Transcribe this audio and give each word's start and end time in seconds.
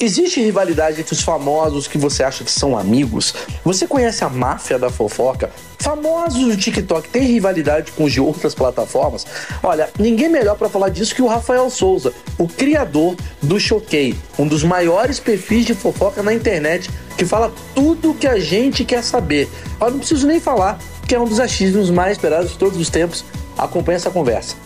Existe 0.00 0.40
rivalidade 0.40 1.00
entre 1.00 1.12
os 1.12 1.22
famosos 1.22 1.86
que 1.86 1.96
você 1.96 2.24
acha 2.24 2.42
que 2.42 2.50
são 2.50 2.76
amigos? 2.76 3.34
Você 3.64 3.86
conhece 3.86 4.24
a 4.24 4.28
máfia 4.28 4.76
da 4.76 4.90
fofoca? 4.90 5.50
Famosos 5.78 6.44
do 6.44 6.56
TikTok 6.56 7.08
têm 7.08 7.22
rivalidade 7.22 7.92
com 7.92 8.04
os 8.04 8.12
de 8.12 8.20
outras 8.20 8.52
plataformas? 8.52 9.24
Olha, 9.62 9.88
ninguém 9.98 10.28
melhor 10.28 10.56
para 10.56 10.68
falar 10.68 10.88
disso 10.88 11.14
que 11.14 11.22
o 11.22 11.28
Rafael 11.28 11.70
Souza, 11.70 12.12
o 12.36 12.48
criador 12.48 13.14
do 13.40 13.60
Choquei, 13.60 14.16
um 14.36 14.48
dos 14.48 14.64
maiores 14.64 15.20
perfis 15.20 15.66
de 15.66 15.74
fofoca 15.74 16.20
na 16.20 16.34
internet, 16.34 16.90
que 17.16 17.24
fala 17.24 17.52
tudo 17.74 18.10
o 18.10 18.14
que 18.14 18.26
a 18.26 18.40
gente 18.40 18.84
quer 18.84 19.04
saber. 19.04 19.48
Eu 19.80 19.90
não 19.92 19.98
preciso 19.98 20.26
nem 20.26 20.40
falar 20.40 20.80
que 21.06 21.14
é 21.14 21.20
um 21.20 21.26
dos 21.26 21.38
achismos 21.38 21.90
mais 21.90 22.12
esperados 22.12 22.50
de 22.50 22.58
todos 22.58 22.78
os 22.78 22.90
tempos. 22.90 23.24
Acompanhe 23.56 23.96
essa 23.96 24.10
conversa. 24.10 24.56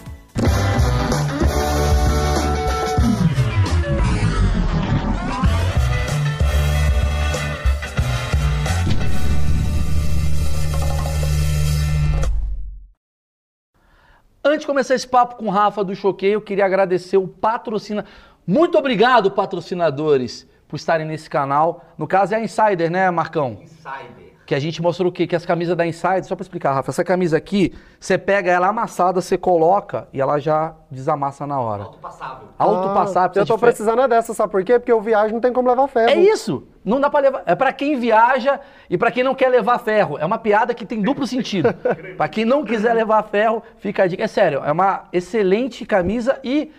Antes 14.57 14.63
de 14.63 14.69
começar 14.69 14.95
esse 14.95 15.07
papo 15.07 15.37
com 15.37 15.49
o 15.49 15.51
Rafa 15.51 15.85
do 15.85 15.95
Choquei, 15.95 16.35
eu 16.35 16.41
queria 16.41 16.65
agradecer 16.65 17.19
o 17.19 17.29
patrocina. 17.29 18.07
Muito 18.47 18.79
obrigado, 18.79 19.31
patrocinadores, 19.31 20.49
por 20.67 20.77
estarem 20.77 21.07
nesse 21.07 21.29
canal. 21.29 21.85
No 21.99 22.07
caso 22.07 22.33
é 22.33 22.39
a 22.39 22.41
Insider, 22.41 22.91
né, 22.91 23.11
Marcão? 23.11 23.59
Insider. 23.63 24.26
Que 24.47 24.55
a 24.55 24.61
gente 24.61 24.81
mostrou 24.81 25.09
o 25.11 25.13
quê? 25.13 25.27
Que 25.27 25.35
as 25.35 25.45
camisas 25.45 25.77
da 25.77 25.85
Insider, 25.85 26.25
só 26.25 26.37
para 26.37 26.45
explicar, 26.45 26.73
Rafa, 26.73 26.93
essa 26.93 27.03
camisa 27.03 27.37
aqui, 27.37 27.75
você 27.99 28.17
pega 28.17 28.49
ela 28.49 28.69
amassada, 28.69 29.21
você 29.21 29.37
coloca 29.37 30.07
e 30.13 30.21
ela 30.21 30.39
já 30.39 30.73
desamassa 30.89 31.45
na 31.49 31.59
hora. 31.61 31.83
Autopassável. 31.83 32.49
Autopassável. 32.57 33.33
Ah, 33.35 33.41
eu 33.41 33.47
tô 33.47 33.59
precisando 33.59 34.03
é 34.03 34.07
dessa, 34.07 34.33
sabe 34.33 34.53
por 34.53 34.63
quê? 34.63 34.79
Porque 34.79 34.93
eu 34.93 35.01
viajo 35.01 35.35
não 35.35 35.41
tem 35.41 35.53
como 35.53 35.69
levar 35.69 35.89
ferro. 35.89 36.11
É 36.11 36.15
isso. 36.15 36.63
Não 36.85 37.01
dá 37.01 37.11
para 37.11 37.21
levar. 37.21 37.43
É 37.45 37.57
para 37.57 37.73
quem 37.73 37.99
viaja 37.99 38.61
e 38.89 38.97
para 38.97 39.11
quem 39.11 39.25
não 39.25 39.35
quer 39.35 39.49
levar 39.49 39.81
ferro. 39.81 40.17
É 40.17 40.25
uma 40.25 40.39
piada 40.39 40.73
que 40.73 40.87
tem 40.87 41.03
duplo 41.03 41.27
sentido. 41.27 41.75
para 42.17 42.29
quem 42.29 42.45
não 42.45 42.65
quiser 42.65 42.95
levar 42.95 43.25
ferro, 43.25 43.65
fica 43.79 44.05
a 44.05 44.07
dica. 44.07 44.23
É 44.23 44.29
sério, 44.29 44.63
é 44.65 44.71
uma 44.71 45.09
excelente 45.13 45.85
camisa 45.85 46.39
e 46.45 46.71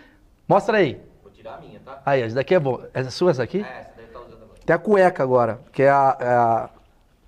mostra 0.48 0.78
aí. 0.78 0.98
Vou 1.22 1.30
tirar 1.30 1.56
a 1.56 1.60
minha, 1.60 1.78
tá? 1.80 2.00
Aí, 2.06 2.22
essa 2.22 2.34
daqui 2.34 2.54
é 2.54 2.58
boa. 2.58 2.88
Essa 2.94 3.08
é 3.08 3.10
sua 3.10 3.30
essa 3.32 3.42
aqui? 3.42 3.58
É, 3.58 3.80
essa 3.82 3.92
daí 3.94 4.06
tá 4.06 4.20
usando 4.20 4.42
agora. 4.44 4.60
Tem 4.64 4.74
a 4.74 4.78
cueca 4.78 5.22
agora, 5.22 5.60
que 5.70 5.82
é 5.82 5.90
a, 5.90 6.16
é 6.18 6.28
a- 6.28 6.70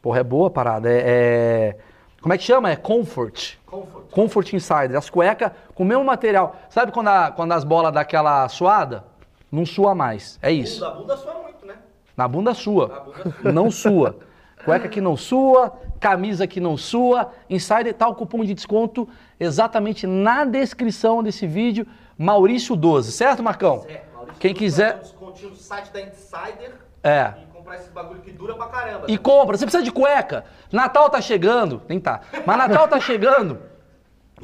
Porra, 0.02 0.20
é 0.20 0.24
boa 0.24 0.48
a 0.48 0.50
parada. 0.50 0.88
É, 0.90 0.98
é- 1.00 1.76
Como 2.22 2.32
é 2.34 2.38
que 2.38 2.44
chama? 2.44 2.70
É 2.70 2.76
Comfort. 2.76 3.56
Comfort. 3.66 4.10
Comfort 4.10 4.52
Insider. 4.52 4.96
As 4.96 5.08
cuecas 5.08 5.52
com 5.74 5.82
o 5.82 5.86
mesmo 5.86 6.04
material. 6.04 6.56
Sabe 6.68 6.92
quando, 6.92 7.08
a- 7.08 7.30
quando 7.30 7.52
as 7.52 7.64
bolas 7.64 7.92
dá 7.92 8.00
aquela 8.00 8.48
suada? 8.48 9.04
Não 9.50 9.64
sua 9.66 9.94
mais. 9.94 10.38
É 10.42 10.50
isso. 10.52 10.80
Bunda, 10.80 10.88
a 10.92 10.94
bunda 10.94 11.16
sua 11.16 11.34
muito, 11.42 11.66
né? 11.66 11.74
Na 12.16 12.28
bunda 12.28 12.54
sua. 12.54 12.88
Na 12.88 13.00
bunda 13.00 13.22
sua. 13.42 13.52
Não 13.52 13.70
sua. 13.70 14.18
Cueca 14.64 14.88
que 14.88 15.00
não 15.00 15.16
sua, 15.16 15.72
camisa 15.98 16.46
que 16.46 16.60
não 16.60 16.76
sua. 16.76 17.32
Insider 17.48 17.94
tá 17.94 18.06
o 18.06 18.14
cupom 18.14 18.44
de 18.44 18.52
desconto 18.52 19.08
exatamente 19.38 20.06
na 20.06 20.44
descrição 20.44 21.22
desse 21.22 21.46
vídeo. 21.46 21.86
Maurício 22.18 22.76
12, 22.76 23.10
certo, 23.12 23.42
Marcão? 23.42 23.86
É, 23.88 24.02
Maurício, 24.14 24.38
Quem 24.38 24.52
quiser. 24.52 24.96
um 24.96 24.98
descontinho 24.98 25.50
do 25.50 25.56
site 25.56 25.90
da 25.90 26.02
Insider 26.02 26.74
É. 27.02 27.32
comprar 27.70 27.76
esse 27.76 27.90
bagulho 27.90 28.20
que 28.20 28.32
dura 28.32 28.54
pra 28.54 28.66
caramba. 28.66 29.06
E 29.08 29.16
compra. 29.16 29.56
Você 29.56 29.64
precisa 29.64 29.84
de 29.84 29.92
cueca. 29.92 30.44
Natal 30.72 31.08
tá 31.08 31.20
chegando. 31.20 31.82
Nem 31.88 32.00
tá. 32.00 32.20
Mas 32.44 32.58
Natal 32.58 32.88
tá 32.88 32.98
chegando. 32.98 33.60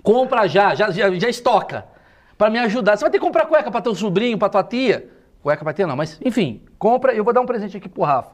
Compra 0.02 0.46
já. 0.46 0.74
Já, 0.74 0.90
já, 0.90 1.10
já 1.10 1.28
estoca. 1.28 1.86
Pra 2.38 2.50
me 2.50 2.58
ajudar. 2.60 2.96
Você 2.96 3.04
vai 3.04 3.10
ter 3.10 3.18
que 3.18 3.24
comprar 3.24 3.46
cueca 3.46 3.70
pra 3.70 3.80
teu 3.80 3.94
sobrinho, 3.94 4.38
pra 4.38 4.48
tua 4.48 4.62
tia. 4.62 5.10
Cueca 5.42 5.64
pra 5.64 5.72
tia 5.72 5.86
não, 5.86 5.96
mas 5.96 6.20
enfim. 6.24 6.62
Compra. 6.78 7.12
Eu 7.12 7.24
vou 7.24 7.32
dar 7.32 7.40
um 7.40 7.46
presente 7.46 7.76
aqui 7.76 7.88
pro 7.88 8.02
Rafa. 8.02 8.30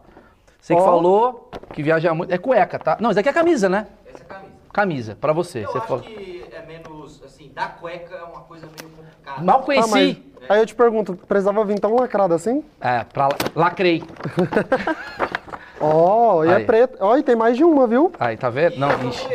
Você 0.61 0.75
que 0.77 0.81
falou 0.81 1.51
que 1.73 1.83
viaja 1.83 2.15
muito. 2.15 2.33
É 2.33 2.39
cueca, 2.39 2.79
tá? 2.79 2.97
Não, 3.01 3.11
isso 3.11 3.19
aqui 3.19 3.29
é 3.29 3.33
camisa, 3.33 3.69
né? 3.69 3.87
Essa 4.07 4.23
é 4.23 4.27
a 4.27 4.27
camisa. 4.27 4.52
Camisa, 4.73 5.17
pra 5.21 5.33
você. 5.33 5.61
Eu 5.65 5.71
você 5.71 5.79
acho 5.79 5.87
falou. 5.87 6.03
que 6.03 6.45
é 6.51 6.67
menos, 6.67 7.23
assim, 7.25 7.51
da 7.55 7.67
cueca 7.67 8.15
é 8.15 8.23
uma 8.23 8.41
coisa 8.41 8.67
meio 8.67 8.91
complicada. 8.91 9.43
Mal 9.43 9.59
Ah, 9.61 9.63
conheci. 9.63 9.91
mas 9.91 10.51
aí 10.51 10.61
eu 10.61 10.67
te 10.67 10.75
pergunto, 10.75 11.15
precisava 11.29 11.65
vir 11.65 11.79
tão 11.79 11.95
lacrado 11.95 12.33
assim? 12.35 12.65
É, 12.81 13.05
pra... 13.05 13.29
lacrei. 13.55 14.03
Ó, 15.85 16.45
e 16.45 16.49
é 16.49 16.55
Aí. 16.57 16.65
preto. 16.65 16.97
Ó, 17.01 17.17
e 17.17 17.23
tem 17.25 17.35
mais 17.35 17.57
de 17.57 17.65
uma, 17.65 17.89
viu? 17.89 18.13
Aí, 18.19 18.37
tá 18.37 18.49
vendo? 18.49 18.77
Não, 18.79 18.89
ixi. 19.09 19.27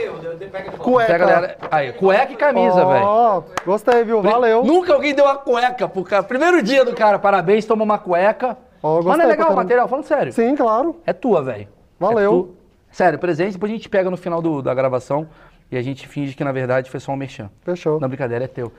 Cueca. 0.79 1.11
Pega, 1.11 1.25
galera. 1.25 1.57
Aí, 1.69 1.91
cueca 1.93 2.31
e 2.31 2.35
camisa, 2.37 2.85
velho. 2.85 3.05
Ó, 3.05 3.43
gostei, 3.65 4.03
viu? 4.05 4.21
Valeu. 4.21 4.63
Nunca 4.63 4.93
alguém 4.93 5.13
deu 5.13 5.25
uma 5.25 5.35
cueca 5.35 5.89
pro 5.89 6.03
cara. 6.05 6.23
Primeiro 6.23 6.63
dia 6.63 6.85
do 6.85 6.95
cara, 6.95 7.19
parabéns, 7.19 7.65
toma 7.65 7.83
uma 7.83 7.97
cueca. 7.97 8.57
Ó, 8.81 8.95
Mas 8.95 9.03
não 9.05 9.11
gostei 9.11 9.25
é 9.25 9.27
legal 9.27 9.51
o 9.51 9.55
material? 9.57 9.87
Falando 9.89 10.05
sério. 10.05 10.31
Sim, 10.31 10.55
claro. 10.55 10.95
É 11.05 11.11
tua, 11.11 11.41
velho. 11.43 11.67
Valeu. 11.99 12.31
É 12.31 12.33
tu- 12.33 12.56
Sério, 12.97 13.19
presente, 13.19 13.51
depois 13.53 13.71
a 13.71 13.75
gente 13.75 13.87
pega 13.87 14.09
no 14.09 14.17
final 14.17 14.41
do- 14.41 14.59
da 14.59 14.73
gravação 14.73 15.27
e 15.71 15.77
a 15.77 15.81
gente 15.83 16.07
finge 16.07 16.35
que 16.35 16.43
na 16.43 16.51
verdade 16.51 16.89
foi 16.89 16.99
só 16.99 17.11
um 17.11 17.15
merchan. 17.15 17.47
Fechou. 17.61 17.99
Não, 17.99 18.07
brincadeira, 18.07 18.45
é 18.45 18.47
teu. 18.47 18.73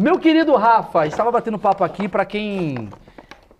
Meu 0.00 0.20
querido 0.20 0.54
Rafa, 0.54 1.04
estava 1.04 1.32
batendo 1.32 1.58
papo 1.58 1.82
aqui, 1.82 2.06
pra 2.06 2.24
quem 2.24 2.88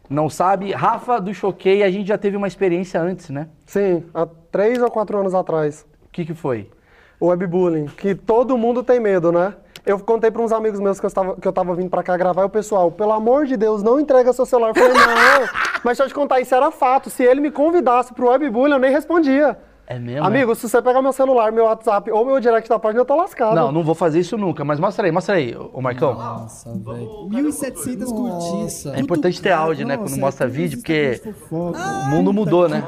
não 0.08 0.30
sabe, 0.30 0.70
Rafa 0.70 1.20
do 1.20 1.34
Choquei, 1.34 1.82
a 1.82 1.90
gente 1.90 2.06
já 2.06 2.16
teve 2.16 2.36
uma 2.36 2.46
experiência 2.46 3.00
antes, 3.00 3.30
né? 3.30 3.48
Sim, 3.66 4.04
há 4.14 4.24
três 4.52 4.80
ou 4.80 4.88
quatro 4.92 5.18
anos 5.18 5.34
atrás. 5.34 5.84
O 6.06 6.08
que 6.12 6.24
que 6.24 6.34
foi? 6.34 6.70
O 7.18 7.26
webbullying, 7.26 7.86
que 7.86 8.14
todo 8.14 8.56
mundo 8.56 8.84
tem 8.84 9.00
medo, 9.00 9.32
né? 9.32 9.54
Eu 9.86 9.98
contei 9.98 10.30
para 10.30 10.40
uns 10.40 10.50
amigos 10.50 10.80
meus 10.80 10.98
que 10.98 11.04
eu, 11.04 11.08
estava, 11.08 11.36
que 11.36 11.46
eu 11.46 11.52
tava 11.52 11.74
vindo 11.74 11.90
pra 11.90 12.02
cá 12.02 12.16
gravar 12.16 12.42
e 12.42 12.44
o 12.46 12.48
pessoal, 12.48 12.90
pelo 12.90 13.12
amor 13.12 13.44
de 13.44 13.54
Deus, 13.56 13.82
não 13.82 14.00
entrega 14.00 14.32
seu 14.32 14.46
celular. 14.46 14.70
Eu 14.70 14.74
falei, 14.74 14.92
não, 14.94 15.48
mas 15.84 15.98
deixa 15.98 16.04
eu 16.04 16.08
te 16.08 16.14
contar, 16.14 16.40
isso 16.40 16.54
era 16.54 16.70
fato. 16.70 17.10
Se 17.10 17.22
ele 17.22 17.40
me 17.40 17.50
convidasse 17.50 18.14
pro 18.14 18.28
webbullying, 18.28 18.72
eu 18.72 18.78
nem 18.78 18.90
respondia. 18.90 19.58
É 19.86 19.98
mesmo? 19.98 20.26
Amigo, 20.26 20.54
se 20.54 20.66
você 20.66 20.80
pegar 20.80 21.02
meu 21.02 21.12
celular, 21.12 21.52
meu 21.52 21.64
WhatsApp 21.64 22.10
ou 22.10 22.24
meu 22.24 22.40
direct 22.40 22.66
da 22.66 22.78
página, 22.78 23.02
eu 23.02 23.04
tô 23.04 23.14
lascado. 23.14 23.54
Não, 23.54 23.70
não 23.70 23.84
vou 23.84 23.94
fazer 23.94 24.20
isso 24.20 24.38
nunca, 24.38 24.64
mas 24.64 24.80
mostra 24.80 25.06
aí, 25.06 25.12
mostra 25.12 25.34
aí, 25.34 25.54
ô 25.54 25.82
Marcão. 25.82 26.14
Nossa, 26.14 26.70
velho. 26.72 27.28
1.700 27.28 28.06
curtidas. 28.06 28.86
É 28.86 29.00
importante 29.00 29.42
ter 29.42 29.52
áudio, 29.52 29.86
né, 29.86 29.98
quando 29.98 30.16
mostra 30.16 30.46
vídeo, 30.46 30.78
porque 30.78 31.20
o 31.50 32.08
mundo 32.08 32.32
mudou, 32.32 32.66
né? 32.66 32.82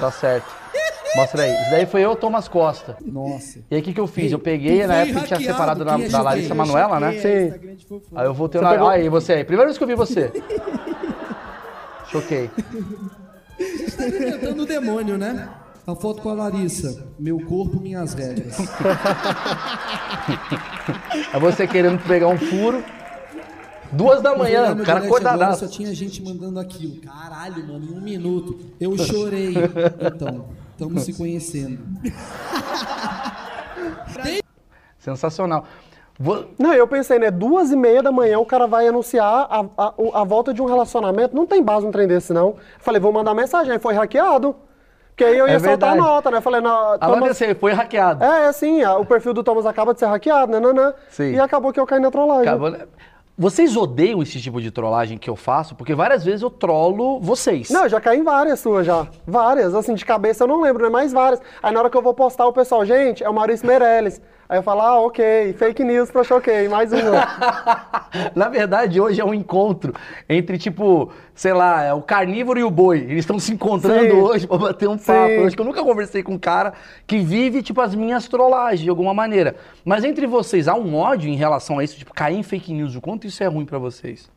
Tá 0.00 0.10
certo. 0.10 0.61
Mostra 1.14 1.42
aí. 1.42 1.60
Isso 1.60 1.70
daí 1.70 1.84
foi 1.86 2.00
eu, 2.02 2.16
Thomas 2.16 2.48
Costa. 2.48 2.96
Nossa. 3.04 3.58
E 3.70 3.74
aí 3.74 3.80
o 3.80 3.84
que, 3.84 3.92
que 3.92 4.00
eu 4.00 4.06
fiz? 4.06 4.32
Eu 4.32 4.38
peguei, 4.38 4.86
na 4.86 4.94
época 4.96 5.20
que 5.20 5.26
tinha 5.26 5.40
separado 5.40 5.84
da, 5.84 5.96
da 5.98 6.22
Larissa 6.22 6.54
Manoela, 6.54 6.98
né? 6.98 7.12
Sim. 7.18 7.52
Aí 8.14 8.26
eu 8.26 8.32
voltei 8.34 8.60
na. 8.60 8.70
pegou- 8.70 8.88
Aí, 8.88 9.08
você 9.08 9.34
aí. 9.34 9.44
Primeira 9.44 9.66
vez 9.66 9.76
que 9.76 9.84
eu 9.84 9.88
vi 9.88 9.94
você. 9.94 10.32
Choquei. 12.10 12.50
Tá 13.96 14.06
inventando 14.08 14.62
o 14.62 14.66
demônio, 14.66 15.16
né? 15.18 15.48
A 15.86 15.94
foto 15.94 16.22
com 16.22 16.28
a 16.30 16.34
Larissa. 16.34 17.04
Meu 17.18 17.38
corpo, 17.40 17.80
minhas 17.80 18.14
regras. 18.14 18.56
Aí 21.32 21.40
você 21.40 21.66
querendo 21.66 21.98
pegar 22.06 22.28
um 22.28 22.38
furo. 22.38 22.82
Duas 23.90 24.22
da 24.22 24.34
manhã, 24.34 24.72
o 24.72 24.82
cara 24.84 25.00
acordadaço. 25.04 25.66
Só 25.66 25.70
tinha 25.70 25.94
gente 25.94 26.22
mandando 26.22 26.58
aquilo. 26.58 26.96
Caralho, 27.02 27.66
mano, 27.66 27.84
em 27.84 27.98
um 27.98 28.00
minuto. 28.00 28.58
Eu 28.80 28.96
chorei. 28.96 29.54
Então, 30.14 30.46
estamos 30.72 31.02
se 31.02 31.12
conhecendo. 31.14 31.78
Sensacional. 34.98 35.64
Vou- 36.18 36.46
Não, 36.58 36.72
eu 36.74 36.86
pensei, 36.86 37.18
né? 37.18 37.30
Duas 37.30 37.72
e 37.72 37.76
meia 37.76 38.02
da 38.02 38.12
manhã 38.12 38.38
o 38.38 38.46
cara 38.46 38.66
vai 38.66 38.86
anunciar 38.86 39.46
a, 39.50 39.64
a, 39.76 39.94
a 40.20 40.24
volta 40.24 40.54
de 40.54 40.62
um 40.62 40.66
relacionamento. 40.66 41.34
Não 41.34 41.46
tem 41.46 41.62
base 41.62 41.86
um 41.86 41.90
trem 41.90 42.06
desse, 42.06 42.32
não. 42.32 42.56
Falei, 42.78 43.00
vou 43.00 43.12
mandar 43.12 43.34
mensagem. 43.34 43.72
Aí 43.72 43.78
foi 43.78 43.94
hackeado. 43.94 44.54
Porque 45.08 45.24
aí 45.24 45.36
eu 45.36 45.46
ia 45.46 45.54
É 45.54 45.58
soltar 45.58 45.92
a 45.92 45.96
nota, 45.96 46.30
né? 46.30 46.40
Falei, 46.40 46.60
não, 46.60 46.92
Agora 46.92 47.20
Thomas... 47.20 47.36
você 47.36 47.54
foi 47.54 47.72
hackeado. 47.72 48.24
É, 48.24 48.44
é 48.44 48.46
assim, 48.46 48.84
o 48.84 49.04
perfil 49.04 49.34
do 49.34 49.42
Thomas 49.42 49.66
acaba 49.66 49.92
de 49.92 50.00
ser 50.00 50.06
hackeado, 50.06 50.52
né? 50.52 50.60
né, 50.60 50.72
né. 50.72 50.94
Sim. 51.10 51.32
E 51.32 51.40
acabou 51.40 51.72
que 51.72 51.80
eu 51.80 51.86
caí 51.86 52.00
na 52.00 52.10
trollagem. 52.10 52.48
Acabou, 52.48 52.70
né? 52.70 52.86
Vocês 53.36 53.76
odeiam 53.76 54.22
esse 54.22 54.40
tipo 54.40 54.60
de 54.60 54.70
trollagem 54.70 55.16
que 55.16 55.28
eu 55.28 55.34
faço? 55.34 55.74
Porque 55.74 55.94
várias 55.94 56.22
vezes 56.22 56.42
eu 56.42 56.50
trolo 56.50 57.18
vocês. 57.18 57.70
Não, 57.70 57.84
eu 57.84 57.88
já 57.88 58.00
caí 58.00 58.18
em 58.18 58.22
várias 58.22 58.60
suas 58.60 58.86
já. 58.86 59.06
Várias, 59.26 59.74
assim, 59.74 59.94
de 59.94 60.04
cabeça 60.04 60.44
eu 60.44 60.48
não 60.48 60.60
lembro, 60.60 60.84
né? 60.84 60.90
Mas 60.90 61.12
várias. 61.12 61.40
Aí 61.62 61.72
na 61.72 61.80
hora 61.80 61.88
que 61.88 61.96
eu 61.96 62.02
vou 62.02 62.12
postar, 62.12 62.46
o 62.46 62.52
pessoal, 62.52 62.84
gente, 62.84 63.24
é 63.24 63.30
o 63.30 63.32
Maurício 63.32 63.66
Meirelles. 63.66 64.20
Aí 64.48 64.58
eu 64.58 64.62
falo, 64.62 64.80
ah, 64.82 65.00
ok, 65.00 65.54
fake 65.54 65.82
news 65.82 66.10
pra 66.10 66.22
choquei, 66.24 66.68
mais 66.68 66.92
uma. 66.92 67.26
Na 68.34 68.48
verdade, 68.48 69.00
hoje 69.00 69.20
é 69.20 69.24
um 69.24 69.32
encontro 69.32 69.94
entre, 70.28 70.58
tipo, 70.58 71.10
sei 71.34 71.52
lá, 71.52 71.82
é 71.82 71.94
o 71.94 72.02
carnívoro 72.02 72.58
e 72.58 72.64
o 72.64 72.70
boi. 72.70 72.98
Eles 72.98 73.20
estão 73.20 73.38
se 73.38 73.52
encontrando 73.52 74.10
Sim. 74.10 74.20
hoje 74.20 74.46
pra 74.46 74.58
bater 74.58 74.88
um 74.88 74.98
papo. 74.98 75.28
Sim. 75.28 75.34
Eu 75.34 75.46
acho 75.46 75.56
que 75.56 75.62
eu 75.62 75.66
nunca 75.66 75.82
conversei 75.82 76.22
com 76.22 76.34
um 76.34 76.38
cara 76.38 76.74
que 77.06 77.18
vive, 77.18 77.62
tipo, 77.62 77.80
as 77.80 77.94
minhas 77.94 78.28
trollagens, 78.28 78.80
de 78.80 78.90
alguma 78.90 79.14
maneira. 79.14 79.56
Mas 79.84 80.04
entre 80.04 80.26
vocês, 80.26 80.68
há 80.68 80.74
um 80.74 80.94
ódio 80.96 81.30
em 81.30 81.36
relação 81.36 81.78
a 81.78 81.84
isso? 81.84 81.96
Tipo, 81.96 82.12
cair 82.12 82.36
em 82.36 82.42
fake 82.42 82.72
news, 82.74 82.94
o 82.94 83.00
quanto 83.00 83.26
isso 83.26 83.42
é 83.42 83.46
ruim 83.46 83.64
pra 83.64 83.78
vocês? 83.78 84.28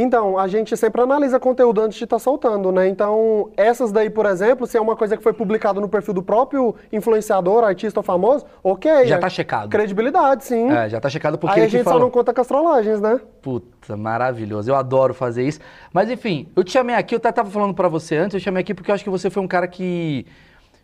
Então, 0.00 0.38
a 0.38 0.46
gente 0.46 0.76
sempre 0.76 1.02
analisa 1.02 1.40
conteúdo 1.40 1.80
antes 1.80 1.98
de 1.98 2.04
estar 2.04 2.20
soltando, 2.20 2.70
né? 2.70 2.86
Então, 2.86 3.50
essas 3.56 3.90
daí, 3.90 4.08
por 4.08 4.26
exemplo, 4.26 4.64
se 4.64 4.76
é 4.76 4.80
uma 4.80 4.94
coisa 4.94 5.16
que 5.16 5.22
foi 5.24 5.32
publicada 5.32 5.80
no 5.80 5.88
perfil 5.88 6.14
do 6.14 6.22
próprio 6.22 6.72
influenciador, 6.92 7.64
artista 7.64 7.98
ou 7.98 8.04
famoso, 8.04 8.46
ok. 8.62 9.08
Já 9.08 9.18
tá 9.18 9.28
checado. 9.28 9.68
Credibilidade, 9.68 10.44
sim. 10.44 10.70
É, 10.70 10.88
já 10.88 11.00
tá 11.00 11.08
checado 11.08 11.36
porque 11.36 11.58
Aí 11.58 11.66
a 11.66 11.68
gente 11.68 11.82
só 11.82 11.98
não 11.98 12.10
conta 12.10 12.32
com 12.32 12.40
as 12.40 12.46
trollagens, 12.46 13.00
né? 13.00 13.20
Puta, 13.42 13.96
maravilhoso. 13.96 14.70
Eu 14.70 14.76
adoro 14.76 15.12
fazer 15.12 15.42
isso. 15.42 15.58
Mas 15.92 16.08
enfim, 16.08 16.46
eu 16.54 16.62
te 16.62 16.70
chamei 16.70 16.94
aqui, 16.94 17.16
eu 17.16 17.18
até 17.18 17.32
tava 17.32 17.50
falando 17.50 17.74
pra 17.74 17.88
você 17.88 18.16
antes, 18.16 18.34
eu 18.34 18.40
chamei 18.40 18.60
aqui 18.60 18.72
porque 18.72 18.92
eu 18.92 18.94
acho 18.94 19.02
que 19.02 19.10
você 19.10 19.28
foi 19.28 19.42
um 19.42 19.48
cara 19.48 19.66
que 19.66 20.24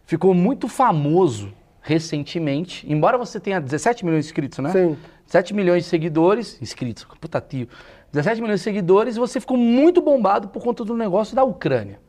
ficou 0.07 0.35
muito 0.35 0.67
famoso 0.67 1.53
recentemente. 1.81 2.85
Embora 2.91 3.17
você 3.17 3.39
tenha 3.39 3.61
17 3.61 4.05
milhões 4.05 4.25
de 4.25 4.31
inscritos, 4.31 4.59
né? 4.59 4.71
Sim. 4.71 4.97
7 5.27 5.55
milhões 5.55 5.85
de 5.85 5.89
seguidores, 5.89 6.61
inscritos, 6.61 7.07
puta 7.21 7.41
tio. 7.41 7.69
17 8.15 8.41
milhões 8.41 8.61
de 8.61 8.65
seguidores 8.65 9.17
e 9.17 9.19
você 9.19 9.41
ficou 9.41 9.57
muito 9.57 10.01
bombado 10.01 10.49
por 10.49 10.63
conta 10.63 10.85
do 10.85 10.97
negócio 10.97 11.35
da 11.35 11.43
Ucrânia. 11.43 12.01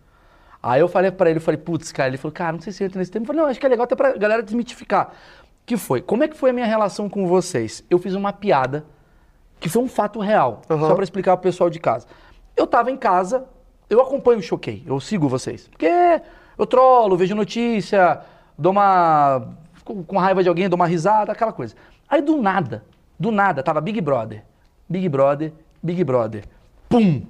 Aí 0.61 0.79
eu 0.79 0.87
falei 0.87 1.11
pra 1.11 1.29
ele, 1.29 1.37
eu 1.37 1.41
falei, 1.41 1.59
putz, 1.59 1.91
cara, 1.91 2.09
ele 2.09 2.17
falou, 2.17 2.31
cara, 2.31 2.53
não 2.53 2.61
sei 2.61 2.71
se 2.71 2.83
entra 2.83 2.99
nesse 2.99 3.11
tema. 3.11 3.23
Eu 3.23 3.27
falei, 3.27 3.41
não, 3.41 3.49
acho 3.49 3.59
que 3.59 3.65
é 3.65 3.69
legal 3.69 3.83
até 3.85 3.95
pra 3.95 4.15
galera 4.17 4.41
desmitificar. 4.41 5.11
Que 5.65 5.77
foi? 5.77 6.01
Como 6.01 6.23
é 6.23 6.27
que 6.27 6.37
foi 6.37 6.51
a 6.51 6.53
minha 6.53 6.65
relação 6.65 7.09
com 7.09 7.25
vocês? 7.27 7.83
Eu 7.89 7.97
fiz 7.97 8.13
uma 8.13 8.31
piada 8.31 8.85
que 9.59 9.67
foi 9.67 9.81
um 9.81 9.87
fato 9.87 10.19
real, 10.19 10.61
Aham. 10.69 10.87
só 10.87 10.95
pra 10.95 11.03
explicar 11.03 11.35
pro 11.37 11.43
pessoal 11.43 11.69
de 11.69 11.79
casa. 11.79 12.07
Eu 12.55 12.67
tava 12.67 12.91
em 12.91 12.97
casa, 12.97 13.45
eu 13.89 13.99
acompanho 14.01 14.39
o 14.39 14.43
Choquei, 14.43 14.83
eu 14.85 14.99
sigo 14.99 15.27
vocês. 15.27 15.67
Porque 15.67 15.89
eu 16.57 16.65
trolo, 16.67 17.17
vejo 17.17 17.35
notícia, 17.35 18.21
dou 18.57 18.71
uma. 18.71 19.47
fico 19.73 20.03
com 20.03 20.17
raiva 20.17 20.43
de 20.43 20.49
alguém, 20.49 20.69
dou 20.69 20.77
uma 20.77 20.87
risada, 20.87 21.31
aquela 21.31 21.51
coisa. 21.51 21.75
Aí 22.07 22.21
do 22.21 22.37
nada, 22.37 22.83
do 23.19 23.31
nada, 23.31 23.63
tava 23.63 23.81
Big 23.81 23.99
Brother. 24.01 24.43
Big 24.87 25.09
Brother, 25.09 25.51
Big 25.85 26.03
Brother. 26.03 26.43
Pum! 26.89 27.21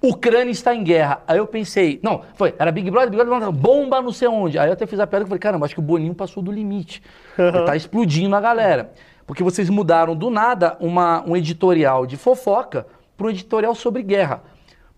Ucrânia 0.00 0.52
está 0.52 0.74
em 0.74 0.84
guerra. 0.84 1.22
Aí 1.26 1.38
eu 1.38 1.46
pensei, 1.46 1.98
não, 2.02 2.22
foi, 2.34 2.54
era 2.58 2.70
Big 2.70 2.90
Brother, 2.90 3.10
Big 3.10 3.24
Brother, 3.24 3.50
bomba 3.50 4.00
não 4.02 4.12
sei 4.12 4.28
onde. 4.28 4.58
Aí 4.58 4.68
eu 4.68 4.74
até 4.74 4.86
fiz 4.86 5.00
a 5.00 5.06
piada 5.06 5.24
e 5.24 5.28
falei, 5.28 5.40
caramba, 5.40 5.64
acho 5.64 5.74
que 5.74 5.80
o 5.80 5.82
Boninho 5.82 6.14
passou 6.14 6.42
do 6.42 6.52
limite. 6.52 7.02
Ele 7.36 7.64
tá 7.64 7.74
explodindo 7.74 8.36
a 8.36 8.40
galera. 8.40 8.92
Porque 9.26 9.42
vocês 9.42 9.68
mudaram 9.68 10.14
do 10.14 10.30
nada 10.30 10.76
uma, 10.78 11.24
um 11.26 11.36
editorial 11.36 12.06
de 12.06 12.16
fofoca 12.16 12.86
para 13.16 13.26
um 13.26 13.30
editorial 13.30 13.74
sobre 13.74 14.02
guerra. 14.02 14.42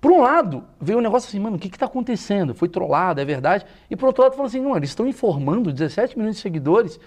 Por 0.00 0.12
um 0.12 0.20
lado, 0.20 0.64
veio 0.80 0.98
um 0.98 1.02
negócio 1.02 1.28
assim, 1.28 1.40
mano, 1.40 1.56
o 1.56 1.58
que 1.58 1.70
que 1.70 1.78
tá 1.78 1.86
acontecendo? 1.86 2.54
Foi 2.54 2.68
trollado, 2.68 3.20
é 3.20 3.24
verdade? 3.24 3.64
E 3.88 3.96
por 3.96 4.06
outro 4.06 4.22
lado, 4.22 4.32
falou 4.32 4.46
assim, 4.46 4.60
não, 4.60 4.76
eles 4.76 4.90
estão 4.90 5.06
informando 5.06 5.72
17 5.72 6.18
milhões 6.18 6.36
de 6.36 6.42
seguidores 6.42 7.00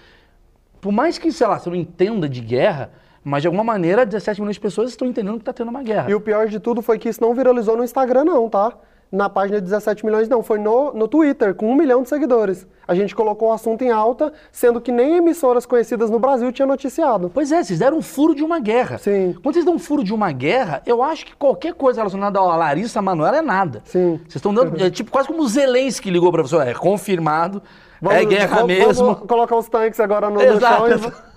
por 0.82 0.90
mais 0.90 1.16
que, 1.16 1.30
sei 1.30 1.46
lá, 1.46 1.60
você 1.60 1.70
não 1.70 1.76
entenda 1.76 2.28
de 2.28 2.40
guerra, 2.40 2.90
mas 3.24 3.42
de 3.42 3.48
alguma 3.48 3.64
maneira 3.64 4.04
17 4.06 4.40
milhões 4.40 4.56
de 4.56 4.60
pessoas 4.60 4.90
estão 4.90 5.06
entendendo 5.06 5.34
que 5.34 5.42
está 5.42 5.52
tendo 5.52 5.68
uma 5.68 5.82
guerra. 5.82 6.10
E 6.10 6.14
o 6.14 6.20
pior 6.20 6.46
de 6.48 6.58
tudo 6.60 6.82
foi 6.82 6.98
que 6.98 7.08
isso 7.08 7.20
não 7.20 7.34
viralizou 7.34 7.76
no 7.76 7.84
Instagram, 7.84 8.24
não, 8.24 8.48
tá? 8.48 8.72
Na 9.10 9.28
página 9.28 9.58
de 9.60 9.64
17 9.64 10.06
milhões, 10.06 10.26
não. 10.26 10.42
Foi 10.42 10.58
no, 10.58 10.90
no 10.94 11.06
Twitter, 11.06 11.54
com 11.54 11.70
um 11.70 11.74
milhão 11.74 12.02
de 12.02 12.08
seguidores. 12.08 12.66
A 12.88 12.94
gente 12.94 13.14
colocou 13.14 13.50
o 13.50 13.52
assunto 13.52 13.82
em 13.82 13.90
alta, 13.90 14.32
sendo 14.50 14.80
que 14.80 14.90
nem 14.90 15.16
emissoras 15.18 15.66
conhecidas 15.66 16.08
no 16.08 16.18
Brasil 16.18 16.50
tinham 16.50 16.66
noticiado. 16.66 17.30
Pois 17.32 17.52
é, 17.52 17.62
vocês 17.62 17.78
deram 17.78 17.98
um 17.98 18.02
furo 18.02 18.34
de 18.34 18.42
uma 18.42 18.58
guerra. 18.58 18.96
Sim. 18.96 19.36
Quando 19.42 19.52
vocês 19.54 19.66
dão 19.66 19.74
um 19.74 19.78
furo 19.78 20.02
de 20.02 20.14
uma 20.14 20.32
guerra, 20.32 20.80
eu 20.86 21.02
acho 21.02 21.26
que 21.26 21.36
qualquer 21.36 21.74
coisa 21.74 22.00
relacionada 22.00 22.38
a 22.38 22.56
Larissa 22.56 23.02
Manoela 23.02 23.36
é 23.36 23.42
nada. 23.42 23.82
Sim. 23.84 24.16
Vocês 24.22 24.36
estão 24.36 24.54
dando. 24.54 24.82
É 24.82 24.88
tipo 24.88 25.10
quase 25.10 25.28
como 25.28 25.42
o 25.42 25.46
Zelensky 25.46 26.08
ligou 26.10 26.32
pra 26.32 26.40
você. 26.40 26.56
É 26.56 26.72
confirmado. 26.72 27.62
é 28.10 28.24
guerra 28.24 28.56
vamos- 28.62 28.66
mesmo. 28.78 29.04
Vamos 29.14 29.28
colocar 29.28 29.56
os 29.56 29.68
tanques 29.68 30.00
agora 30.00 30.30
no, 30.30 30.36
no 30.36 30.42
Exato, 30.42 30.88
chão. 30.98 31.12
e-. 31.28 31.31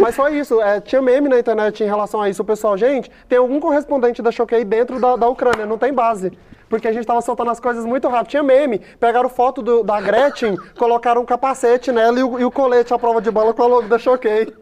Mas 0.00 0.16
foi 0.16 0.36
isso, 0.38 0.60
é, 0.60 0.80
tinha 0.80 1.00
meme 1.00 1.28
na 1.28 1.38
internet 1.38 1.82
em 1.82 1.86
relação 1.86 2.20
a 2.20 2.28
isso. 2.28 2.42
O 2.42 2.44
pessoal, 2.44 2.76
gente, 2.76 3.10
tem 3.28 3.38
algum 3.38 3.60
correspondente 3.60 4.20
da 4.20 4.30
Choquei 4.32 4.64
dentro 4.64 4.98
da, 5.00 5.16
da 5.16 5.28
Ucrânia, 5.28 5.66
não 5.66 5.78
tem 5.78 5.92
base. 5.92 6.32
Porque 6.68 6.86
a 6.86 6.92
gente 6.92 7.06
tava 7.06 7.22
soltando 7.22 7.50
as 7.50 7.58
coisas 7.60 7.84
muito 7.86 8.08
rápido. 8.08 8.28
Tinha 8.30 8.42
meme, 8.42 8.80
pegaram 9.00 9.28
foto 9.28 9.62
do- 9.62 9.82
da 9.82 10.00
Gretchen, 10.00 10.56
colocaram 10.76 11.22
um 11.22 11.24
capacete 11.24 11.90
nela 11.90 12.18
e 12.20 12.22
o, 12.22 12.38
e 12.40 12.44
o 12.44 12.50
colete 12.50 12.92
à 12.92 12.98
prova 12.98 13.22
de 13.22 13.30
bala 13.30 13.54
com 13.54 13.62
a 13.62 13.66
logo 13.66 13.88
da 13.88 13.98
Choquei. 13.98 14.52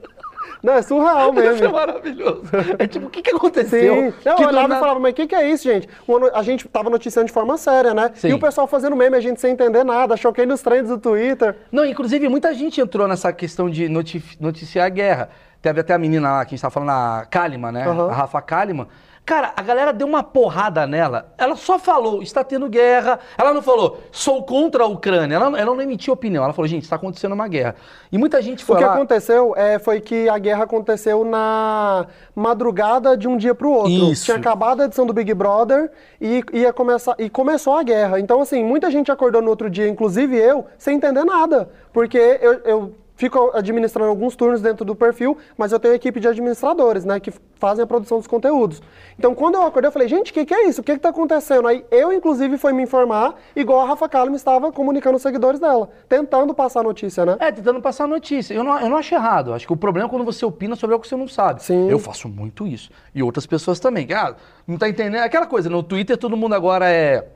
Não, 0.62 0.72
é 0.74 0.82
surreal 0.82 1.30
Isso 1.30 1.40
é 1.40 1.50
mesmo. 1.50 1.72
maravilhoso. 1.72 2.42
É 2.78 2.86
tipo, 2.86 3.06
o 3.06 3.10
que, 3.10 3.22
que 3.22 3.30
aconteceu? 3.30 3.94
Sim. 3.94 4.14
Eu 4.24 4.34
Que 4.36 4.42
do 4.42 4.48
olhava 4.48 4.68
nada- 4.68 4.76
e 4.76 4.80
falava, 4.80 5.00
mas 5.00 5.12
o 5.12 5.14
que, 5.14 5.26
que 5.26 5.34
é 5.34 5.48
isso, 5.50 5.64
gente? 5.64 5.88
A 6.34 6.42
gente 6.42 6.66
tava 6.68 6.90
noticiando 6.90 7.26
de 7.26 7.32
forma 7.32 7.56
séria, 7.56 7.92
né? 7.94 8.10
Sim. 8.14 8.28
E 8.28 8.32
o 8.34 8.38
pessoal 8.38 8.66
fazendo 8.66 8.96
meme, 8.96 9.16
a 9.16 9.20
gente 9.20 9.40
sem 9.40 9.52
entender 9.52 9.84
nada, 9.84 10.16
choquei 10.16 10.46
nos 10.46 10.62
trends 10.62 10.88
do 10.88 10.98
Twitter. 10.98 11.56
Não, 11.70 11.84
inclusive 11.84 12.28
muita 12.28 12.52
gente 12.54 12.80
entrou 12.80 13.06
nessa 13.06 13.32
questão 13.32 13.68
de 13.70 13.88
noti- 13.88 14.24
noticiar 14.40 14.86
a 14.86 14.88
guerra. 14.90 15.30
Teve 15.62 15.80
até 15.80 15.94
a 15.94 15.98
menina 15.98 16.30
lá 16.30 16.44
que 16.44 16.50
a 16.50 16.56
gente 16.56 16.62
tava 16.62 16.72
falando, 16.72 16.90
a 16.90 17.26
Kalimann, 17.30 17.72
né? 17.72 17.86
Aham. 17.88 18.08
A 18.10 18.12
Rafa 18.12 18.40
Kalimann. 18.42 18.86
Cara, 19.26 19.52
a 19.56 19.62
galera 19.62 19.92
deu 19.92 20.06
uma 20.06 20.22
porrada 20.22 20.86
nela. 20.86 21.34
Ela 21.36 21.56
só 21.56 21.80
falou, 21.80 22.22
está 22.22 22.44
tendo 22.44 22.68
guerra. 22.68 23.18
Ela 23.36 23.52
não 23.52 23.60
falou, 23.60 23.98
sou 24.12 24.44
contra 24.44 24.84
a 24.84 24.86
Ucrânia. 24.86 25.34
Ela, 25.34 25.50
não- 25.50 25.58
ela 25.58 25.74
não 25.74 25.82
emitiu 25.82 26.14
opinião. 26.14 26.44
Ela 26.44 26.52
falou, 26.52 26.68
gente, 26.68 26.84
está 26.84 26.94
acontecendo 26.94 27.32
uma 27.32 27.48
guerra. 27.48 27.74
E 28.12 28.16
muita 28.16 28.40
gente 28.40 28.64
foi 28.64 28.76
O 28.76 28.78
que 28.78 28.84
lá... 28.84 28.94
aconteceu 28.94 29.52
é, 29.56 29.80
foi 29.80 30.00
que 30.00 30.28
a 30.28 30.38
guerra 30.38 30.62
aconteceu 30.62 31.24
na 31.24 32.06
madrugada 32.36 33.16
de 33.16 33.26
um 33.26 33.36
dia 33.36 33.52
pro 33.52 33.68
outro. 33.72 33.90
Isso. 34.12 34.26
Tinha 34.26 34.36
acabado 34.36 34.82
a 34.82 34.84
edição 34.84 35.04
do 35.04 35.12
Big 35.12 35.34
Brother 35.34 35.90
e, 36.20 36.44
ia 36.52 36.72
começar, 36.72 37.16
e 37.18 37.28
começou 37.28 37.74
a 37.76 37.82
guerra. 37.82 38.20
Então, 38.20 38.40
assim, 38.40 38.62
muita 38.62 38.92
gente 38.92 39.10
acordou 39.10 39.42
no 39.42 39.50
outro 39.50 39.68
dia, 39.68 39.88
inclusive 39.88 40.36
eu, 40.36 40.66
sem 40.78 40.96
entender 40.98 41.24
nada. 41.24 41.68
Porque 41.92 42.16
eu, 42.40 42.52
eu 42.64 42.94
fico 43.16 43.50
administrando 43.54 44.08
alguns 44.08 44.36
turnos 44.36 44.60
dentro 44.60 44.84
do 44.84 44.94
perfil, 44.94 45.36
mas 45.56 45.72
eu 45.72 45.80
tenho 45.80 45.94
equipe 45.94 46.20
de 46.20 46.28
administradores, 46.28 47.04
né, 47.04 47.18
que 47.18 47.32
fazem 47.58 47.82
a 47.82 47.86
produção 47.86 48.18
dos 48.18 48.26
conteúdos. 48.26 48.82
Então, 49.18 49.34
quando 49.34 49.54
eu 49.54 49.62
acordei, 49.62 49.88
eu 49.88 49.92
falei, 49.92 50.08
gente, 50.08 50.30
o 50.30 50.34
que, 50.34 50.44
que 50.44 50.54
é 50.54 50.68
isso? 50.68 50.82
O 50.82 50.84
que 50.84 50.92
está 50.92 51.08
acontecendo? 51.08 51.66
Aí 51.66 51.84
eu, 51.90 52.12
inclusive, 52.12 52.58
fui 52.58 52.72
me 52.72 52.82
informar, 52.82 53.34
igual 53.54 53.80
a 53.80 53.86
Rafa 53.86 54.08
Kalimann 54.08 54.36
estava 54.36 54.70
comunicando 54.70 55.16
os 55.16 55.22
seguidores 55.22 55.58
dela, 55.58 55.88
tentando 56.08 56.54
passar 56.54 56.80
a 56.80 56.82
notícia, 56.82 57.24
né? 57.24 57.36
É, 57.40 57.50
tentando 57.50 57.80
passar 57.80 58.06
notícia. 58.06 58.52
Eu 58.52 58.62
não, 58.62 58.78
eu 58.78 58.90
não 58.90 58.96
acho 58.96 59.14
errado. 59.14 59.54
Acho 59.54 59.66
que 59.66 59.72
o 59.72 59.76
problema 59.76 60.08
é 60.08 60.10
quando 60.10 60.24
você 60.24 60.44
opina 60.44 60.76
sobre 60.76 60.94
algo 60.94 61.02
que 61.02 61.08
você 61.08 61.16
não 61.16 61.28
sabe. 61.28 61.62
Sim. 61.62 61.88
Eu 61.90 61.98
faço 61.98 62.28
muito 62.28 62.66
isso. 62.66 62.90
E 63.14 63.22
outras 63.22 63.46
pessoas 63.46 63.80
também. 63.80 64.06
Ah, 64.12 64.34
não 64.66 64.76
tá 64.76 64.88
entendendo. 64.88 65.22
Aquela 65.22 65.46
coisa, 65.46 65.70
no 65.70 65.82
Twitter 65.82 66.16
todo 66.16 66.36
mundo 66.36 66.54
agora 66.54 66.88
é. 66.88 67.26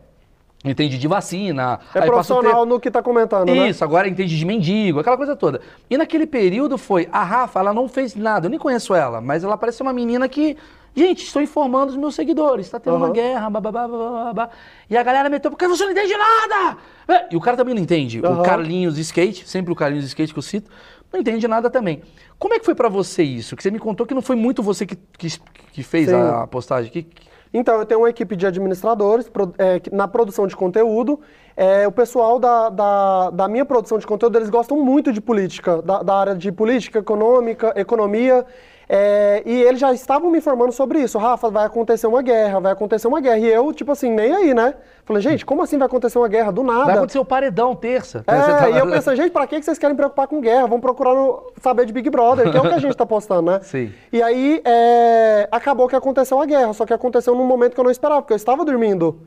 Entende 0.63 0.99
de 0.99 1.09
vacina. 1.09 1.81
É 1.95 2.01
o 2.01 2.07
profissional 2.07 2.53
tempo- 2.53 2.65
no 2.67 2.79
que 2.81 2.91
tá 2.91 3.03
comentando, 3.03 3.49
né? 3.49 3.69
Isso, 3.71 3.83
agora 3.83 4.07
entende 4.07 4.37
de 4.37 4.45
mendigo, 4.45 5.01
aquela 5.01 5.17
coisa 5.17 5.35
toda. 5.35 5.61
E 5.89 5.97
naquele 5.97 6.27
período 6.27 6.77
foi, 6.77 7.09
a 7.11 7.25
Rafa, 7.25 7.61
ela 7.61 7.73
não 7.73 7.89
fez 7.89 8.15
nada, 8.15 8.47
eu 8.47 8.51
nem 8.51 8.59
conheço 8.59 8.95
ela, 8.95 9.23
mas 9.23 9.43
ela 9.43 9.57
parece 9.57 9.81
uma 9.81 9.91
menina 9.91 10.29
que, 10.29 10.59
gente, 10.95 11.25
estou 11.25 11.41
informando 11.41 11.93
os 11.93 11.97
meus 11.97 12.15
seguidores, 12.15 12.67
está 12.67 12.79
tendo 12.79 12.97
uma 12.97 13.07
Aham. 13.07 13.13
guerra, 13.15 13.49
bababá, 13.49 13.89
bababá. 13.89 14.51
E 14.91 14.99
a 14.99 15.03
galera 15.03 15.31
meteu, 15.31 15.51
porque 15.51 15.67
você 15.67 15.83
não 15.85 15.93
entende 15.93 16.13
nada! 16.15 16.77
É, 17.09 17.27
E 17.33 17.37
o 17.39 17.41
cara 17.41 17.57
também 17.57 17.75
não 17.75 17.81
entende. 17.83 18.21
O 18.21 18.27
Aham. 18.27 18.43
Carlinhos 18.43 18.99
Skate, 18.99 19.49
sempre 19.49 19.73
o 19.73 19.75
Carlinhos 19.77 20.05
Skate 20.05 20.35
que 20.35 20.39
eu 20.39 20.43
cito, 20.43 20.71
não 21.11 21.21
entende 21.21 21.49
nada 21.49 21.71
também. 21.71 22.03
Como 22.39 22.53
é 22.53 22.59
que 22.59 22.67
foi 22.67 22.75
pra 22.75 22.91
você 22.91 23.23
isso? 23.23 23.57
Que 23.57 23.63
você 23.63 23.71
me 23.71 23.79
contou 23.79 24.07
que 24.07 24.13
não 24.13 24.21
foi 24.23 24.37
muito 24.37 24.63
você 24.63 24.85
que, 24.85 24.95
que, 25.17 25.29
que 25.73 25.83
fez 25.83 26.11
Sim. 26.11 26.17
a 26.17 26.47
postagem. 26.47 26.91
Que, 26.93 27.03
que- 27.05 27.30
Então, 27.53 27.79
eu 27.79 27.85
tenho 27.85 28.01
uma 28.01 28.11
equipe 28.11 28.37
de 28.37 28.47
administradores 28.47 29.29
pro- 29.29 29.53
é, 29.59 29.81
na 29.93 30.07
produção 30.07 30.47
de 30.47 30.55
conteúdo. 30.55 31.21
É, 31.57 31.87
o 31.87 31.93
pessoal 31.93 32.39
da, 32.39 32.69
da, 32.69 33.31
da 33.31 33.49
minha 33.49 33.65
produção 33.65 33.99
de 33.99 34.07
conteúdo, 34.07 34.39
eles 34.39 34.49
gostam 34.49 34.77
muito 34.83 35.13
de 35.13 35.21
política, 35.21 35.83
da, 35.83 36.03
da 36.03 36.15
área 36.15 36.35
de 36.35 36.53
política, 36.53 37.01
econômica, 37.01 37.73
economia. 37.77 38.47
É, 38.93 39.41
e 39.47 39.63
eles 39.63 39.79
já 39.79 39.93
estavam 39.93 40.29
me 40.33 40.39
informando 40.39 40.73
sobre 40.73 40.99
isso. 40.99 41.17
Rafa, 41.17 41.49
vai 41.49 41.65
acontecer 41.65 42.09
uma 42.09 42.21
guerra, 42.23 42.59
vai 42.59 42.73
acontecer 42.73 43.07
uma 43.07 43.21
guerra. 43.21 43.39
E 43.39 43.47
eu, 43.47 43.73
tipo 43.73 43.93
assim, 43.93 44.11
nem 44.11 44.35
aí, 44.35 44.53
né? 44.53 44.75
Falei, 45.05 45.23
gente, 45.23 45.47
como 45.47 45.63
assim 45.63 45.79
vai 45.79 45.87
acontecer 45.87 46.19
uma 46.19 46.27
guerra? 46.27 46.51
Do 46.51 46.65
nada. 46.65 46.87
vai 46.87 46.97
acontecer 46.97 47.21
o 47.21 47.25
paredão 47.25 47.77
terça. 47.77 48.25
É, 48.27 48.33
tá- 48.33 48.69
e 48.69 48.79
eu 48.79 48.91
pensei, 48.91 49.15
gente, 49.15 49.31
pra 49.31 49.47
que 49.47 49.61
que 49.61 49.65
vocês 49.65 49.79
querem 49.79 49.95
preocupar 49.95 50.27
com 50.27 50.41
guerra? 50.41 50.63
Vamos 50.67 50.81
procurar 50.81 51.15
no- 51.15 51.41
saber 51.63 51.87
de 51.87 51.93
Big 51.93 52.11
Brother, 52.11 52.51
que 52.51 52.57
é 52.57 52.61
o 52.61 52.65
que 52.69 52.75
a 52.75 52.79
gente 52.81 52.97
tá 52.97 53.07
postando, 53.07 53.49
né? 53.53 53.61
Sim. 53.63 53.93
E 54.13 54.21
aí, 54.21 54.61
é, 54.65 55.49
acabou 55.53 55.87
que 55.87 55.95
aconteceu 55.95 56.41
a 56.41 56.45
guerra, 56.47 56.73
só 56.73 56.85
que 56.85 56.93
aconteceu 56.93 57.33
num 57.37 57.45
momento 57.45 57.75
que 57.75 57.81
eu 57.81 57.85
não 57.85 57.93
esperava, 57.93 58.23
porque 58.23 58.33
eu 58.33 58.37
estava 58.37 58.65
dormindo. 58.65 59.21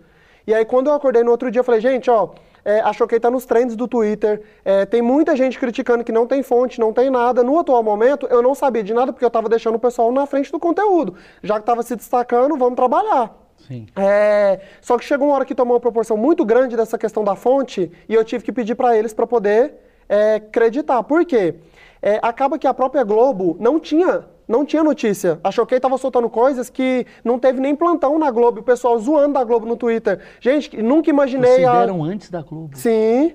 E 0.45 0.53
aí, 0.53 0.65
quando 0.65 0.87
eu 0.87 0.93
acordei 0.93 1.23
no 1.23 1.31
outro 1.31 1.49
dia, 1.49 1.61
eu 1.61 1.63
falei, 1.63 1.79
gente, 1.79 2.11
ó, 2.11 2.27
é, 2.65 2.79
a 2.79 2.93
Choquei 2.93 3.19
tá 3.19 3.29
nos 3.29 3.45
trends 3.45 3.75
do 3.75 3.87
Twitter, 3.87 4.41
é, 4.63 4.85
tem 4.85 5.01
muita 5.01 5.35
gente 5.35 5.59
criticando 5.59 6.03
que 6.03 6.11
não 6.11 6.25
tem 6.25 6.41
fonte, 6.41 6.79
não 6.79 6.93
tem 6.93 7.09
nada. 7.09 7.43
No 7.43 7.59
atual 7.59 7.83
momento, 7.83 8.27
eu 8.29 8.41
não 8.41 8.55
sabia 8.55 8.83
de 8.83 8.93
nada, 8.93 9.11
porque 9.11 9.25
eu 9.25 9.29
tava 9.29 9.49
deixando 9.49 9.75
o 9.75 9.79
pessoal 9.79 10.11
na 10.11 10.25
frente 10.25 10.51
do 10.51 10.59
conteúdo. 10.59 11.15
Já 11.41 11.59
que 11.59 11.65
tava 11.65 11.83
se 11.83 11.95
destacando, 11.95 12.55
vamos 12.57 12.75
trabalhar. 12.75 13.35
Sim. 13.67 13.85
É, 13.95 14.59
só 14.81 14.97
que 14.97 15.05
chegou 15.05 15.27
uma 15.27 15.35
hora 15.35 15.45
que 15.45 15.55
tomou 15.55 15.75
uma 15.75 15.79
proporção 15.79 16.17
muito 16.17 16.43
grande 16.43 16.75
dessa 16.75 16.97
questão 16.97 17.23
da 17.23 17.35
fonte 17.35 17.91
e 18.07 18.13
eu 18.13 18.23
tive 18.23 18.43
que 18.43 18.51
pedir 18.51 18.75
para 18.75 18.97
eles 18.97 19.13
para 19.13 19.25
poder 19.25 19.75
é, 20.07 20.35
acreditar. 20.35 21.01
Por 21.03 21.25
quê? 21.25 21.55
É, 22.01 22.19
acaba 22.21 22.59
que 22.59 22.67
a 22.67 22.73
própria 22.73 23.03
Globo 23.03 23.55
não 23.59 23.79
tinha, 23.79 24.25
não 24.53 24.63
tinha 24.63 24.83
notícia. 24.83 25.39
A 25.43 25.49
Choquei 25.51 25.79
estava 25.79 25.97
soltando 25.97 26.29
coisas 26.29 26.69
que 26.69 27.07
não 27.23 27.39
teve 27.39 27.59
nem 27.59 27.75
plantão 27.75 28.19
na 28.19 28.29
Globo. 28.29 28.59
O 28.59 28.63
pessoal 28.63 28.99
zoando 28.99 29.33
da 29.33 29.43
Globo 29.43 29.65
no 29.65 29.75
Twitter. 29.75 30.19
Gente, 30.39 30.79
nunca 30.79 31.09
imaginei 31.09 31.55
Vocês 31.55 31.67
a... 31.67 31.81
antes 31.81 32.29
da 32.29 32.43
Globo. 32.43 32.77
Sim. 32.77 33.33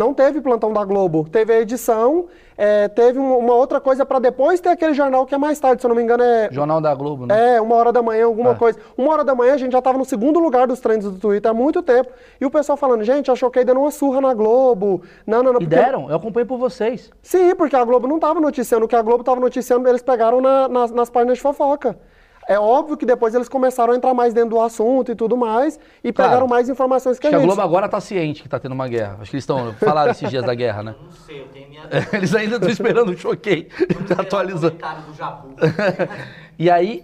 Não 0.00 0.14
teve 0.14 0.40
plantão 0.40 0.72
da 0.72 0.82
Globo. 0.82 1.28
Teve 1.30 1.52
a 1.52 1.60
edição, 1.60 2.24
é, 2.56 2.88
teve 2.88 3.18
um- 3.18 3.36
uma 3.36 3.52
outra 3.52 3.78
coisa 3.78 4.06
pra 4.06 4.18
depois 4.18 4.58
ter 4.58 4.70
aquele 4.70 4.94
jornal 4.94 5.26
que 5.26 5.34
é 5.34 5.38
mais 5.38 5.60
tarde, 5.60 5.82
se 5.82 5.86
eu 5.86 5.90
não 5.90 5.94
me 5.94 6.02
engano, 6.02 6.22
é. 6.22 6.48
Jornal 6.50 6.80
da 6.80 6.94
Globo, 6.94 7.26
né? 7.26 7.56
É, 7.56 7.60
uma 7.60 7.74
hora 7.76 7.92
da 7.92 8.00
manhã, 8.02 8.24
alguma 8.24 8.52
É. 8.52 8.54
coisa. 8.54 8.78
Uma 8.96 9.12
hora 9.12 9.22
da 9.24 9.34
manhã 9.34 9.52
a 9.52 9.56
gente 9.58 9.72
já 9.72 9.82
tava 9.82 9.98
no 9.98 10.04
segundo 10.06 10.40
lugar 10.40 10.66
dos 10.66 10.80
trends 10.80 11.04
do 11.04 11.18
Twitter 11.18 11.50
há 11.50 11.52
muito 11.52 11.82
tempo. 11.82 12.08
E 12.40 12.46
o 12.46 12.50
pessoal 12.50 12.78
falando, 12.78 13.04
gente, 13.04 13.30
a 13.30 13.36
Choquei 13.36 13.62
dando 13.62 13.80
uma 13.80 13.90
surra 13.90 14.22
na 14.22 14.32
Globo. 14.32 15.02
Não, 15.26 15.42
não, 15.42 15.52
não. 15.52 15.60
E 15.60 15.66
porque- 15.66 15.76
deram, 15.76 16.08
eu 16.08 16.16
acompanhei 16.16 16.46
por 16.46 16.56
vocês. 16.56 17.10
Sim, 17.20 17.54
porque 17.54 17.76
a 17.76 17.84
Globo 17.84 18.08
não 18.08 18.18
tava 18.18 18.40
noticiando. 18.40 18.86
O 18.86 18.88
que 18.88 18.96
a 18.96 19.02
Globo 19.02 19.22
tava 19.22 19.38
noticiando, 19.38 19.86
eles 19.86 20.00
pegaram 20.00 20.40
na- 20.40 20.66
nas, 20.66 20.90
nas 20.92 21.10
páginas 21.10 21.36
de 21.36 21.42
fofoca. 21.42 21.94
É 22.50 22.58
óbvio 22.58 22.96
que 22.96 23.06
depois 23.06 23.32
eles 23.32 23.48
começaram 23.48 23.92
a 23.92 23.96
entrar 23.96 24.12
mais 24.12 24.34
dentro 24.34 24.50
do 24.50 24.60
assunto 24.60 25.12
e 25.12 25.14
tudo 25.14 25.36
mais, 25.36 25.78
e 26.02 26.12
Claro. 26.12 26.30
pegaram 26.30 26.48
mais 26.48 26.68
informações 26.68 27.16
que 27.16 27.28
Acho 27.28 27.30
que 27.30 27.34
a 27.36 27.38
a 27.38 27.40
gente. 27.42 27.46
Globo 27.46 27.62
agora 27.62 27.88
tá 27.88 28.00
ciente 28.00 28.42
que 28.42 28.48
tá 28.48 28.58
tendo 28.58 28.72
uma 28.72 28.88
guerra. 28.88 29.18
Acho 29.20 29.30
que 29.30 29.36
eles 29.36 29.44
estão 29.44 29.72
falaram 29.74 30.10
esses 30.10 30.28
dias 30.28 30.44
da 30.44 30.52
guerra, 30.52 30.82
né? 30.82 30.96
Não 31.00 31.12
sei, 31.12 31.42
eu 31.42 31.46
tenho 31.46 31.68
minha. 31.68 31.82
Eles 32.12 32.34
ainda 32.34 32.56
estão 32.56 32.68
esperando 32.68 33.10
o 33.12 33.16
choquei. 33.16 33.68
Atualizando. 34.18 34.76
do 35.06 35.14
Jabu. 35.14 35.54
E 36.58 36.68
aí. 36.68 37.00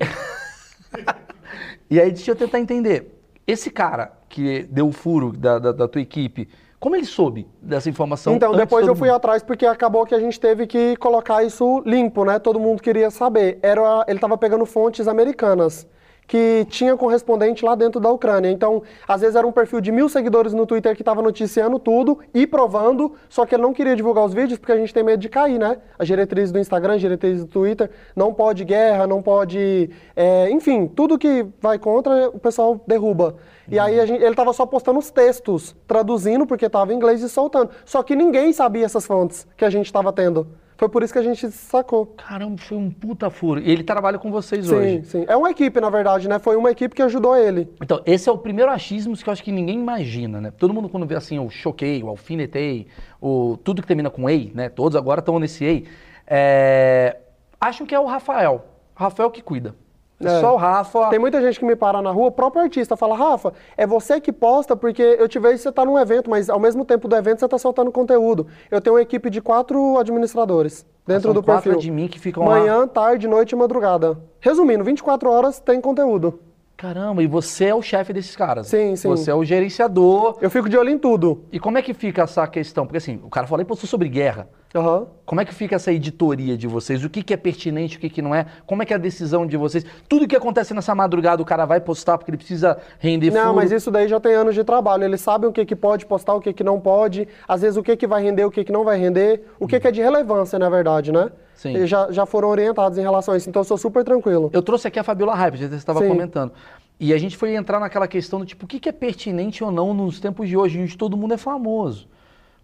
e 1.88 2.00
aí, 2.00 2.10
deixa 2.10 2.32
eu 2.32 2.36
tentar 2.36 2.58
entender. 2.58 3.16
Esse 3.46 3.70
cara 3.70 4.12
que 4.28 4.64
deu 4.64 4.88
o 4.88 4.92
furo 4.92 5.32
da, 5.32 5.58
da, 5.60 5.70
da 5.72 5.86
tua 5.88 6.00
equipe, 6.02 6.48
como 6.78 6.95
ele 6.95 7.06
soube 7.06 7.49
dessa 7.61 7.88
informação? 7.88 8.35
Então, 8.35 8.54
depois 8.54 8.87
eu 8.87 8.95
fui 8.95 9.09
mundo? 9.09 9.16
atrás 9.16 9.42
porque 9.42 9.64
acabou 9.66 10.04
que 10.04 10.14
a 10.14 10.21
gente 10.21 10.38
teve 10.38 10.66
que 10.66 10.97
colocar 10.97 11.42
isso 11.42 11.83
limpo, 11.87 12.25
né? 12.25 12.38
Todo 12.38 12.61
mundo 12.61 12.83
queria 12.83 13.11
saber. 13.11 13.59
Era, 13.62 14.04
ele 14.06 14.18
estava 14.18 14.37
pegando 14.37 14.66
fontes 14.66 15.09
americanas 15.09 15.87
que 16.26 16.66
tinha 16.68 16.97
correspondente 16.97 17.64
lá 17.64 17.75
dentro 17.75 18.00
da 18.00 18.11
Ucrânia. 18.11 18.50
Então, 18.50 18.83
às 19.06 19.21
vezes 19.21 19.37
era 19.37 19.47
um 19.47 19.52
perfil 19.52 19.80
de 19.80 19.92
mil 19.92 20.09
seguidores 20.09 20.52
no 20.52 20.66
Twitter 20.66 20.95
que 20.95 21.02
estava 21.02 21.23
noticiando 21.23 21.78
tudo 21.78 22.18
e 22.35 22.47
provando, 22.47 23.12
só 23.28 23.47
que 23.47 23.54
ele 23.54 23.62
não 23.62 23.73
queria 23.73 23.95
divulgar 23.95 24.25
os 24.25 24.35
vídeos 24.35 24.59
porque 24.59 24.73
a 24.73 24.76
gente 24.76 24.92
tem 24.92 25.02
medo 25.02 25.21
de 25.21 25.28
cair, 25.28 25.59
né? 25.59 25.78
A 25.99 26.04
diretriz 26.04 26.50
do 26.50 26.59
Instagram, 26.59 26.95
a 26.95 26.99
diretriz 26.99 27.45
do 27.45 27.47
Twitter, 27.47 27.90
não 28.14 28.35
pode 28.35 28.64
guerra, 28.64 29.06
não 29.06 29.23
pode... 29.23 29.90
é, 30.14 30.50
enfim, 30.50 30.87
tudo 30.87 31.18
que 31.18 31.47
vai 31.61 31.78
contra, 31.78 32.28
o 32.28 32.38
pessoal 32.38 32.80
derruba. 32.87 33.37
E 33.71 33.78
aí 33.78 33.99
a 33.99 34.06
gente- 34.06 34.23
ele 34.23 34.30
estava 34.30 34.52
só 34.52 34.64
postando 34.64 34.99
os 34.99 35.11
textos, 35.11 35.75
traduzindo 35.87 36.47
porque 36.47 36.66
estava 36.66 36.92
em 36.92 36.97
inglês 36.97 37.23
e 37.23 37.28
soltando. 37.28 37.71
Só 37.85 38.02
que 38.02 38.14
ninguém 38.14 38.52
sabia 38.52 38.85
essas 38.85 39.06
fontes 39.06 39.47
que 39.56 39.64
a 39.64 39.71
gente 39.71 39.87
estava 39.87 40.12
tendo. 40.12 40.47
Foi 40.76 40.88
por 40.88 41.02
isso 41.02 41.12
que 41.12 41.18
a 41.18 41.23
gente 41.23 41.50
sacou. 41.50 42.06
Caramba, 42.06 42.59
foi 42.59 42.76
um 42.76 42.90
puta 42.90 43.30
furo. 43.30 43.61
E 43.61 43.71
ele 43.71 43.83
trabalha 43.83 44.18
com 44.18 44.30
vocês 44.30 44.66
Sim, 44.66 44.75
hoje. 44.75 45.04
sim. 45.04 45.25
É 45.26 45.35
uma 45.37 45.50
equipe, 45.50 45.80
na 45.80 45.88
verdade, 45.88 46.28
né? 46.28 46.38
Foi 46.38 46.54
uma 46.56 46.71
equipe 46.71 46.95
que 46.95 47.02
ajudou 47.02 47.35
ele. 47.37 47.68
Então, 47.83 48.02
esse 48.04 48.28
é 48.28 48.33
o 48.33 48.37
primeiro 48.37 48.71
achismo 48.71 49.16
que 49.16 49.26
eu 49.28 49.33
acho 49.33 49.42
que 49.42 49.50
ninguém 49.50 49.78
imagina, 49.78 50.40
né? 50.40 50.50
Todo 50.50 50.75
mundo 50.75 50.88
quando 50.88 51.06
vê 51.06 51.14
assim, 51.14 51.38
o 51.38 51.49
choquei, 51.49 52.02
o 52.02 52.09
alfinetei, 52.09 52.87
o 53.21 53.56
tudo 53.64 53.80
que 53.80 53.88
termina 53.88 54.11
com 54.11 54.28
ei, 54.28 54.52
né? 54.54 54.68
Todos 54.68 54.97
agora 54.97 55.21
estão 55.21 55.38
nesse 55.38 55.64
ei. 55.64 55.87
é, 56.26 57.16
Acham 57.59 57.87
que 57.87 57.95
é 57.95 57.99
o 57.99 58.04
Rafael. 58.04 58.64
Rafael 58.95 59.30
que 59.30 59.42
cuida. 59.42 59.75
É. 60.20 60.40
Só 60.40 60.54
o 60.54 60.56
Rafa. 60.56 61.08
Tem 61.08 61.18
muita 61.18 61.40
gente 61.42 61.58
que 61.58 61.64
me 61.64 61.76
para 61.76 62.00
na 62.00 62.11
rua, 62.11 62.28
o 62.28 62.32
próprio 62.32 62.62
artista 62.62 62.96
fala, 62.96 63.16
Rafa, 63.16 63.52
é 63.76 63.87
você 63.87 64.20
que 64.20 64.32
posta, 64.32 64.75
porque 64.75 65.02
eu 65.02 65.28
te 65.28 65.38
vejo 65.38 65.58
você 65.58 65.70
tá 65.70 65.85
num 65.85 65.99
evento, 65.99 66.30
mas 66.30 66.49
ao 66.49 66.58
mesmo 66.58 66.85
tempo 66.85 67.06
do 67.06 67.14
evento 67.14 67.40
você 67.40 67.49
tá 67.49 67.58
soltando 67.58 67.92
conteúdo. 67.92 68.46
Eu 68.70 68.80
tenho 68.80 68.96
uma 68.96 69.02
equipe 69.02 69.28
de 69.28 69.40
quatro 69.40 69.99
administradores 69.99 70.87
dentro 71.06 71.25
São 71.25 71.35
do 71.35 71.42
quatro 71.42 71.70
perfil. 71.70 71.78
admin 71.78 72.08
que 72.08 72.18
ficam 72.18 72.44
lá. 72.44 72.58
Manhã, 72.58 72.87
tarde, 72.88 73.28
noite 73.28 73.52
e 73.52 73.56
madrugada. 73.56 74.18
Resumindo, 74.40 74.82
24 74.85 75.30
horas 75.30 75.61
tem 75.61 75.80
conteúdo. 75.80 76.40
Caramba, 76.76 77.23
e 77.23 77.26
você 77.26 77.66
é 77.66 77.75
o 77.75 77.80
chefe 77.80 78.12
desses 78.12 78.37
caras. 78.37 78.66
Sim, 78.66 78.96
sim. 78.96 79.08
Você 79.08 79.30
é 79.30 79.35
o 79.35 79.42
gerenciador. 79.42 80.37
Eu 80.42 80.50
fico 80.50 80.68
de 80.68 80.76
olho 80.76 80.90
em 80.90 80.99
tudo. 80.99 81.42
E 81.50 81.58
como 81.58 81.78
é 81.78 81.82
que 81.82 81.94
fica 81.94 82.23
essa 82.23 82.46
questão? 82.46 82.85
Porque 82.85 82.99
assim, 82.99 83.18
o 83.25 83.30
cara 83.30 83.46
falou 83.46 83.62
e 83.62 83.64
postou 83.64 83.88
sobre 83.88 84.11
guerra. 84.11 84.46
Aham. 84.76 85.06
Como 85.25 85.40
é 85.40 85.45
que 85.45 85.54
fica 85.54 85.75
essa 85.75 85.90
editoria 85.90 86.56
de 86.56 86.66
vocês? 86.66 87.02
O 87.02 87.11
que, 87.11 87.23
que 87.23 87.33
é 87.33 87.37
pertinente, 87.37 87.97
o 87.97 88.00
que, 88.00 88.09
que 88.09 88.23
não 88.23 88.35
é? 88.35 88.47
Como 88.66 88.83
é 88.83 88.87
que 88.87 88.92
é 88.92 88.97
a 88.97 88.99
decisão 88.99 89.47
de 89.47 89.56
vocês? 89.56 89.85
Tudo 90.09 90.28
que 90.28 90.37
acontece 90.37 90.75
nessa 90.75 90.95
madrugada 90.95 91.42
o 91.42 91.45
cara 91.45 91.64
vai 91.64 91.80
postar 91.80 92.18
porque 92.18 92.30
ele 92.30 92.37
precisa 92.37 92.78
render 92.99 93.30
Não, 93.33 93.42
furo. 93.42 93.56
mas 93.56 93.73
isso 93.73 93.90
daí 93.90 94.06
já 94.06 94.21
tem 94.21 94.35
anos 94.35 94.54
de 94.54 94.62
trabalho. 94.62 95.04
Eles 95.04 95.21
sabem 95.21 95.49
o 95.49 95.52
que, 95.52 95.64
que 95.64 95.75
pode 95.75 96.04
postar, 96.06 96.35
o 96.35 96.40
que, 96.40 96.52
que 96.52 96.62
não 96.62 96.78
pode. 96.78 97.26
Às 97.49 97.62
vezes 97.62 97.76
o 97.76 97.83
que, 97.83 97.97
que 97.97 98.06
vai 98.06 98.23
render, 98.23 98.45
o 98.45 98.50
que, 98.50 98.62
que 98.62 98.71
não 98.71 98.85
vai 98.85 98.99
render. 98.99 99.42
O 99.59 99.66
que, 99.66 99.80
que 99.80 99.88
é 99.88 99.90
de 99.90 100.02
relevância, 100.02 100.59
na 100.59 100.68
verdade, 100.68 101.11
né? 101.11 101.30
Sim. 101.54 101.75
Eles 101.75 101.88
já, 101.88 102.12
já 102.12 102.26
foram 102.26 102.49
orientados 102.49 102.99
em 102.99 103.02
relação 103.02 103.35
a 103.35 103.37
isso. 103.37 103.49
Então 103.49 103.61
eu 103.61 103.64
sou 103.64 103.78
super 103.78 104.04
tranquilo. 104.04 104.50
Eu 104.52 104.62
trouxe 104.62 104.87
aqui 104.87 104.99
a 104.99 105.02
Fabiola 105.02 105.35
Hype, 105.35 105.56
já 105.56 105.68
você 105.68 105.75
estava 105.76 106.06
comentando. 106.06 106.52
E 107.00 107.12
a 107.12 107.18
gente 107.18 107.37
foi 107.37 107.54
entrar 107.54 107.80
naquela 107.80 108.06
questão 108.06 108.38
do 108.38 108.47
tipo, 108.47 108.64
o 108.64 108.68
que, 108.68 108.78
que 108.78 108.88
é 108.88 108.92
pertinente 108.92 109.64
ou 109.64 109.71
não 109.71 109.92
nos 109.92 110.21
tempos 110.21 110.49
de 110.49 110.56
hoje, 110.56 110.80
onde 110.80 110.97
todo 110.97 111.16
mundo 111.16 111.35
é 111.35 111.37
famoso. 111.37 112.06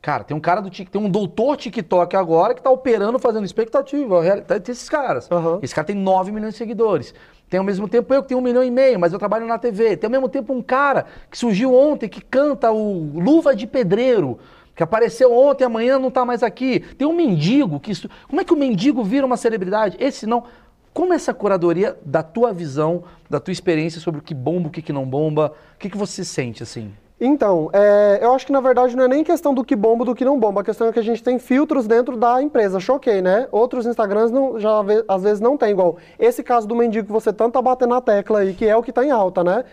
Cara, 0.02 0.24
tem 0.24 0.36
um 0.36 0.40
cara 0.40 0.60
do 0.60 0.68
Tik, 0.68 0.90
tem 0.90 1.00
um 1.00 1.08
doutor 1.08 1.56
TikTok 1.56 2.16
agora 2.16 2.54
que 2.54 2.60
tá 2.60 2.68
operando, 2.68 3.20
fazendo 3.20 3.44
expectativa, 3.44 4.20
realidade 4.20 4.64
desses 4.64 4.88
caras. 4.88 5.30
Aham. 5.30 5.60
Esse 5.62 5.72
cara 5.72 5.86
tem 5.86 5.94
9 5.94 6.32
milhões 6.32 6.54
de 6.54 6.58
seguidores. 6.58 7.14
Tem 7.48 7.58
ao 7.58 7.64
mesmo 7.64 7.86
tempo 7.86 8.12
eu 8.12 8.20
que 8.20 8.28
tenho 8.28 8.40
um 8.40 8.42
milhão 8.42 8.64
e 8.64 8.70
meio, 8.70 8.98
mas 8.98 9.12
eu 9.12 9.18
trabalho 9.20 9.46
na 9.46 9.58
TV. 9.58 9.96
Tem 9.96 10.08
ao 10.08 10.10
mesmo 10.10 10.28
tempo 10.28 10.52
um 10.52 10.60
cara 10.60 11.06
que 11.30 11.38
surgiu 11.38 11.72
ontem, 11.72 12.08
que 12.08 12.20
canta 12.20 12.72
o 12.72 13.12
Luva 13.14 13.54
de 13.54 13.64
Pedreiro, 13.64 14.40
que 14.74 14.82
apareceu 14.82 15.32
ontem, 15.32 15.64
amanhã 15.64 16.00
não 16.00 16.10
tá 16.10 16.24
mais 16.24 16.42
aqui. 16.42 16.80
Tem 16.80 17.06
um 17.06 17.12
mendigo 17.12 17.78
que. 17.78 17.92
Como 18.26 18.40
é 18.40 18.44
que 18.44 18.52
o 18.52 18.56
mendigo 18.56 19.04
vira 19.04 19.24
uma 19.24 19.36
celebridade? 19.36 19.96
Esse 20.00 20.26
não. 20.26 20.42
Como 20.92 21.14
essa 21.14 21.32
curadoria 21.32 21.96
da 22.04 22.24
tua 22.24 22.52
visão, 22.52 23.04
da 23.30 23.38
tua 23.38 23.52
experiência 23.52 24.00
sobre 24.00 24.20
o 24.20 24.22
que 24.22 24.34
bomba, 24.34 24.66
o 24.66 24.70
que, 24.70 24.82
que 24.82 24.92
não 24.92 25.06
bomba, 25.06 25.54
o 25.74 25.78
que, 25.78 25.88
que 25.88 25.96
você 25.96 26.24
sente 26.24 26.62
assim? 26.62 26.92
Então, 27.24 27.70
é, 27.72 28.18
eu 28.20 28.32
acho 28.32 28.44
que 28.44 28.50
na 28.50 28.60
verdade 28.60 28.96
não 28.96 29.04
é 29.04 29.08
nem 29.08 29.22
questão 29.22 29.54
do 29.54 29.64
que 29.64 29.76
bomba 29.76 30.04
do 30.04 30.12
que 30.12 30.24
não 30.24 30.40
bomba. 30.40 30.60
A 30.60 30.64
questão 30.64 30.88
é 30.88 30.92
que 30.92 30.98
a 30.98 31.04
gente 31.04 31.22
tem 31.22 31.38
filtros 31.38 31.86
dentro 31.86 32.16
da 32.16 32.42
empresa. 32.42 32.80
Choquei, 32.80 33.22
né? 33.22 33.46
Outros 33.52 33.86
Instagrams 33.86 34.32
não, 34.32 34.58
já 34.58 34.70
às 35.06 35.22
vezes 35.22 35.40
não 35.40 35.56
tem 35.56 35.70
igual. 35.70 35.98
Esse 36.18 36.42
caso 36.42 36.66
do 36.66 36.74
mendigo 36.74 37.06
que 37.06 37.12
você 37.12 37.32
tanto 37.32 37.52
tá 37.52 37.62
batendo 37.62 37.90
na 37.90 38.00
tecla 38.00 38.40
aí, 38.40 38.54
que 38.54 38.66
é 38.66 38.76
o 38.76 38.82
que 38.82 38.90
tá 38.90 39.04
em 39.04 39.12
alta, 39.12 39.44
né? 39.44 39.64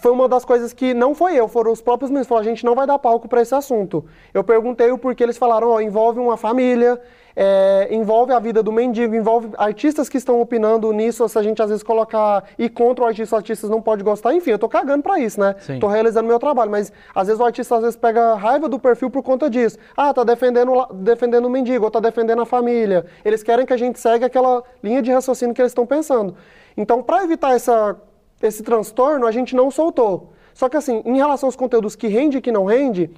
Foi 0.00 0.10
uma 0.10 0.28
das 0.28 0.44
coisas 0.44 0.72
que 0.72 0.92
não 0.92 1.14
foi 1.14 1.36
eu, 1.36 1.46
foram 1.46 1.70
os 1.70 1.80
próprios 1.80 2.10
meninos. 2.10 2.26
Falaram, 2.26 2.48
a 2.48 2.50
gente 2.50 2.64
não 2.64 2.74
vai 2.74 2.88
dar 2.88 2.98
palco 2.98 3.28
para 3.28 3.40
esse 3.40 3.54
assunto. 3.54 4.04
Eu 4.34 4.42
perguntei 4.42 4.90
o 4.90 4.98
porquê, 4.98 5.22
eles 5.22 5.38
falaram, 5.38 5.68
ó, 5.68 5.80
envolve 5.80 6.18
uma 6.18 6.36
família, 6.36 7.00
é, 7.34 7.88
envolve 7.90 8.32
a 8.32 8.38
vida 8.38 8.62
do 8.62 8.72
mendigo, 8.72 9.14
envolve 9.14 9.50
artistas 9.56 10.08
que 10.08 10.16
estão 10.16 10.40
opinando 10.40 10.92
nisso, 10.92 11.28
se 11.28 11.38
a 11.38 11.42
gente 11.42 11.60
às 11.62 11.68
vezes 11.68 11.82
colocar 11.82 12.44
e 12.58 12.68
contra 12.68 13.04
o 13.04 13.06
artista, 13.06 13.36
os 13.36 13.40
artistas 13.40 13.70
não 13.70 13.80
pode 13.80 14.02
gostar, 14.02 14.34
enfim, 14.34 14.50
eu 14.50 14.58
tô 14.58 14.68
cagando 14.68 15.02
pra 15.02 15.18
isso, 15.18 15.38
né? 15.40 15.54
Sim. 15.60 15.78
Tô 15.78 15.86
realizando 15.86 16.26
meu 16.26 16.38
trabalho, 16.38 16.70
mas 16.70 16.92
às 17.14 17.26
vezes 17.26 17.40
o 17.40 17.44
artista 17.44 17.76
às 17.76 17.82
vezes 17.82 17.96
pega 17.96 18.34
raiva 18.34 18.68
do 18.68 18.78
perfil 18.78 19.10
por 19.10 19.22
conta 19.22 19.48
disso. 19.48 19.78
Ah, 19.96 20.12
tá 20.12 20.24
defendendo, 20.24 20.86
defendendo 20.94 21.46
o 21.46 21.50
mendigo, 21.50 21.84
ou 21.84 21.90
tá 21.90 22.00
defendendo 22.00 22.42
a 22.42 22.46
família. 22.46 23.06
Eles 23.24 23.42
querem 23.42 23.64
que 23.64 23.72
a 23.72 23.76
gente 23.76 23.98
segue 23.98 24.24
aquela 24.24 24.62
linha 24.82 25.02
de 25.02 25.10
raciocínio 25.10 25.54
que 25.54 25.60
eles 25.60 25.70
estão 25.70 25.86
pensando. 25.86 26.34
Então, 26.76 27.02
para 27.02 27.24
evitar 27.24 27.54
essa, 27.54 27.96
esse 28.42 28.62
transtorno, 28.62 29.26
a 29.26 29.32
gente 29.32 29.54
não 29.54 29.70
soltou. 29.70 30.32
Só 30.54 30.68
que 30.68 30.76
assim, 30.76 31.02
em 31.04 31.16
relação 31.16 31.46
aos 31.46 31.56
conteúdos 31.56 31.96
que 31.96 32.06
rende 32.06 32.38
e 32.38 32.40
que 32.40 32.52
não 32.52 32.64
rende, 32.64 33.10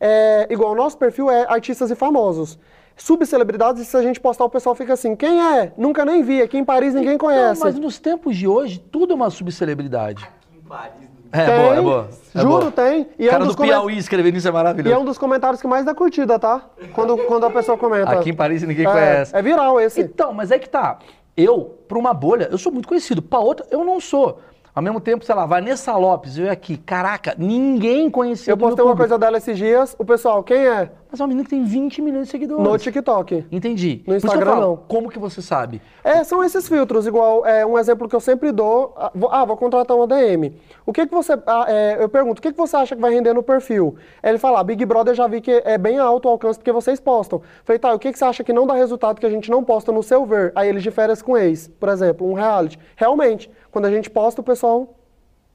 é, 0.00 0.46
igual 0.50 0.72
o 0.72 0.74
nosso 0.74 0.98
perfil 0.98 1.30
é 1.30 1.46
artistas 1.48 1.90
e 1.90 1.94
famosos. 1.94 2.58
Subcelebridades, 3.02 3.88
se 3.88 3.96
a 3.96 4.02
gente 4.02 4.20
postar, 4.20 4.44
o 4.44 4.48
pessoal 4.48 4.76
fica 4.76 4.92
assim, 4.92 5.16
quem 5.16 5.40
é? 5.40 5.72
Nunca 5.76 6.04
nem 6.04 6.22
vi, 6.22 6.40
aqui 6.40 6.56
em 6.56 6.64
Paris 6.64 6.94
ninguém 6.94 7.18
conhece. 7.18 7.60
Não, 7.60 7.66
mas 7.66 7.78
nos 7.78 7.98
tempos 7.98 8.36
de 8.36 8.46
hoje, 8.46 8.78
tudo 8.78 9.12
é 9.12 9.16
uma 9.16 9.28
subcelebridade. 9.28 10.22
Aqui 10.22 10.58
em 10.58 10.68
Paris. 10.68 11.12
É 11.32 11.46
Tem, 11.46 11.56
boa, 11.56 11.74
é 11.74 11.80
boa. 11.80 12.08
é 12.34 12.40
Juro, 12.40 12.58
boa. 12.58 12.70
tem. 12.70 13.08
E 13.18 13.24
O 13.24 13.26
é 13.26 13.30
cara 13.30 13.42
um 13.42 13.46
do 13.48 13.56
Piauí 13.56 13.98
escrevendo 13.98 14.36
isso 14.36 14.46
é 14.46 14.50
E 14.50 14.52
maravilhoso. 14.54 14.94
é 14.94 14.98
um 14.98 15.04
dos 15.04 15.18
comentários 15.18 15.60
que 15.60 15.66
mais 15.66 15.84
dá 15.84 15.94
curtida, 15.94 16.38
tá? 16.38 16.66
Quando, 16.94 17.16
quando 17.26 17.44
a 17.44 17.50
pessoa 17.50 17.76
comenta. 17.76 18.12
Aqui 18.12 18.30
em 18.30 18.34
Paris 18.34 18.62
ninguém 18.62 18.86
é, 18.86 18.90
conhece. 18.92 19.34
É 19.34 19.42
viral 19.42 19.80
esse. 19.80 20.00
Então, 20.00 20.32
mas 20.32 20.52
é 20.52 20.58
que 20.58 20.68
tá. 20.68 20.98
Eu, 21.36 21.78
pra 21.88 21.98
uma 21.98 22.14
bolha, 22.14 22.48
eu 22.52 22.58
sou 22.58 22.70
muito 22.70 22.86
conhecido. 22.86 23.20
Pra 23.20 23.40
outra, 23.40 23.66
eu 23.70 23.82
não 23.82 23.98
sou. 23.98 24.38
Ao 24.74 24.82
mesmo 24.82 25.00
tempo, 25.00 25.24
sei 25.24 25.34
lá, 25.34 25.44
Vanessa 25.44 25.94
Lopes, 25.96 26.38
eu 26.38 26.50
aqui. 26.50 26.76
Caraca, 26.76 27.34
ninguém 27.36 28.08
conhecia 28.08 28.52
Eu 28.52 28.56
postei 28.56 28.84
uma 28.84 28.96
coisa 28.96 29.18
dela 29.18 29.38
esses 29.38 29.56
dias. 29.58 29.96
O 29.98 30.04
pessoal, 30.04 30.42
quem 30.42 30.66
é? 30.66 30.90
Mas 31.12 31.20
é 31.20 31.24
uma 31.24 31.28
menina 31.28 31.44
que 31.44 31.50
tem 31.50 31.62
20 31.62 32.00
milhões 32.00 32.24
de 32.24 32.30
seguidores. 32.30 32.64
No 32.64 32.78
TikTok. 32.78 33.44
Entendi. 33.52 34.02
No 34.06 34.16
Instagram, 34.16 34.52
falo, 34.52 34.60
não. 34.62 34.76
Como 34.78 35.10
que 35.10 35.18
você 35.18 35.42
sabe? 35.42 35.82
É, 36.02 36.24
são 36.24 36.42
esses 36.42 36.66
filtros, 36.66 37.06
igual 37.06 37.44
é, 37.44 37.66
um 37.66 37.78
exemplo 37.78 38.08
que 38.08 38.16
eu 38.16 38.20
sempre 38.20 38.50
dou. 38.50 38.94
Ah, 38.96 39.12
vou, 39.14 39.30
ah, 39.30 39.46
contratar 39.54 39.94
uma 39.94 40.06
DM. 40.06 40.58
O 40.86 40.92
que 40.92 41.06
que 41.06 41.14
você. 41.14 41.34
ah, 41.46 41.66
é, 41.68 41.98
eu 42.00 42.08
pergunto, 42.08 42.38
o 42.38 42.42
que 42.42 42.50
que 42.50 42.56
você 42.56 42.74
acha 42.76 42.96
que 42.96 43.02
vai 43.02 43.12
render 43.12 43.34
no 43.34 43.42
perfil? 43.42 43.94
Ele 44.22 44.38
fala, 44.38 44.60
ah, 44.60 44.64
Big 44.64 44.86
Brother 44.86 45.14
já 45.14 45.26
vi 45.26 45.42
que 45.42 45.62
é 45.66 45.76
bem 45.76 45.98
alto 45.98 46.28
o 46.28 46.30
alcance 46.30 46.58
porque 46.58 46.72
vocês 46.72 46.98
postam. 46.98 47.42
Falei, 47.62 47.78
tá, 47.78 47.92
o 47.92 47.98
que 47.98 48.10
que 48.10 48.18
você 48.18 48.24
acha 48.24 48.42
que 48.42 48.52
não 48.54 48.66
dá 48.66 48.72
resultado 48.72 49.20
que 49.20 49.26
a 49.26 49.30
gente 49.30 49.50
não 49.50 49.62
posta 49.62 49.92
no 49.92 50.02
seu 50.02 50.24
ver? 50.24 50.50
Aí 50.54 50.66
eles 50.66 50.82
de 50.82 50.90
férias 50.90 51.20
com 51.20 51.36
ex, 51.36 51.68
por 51.68 51.90
exemplo, 51.90 52.26
um 52.26 52.32
reality. 52.32 52.78
Realmente, 52.96 53.50
quando 53.70 53.84
a 53.84 53.90
gente 53.90 54.08
posta, 54.08 54.40
o 54.40 54.44
pessoal 54.44 54.94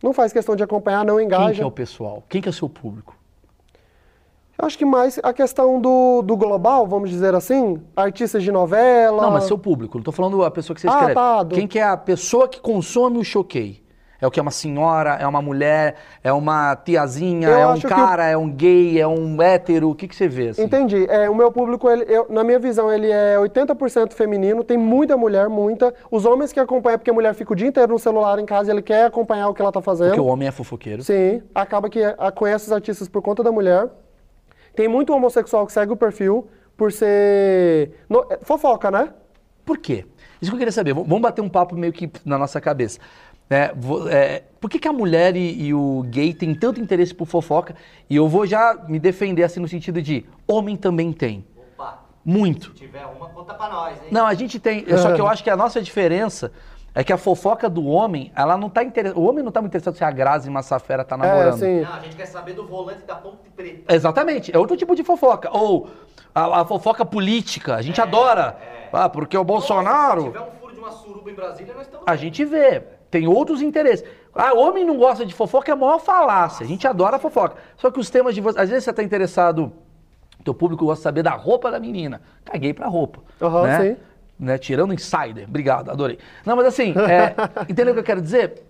não 0.03 0.13
faz 0.13 0.31
questão 0.31 0.55
de 0.55 0.61
acompanhar, 0.61 1.03
não 1.03 1.15
Quem 1.15 1.25
engaja. 1.25 1.55
que 1.55 1.61
é 1.63 1.65
o 1.65 1.71
pessoal? 1.71 2.23
Quem 2.29 2.43
que 2.43 2.47
é 2.47 2.51
o 2.51 2.53
seu 2.53 2.69
público? 2.69 3.17
Eu 4.59 4.65
acho 4.65 4.77
que 4.77 4.85
mais 4.85 5.19
a 5.21 5.31
questão 5.33 5.79
do, 5.79 6.23
do 6.23 6.35
global, 6.35 6.87
vamos 6.87 7.09
dizer 7.11 7.35
assim, 7.35 7.79
artistas 7.95 8.41
de 8.41 8.51
novela. 8.51 9.21
Não, 9.21 9.31
mas 9.31 9.43
seu 9.43 9.57
público. 9.57 9.97
Não 9.97 10.03
tô 10.03 10.11
falando 10.11 10.43
a 10.43 10.49
pessoa 10.49 10.73
que 10.73 10.81
você 10.81 10.87
Ah, 10.87 10.91
escreve. 10.91 11.13
tá, 11.13 11.43
do- 11.43 11.53
Quem 11.55 11.67
que 11.67 11.77
é 11.77 11.83
a 11.83 11.95
pessoa 11.95 12.47
que 12.47 12.59
consome 12.59 13.19
o 13.19 13.23
choquei? 13.23 13.85
É 14.19 14.25
o 14.25 14.31
que 14.31 14.39
é 14.39 14.41
uma 14.41 14.49
senhora, 14.49 15.11
é 15.21 15.27
uma 15.27 15.43
mulher, 15.43 15.93
é 16.23 16.33
uma 16.33 16.75
tiazinha, 16.75 17.49
Eu 17.49 17.55
é 17.55 17.67
um 17.67 17.69
acho 17.69 17.81
que 17.87 17.93
cara, 17.93 18.25
é 18.25 18.35
um 18.35 18.49
gay, 18.49 18.99
é 18.99 19.05
um 19.07 19.39
hétero, 19.39 19.91
o 19.91 19.93
que, 19.95 20.07
que 20.07 20.15
você 20.15 20.27
vê 20.27 20.49
assim? 20.49 20.63
Entendi. 20.63 21.05
É, 21.07 21.29
o 21.29 21.35
meu 21.35 21.51
público, 21.51 21.87
ele- 21.87 22.05
eu- 22.07 22.25
na 22.27 22.43
minha 22.43 22.57
visão, 22.57 22.91
ele 22.91 23.11
é 23.11 23.37
80% 23.37 24.13
feminino, 24.15 24.63
tem 24.63 24.75
muita 24.75 25.15
mulher, 25.15 25.47
muita. 25.49 25.93
Os 26.09 26.25
homens 26.25 26.51
que 26.51 26.59
acompanham, 26.59 26.97
porque 26.97 27.11
a 27.11 27.13
mulher 27.13 27.35
fica 27.35 27.53
o 27.53 27.55
dia 27.55 27.67
inteiro 27.67 27.91
no 27.93 27.99
celular 27.99 28.39
em 28.39 28.45
casa 28.47 28.71
e 28.71 28.73
ele 28.73 28.81
quer 28.81 29.05
acompanhar 29.05 29.49
o 29.49 29.53
que 29.53 29.61
ela 29.61 29.71
tá 29.71 29.83
fazendo. 29.83 30.07
Porque 30.07 30.19
o 30.19 30.25
homem 30.25 30.47
é 30.47 30.51
fofoqueiro. 30.51 31.03
Sim, 31.03 31.43
acaba 31.53 31.87
que 31.87 32.03
a, 32.03 32.31
conhece 32.31 32.65
os 32.65 32.71
artistas 32.71 33.07
por 33.07 33.21
conta 33.21 33.43
da 33.43 33.51
mulher. 33.51 33.87
Tem 34.77 34.87
muito 34.87 35.11
homossexual 35.11 35.65
que 35.65 35.73
segue 35.73 35.91
o 35.91 35.95
perfil 35.97 36.47
por 36.77 36.91
ser. 36.91 37.93
no- 38.07 38.27
é, 38.29 38.37
fofoca, 38.43 38.91
né? 38.91 39.11
Por 39.65 39.79
quê? 39.79 40.05
Isso 40.39 40.51
que 40.51 40.55
eu 40.55 40.59
queria 40.59 40.71
saber. 40.71 40.93
Vamos 40.93 41.19
bater 41.19 41.41
um 41.41 41.49
papo 41.49 41.75
meio 41.75 41.91
que 41.91 42.07
na 42.23 42.37
nossa 42.37 42.61
cabeça. 42.61 42.99
É, 43.49 43.71
é, 44.11 44.43
por 44.61 44.69
que, 44.69 44.77
que 44.77 44.87
a 44.87 44.93
mulher 44.93 45.35
e, 45.35 45.63
e 45.63 45.73
o 45.73 46.03
gay 46.07 46.31
têm 46.31 46.53
tanto 46.53 46.79
interesse 46.79 47.11
por 47.15 47.25
fofoca? 47.25 47.75
E 48.07 48.15
eu 48.15 48.27
vou 48.27 48.45
já 48.45 48.77
me 48.87 48.99
defender 48.99 49.41
assim 49.43 49.59
no 49.59 49.67
sentido 49.67 49.99
de 49.99 50.23
homem 50.47 50.75
também 50.75 51.11
tem. 51.11 51.43
Opa, 51.75 52.03
Muito. 52.23 52.67
se 52.67 52.75
tiver 52.75 53.03
uma, 53.05 53.29
conta 53.29 53.55
pra 53.55 53.69
nós, 53.69 53.93
hein? 54.03 54.09
Não, 54.11 54.27
a 54.27 54.33
gente 54.35 54.59
tem. 54.59 54.85
Só 54.95 55.15
que 55.15 55.19
eu 55.19 55.27
acho 55.27 55.43
que 55.43 55.49
a 55.49 55.57
nossa 55.57 55.81
diferença 55.81 56.51
é 56.97 57.03
que 57.03 57.13
a 57.13 57.17
fofoca 57.17 57.69
do 57.69 57.85
homem, 57.85 58.31
ela 58.35 58.57
não 58.57 58.71
tá 58.71 58.83
interessada. 58.83 59.19
O 59.19 59.29
homem 59.29 59.43
não 59.43 59.51
tá 59.51 59.61
muito 59.61 59.69
interessado 59.69 59.95
se 59.95 60.03
a 60.03 60.09
Grazi 60.09 60.49
Massafera 60.49 61.05
tá 61.05 61.15
namorando. 61.15 61.53
É, 61.53 61.57
sim. 61.57 61.81
Não, 61.81 61.93
a 61.93 61.99
gente 61.99 62.15
quer 62.15 62.25
saber 62.25 62.53
do 62.53 62.65
volante 62.65 63.03
da 63.03 63.13
Ponte 63.13 63.51
Preta. 63.55 63.93
Exatamente, 63.93 64.51
é 64.51 64.57
outro 64.57 64.75
tipo 64.75 64.95
de 64.95 65.03
fofoca. 65.03 65.55
Ou 65.55 65.91
a, 66.33 66.61
a 66.61 66.65
fofoca 66.65 67.05
política, 67.05 67.75
a 67.75 67.83
gente 67.83 68.01
adora. 68.01 68.57
Ah, 68.91 69.07
porque 69.07 69.37
o 69.37 69.41
Se 69.41 69.45
Bolsonaro. 69.45 70.23
tiver 70.23 70.41
um 70.41 70.51
furo 70.59 70.73
de 70.73 70.79
uma 70.79 70.89
suruba 70.91 71.29
em 71.29 71.35
Brasília, 71.35 71.71
nós 71.75 71.83
estamos... 71.83 72.03
A 72.07 72.15
gente 72.15 72.43
vê, 72.43 72.79
tem 73.11 73.27
outros 73.27 73.61
interesses. 73.61 74.03
Ah, 74.33 74.55
homem 74.55 74.83
não 74.83 74.97
gosta 74.97 75.23
de 75.23 75.35
fofoca, 75.35 75.71
é 75.71 75.73
a 75.73 75.77
maior 75.77 75.99
falácia. 75.99 76.63
A 76.63 76.67
gente 76.67 76.87
adora 76.87 77.19
fofoca. 77.19 77.57
Só 77.75 77.91
que 77.91 77.99
os 77.99 78.09
temas 78.09 78.33
de 78.33 78.41
vocês. 78.41 78.63
Às 78.63 78.69
vezes 78.69 78.85
você 78.85 78.93
tá 78.93 79.03
interessado. 79.03 79.71
Teu 80.43 80.53
público 80.55 80.83
gosta 80.83 81.01
de 81.01 81.03
saber 81.03 81.21
da 81.21 81.35
roupa 81.35 81.69
da 81.69 81.79
menina. 81.79 82.23
Caguei 82.43 82.73
pra 82.73 82.87
roupa. 82.87 83.19
Aham, 83.39 83.63
né? 83.67 83.81
sim. 83.81 83.97
Né? 84.39 84.57
Tirando 84.57 84.93
insider. 84.93 85.45
Obrigado, 85.47 85.89
adorei. 85.89 86.19
Não, 86.45 86.55
mas 86.55 86.67
assim, 86.67 86.93
é, 86.97 87.35
entendeu 87.69 87.91
o 87.91 87.95
que 87.95 87.99
eu 88.01 88.05
quero 88.05 88.21
dizer? 88.21 88.63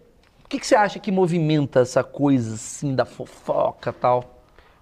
O 0.45 0.47
que, 0.50 0.59
que 0.59 0.65
você 0.65 0.75
acha 0.75 0.97
que 0.97 1.12
movimenta 1.12 1.81
essa 1.81 2.03
coisa 2.03 2.55
assim 2.55 2.95
da 2.95 3.03
fofoca 3.03 3.89
e 3.89 3.93
tal? 3.93 4.24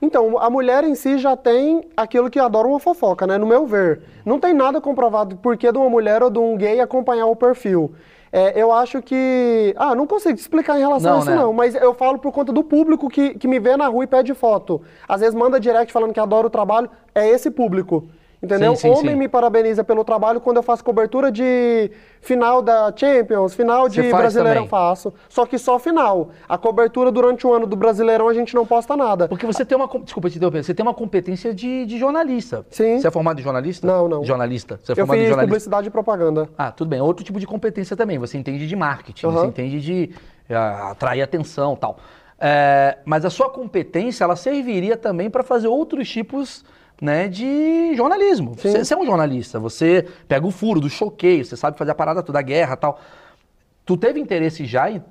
Então, 0.02 0.38
a 0.38 0.50
mulher 0.50 0.84
em 0.84 0.94
si 0.94 1.18
já 1.18 1.36
tem 1.36 1.90
aquilo 1.98 2.30
que 2.30 2.38
adora 2.40 2.68
uma 2.68 2.80
fofoca, 2.80 3.26
né? 3.26 3.38
No 3.38 3.48
meu 3.48 3.66
ver. 3.66 4.04
Não 4.24 4.40
tem 4.40 4.54
nada 4.54 4.80
comprovado 4.80 5.38
por 5.38 5.58
que 5.58 5.72
de 5.72 5.78
uma 5.78 5.90
mulher 5.90 6.22
ou 6.22 6.30
de 6.30 6.38
um 6.38 6.56
gay 6.56 6.80
acompanhar 6.80 7.26
o 7.26 7.36
perfil. 7.36 7.96
É, 8.32 8.62
eu 8.62 8.72
acho 8.72 9.02
que. 9.02 9.74
Ah, 9.78 9.96
não 9.96 10.06
consigo 10.06 10.38
explicar 10.38 10.76
em 10.78 10.82
relação 10.82 11.12
Não, 11.12 11.18
a 11.18 11.22
isso, 11.22 11.30
né? 11.32 11.36
não. 11.38 11.54
Mas 11.54 11.74
eu 11.74 11.94
falo 11.94 12.20
por 12.20 12.32
conta 12.32 12.52
do 12.52 12.64
público 12.64 13.10
que, 13.10 13.34
que 13.34 13.48
me 13.48 13.60
vê 13.60 13.78
na 13.78 13.88
rua 13.88 14.04
e 14.04 14.08
pede 14.08 14.34
foto. 14.34 14.82
Às 15.08 15.22
vezes 15.22 15.34
manda 15.34 15.60
direct 15.60 15.92
falando 15.92 16.14
que 16.14 16.20
adora 16.20 16.46
o 16.46 16.50
trabalho. 16.50 16.90
É 17.16 17.28
esse 17.28 17.50
público. 17.50 18.08
Entendeu? 18.46 18.76
Sim, 18.76 18.94
sim, 18.94 19.00
Homem 19.00 19.14
sim. 19.14 19.20
me 19.20 19.28
parabeniza 19.28 19.84
pelo 19.84 20.04
trabalho 20.04 20.40
quando 20.40 20.58
eu 20.58 20.64
faço 20.64 20.84
cobertura 20.84 21.32
de 21.32 21.92
final 22.22 22.62
da 22.62 22.94
Champions, 22.96 23.54
final 23.54 23.90
de 23.90 24.02
Brasileirão 24.04 24.62
também? 24.64 24.70
faço. 24.70 25.14
Só 25.28 25.46
que 25.46 25.58
só 25.58 25.78
final. 25.78 26.30
A 26.48 26.58
cobertura 26.58 27.12
durante 27.12 27.46
o 27.46 27.54
ano 27.54 27.68
do 27.68 27.76
Brasileirão 27.76 28.28
a 28.30 28.34
gente 28.34 28.56
não 28.56 28.66
posta 28.66 28.96
nada. 28.96 29.28
Porque 29.28 29.46
você 29.46 29.66
tem 29.66 29.76
uma. 29.78 29.88
Desculpa 30.00 30.30
te 30.30 30.38
interromper, 30.38 30.64
você 30.64 30.74
tem 30.74 30.84
uma 30.86 30.94
competência 30.94 31.54
de, 31.54 31.86
de 31.86 31.98
jornalista. 31.98 32.66
Sim. 32.70 33.00
Você 33.00 33.08
é 33.08 33.12
formado 33.12 33.40
em 33.40 33.44
jornalista? 33.44 33.86
Não, 33.86 34.08
não. 34.08 34.24
Jornalista. 34.24 34.80
Você 34.82 34.92
é 34.92 34.94
Eu 34.94 34.96
formado 34.98 35.18
em 35.18 35.22
fiz 35.22 35.30
jornalista. 35.30 35.48
publicidade 35.54 35.88
e 35.88 35.92
propaganda. 35.92 36.50
Ah, 36.58 36.72
tudo 36.72 36.88
bem. 36.90 37.02
Outro 37.02 37.24
tipo 37.26 37.40
de 37.40 37.48
competência 37.48 37.96
também. 37.98 38.18
Você 38.20 38.38
entende 38.38 38.68
de 38.68 38.76
marketing, 38.76 39.26
Aham. 39.28 39.36
você 39.42 39.48
entende 39.48 39.82
de 39.82 40.10
ah, 40.50 40.92
atrair 40.92 41.22
atenção 41.22 41.74
e 41.74 41.78
tal. 41.78 41.98
É, 42.40 42.98
mas 43.06 43.24
a 43.24 43.30
sua 43.30 43.50
competência, 43.50 44.24
ela 44.24 44.36
serviria 44.36 44.98
também 44.98 45.30
para 45.30 45.42
fazer 45.42 45.68
outros 45.70 46.10
tipos 46.10 46.66
né, 47.02 47.28
de 47.28 47.96
jornalismo. 47.96 48.54
Você, 48.56 48.84
você 48.84 48.94
é 48.94 48.98
um 48.98 49.06
jornalista, 49.06 49.60
você 49.60 50.08
pega 50.28 50.46
o 50.46 50.52
furo 50.52 50.80
do 50.80 50.90
choqueio, 50.90 51.44
você 51.44 51.58
sabe 51.58 51.78
fazer 51.78 51.92
a 51.92 51.96
parada 51.96 52.24
toda, 52.24 52.40
a 52.40 52.42
guerra 52.42 52.74
e 52.74 52.78
tal. 52.78 53.00
Tu 53.86 53.98
teve 53.98 54.20
interesse 54.20 54.66
já 54.66 54.90
em 54.90 55.04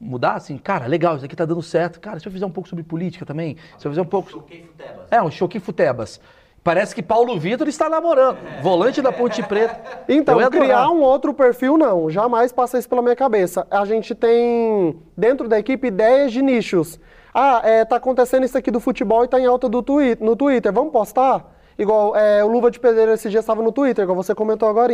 mudar, 0.00 0.34
assim, 0.34 0.56
cara, 0.56 0.86
legal, 0.86 1.16
isso 1.16 1.24
aqui 1.24 1.36
tá 1.36 1.44
dando 1.44 1.62
certo. 1.62 2.00
Cara, 2.00 2.18
se 2.18 2.26
eu 2.26 2.32
fizer 2.32 2.46
um 2.46 2.50
pouco 2.50 2.68
sobre 2.68 2.84
política 2.84 3.26
também, 3.26 3.56
se 3.78 3.86
eu 3.86 3.90
fizer 3.90 4.02
um 4.02 4.06
pouco... 4.06 4.30
Choquei 4.30 4.62
Futebas. 4.62 5.06
É, 5.10 5.22
um 5.22 5.30
choque 5.30 5.60
futebas. 5.60 6.20
Parece 6.62 6.94
que 6.94 7.02
Paulo 7.02 7.38
Vitor 7.38 7.66
está 7.68 7.88
namorando. 7.88 8.36
Volante 8.62 9.00
da 9.00 9.10
Ponte 9.10 9.42
Preta. 9.42 9.80
Então, 10.08 10.38
criar 10.50 10.90
um 10.90 11.00
outro 11.00 11.32
perfil, 11.32 11.78
não. 11.78 12.10
Jamais 12.10 12.52
passa 12.52 12.78
isso 12.78 12.88
pela 12.88 13.00
minha 13.00 13.14
cabeça. 13.14 13.66
A 13.70 13.84
gente 13.84 14.14
tem, 14.14 14.96
dentro 15.16 15.48
da 15.48 15.58
equipe, 15.58 15.86
ideias 15.86 16.32
de 16.32 16.42
nichos. 16.42 16.98
Ah, 17.34 17.60
é, 17.64 17.84
tá 17.84 17.96
acontecendo 17.96 18.44
isso 18.44 18.56
aqui 18.58 18.70
do 18.70 18.80
futebol 18.80 19.24
e 19.24 19.28
tá 19.28 19.38
em 19.40 19.46
alta 19.46 19.68
do 19.68 19.82
twi 19.82 20.16
no 20.20 20.34
Twitter. 20.34 20.72
Vamos 20.72 20.92
postar? 20.92 21.56
Igual 21.78 22.14
é, 22.14 22.44
o 22.44 22.48
Luva 22.48 22.70
de 22.70 22.78
Pedreiro 22.78 23.12
esse 23.12 23.30
dia 23.30 23.40
estava 23.40 23.62
no 23.62 23.72
Twitter, 23.72 24.02
igual 24.02 24.14
você 24.14 24.34
comentou 24.34 24.68
agora. 24.68 24.92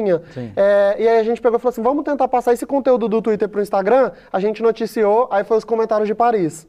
É, 0.54 0.96
e 0.98 1.08
aí 1.08 1.18
a 1.18 1.24
gente 1.24 1.40
pegou 1.40 1.58
e 1.58 1.60
falou 1.60 1.70
assim: 1.70 1.82
vamos 1.82 2.04
tentar 2.04 2.28
passar 2.28 2.52
esse 2.52 2.64
conteúdo 2.64 3.08
do 3.08 3.20
Twitter 3.20 3.48
pro 3.48 3.60
Instagram. 3.60 4.12
A 4.32 4.38
gente 4.38 4.62
noticiou, 4.62 5.28
aí 5.30 5.42
foi 5.42 5.56
os 5.56 5.64
comentários 5.64 6.06
de 6.06 6.14
Paris. 6.14 6.66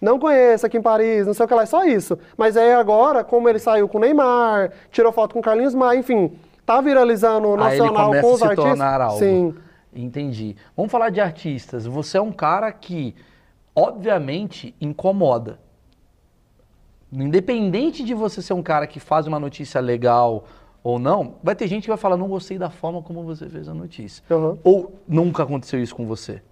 Não 0.00 0.18
conheço 0.18 0.66
aqui 0.66 0.78
em 0.78 0.82
Paris, 0.82 1.26
não 1.26 1.34
sei 1.34 1.44
o 1.44 1.48
que 1.48 1.54
lá, 1.54 1.62
é 1.62 1.66
só 1.66 1.84
isso. 1.84 2.18
Mas 2.36 2.56
aí 2.56 2.72
agora, 2.72 3.24
como 3.24 3.48
ele 3.48 3.58
saiu 3.58 3.88
com 3.88 3.98
o 3.98 4.00
Neymar, 4.00 4.70
tirou 4.90 5.12
foto 5.12 5.32
com 5.32 5.40
o 5.40 5.42
Carlinhos 5.42 5.74
Maia, 5.74 5.98
enfim, 5.98 6.32
tá 6.64 6.80
viralizando 6.80 7.48
o 7.48 7.56
nacional 7.56 8.10
com 8.10 8.16
a 8.16 8.32
os 8.32 8.38
se 8.38 8.44
artistas. 8.44 8.80
algo. 8.80 9.18
Sim. 9.18 9.54
Entendi. 9.94 10.56
Vamos 10.76 10.90
falar 10.90 11.10
de 11.10 11.20
artistas. 11.20 11.86
Você 11.86 12.18
é 12.18 12.20
um 12.20 12.32
cara 12.32 12.70
que, 12.72 13.14
obviamente, 13.74 14.74
incomoda. 14.80 15.58
Independente 17.12 18.04
de 18.04 18.14
você 18.14 18.42
ser 18.42 18.54
um 18.54 18.62
cara 18.62 18.86
que 18.86 18.98
faz 18.98 19.26
uma 19.26 19.38
notícia 19.38 19.80
legal 19.80 20.44
ou 20.82 20.98
não, 20.98 21.36
vai 21.42 21.54
ter 21.54 21.66
gente 21.66 21.84
que 21.84 21.88
vai 21.88 21.96
falar, 21.96 22.16
não 22.16 22.28
gostei 22.28 22.58
da 22.58 22.70
forma 22.70 23.00
como 23.02 23.22
você 23.22 23.48
fez 23.48 23.68
a 23.68 23.74
notícia. 23.74 24.22
Uhum. 24.28 24.58
Ou 24.62 24.94
nunca 25.08 25.42
aconteceu 25.42 25.82
isso 25.82 25.94
com 25.94 26.06
você. 26.06 26.42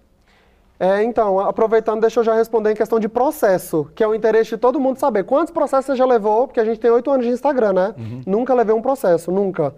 É, 0.79 1.03
então, 1.03 1.39
aproveitando, 1.39 2.01
deixa 2.01 2.19
eu 2.19 2.23
já 2.23 2.33
responder 2.33 2.71
em 2.71 2.75
questão 2.75 2.99
de 2.99 3.07
processo, 3.07 3.89
que 3.95 4.03
é 4.03 4.07
o 4.07 4.15
interesse 4.15 4.51
de 4.51 4.57
todo 4.57 4.79
mundo 4.79 4.97
saber. 4.97 5.23
Quantos 5.23 5.53
processos 5.53 5.85
você 5.85 5.95
já 5.95 6.05
levou? 6.05 6.47
Porque 6.47 6.59
a 6.59 6.65
gente 6.65 6.79
tem 6.79 6.89
oito 6.89 7.11
anos 7.11 7.25
de 7.25 7.31
Instagram, 7.31 7.73
né? 7.73 7.95
Nunca 8.25 8.53
levei 8.53 8.73
um 8.73 8.81
processo, 8.81 9.31
nunca. 9.31 9.73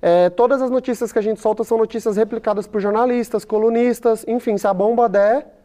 É, 0.00 0.28
todas 0.28 0.60
as 0.60 0.70
notícias 0.70 1.10
que 1.10 1.18
a 1.18 1.22
gente 1.22 1.40
solta 1.40 1.64
são 1.64 1.78
notícias 1.78 2.16
replicadas 2.16 2.66
por 2.66 2.80
jornalistas, 2.80 3.44
colunistas, 3.44 4.24
enfim, 4.28 4.58
se 4.58 4.66
a 4.66 4.74
bomba 4.74 5.08
der, 5.08 5.55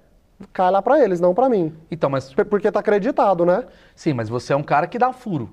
cai 0.54 0.72
lá 0.72 0.82
pra 0.82 1.04
eles, 1.04 1.20
não 1.20 1.34
pra 1.34 1.48
mim. 1.50 1.74
Então, 1.90 2.10
mas 2.10 2.34
P- 2.34 2.44
Porque 2.46 2.72
tá 2.72 2.80
acreditado, 2.80 3.46
né? 3.46 3.66
sim, 3.96 4.14
mas 4.14 4.30
você 4.30 4.54
é 4.54 4.56
um 4.56 4.64
cara 4.64 4.88
que 4.88 4.98
dá 5.00 5.12
furo. 5.14 5.50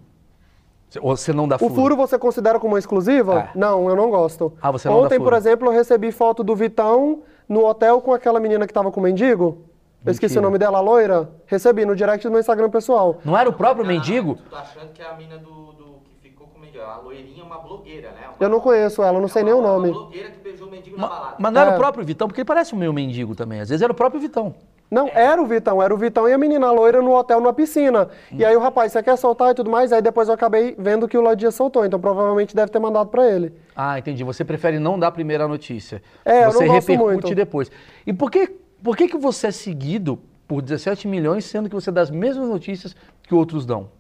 Ou 1.03 1.17
você 1.17 1.33
não 1.35 1.47
dá 1.47 1.57
O 1.57 1.59
furo? 1.59 1.75
furo 1.75 1.97
você 1.97 2.19
considera 2.19 2.59
como 2.59 2.73
uma 2.75 2.79
exclusiva? 2.79 3.41
É. 3.41 3.59
Não, 3.59 3.89
eu 3.91 3.95
não 3.97 4.09
gosto. 4.11 4.53
Ah, 4.61 4.71
você 4.71 4.89
não 4.89 4.97
dá 5.01 5.03
Ontem, 5.07 5.19
furo. 5.19 5.31
por 5.31 5.37
exemplo, 5.37 5.69
eu 5.69 5.73
recebi 5.73 6.11
foto 6.11 6.43
do 6.43 6.57
Vitão 6.57 7.23
no 7.49 7.67
hotel 7.67 8.01
com 8.01 8.13
aquela 8.15 8.41
menina 8.41 8.67
que 8.67 8.73
tava 8.73 8.91
com 8.91 8.99
o 9.01 9.03
mendigo. 9.03 9.65
Eu 10.07 10.13
esqueci 10.13 10.35
Mentira. 10.37 10.41
o 10.41 10.51
nome 10.51 10.59
dela, 10.59 10.79
a 10.79 10.81
loira. 10.81 11.29
Recebi 11.45 11.85
no 11.85 11.95
direct 11.95 12.27
do 12.27 12.31
meu 12.31 12.41
Instagram 12.41 12.71
pessoal. 12.71 13.19
Não 13.25 13.37
era 13.37 13.51
o 13.51 13.53
próprio 13.53 13.85
mendigo? 13.85 14.37
Tu 14.37 14.43
tá 14.51 14.61
achando 14.61 14.93
que 14.93 15.03
é 15.03 15.07
a 15.11 15.15
mina 15.15 15.37
do, 15.37 15.73
do 15.73 15.85
que 16.05 16.15
ficou 16.31 16.47
com 16.47 16.57
o 16.57 16.61
mendigo. 16.63 16.83
A 16.85 16.97
loirinha 16.99 17.43
é 17.43 17.45
uma 17.45 17.59
blogueira, 17.59 18.09
né? 18.13 18.21
Uma- 18.29 18.35
Eu 18.41 18.49
não 18.49 18.61
conheço 18.61 19.03
ela, 19.03 19.21
não 19.21 19.29
sei 19.29 19.43
nem 19.43 19.53
o 19.53 19.61
nome. 19.61 19.89
Uma 19.91 19.99
blogueira 20.01 20.31
que 20.31 20.39
beijou 20.39 20.69
o 20.69 20.71
mendigo 20.71 20.97
na 20.97 21.03
Ma- 21.03 21.09
balada. 21.09 21.37
Mas 21.39 21.53
não 21.53 21.61
era 21.61 21.71
É. 21.73 21.75
o 21.75 21.77
próprio 21.77 22.05
Vitão, 22.07 22.29
porque 22.29 22.41
ele 22.41 22.47
parece 22.47 22.75
um 22.75 22.79
meio 22.79 22.93
mendigo 22.95 23.35
também. 23.35 23.61
Às 23.61 23.69
vezes 23.69 23.83
era 23.83 23.93
o 23.93 23.95
próprio 23.95 24.21
Vitão. 24.21 24.55
Não, 24.91 25.09
era 25.09 25.41
o 25.41 25.47
Vitão, 25.47 25.83
era 25.83 25.93
o 25.93 25.97
Vitão 25.99 26.29
e 26.29 26.33
a 26.33 26.39
menina 26.39 26.71
loira 26.71 27.03
no 27.03 27.15
hotel, 27.15 27.41
numa 27.41 27.53
piscina. 27.53 28.09
E 28.33 28.45
aí 28.45 28.57
o 28.57 28.61
rapaz, 28.61 28.93
você 28.93 29.03
quer 29.03 29.17
soltar 29.17 29.51
e 29.51 29.55
tudo 29.55 29.71
mais? 29.71 29.93
Aí 29.93 30.01
depois 30.01 30.29
eu 30.29 30.35
acabei 30.35 30.75
vendo 30.79 31.07
que 31.07 31.17
o 31.17 31.21
Ladia 31.21 31.51
soltou, 31.51 31.85
então 31.85 32.01
provavelmente 32.01 32.57
deve 32.57 32.73
ter 32.73 32.79
mandado 32.79 33.09
pra 33.09 33.31
ele. 33.31 33.53
Ah, 33.77 33.99
entendi. 33.99 34.25
Você 34.25 34.45
prefere 34.45 34.79
não 34.79 34.99
dar 34.99 35.09
a 35.09 35.13
primeira 35.13 35.47
notícia. 35.47 36.03
É, 36.25 36.47
eu 36.47 36.53
você 36.53 36.65
não 36.65 36.75
gosto 36.75 36.89
repercute 36.89 37.13
muito. 37.27 37.35
depois. 37.35 37.71
E 38.07 38.13
por 38.13 38.31
que, 38.31 38.49
por 38.83 38.97
que, 38.97 39.09
que 39.09 39.19
você 39.19 39.49
é 39.49 39.51
seguido 39.51 40.19
por 40.47 40.63
17 40.63 41.07
milhões, 41.07 41.45
sendo 41.45 41.69
que 41.69 41.75
você 41.75 41.93
dá 41.93 42.01
as 42.01 42.11
mesmas 42.11 42.49
notícias 42.49 42.97
que 43.23 43.35
outros 43.35 43.67
dão? 43.67 43.91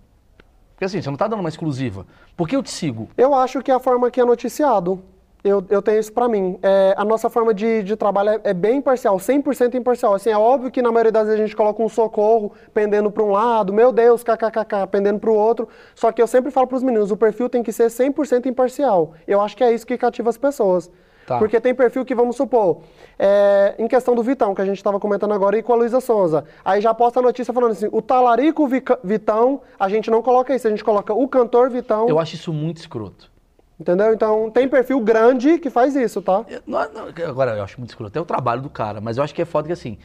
Porque 0.74 0.84
assim, 0.86 1.02
você 1.02 1.10
não 1.10 1.16
tá 1.16 1.26
dando 1.26 1.40
uma 1.40 1.48
exclusiva. 1.48 2.06
Por 2.36 2.48
que 2.48 2.56
eu 2.56 2.62
te 2.62 2.70
sigo? 2.70 3.10
Eu 3.16 3.34
acho 3.34 3.60
que 3.62 3.70
é 3.70 3.74
a 3.74 3.80
forma 3.80 4.10
que 4.10 4.20
é 4.20 4.24
noticiado. 4.24 5.02
Eu, 5.44 5.64
eu 5.70 5.80
tenho 5.80 6.00
isso 6.00 6.12
pra 6.12 6.28
mim. 6.28 6.58
É, 6.62 6.94
a 6.96 7.04
nossa 7.04 7.30
forma 7.30 7.54
de, 7.54 7.82
de 7.82 7.96
trabalho 7.96 8.30
é, 8.30 8.40
é 8.44 8.54
bem 8.54 8.78
imparcial, 8.78 9.16
100% 9.16 9.74
imparcial. 9.74 10.14
Assim, 10.14 10.30
é 10.30 10.36
óbvio 10.36 10.70
que 10.70 10.82
na 10.82 10.90
maioria 10.90 11.12
das 11.12 11.26
vezes 11.26 11.40
a 11.40 11.44
gente 11.44 11.56
coloca 11.56 11.82
um 11.82 11.88
socorro 11.88 12.52
pendendo 12.74 13.10
pra 13.10 13.22
um 13.22 13.30
lado, 13.30 13.72
meu 13.72 13.92
Deus, 13.92 14.22
kkkk, 14.22 14.86
pendendo 14.90 15.20
pro 15.20 15.32
outro. 15.32 15.68
Só 15.94 16.10
que 16.10 16.20
eu 16.20 16.26
sempre 16.26 16.50
falo 16.50 16.66
pros 16.66 16.82
meninos, 16.82 17.10
o 17.10 17.16
perfil 17.16 17.48
tem 17.48 17.62
que 17.62 17.72
ser 17.72 17.86
100% 17.86 18.46
imparcial. 18.46 19.12
Eu 19.26 19.40
acho 19.40 19.56
que 19.56 19.62
é 19.62 19.72
isso 19.72 19.86
que 19.86 19.96
cativa 19.96 20.28
as 20.28 20.36
pessoas. 20.36 20.90
Tá. 21.24 21.38
Porque 21.38 21.60
tem 21.60 21.74
perfil 21.74 22.06
que, 22.06 22.14
vamos 22.14 22.36
supor, 22.36 22.80
é, 23.18 23.74
em 23.78 23.86
questão 23.86 24.14
do 24.14 24.22
Vitão, 24.22 24.54
que 24.54 24.62
a 24.62 24.64
gente 24.64 24.78
estava 24.78 24.98
comentando 24.98 25.34
agora, 25.34 25.58
e 25.58 25.62
com 25.62 25.74
a 25.74 25.76
Luísa 25.76 26.00
Sonza. 26.00 26.46
Aí 26.64 26.80
já 26.80 26.94
posta 26.94 27.20
a 27.20 27.22
notícia 27.22 27.52
falando 27.52 27.72
assim, 27.72 27.88
o 27.92 28.00
talarico 28.00 28.66
Vitão, 29.04 29.60
a 29.78 29.90
gente 29.90 30.10
não 30.10 30.22
coloca 30.22 30.54
isso, 30.54 30.66
a 30.66 30.70
gente 30.70 30.82
coloca 30.82 31.12
o 31.12 31.28
cantor 31.28 31.68
Vitão. 31.68 32.08
Eu 32.08 32.18
acho 32.18 32.34
isso 32.34 32.50
muito 32.50 32.78
escroto. 32.78 33.30
Entendeu? 33.80 34.12
Então 34.12 34.50
tem 34.50 34.68
perfil 34.68 35.00
grande 35.00 35.58
que 35.58 35.70
faz 35.70 35.94
isso, 35.94 36.20
tá? 36.20 36.44
Eu- 36.48 36.62
não- 36.66 36.92
não, 36.92 37.06
agora, 37.28 37.56
eu 37.56 37.62
acho 37.62 37.78
muito 37.78 37.90
escroto. 37.90 38.18
É 38.18 38.20
o 38.20 38.24
trabalho 38.24 38.60
do 38.60 38.68
cara, 38.68 39.00
mas 39.00 39.16
eu 39.18 39.22
acho 39.24 39.34
que 39.34 39.42
é 39.42 39.44
foda 39.44 39.68
que 39.68 39.72
assim. 39.72 39.96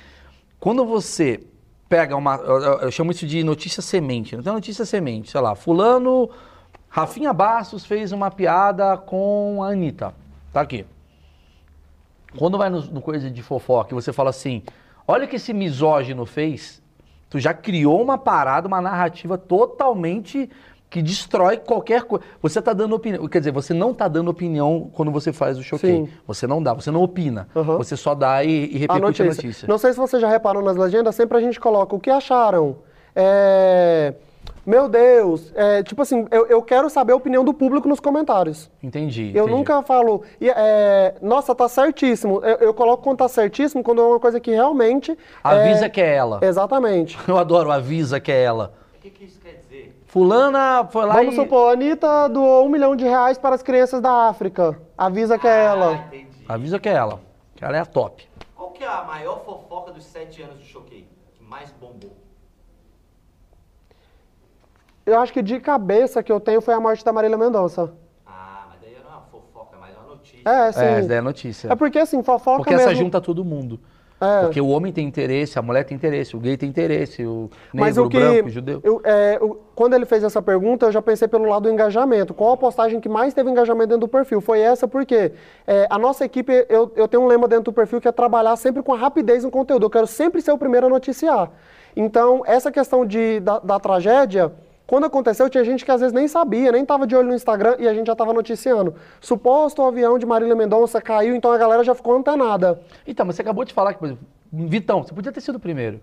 Quando 0.60 0.86
você 0.86 1.44
pega 1.90 2.16
uma. 2.16 2.36
Eu- 2.36 2.62
eu 2.82 2.92
chamo 2.92 3.12
isso 3.12 3.26
de 3.26 3.44
notícia 3.44 3.82
semente. 3.82 4.36
Não 4.36 4.44
tem 4.44 4.54
notícia 4.54 4.86
semente, 4.86 5.32
sei 5.32 5.42
lá, 5.42 5.56
Fulano. 5.56 6.30
Rafinha 6.88 7.34
Bastos 7.34 7.84
fez 7.86 8.12
uma 8.12 8.30
piada 8.30 8.96
com 8.98 9.64
a 9.64 9.70
Anitta. 9.70 10.14
Tá 10.52 10.62
aqui. 10.62 10.86
Quando 12.38 12.58
vai 12.58 12.70
no, 12.70 12.82
no 12.82 13.02
coisa 13.02 13.30
de 13.30 13.42
fofoca 13.42 13.92
e 13.92 13.96
você 13.96 14.14
fala 14.14 14.30
assim: 14.30 14.62
olha 15.08 15.26
o 15.26 15.28
que 15.28 15.38
esse 15.38 15.52
misógino 15.54 16.26
fez, 16.26 16.82
tu 17.30 17.40
já 17.40 17.54
criou 17.54 18.02
uma 18.02 18.18
parada, 18.20 18.68
uma 18.68 18.82
narrativa 18.82 19.36
totalmente 19.38 20.50
que 20.94 21.02
destrói 21.02 21.58
qualquer 21.58 22.04
coisa. 22.04 22.24
Você 22.40 22.62
tá 22.62 22.72
dando 22.72 22.94
opinião. 22.94 23.28
Quer 23.28 23.40
dizer, 23.40 23.52
você 23.52 23.74
não 23.74 23.96
tá 23.96 24.08
dando 24.08 24.30
opinião 24.30 24.92
quando 24.94 25.12
você 25.12 25.34
faz 25.34 25.58
o 25.58 25.64
choquei. 25.64 26.06
Sim. 26.06 26.10
Você 26.28 26.46
não 26.46 26.62
dá, 26.62 26.72
você 26.72 26.92
não 26.92 27.02
opina. 27.02 27.48
Aham. 27.56 27.78
Você 27.78 27.98
só 27.98 28.14
dá 28.14 28.44
e, 28.44 28.72
e 28.72 28.76
a 28.76 28.80
repercute 28.82 29.24
a 29.24 29.26
notícia. 29.26 29.44
notícia. 29.48 29.68
Não 29.68 29.80
sei 29.80 29.92
se 29.92 29.98
vocês 29.98 30.22
já 30.22 30.30
reparam 30.30 30.62
nas 30.62 30.78
legendas, 30.78 31.16
sempre 31.16 31.36
a 31.36 31.42
gente 31.42 31.60
coloca 31.60 31.96
o 31.96 32.00
que 32.00 32.12
acharam. 32.12 32.78
É, 33.16 34.14
Meu 34.64 34.88
Deus, 34.88 35.52
é, 35.56 35.82
tipo 35.82 36.00
assim, 36.04 36.28
eu, 36.30 36.46
eu 36.46 36.62
quero 36.62 36.88
saber 36.92 37.14
a 37.14 37.16
opinião 37.16 37.44
do 37.44 37.56
público 37.56 37.90
nos 37.90 38.00
comentários. 38.00 38.70
Entendi. 38.84 39.32
Eu 39.34 39.46
entendi. 39.46 39.58
nunca 39.58 39.82
falo, 39.82 40.22
e, 40.40 40.48
é, 40.48 41.16
nossa, 41.24 41.56
tá 41.56 41.68
certíssimo. 41.68 42.40
Eu, 42.44 42.68
eu 42.68 42.74
coloco 42.74 43.02
quando 43.02 43.18
tá 43.18 43.28
certíssimo 43.28 43.82
quando 43.82 44.00
é 44.00 44.06
uma 44.06 44.20
coisa 44.20 44.40
que 44.40 44.52
realmente. 44.52 45.18
Avisa 45.44 45.88
é, 45.88 45.90
que 45.90 46.00
é 46.00 46.16
ela. 46.16 46.40
Exatamente. 46.44 47.18
Eu 47.28 47.38
adoro, 47.40 47.72
avisa 47.72 48.20
que 48.20 48.32
é 48.32 48.44
ela. 48.44 48.74
O 48.96 49.02
que, 49.02 49.10
que 49.10 49.26
isso 49.26 49.40
quer 49.42 49.54
dizer? 49.54 49.63
Fulana 50.18 50.88
foi 50.92 51.08
lá 51.08 51.16
Vamos 51.16 51.34
e... 51.34 51.38
supor, 51.38 51.70
a 51.70 51.74
Anitta 51.74 52.30
doou 52.30 52.68
um 52.68 52.70
milhão 52.70 52.96
de 52.96 53.04
reais 53.04 53.36
para 53.40 53.56
as 53.56 53.64
crianças 53.64 54.00
da 54.00 54.28
África. 54.30 54.80
Avisa 54.96 55.40
que 55.40 55.48
é 55.48 55.50
Ah, 55.50 55.72
ela. 55.72 55.94
entendi. 55.96 56.28
Avisa 56.48 56.80
que 56.80 56.88
é 56.88 56.94
ela. 56.94 57.20
Que 57.56 57.66
ela 57.66 57.76
é 57.78 57.80
a 57.80 57.86
top. 57.86 58.24
Qual 58.56 58.70
que 58.70 58.84
é 58.84 58.88
a 58.88 59.04
maior 59.06 59.44
fofoca 59.44 59.92
dos 59.92 60.04
sete 60.06 60.44
anos 60.44 60.58
do 60.58 60.64
Choquei? 60.66 61.08
Que 61.34 61.44
mais 61.44 61.72
bombou? 61.82 62.16
Eu 65.04 65.20
acho 65.20 65.34
que 65.34 65.42
de 65.42 65.60
cabeça 65.60 66.22
que 66.22 66.32
eu 66.32 66.40
tenho 66.40 66.62
foi 66.62 66.76
a 66.76 66.80
morte 66.80 67.04
da 67.04 67.12
Marília 67.12 67.36
Mendonça. 67.36 67.92
Ah, 68.24 68.68
mas 68.70 68.82
daí 68.82 68.96
não 69.04 69.10
é 69.12 69.16
uma 69.16 69.22
fofoca, 69.32 69.76
é 69.76 69.80
mais 69.80 69.98
uma 69.98 70.06
notícia. 70.10 70.48
É, 70.48 70.72
sim. 70.72 70.80
É, 70.80 70.92
essa 71.00 71.08
daí 71.08 71.18
é 71.18 71.22
notícia. 71.22 71.72
É 71.72 71.76
porque 71.76 71.98
assim, 71.98 72.22
fofoca 72.22 72.58
Porque 72.58 72.76
mesmo. 72.76 72.88
essa 72.92 72.96
junta 72.96 73.20
todo 73.20 73.44
mundo. 73.44 73.80
É. 74.24 74.42
Porque 74.42 74.62
o 74.62 74.68
homem 74.70 74.92
tem 74.94 75.06
interesse, 75.08 75.58
a 75.60 75.62
mulher 75.62 75.84
tem 75.84 75.96
interesse, 75.96 76.36
o 76.36 76.40
gay 76.40 76.56
tem 76.58 76.70
interesse, 76.70 77.26
o 77.26 77.50
Mas 77.74 77.98
negro, 77.98 78.04
o 78.04 78.06
o 78.06 78.10
que. 78.10 78.20
branco, 78.20 78.48
o 78.48 78.52
judeu. 78.52 78.80
eu- 78.84 79.02
é, 79.04 79.38
o- 79.42 79.56
quando 79.76 79.94
ele 79.96 80.06
fez 80.06 80.24
essa 80.24 80.42
pergunta, 80.42 80.86
eu 80.86 80.92
já 80.92 81.02
pensei 81.02 81.28
pelo 81.28 81.46
lado 81.46 81.64
do 81.64 81.70
engajamento. 81.70 82.34
Qual 82.34 82.52
a 82.54 82.58
postagem 82.58 83.00
que 83.00 83.10
mais 83.10 83.34
teve 83.34 83.50
engajamento 83.50 83.88
dentro 83.90 84.02
do 84.02 84.08
perfil? 84.08 84.40
Foi 84.42 84.60
essa 84.60 84.88
porque 84.88 85.32
é, 85.68 85.88
a 85.90 85.98
nossa 85.98 86.24
equipe, 86.26 86.66
eu, 86.70 86.92
eu 86.96 87.08
tenho 87.08 87.24
um 87.24 87.28
lema 87.28 87.48
dentro 87.48 87.66
do 87.66 87.74
perfil 87.74 88.00
que 88.00 88.08
é 88.08 88.12
trabalhar 88.12 88.56
sempre 88.56 88.82
com 88.84 88.94
a 88.94 88.98
rapidez 88.98 89.44
no 89.44 89.52
conteúdo. 89.52 89.86
Eu 89.86 89.90
quero 89.90 90.08
sempre 90.08 90.42
ser 90.42 90.52
o 90.52 90.58
primeiro 90.58 90.88
a 90.88 90.90
noticiar. 90.90 91.52
Então, 91.96 92.42
essa 92.46 92.72
questão 92.72 93.06
de, 93.06 93.40
da, 93.40 93.60
da 93.60 93.80
tragédia. 93.80 94.52
Quando 94.86 95.06
aconteceu, 95.06 95.50
tinha 95.50 95.64
gente 95.64 95.86
que 95.86 95.92
às 95.92 96.02
vezes 96.02 96.14
nem 96.14 96.28
sabia, 96.28 96.72
nem 96.72 96.82
estava 96.84 97.08
de 97.08 97.16
olho 97.16 97.30
no 97.30 97.34
Instagram 97.34 97.76
e 97.80 97.88
a 97.88 97.94
gente 97.94 98.08
já 98.08 98.14
estava 98.14 98.34
noticiando. 98.34 98.94
Suposto 99.22 99.82
avião 99.82 100.20
de 100.20 100.26
Marília 100.26 100.56
Mendonça 100.56 101.02
caiu, 101.02 101.36
então 101.36 101.52
a 101.52 101.58
galera 101.58 101.84
já 101.84 101.96
ficou 101.96 102.16
antenada. 102.18 102.80
Então, 103.08 103.26
mas 103.26 103.36
você 103.36 103.42
acabou 103.42 103.64
de 103.64 103.74
falar 103.74 103.94
que, 103.94 104.00
por 104.00 104.06
exemplo, 104.08 104.26
Vitão, 104.52 105.02
você 105.04 105.14
podia 105.14 105.32
ter 105.32 105.42
sido 105.42 105.56
o 105.56 105.60
primeiro. 105.60 106.00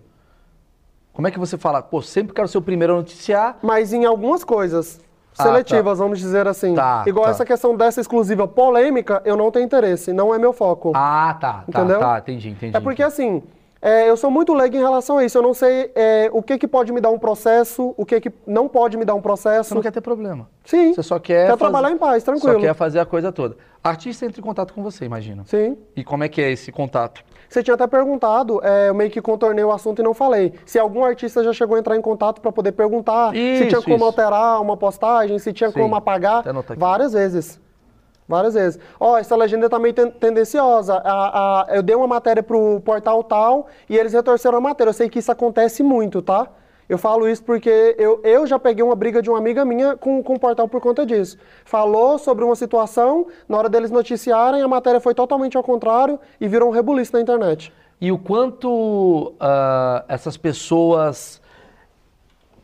Como 1.13 1.27
é 1.27 1.31
que 1.31 1.37
você 1.39 1.57
fala, 1.57 1.81
pô, 1.81 2.01
sempre 2.01 2.33
quero 2.33 2.47
ser 2.47 2.57
o 2.57 2.61
primeiro 2.61 2.93
a 2.93 2.95
noticiar, 2.97 3.57
Mas 3.61 3.93
em 3.93 4.05
algumas 4.05 4.43
coisas 4.43 4.99
Ah, 5.37 5.43
seletivas, 5.43 5.99
vamos 5.99 6.19
dizer 6.19 6.47
assim. 6.47 6.73
Tá, 6.73 7.03
Igual 7.05 7.25
tá. 7.25 7.31
essa 7.31 7.45
questão 7.45 7.75
dessa 7.77 8.01
exclusiva 8.01 8.47
polêmica, 8.47 9.21
eu 9.25 9.37
não 9.37 9.51
tenho 9.51 9.65
interesse, 9.65 10.11
não 10.11 10.33
é 10.33 10.39
meu 10.39 10.51
foco. 10.53 10.91
Ah, 10.95 11.37
tá, 11.39 11.53
tá, 11.53 11.81
Entendeu? 11.81 11.99
tá, 11.99 12.17
entendi, 12.19 12.49
entendi. 12.49 12.75
é 12.75 12.79
porque 12.79 13.03
assim, 13.03 13.43
é, 13.81 14.09
eu 14.09 14.15
sou 14.15 14.29
muito 14.29 14.53
leigo 14.53 14.75
em 14.75 14.79
relação 14.79 15.17
a 15.17 15.25
isso. 15.25 15.37
Eu 15.37 15.41
não 15.41 15.53
sei 15.53 15.91
é, 15.95 16.29
o 16.31 16.41
que, 16.43 16.57
que 16.57 16.67
pode 16.67 16.91
me 16.93 17.01
dar 17.01 17.09
um 17.09 17.17
processo, 17.17 17.93
o 17.97 18.05
que, 18.05 18.21
que 18.21 18.31
não 18.45 18.67
pode 18.67 18.95
me 18.97 19.03
dar 19.03 19.15
um 19.15 19.21
processo. 19.21 19.69
Você 19.69 19.75
não 19.75 19.81
quer 19.81 19.91
ter 19.91 20.01
problema. 20.01 20.47
Sim. 20.63 20.93
Você 20.93 21.01
só 21.01 21.17
quer. 21.17 21.45
Quer 21.45 21.57
fazer- 21.57 21.57
trabalhar 21.57 21.91
em 21.91 21.97
paz, 21.97 22.23
tranquilo. 22.23 22.53
Só 22.53 22.59
quer 22.59 22.75
fazer 22.75 22.99
a 22.99 23.05
coisa 23.05 23.31
toda. 23.31 23.57
Artista 23.83 24.25
entra 24.25 24.39
em 24.39 24.43
contato 24.43 24.73
com 24.73 24.83
você, 24.83 25.05
imagina. 25.05 25.43
Sim. 25.47 25.75
E 25.95 26.03
como 26.03 26.23
é 26.23 26.29
que 26.29 26.39
é 26.39 26.51
esse 26.51 26.71
contato? 26.71 27.23
Você 27.49 27.63
tinha 27.63 27.73
até 27.73 27.87
perguntado, 27.87 28.61
é, 28.63 28.89
eu 28.89 28.93
meio 28.93 29.09
que 29.09 29.19
contornei 29.21 29.63
o 29.63 29.71
assunto 29.71 29.99
e 29.99 30.03
não 30.03 30.13
falei. 30.13 30.53
Se 30.65 30.77
algum 30.77 31.03
artista 31.03 31.43
já 31.43 31.51
chegou 31.51 31.75
a 31.75 31.79
entrar 31.79 31.97
em 31.97 32.01
contato 32.01 32.39
para 32.39 32.51
poder 32.51 32.71
perguntar 32.73 33.31
se 33.31 33.37
Isso, 33.39 33.67
tinha 33.67 33.81
como 33.81 33.95
isso. 33.95 34.05
alterar 34.05 34.61
uma 34.61 34.77
postagem, 34.77 35.37
se 35.39 35.51
tinha 35.51 35.69
Sim. 35.71 35.79
como 35.79 35.95
apagar. 35.95 36.43
Várias 36.77 37.13
vezes. 37.13 37.59
Várias 38.31 38.53
vezes. 38.53 38.79
Ó, 38.99 39.17
essa 39.17 39.35
legenda 39.35 39.69
tá 39.69 39.77
meio 39.77 39.93
ten- 39.93 40.09
tendenciosa. 40.09 40.95
A- 41.03 41.65
a- 41.69 41.75
eu 41.75 41.83
dei 41.83 41.95
uma 41.95 42.07
matéria 42.07 42.41
pro 42.41 42.79
portal 42.81 43.23
tal 43.23 43.67
e 43.89 43.97
eles 43.97 44.13
retorceram 44.13 44.57
a 44.57 44.61
matéria. 44.61 44.89
Eu 44.89 44.93
sei 44.93 45.09
que 45.09 45.19
isso 45.19 45.31
acontece 45.31 45.83
muito, 45.83 46.21
tá? 46.21 46.47
Eu 46.89 46.97
falo 46.97 47.27
isso 47.27 47.43
porque 47.43 47.95
eu, 47.97 48.19
eu 48.23 48.45
já 48.47 48.57
peguei 48.59 48.83
uma 48.83 48.95
briga 48.95 49.21
de 49.21 49.29
uma 49.29 49.37
amiga 49.37 49.63
minha 49.63 49.95
com, 49.95 50.21
com 50.23 50.33
o 50.35 50.39
portal 50.39 50.67
por 50.67 50.81
conta 50.81 51.05
disso. 51.05 51.37
Falou 51.63 52.17
sobre 52.17 52.43
uma 52.43 52.55
situação, 52.55 53.27
na 53.47 53.57
hora 53.57 53.69
deles 53.69 53.91
noticiarem, 53.91 54.61
a 54.61 54.67
matéria 54.67 54.99
foi 54.99 55.13
totalmente 55.13 55.55
ao 55.55 55.63
contrário 55.63 56.19
e 56.39 56.47
virou 56.49 56.69
um 56.69 56.71
rebuliço 56.73 57.13
na 57.13 57.21
internet. 57.21 57.71
E 57.99 58.11
o 58.11 58.17
quanto 58.17 59.33
ah, 59.39 60.03
essas 60.07 60.35
pessoas 60.35 61.41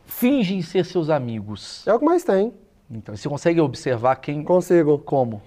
fingem 0.05 0.61
ser 0.61 0.83
seus 0.85 1.09
amigos. 1.09 1.85
É 1.87 1.93
o 1.93 1.99
que 1.99 2.05
mais 2.05 2.23
tem. 2.23 2.53
Então, 2.89 3.15
você 3.15 3.27
consegue 3.29 3.59
observar 3.61 4.15
quem. 4.17 4.43
Consigo. 4.43 4.97
Como? 4.99 5.41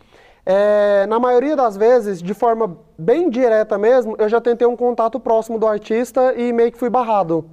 É, 0.52 1.06
na 1.06 1.20
maioria 1.20 1.54
das 1.54 1.76
vezes, 1.76 2.20
de 2.20 2.34
forma 2.34 2.76
bem 2.98 3.30
direta 3.30 3.78
mesmo, 3.78 4.16
eu 4.18 4.28
já 4.28 4.40
tentei 4.40 4.66
um 4.66 4.74
contato 4.74 5.20
próximo 5.20 5.60
do 5.60 5.64
artista 5.64 6.34
e 6.34 6.52
meio 6.52 6.72
que 6.72 6.78
fui 6.78 6.90
barrado. 6.90 7.48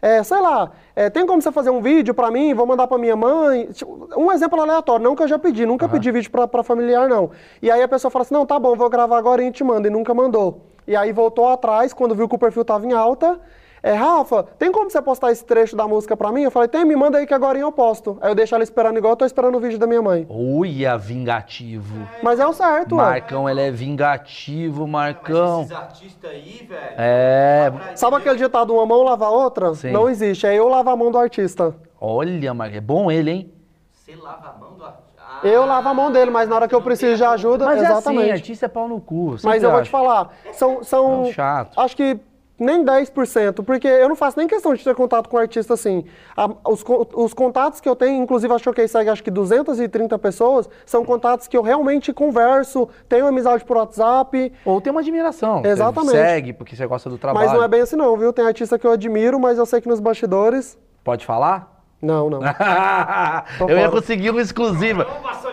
É, 0.00 0.22
sei 0.22 0.40
lá, 0.40 0.70
é, 0.94 1.10
tem 1.10 1.26
como 1.26 1.42
você 1.42 1.50
fazer 1.50 1.70
um 1.70 1.82
vídeo 1.82 2.14
pra 2.14 2.30
mim, 2.30 2.54
vou 2.54 2.64
mandar 2.64 2.86
pra 2.86 2.98
minha 2.98 3.16
mãe? 3.16 3.66
Tipo, 3.72 4.08
Um 4.16 4.30
exemplo 4.30 4.60
aleatório, 4.60 5.02
não 5.02 5.16
que 5.16 5.24
eu 5.24 5.26
já 5.26 5.40
pedi, 5.40 5.66
nunca 5.66 5.88
pedi 5.88 6.12
vídeo 6.12 6.30
pra, 6.30 6.46
pra 6.46 6.62
familiar, 6.62 7.08
não. 7.08 7.32
E 7.60 7.68
aí 7.68 7.82
a 7.82 7.88
pessoa 7.88 8.12
fala 8.12 8.22
assim, 8.22 8.34
não, 8.34 8.46
tá 8.46 8.60
bom, 8.60 8.76
vou 8.76 8.88
gravar 8.88 9.18
agora 9.18 9.42
e 9.42 9.50
te 9.50 9.64
mando, 9.64 9.88
e 9.88 9.90
nunca 9.90 10.14
mandou. 10.14 10.66
E 10.86 10.94
aí 10.94 11.10
voltou 11.10 11.48
atrás, 11.48 11.92
quando 11.92 12.14
viu 12.14 12.28
que 12.28 12.36
o 12.36 12.38
perfil 12.38 12.64
tava 12.64 12.86
em 12.86 12.92
alta, 12.92 13.40
é, 13.88 13.92
Rafa, 13.94 14.42
tem 14.58 14.72
como 14.72 14.90
você 14.90 15.00
postar 15.00 15.30
esse 15.30 15.44
trecho 15.44 15.76
da 15.76 15.86
música 15.86 16.16
pra 16.16 16.32
mim? 16.32 16.42
Eu 16.42 16.50
falei, 16.50 16.68
tem, 16.68 16.84
me 16.84 16.96
manda 16.96 17.18
aí 17.18 17.26
que 17.26 17.32
agora 17.34 17.56
eu 17.58 17.70
posto. 17.70 18.18
Aí 18.20 18.30
eu 18.30 18.34
deixo 18.34 18.54
ela 18.54 18.64
esperando 18.64 18.96
igual 18.98 19.12
eu 19.12 19.16
tô 19.16 19.24
esperando 19.24 19.56
o 19.56 19.60
vídeo 19.60 19.78
da 19.78 19.86
minha 19.86 20.02
mãe. 20.02 20.26
Uia, 20.28 20.96
vingativo. 20.98 22.06
Mas 22.22 22.40
é 22.40 22.46
o 22.46 22.52
certo, 22.52 22.96
ué. 22.96 23.02
Marcão, 23.04 23.48
ele 23.48 23.60
é 23.60 23.70
vingativo, 23.70 24.86
Marcão. 24.86 25.58
Mas 25.58 25.70
esses 25.70 25.76
artistas 25.76 26.30
aí, 26.30 26.66
velho. 26.68 26.94
É. 26.98 27.72
Sabe 27.94 28.16
aquele 28.16 28.36
ditado, 28.36 28.74
uma 28.74 28.86
mão 28.86 29.02
lava 29.02 29.26
a 29.26 29.30
outra? 29.30 29.74
Sim. 29.74 29.90
Não 29.92 30.08
existe, 30.08 30.46
é 30.46 30.54
eu 30.54 30.68
lavo 30.68 30.90
a 30.90 30.96
mão 30.96 31.10
do 31.10 31.18
artista. 31.18 31.74
Olha, 32.00 32.52
Marcão, 32.54 32.76
é 32.78 32.80
bom 32.80 33.10
ele, 33.10 33.30
hein? 33.30 33.52
Você 33.92 34.14
lava 34.16 34.48
a 34.48 34.52
mão 34.58 34.74
do 34.74 34.84
artista. 34.84 35.06
Ah, 35.18 35.46
Eu 35.46 35.64
lavo 35.66 35.88
a 35.88 35.94
mão 35.94 36.10
dele, 36.10 36.30
mas 36.30 36.48
na 36.48 36.56
hora 36.56 36.68
que 36.68 36.74
eu 36.74 36.78
não 36.78 36.84
preciso 36.84 37.16
de 37.16 37.24
ajuda, 37.24 37.64
Mas 37.66 37.78
é 37.82 37.86
assim, 37.86 37.92
exatamente. 37.92 38.32
artista 38.32 38.66
é 38.66 38.68
pau 38.68 38.88
no 38.88 39.00
cu. 39.00 39.36
mas 39.44 39.62
eu 39.62 39.70
vou 39.70 39.82
te 39.82 39.90
falar, 39.90 40.30
são, 40.52 40.82
são 40.82 41.04
É 41.24 41.28
um 41.28 41.32
chato. 41.32 41.78
acho 41.80 41.96
que 41.96 42.18
nem 42.58 42.82
10%, 42.84 43.62
porque 43.64 43.86
eu 43.86 44.08
não 44.08 44.16
faço 44.16 44.38
nem 44.38 44.46
questão 44.48 44.72
de 44.74 44.82
ter 44.82 44.94
contato 44.94 45.28
com 45.28 45.36
artista 45.36 45.74
assim. 45.74 46.04
A- 46.36 46.48
os, 46.70 46.82
os 47.14 47.34
contatos 47.34 47.80
que 47.80 47.88
eu 47.88 47.94
tenho, 47.94 48.22
inclusive 48.22 48.52
a 48.52 48.58
Choquei 48.58 48.88
segue 48.88 49.10
acho 49.10 49.22
que 49.22 49.30
230 49.30 50.18
pessoas, 50.18 50.68
são 50.86 51.04
contatos 51.04 51.46
que 51.46 51.56
eu 51.56 51.62
realmente 51.62 52.12
converso, 52.12 52.88
tenho 53.08 53.26
amizade 53.26 53.64
por 53.64 53.76
WhatsApp, 53.76 54.52
Ou 54.64 54.80
tem 54.80 54.90
uma 54.90 55.00
admiração. 55.00 55.60
Você 55.62 55.68
Exatamente. 55.68 56.12
segue 56.12 56.52
porque 56.52 56.74
você 56.74 56.86
gosta 56.86 57.10
do 57.10 57.18
trabalho. 57.18 57.46
mas 57.46 57.54
não 57.56 57.62
é 57.62 57.68
bem 57.68 57.80
assim 57.82 57.96
não, 57.96 58.16
viu? 58.16 58.32
Tem 58.32 58.46
artista 58.46 58.78
que 58.78 58.86
eu 58.86 58.92
admiro, 58.92 59.38
mas 59.38 59.58
eu 59.58 59.66
sei 59.66 59.80
que 59.80 59.88
nos 59.88 60.00
bastidores, 60.00 60.78
Pode 61.04 61.24
falar? 61.26 61.74
não, 62.02 62.28
não. 62.30 62.40
eu 63.68 63.76
ia 63.76 63.88
fora. 63.88 63.90
conseguir 63.90 64.30
uma 64.30 64.40
exclusiva. 64.40 65.06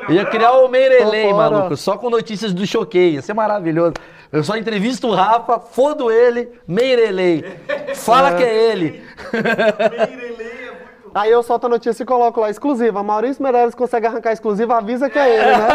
Eu 0.07 0.15
ia 0.15 0.25
criar 0.25 0.51
o 0.53 0.67
Meirelei, 0.67 1.33
maluco, 1.33 1.75
só 1.77 1.97
com 1.97 2.09
notícias 2.09 2.53
do 2.53 2.65
Choquei. 2.67 3.13
Ia 3.13 3.21
ser 3.21 3.33
maravilhoso. 3.33 3.93
Eu 4.33 4.43
só 4.43 4.57
entrevisto 4.57 5.07
o 5.07 5.13
Rafa, 5.13 5.59
fodo 5.59 6.09
ele, 6.11 6.49
Meirelei. 6.67 7.45
Fala 7.93 8.33
que 8.33 8.41
é 8.43 8.71
ele. 8.71 9.03
Aí 11.13 11.29
eu 11.31 11.43
solto 11.43 11.67
a 11.67 11.69
notícia 11.69 12.01
e 12.01 12.05
coloco 12.05 12.41
lá, 12.41 12.49
exclusiva. 12.49 13.03
Maurício 13.03 13.43
Meirelles 13.43 13.75
consegue 13.75 14.07
arrancar 14.07 14.31
exclusiva, 14.33 14.75
avisa 14.75 15.07
que 15.11 15.19
é 15.19 15.35
ele, 15.35 15.57
né? 15.57 15.67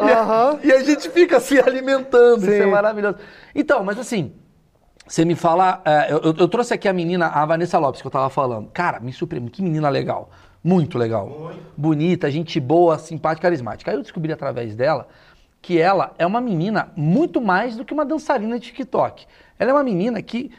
Aham. 0.14 0.58
E 0.64 0.72
a 0.72 0.82
gente 0.82 1.10
fica 1.10 1.38
se 1.38 1.60
alimentando, 1.60 2.38
isso 2.44 2.50
é 2.50 2.64
Sim. 2.64 2.70
maravilhoso. 2.70 3.18
Então, 3.54 3.84
mas 3.84 3.98
assim, 3.98 4.32
você 5.06 5.26
me 5.26 5.34
fala. 5.34 5.82
é, 5.84 6.10
eu, 6.10 6.34
eu- 6.38 6.48
trouxe 6.48 6.72
aqui 6.72 6.88
a 6.88 6.92
menina, 6.94 7.26
a 7.26 7.44
Vanessa 7.44 7.78
Lopes, 7.78 8.00
que 8.00 8.06
eu 8.06 8.10
tava 8.10 8.30
falando. 8.30 8.70
Cara, 8.72 8.98
me 8.98 9.12
surpreende, 9.12 9.50
que 9.50 9.60
menina 9.60 9.90
legal. 9.90 10.30
Muito 10.64 10.96
legal. 10.96 11.52
Bonita, 11.76 12.30
gente 12.30 12.58
boa, 12.58 12.96
simpática, 12.96 13.42
carismática. 13.42 13.90
Aí 13.90 13.96
eu 13.98 14.02
descobri 14.02 14.32
através 14.32 14.74
dela 14.74 15.08
que 15.62 15.78
ela 15.78 16.12
é 16.18 16.26
uma 16.26 16.40
menina 16.40 16.90
muito 16.96 17.40
mais 17.40 17.76
do 17.76 17.84
que 17.84 17.94
uma 17.94 18.04
dançarina 18.04 18.58
de 18.58 18.66
TikTok. 18.66 19.26
Ela 19.58 19.70
é 19.70 19.72
uma 19.74 19.84
menina 19.84 20.20
que 20.20 20.50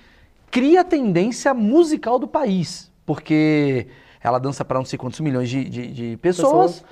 cria 0.49 0.81
a 0.81 0.83
tendência 0.83 1.53
musical 1.53 2.17
do 2.17 2.27
país. 2.27 2.89
Porque 3.05 3.87
ela 4.21 4.39
dança 4.39 4.63
para 4.63 4.79
não 4.79 4.85
sei 4.85 4.97
quantos 4.97 5.19
milhões 5.19 5.49
de, 5.49 5.65
de- 5.65 5.87
de 5.91 6.17
pessoas. 6.17 6.75
Pessoas. 6.79 6.85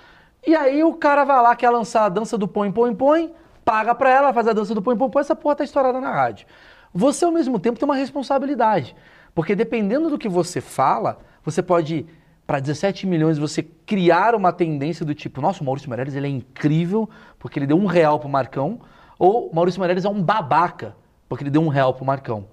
E 0.45 0.53
aí 0.55 0.83
o 0.83 0.93
cara 0.93 1.23
vai 1.23 1.41
lá, 1.41 1.55
quer 1.55 1.69
lançar 1.69 2.03
a 2.05 2.09
dança 2.09 2.37
do 2.37 2.47
põe, 2.47 2.69
põe, 2.71 2.93
põe, 2.93 3.31
paga 3.63 3.95
pra 3.95 4.09
ela, 4.09 4.33
faz 4.33 4.47
a 4.47 4.53
dança 4.53 4.75
do 4.75 4.81
põe, 4.81 4.97
põe, 4.97 5.09
põe, 5.09 5.21
essa 5.21 5.35
porra 5.35 5.55
tá 5.55 5.63
estourada 5.63 6.01
na 6.01 6.11
rádio. 6.11 6.45
você 6.93 7.23
ao 7.23 7.31
mesmo 7.31 7.57
tempo 7.59 7.79
tem 7.79 7.87
uma 7.87 7.95
responsabilidade. 7.95 8.93
Porque 9.33 9.55
dependendo 9.55 10.09
do 10.09 10.17
que 10.17 10.27
você 10.27 10.59
fala, 10.59 11.19
você 11.45 11.63
pode, 11.63 12.05
para 12.51 12.59
17 12.59 13.07
milhões, 13.07 13.37
você 13.37 13.63
criar 13.63 14.35
uma 14.35 14.51
tendência 14.51 15.05
do 15.05 15.15
tipo, 15.15 15.39
nossa, 15.39 15.61
o 15.61 15.65
Maurício 15.65 15.89
Meirelles 15.89 16.15
ele 16.15 16.27
é 16.27 16.29
incrível 16.29 17.09
porque 17.39 17.57
ele 17.57 17.65
deu 17.65 17.77
um 17.77 17.85
real 17.85 18.19
pro 18.19 18.27
Marcão, 18.27 18.81
ou 19.17 19.47
o 19.47 19.55
Maurício 19.55 19.79
Meirelles 19.79 20.03
é 20.03 20.09
um 20.09 20.21
babaca 20.21 20.93
porque 21.29 21.45
ele 21.45 21.49
deu 21.49 21.61
um 21.61 21.69
real 21.69 21.93
pro 21.93 22.03
Marcão. 22.03 22.45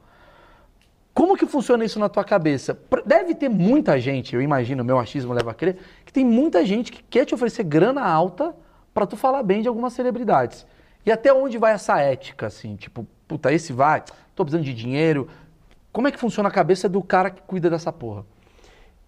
Como 1.13 1.37
que 1.37 1.45
funciona 1.47 1.85
isso 1.85 1.99
na 1.99 2.09
tua 2.09 2.23
cabeça? 2.23 2.79
Deve 3.05 3.35
ter 3.35 3.49
muita 3.49 3.99
gente, 3.99 4.37
eu 4.37 4.41
imagino, 4.41 4.85
meu 4.85 5.01
achismo 5.01 5.33
leva 5.33 5.51
a 5.51 5.55
crer, 5.55 5.79
que 6.07 6.13
tem 6.13 6.25
muita 6.25 6.65
gente 6.65 6.93
que 6.93 7.03
quer 7.03 7.25
te 7.25 7.35
oferecer 7.35 7.65
grana 7.65 8.09
alta 8.09 8.55
pra 8.95 9.05
tu 9.05 9.17
falar 9.17 9.43
bem 9.43 9.63
de 9.63 9.67
algumas 9.67 9.95
celebridades. 9.95 10.65
E 11.05 11.11
até 11.11 11.33
onde 11.33 11.59
vai 11.59 11.73
essa 11.73 11.99
ética, 11.99 12.47
assim? 12.47 12.77
Tipo, 12.77 13.05
puta, 13.27 13.53
esse 13.53 13.73
vai, 13.73 14.05
tô 14.37 14.45
precisando 14.45 14.65
de 14.65 14.75
dinheiro. 14.75 15.29
Como 15.91 16.07
é 16.07 16.13
que 16.13 16.21
funciona 16.21 16.49
a 16.49 16.53
cabeça 16.53 16.89
do 16.89 17.03
cara 17.03 17.31
que 17.31 17.43
cuida 17.43 17.69
dessa 17.69 17.93
porra? 17.93 18.25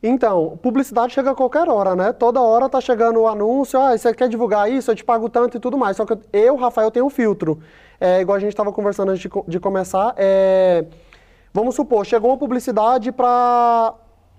Então, 0.03 0.59
publicidade 0.63 1.13
chega 1.13 1.31
a 1.33 1.35
qualquer 1.35 1.69
hora, 1.69 1.95
né? 1.95 2.13
Toda 2.13 2.41
hora 2.41 2.69
tá 2.69 2.81
chegando 2.81 3.21
o 3.21 3.29
anúncio, 3.29 3.79
ah, 3.79 3.97
você 3.97 4.15
quer 4.15 4.29
divulgar 4.29 4.71
isso, 4.71 4.91
eu 4.91 4.97
te 4.97 5.05
pago 5.05 5.29
tanto 5.29 5.59
e 5.59 5.61
tudo 5.61 5.77
mais. 5.77 5.97
Só 5.97 6.07
que 6.07 6.19
eu, 6.33 6.57
Rafael, 6.57 6.91
tenho 6.91 7.05
um 7.05 7.11
filtro. 7.11 7.61
É, 8.01 8.21
igual 8.21 8.37
a 8.37 8.41
gente 8.41 8.51
estava 8.51 8.73
conversando 8.73 9.11
antes 9.11 9.21
de, 9.21 9.31
de 9.47 9.61
começar, 9.61 10.15
é, 10.17 10.87
vamos 11.53 11.75
supor, 11.75 12.07
chegou 12.07 12.31
uma 12.31 12.39
publicidade 12.39 13.13
para 13.13 13.93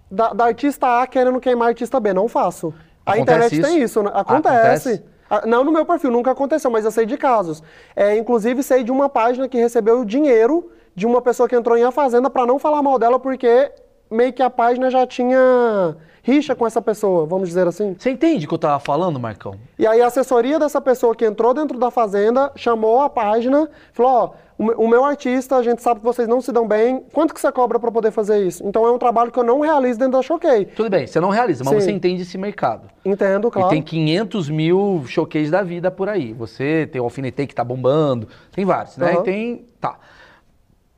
da, 0.09 0.33
da 0.33 0.45
artista 0.45 1.01
A 1.01 1.05
querendo 1.05 1.39
queimar 1.39 1.67
a 1.67 1.69
artista 1.69 1.99
B. 1.99 2.11
Não 2.11 2.27
faço. 2.27 2.73
A 3.05 3.13
Acontece 3.13 3.21
internet 3.21 3.61
tem 3.61 3.83
isso? 3.83 3.99
isso, 3.99 4.03
né? 4.03 4.11
Acontece. 4.13 4.89
Acontece? 4.89 5.47
Não 5.47 5.63
no 5.63 5.71
meu 5.71 5.85
perfil, 5.85 6.11
nunca 6.11 6.31
aconteceu, 6.31 6.69
mas 6.69 6.83
eu 6.83 6.91
sei 6.91 7.05
de 7.05 7.17
casos. 7.17 7.63
É, 7.95 8.17
inclusive, 8.17 8.61
sei 8.63 8.83
de 8.83 8.91
uma 8.91 9.07
página 9.07 9.47
que 9.47 9.57
recebeu 9.57 10.03
dinheiro 10.03 10.69
de 10.93 11.05
uma 11.05 11.21
pessoa 11.21 11.47
que 11.47 11.55
entrou 11.55 11.77
em 11.77 11.83
A 11.83 11.91
Fazenda 11.91 12.29
para 12.29 12.45
não 12.45 12.59
falar 12.59 12.81
mal 12.81 12.99
dela, 12.99 13.17
porque 13.17 13.71
meio 14.11 14.33
que 14.33 14.43
a 14.43 14.49
página 14.49 14.89
já 14.89 15.05
tinha 15.07 15.95
rixa 16.23 16.55
com 16.55 16.67
essa 16.67 16.81
pessoa, 16.81 17.25
vamos 17.25 17.47
dizer 17.49 17.65
assim. 17.67 17.95
Você 17.97 18.11
entende 18.11 18.45
o 18.45 18.47
que 18.49 18.53
eu 18.53 18.59
tava 18.59 18.79
falando, 18.79 19.19
Marcão? 19.19 19.55
E 19.79 19.87
aí 19.87 20.01
a 20.01 20.07
assessoria 20.07 20.59
dessa 20.59 20.79
pessoa 20.79 21.15
que 21.15 21.25
entrou 21.25 21.53
dentro 21.53 21.79
da 21.79 21.89
Fazenda 21.89 22.51
chamou 22.55 23.01
a 23.01 23.09
página, 23.09 23.67
falou, 23.91 24.11
ó, 24.11 24.29
o 24.57 24.63
me- 24.63 24.73
o 24.77 24.87
meu 24.87 25.03
artista, 25.03 25.55
a 25.55 25.63
gente 25.63 25.81
sabe 25.81 25.99
que 26.01 26.05
vocês 26.05 26.27
não 26.27 26.39
se 26.39 26.51
dão 26.51 26.67
bem, 26.67 27.03
quanto 27.11 27.33
que 27.33 27.41
você 27.41 27.51
cobra 27.51 27.79
para 27.79 27.91
poder 27.91 28.11
fazer 28.11 28.45
isso? 28.45 28.63
Então 28.63 28.85
é 28.85 28.91
um 28.91 28.99
trabalho 28.99 29.31
que 29.31 29.39
eu 29.39 29.43
não 29.43 29.61
realizo 29.61 29.97
dentro 29.97 30.13
da 30.13 30.21
Choquei. 30.21 30.65
Tudo 30.65 30.91
bem, 30.91 31.07
você 31.07 31.19
não 31.19 31.29
realiza, 31.29 31.63
mas 31.63 31.73
Sim. 31.73 31.79
você 31.81 31.91
entende 31.91 32.21
esse 32.21 32.37
mercado. 32.37 32.87
Entendo, 33.03 33.49
claro. 33.49 33.69
E 33.69 33.71
tem 33.71 33.81
500 33.81 34.47
mil 34.51 35.03
showcase 35.07 35.49
da 35.49 35.63
vida 35.63 35.89
por 35.89 36.07
aí. 36.07 36.33
Você 36.33 36.87
tem 36.91 37.01
o 37.01 37.05
Alfinetei 37.05 37.47
que 37.47 37.55
tá 37.55 37.63
bombando, 37.63 38.27
tem 38.51 38.63
vários, 38.63 38.95
né? 38.97 39.13
Aham. 39.13 39.21
E 39.21 39.23
tem. 39.23 39.65
Tá. 39.79 39.97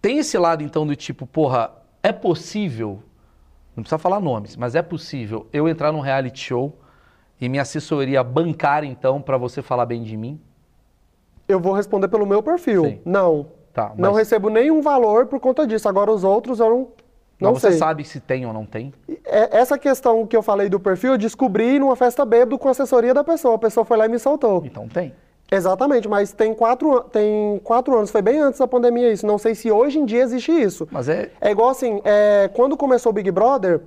Tem 0.01 0.17
esse 0.17 0.37
lado, 0.37 0.61
então, 0.63 0.85
do 0.85 0.97
tipo, 0.97 1.25
porra, 1.25 1.71
é 2.03 2.11
possível, 2.11 2.99
não 3.75 3.81
precisa 3.83 3.97
falar 3.97 4.19
nomes, 4.19 4.55
mas 4.57 4.75
é 4.75 4.81
possível 4.81 5.47
eu 5.53 5.67
entrar 5.69 5.91
num 5.91 6.01
reality 6.01 6.39
show 6.39 6.73
e 7.39 7.47
minha 7.47 7.61
assessoria 7.61 8.21
bancar, 8.23 8.83
então, 8.83 9.21
pra 9.21 9.37
você 9.37 9.61
falar 9.61 9.85
bem 9.85 10.03
de 10.03 10.15
mim? 10.17 10.39
Eu 11.47 11.59
vou 11.59 11.73
responder 11.73 12.07
pelo 12.09 12.25
meu 12.25 12.43
perfil. 12.43 12.83
Sim. 12.85 13.01
Não. 13.05 13.47
Tá, 13.73 13.91
Não 13.97 14.11
mas- 14.11 14.17
recebo 14.19 14.49
nenhum 14.49 14.81
valor 14.81 15.25
por 15.25 15.39
conta 15.39 15.65
disso. 15.65 15.89
Agora 15.89 16.11
os 16.11 16.23
outros 16.23 16.59
eu 16.59 16.69
não, 16.69 16.77
não 17.39 17.51
mas 17.53 17.61
você 17.61 17.69
sei. 17.71 17.79
sabe 17.79 18.03
se 18.03 18.19
tem 18.19 18.45
ou 18.45 18.53
não 18.53 18.65
tem? 18.65 18.93
É- 19.25 19.57
Essa 19.57 19.77
questão 19.79 20.27
que 20.27 20.37
eu 20.37 20.43
falei 20.43 20.69
do 20.69 20.79
perfil, 20.79 21.13
eu 21.13 21.17
descobri 21.17 21.79
numa 21.79 21.95
festa 21.95 22.23
bêbado 22.23 22.57
com 22.59 22.67
a 22.67 22.71
assessoria 22.71 23.13
da 23.15 23.23
pessoa. 23.23 23.55
A 23.55 23.59
pessoa 23.59 23.83
foi 23.83 23.97
lá 23.97 24.05
e 24.05 24.09
me 24.09 24.19
soltou. 24.19 24.61
Então 24.65 24.87
tem. 24.87 25.13
Exatamente, 25.51 26.07
mas 26.07 26.31
tem 26.31 26.53
quatro, 26.53 27.01
tem 27.01 27.59
quatro 27.63 27.95
anos, 27.95 28.09
foi 28.09 28.21
bem 28.21 28.39
antes 28.39 28.59
da 28.59 28.67
pandemia 28.67 29.11
isso. 29.11 29.25
Não 29.25 29.37
sei 29.37 29.53
se 29.53 29.71
hoje 29.71 29.99
em 29.99 30.05
dia 30.05 30.23
existe 30.23 30.51
isso. 30.51 30.87
Mas 30.91 31.07
é. 31.07 31.29
É 31.39 31.51
igual 31.51 31.69
assim, 31.69 32.01
é, 32.03 32.49
quando 32.53 32.75
começou 32.75 33.11
o 33.11 33.13
Big 33.13 33.29
Brother, 33.29 33.81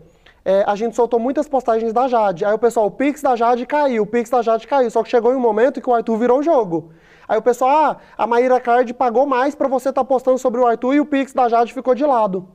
é, 0.44 0.62
a 0.64 0.76
gente 0.76 0.94
soltou 0.94 1.18
muitas 1.18 1.48
postagens 1.48 1.92
da 1.92 2.06
Jade. 2.06 2.44
Aí 2.44 2.54
o 2.54 2.58
pessoal, 2.58 2.86
o 2.86 2.90
Pix 2.90 3.20
da 3.20 3.34
Jade 3.34 3.66
caiu, 3.66 4.04
o 4.04 4.06
Pix 4.06 4.30
da 4.30 4.42
Jade 4.42 4.66
caiu. 4.66 4.88
Só 4.90 5.02
que 5.02 5.08
chegou 5.08 5.32
em 5.32 5.36
um 5.36 5.40
momento 5.40 5.80
que 5.80 5.90
o 5.90 5.94
Arthur 5.94 6.16
virou 6.16 6.38
o 6.38 6.42
jogo. 6.42 6.92
Aí 7.28 7.36
o 7.36 7.42
pessoal, 7.42 7.70
ah, 7.70 7.96
a 8.16 8.26
Maíra 8.28 8.60
Card 8.60 8.94
pagou 8.94 9.26
mais 9.26 9.56
pra 9.56 9.66
você 9.66 9.88
estar 9.88 10.04
postando 10.04 10.38
sobre 10.38 10.60
o 10.60 10.66
Arthur 10.66 10.94
e 10.94 11.00
o 11.00 11.06
Pix 11.06 11.32
da 11.32 11.48
Jade 11.48 11.74
ficou 11.74 11.96
de 11.96 12.04
lado. 12.04 12.48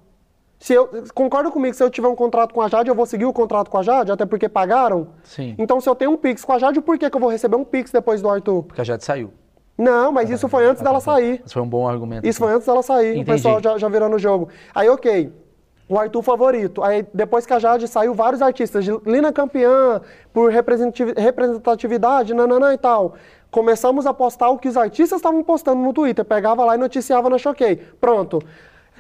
Se 0.61 0.75
eu, 0.75 0.87
concorda 1.15 1.49
comigo, 1.49 1.73
se 1.75 1.83
eu 1.83 1.89
tiver 1.89 2.07
um 2.07 2.15
contrato 2.15 2.53
com 2.53 2.61
a 2.61 2.67
Jade, 2.67 2.87
eu 2.87 2.93
vou 2.93 3.07
seguir 3.07 3.25
o 3.25 3.33
contrato 3.33 3.67
com 3.67 3.79
a 3.79 3.81
Jade, 3.81 4.11
até 4.11 4.27
porque 4.27 4.47
pagaram? 4.47 5.07
Sim. 5.23 5.55
Então, 5.57 5.81
se 5.81 5.89
eu 5.89 5.95
tenho 5.95 6.11
um 6.11 6.17
Pix 6.17 6.45
com 6.45 6.53
a 6.53 6.59
Jade, 6.59 6.79
por 6.81 6.99
que, 6.99 7.09
que 7.09 7.15
eu 7.17 7.19
vou 7.19 7.31
receber 7.31 7.55
um 7.55 7.63
Pix 7.63 7.91
depois 7.91 8.21
do 8.21 8.29
Arthur? 8.29 8.61
Porque 8.61 8.79
a 8.79 8.83
Jade 8.83 9.03
saiu. 9.03 9.33
Não, 9.75 10.11
mas 10.11 10.29
isso 10.29 10.47
foi 10.47 10.63
antes 10.67 10.83
dela 10.83 10.99
sair. 10.99 11.41
Isso 11.43 11.55
foi 11.55 11.63
um 11.63 11.67
bom 11.67 11.87
argumento. 11.87 12.27
Isso 12.27 12.37
aqui. 12.37 12.47
foi 12.47 12.55
antes 12.55 12.67
dela 12.67 12.83
sair, 12.83 13.13
Entendi. 13.17 13.31
o 13.31 13.33
pessoal 13.33 13.59
já, 13.63 13.75
já 13.79 13.89
virando 13.89 14.15
o 14.17 14.19
jogo. 14.19 14.49
Aí, 14.75 14.87
ok. 14.87 15.33
O 15.89 15.97
Arthur 15.97 16.21
favorito. 16.21 16.83
Aí, 16.83 17.07
depois 17.11 17.43
que 17.47 17.53
a 17.53 17.57
Jade 17.57 17.87
saiu, 17.87 18.13
vários 18.13 18.43
artistas. 18.43 18.85
de 18.85 18.91
Lina 19.03 19.33
campeã, 19.33 19.99
por 20.31 20.51
representativi- 20.51 21.15
representatividade, 21.17 22.35
nananã 22.35 22.71
e 22.71 22.77
tal. 22.77 23.15
Começamos 23.49 24.05
a 24.05 24.13
postar 24.13 24.49
o 24.51 24.59
que 24.59 24.67
os 24.69 24.77
artistas 24.77 25.17
estavam 25.17 25.43
postando 25.43 25.81
no 25.81 25.91
Twitter. 25.91 26.23
Pegava 26.23 26.63
lá 26.63 26.75
e 26.75 26.77
noticiava 26.77 27.29
na 27.31 27.39
Choquei. 27.39 27.77
Pronto. 27.99 28.39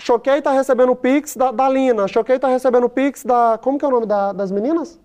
Choquei 0.01 0.41
tá 0.41 0.51
recebendo 0.51 0.91
o 0.91 0.95
Pix 0.95 1.35
da, 1.35 1.51
da 1.51 1.69
Lina. 1.69 2.07
Choquei 2.07 2.39
tá 2.39 2.47
recebendo 2.47 2.85
o 2.85 2.89
Pix 2.89 3.23
da... 3.23 3.59
Como 3.61 3.77
que 3.77 3.85
é 3.85 3.87
o 3.87 3.91
nome 3.91 4.05
da- 4.05 4.33
das 4.33 4.51
meninas? 4.51 4.99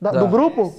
Da- 0.00 0.10
Da- 0.10 0.20
Do 0.20 0.28
grupo? 0.28 0.72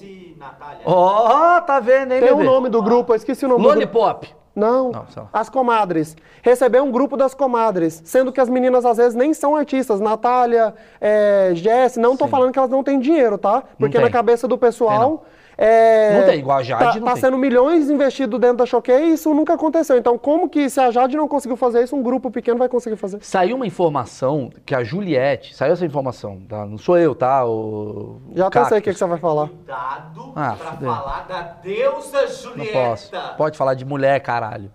Ó, 0.85 1.61
tá 1.61 1.79
vendo, 1.79 2.11
hein, 2.13 2.19
Tem 2.21 2.31
o 2.33 2.43
nome 2.43 2.69
do 2.69 2.81
grupo, 2.81 3.11
eu 3.13 3.15
esqueci 3.15 3.45
o 3.45 3.47
nome 3.47 3.61
do 3.63 3.69
grupo. 3.69 3.79
Lollipop. 3.99 4.35
Não, 4.55 4.91
Não, 4.91 5.05
lá. 5.17 5.27
as 5.33 5.49
comadres. 5.49 6.15
Receber 6.41 6.81
um 6.81 6.89
grupo 6.89 7.17
das 7.17 7.33
comadres, 7.33 8.01
sendo 8.05 8.31
que 8.31 8.39
as 8.39 8.47
meninas 8.47 8.85
às 8.85 8.95
vezes 8.95 9.13
nem 9.13 9.33
são 9.33 9.53
artistas. 9.55 9.99
Natália, 9.99 10.73
é, 11.01 11.51
Jess, 11.55 11.97
não 11.97 12.15
tô 12.15 12.23
Sim. 12.25 12.31
falando 12.31 12.53
que 12.53 12.59
elas 12.59 12.71
não 12.71 12.81
têm 12.83 12.97
dinheiro, 12.99 13.37
tá? 13.37 13.63
Porque 13.77 13.99
na 13.99 14.09
cabeça 14.09 14.47
do 14.47 14.57
pessoal. 14.57 15.25
É, 15.57 16.19
Não 16.19 16.25
tem, 16.27 16.39
igual 16.39 16.57
a 16.57 16.63
Jade, 16.63 16.83
Tá, 16.83 16.99
não 16.99 17.05
tá 17.07 17.13
tem. 17.13 17.21
sendo 17.21 17.37
milhões 17.37 17.89
investidos 17.89 18.39
dentro 18.39 18.57
da 18.57 18.65
Choquei 18.65 19.05
e 19.05 19.13
isso 19.13 19.33
nunca 19.33 19.53
aconteceu. 19.53 19.97
Então, 19.97 20.17
como 20.17 20.49
que 20.49 20.69
se 20.69 20.79
a 20.79 20.91
Jade 20.91 21.15
não 21.15 21.27
conseguiu 21.27 21.55
fazer 21.55 21.83
isso, 21.83 21.95
um 21.95 22.03
grupo 22.03 22.29
pequeno 22.29 22.57
vai 22.57 22.67
conseguir 22.67 22.97
fazer? 22.97 23.19
Saiu 23.23 23.55
uma 23.55 23.65
informação 23.65 24.49
que 24.65 24.75
a 24.75 24.83
Juliette, 24.83 25.55
saiu 25.55 25.73
essa 25.73 25.85
informação, 25.85 26.41
tá? 26.47 26.65
não 26.65 26.77
sou 26.77 26.97
eu, 26.97 27.15
tá? 27.15 27.45
O, 27.45 28.19
Já 28.33 28.47
até 28.47 28.65
sei 28.65 28.79
o 28.79 28.81
que, 28.81 28.91
que 28.91 28.99
você 28.99 29.05
vai 29.05 29.17
falar. 29.17 29.47
Cuidado 29.47 30.33
Ah, 30.35 30.55
pra 30.57 30.71
fudeu. 30.71 30.89
falar 30.93 31.25
da 31.27 31.41
deusa 31.41 32.21
Não 32.21 32.27
Julieta. 32.27 32.73
posso. 32.73 33.11
Pode 33.37 33.57
falar 33.57 33.73
de 33.75 33.85
mulher, 33.85 34.19
caralho. 34.19 34.71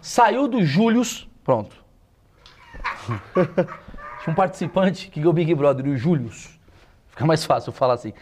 Saiu 0.00 0.46
do 0.46 0.64
Július, 0.64 1.28
pronto. 1.44 1.76
Tinha 3.34 4.28
um 4.28 4.34
participante 4.34 5.08
que 5.10 5.20
ganhou 5.20 5.30
o 5.30 5.34
Big 5.34 5.52
Brother, 5.54 5.86
o 5.86 5.96
Július. 5.96 6.58
Fica 7.08 7.26
mais 7.26 7.44
fácil 7.44 7.70
eu 7.70 7.74
falar 7.74 7.94
assim. 7.94 8.12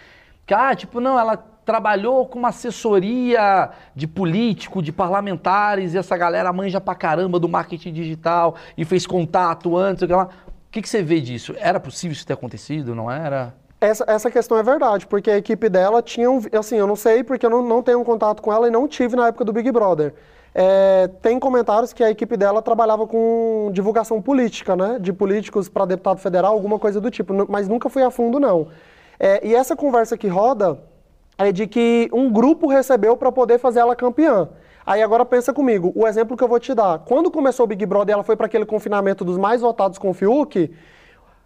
Que, 0.46 0.54
ah, 0.54 0.74
tipo, 0.74 1.00
não, 1.00 1.18
ela 1.18 1.36
trabalhou 1.66 2.24
com 2.26 2.38
uma 2.38 2.48
assessoria 2.48 3.70
de 3.94 4.06
político, 4.06 4.80
de 4.80 4.92
parlamentares, 4.92 5.92
e 5.92 5.98
essa 5.98 6.16
galera 6.16 6.52
manja 6.52 6.80
pra 6.80 6.94
caramba 6.94 7.40
do 7.40 7.48
marketing 7.48 7.92
digital 7.92 8.54
e 8.78 8.84
fez 8.84 9.04
contato 9.04 9.76
antes. 9.76 10.08
O 10.08 10.28
que, 10.70 10.80
que 10.80 10.88
você 10.88 11.02
vê 11.02 11.20
disso? 11.20 11.54
Era 11.58 11.80
possível 11.80 12.12
isso 12.12 12.24
ter 12.24 12.34
acontecido, 12.34 12.94
não 12.94 13.10
era? 13.10 13.52
Essa, 13.80 14.04
essa 14.06 14.30
questão 14.30 14.56
é 14.56 14.62
verdade, 14.62 15.06
porque 15.06 15.30
a 15.30 15.36
equipe 15.36 15.68
dela 15.68 16.00
tinha 16.00 16.30
um. 16.30 16.40
Assim, 16.58 16.76
eu 16.76 16.86
não 16.86 16.96
sei 16.96 17.24
porque 17.24 17.44
eu 17.44 17.50
não, 17.50 17.62
não 17.62 17.82
tenho 17.82 18.00
um 18.00 18.04
contato 18.04 18.40
com 18.40 18.52
ela 18.52 18.68
e 18.68 18.70
não 18.70 18.86
tive 18.86 19.16
na 19.16 19.26
época 19.26 19.44
do 19.44 19.52
Big 19.52 19.70
Brother. 19.72 20.14
É, 20.54 21.08
tem 21.20 21.38
comentários 21.38 21.92
que 21.92 22.02
a 22.02 22.10
equipe 22.10 22.36
dela 22.36 22.62
trabalhava 22.62 23.06
com 23.06 23.70
divulgação 23.74 24.22
política, 24.22 24.74
né? 24.74 24.98
De 25.00 25.12
políticos 25.12 25.68
para 25.68 25.84
deputado 25.84 26.18
federal, 26.18 26.54
alguma 26.54 26.78
coisa 26.78 27.00
do 27.00 27.10
tipo, 27.10 27.34
mas 27.50 27.68
nunca 27.68 27.90
fui 27.90 28.02
a 28.02 28.10
fundo, 28.10 28.40
não. 28.40 28.68
É, 29.18 29.46
e 29.46 29.54
essa 29.54 29.74
conversa 29.76 30.16
que 30.16 30.28
roda 30.28 30.78
é 31.38 31.52
de 31.52 31.66
que 31.66 32.08
um 32.12 32.30
grupo 32.30 32.66
recebeu 32.66 33.16
para 33.16 33.30
poder 33.30 33.58
fazer 33.58 33.80
ela 33.80 33.94
campeã. 33.94 34.48
Aí 34.84 35.02
agora 35.02 35.24
pensa 35.24 35.52
comigo, 35.52 35.92
o 35.96 36.06
exemplo 36.06 36.36
que 36.36 36.44
eu 36.44 36.48
vou 36.48 36.60
te 36.60 36.72
dar. 36.72 37.00
Quando 37.00 37.30
começou 37.30 37.64
o 37.64 37.66
Big 37.66 37.84
Brother 37.84 38.14
ela 38.14 38.22
foi 38.22 38.36
para 38.36 38.46
aquele 38.46 38.64
confinamento 38.64 39.24
dos 39.24 39.36
mais 39.36 39.60
votados 39.60 39.98
com 39.98 40.10
o 40.10 40.14
Fiuk, 40.14 40.72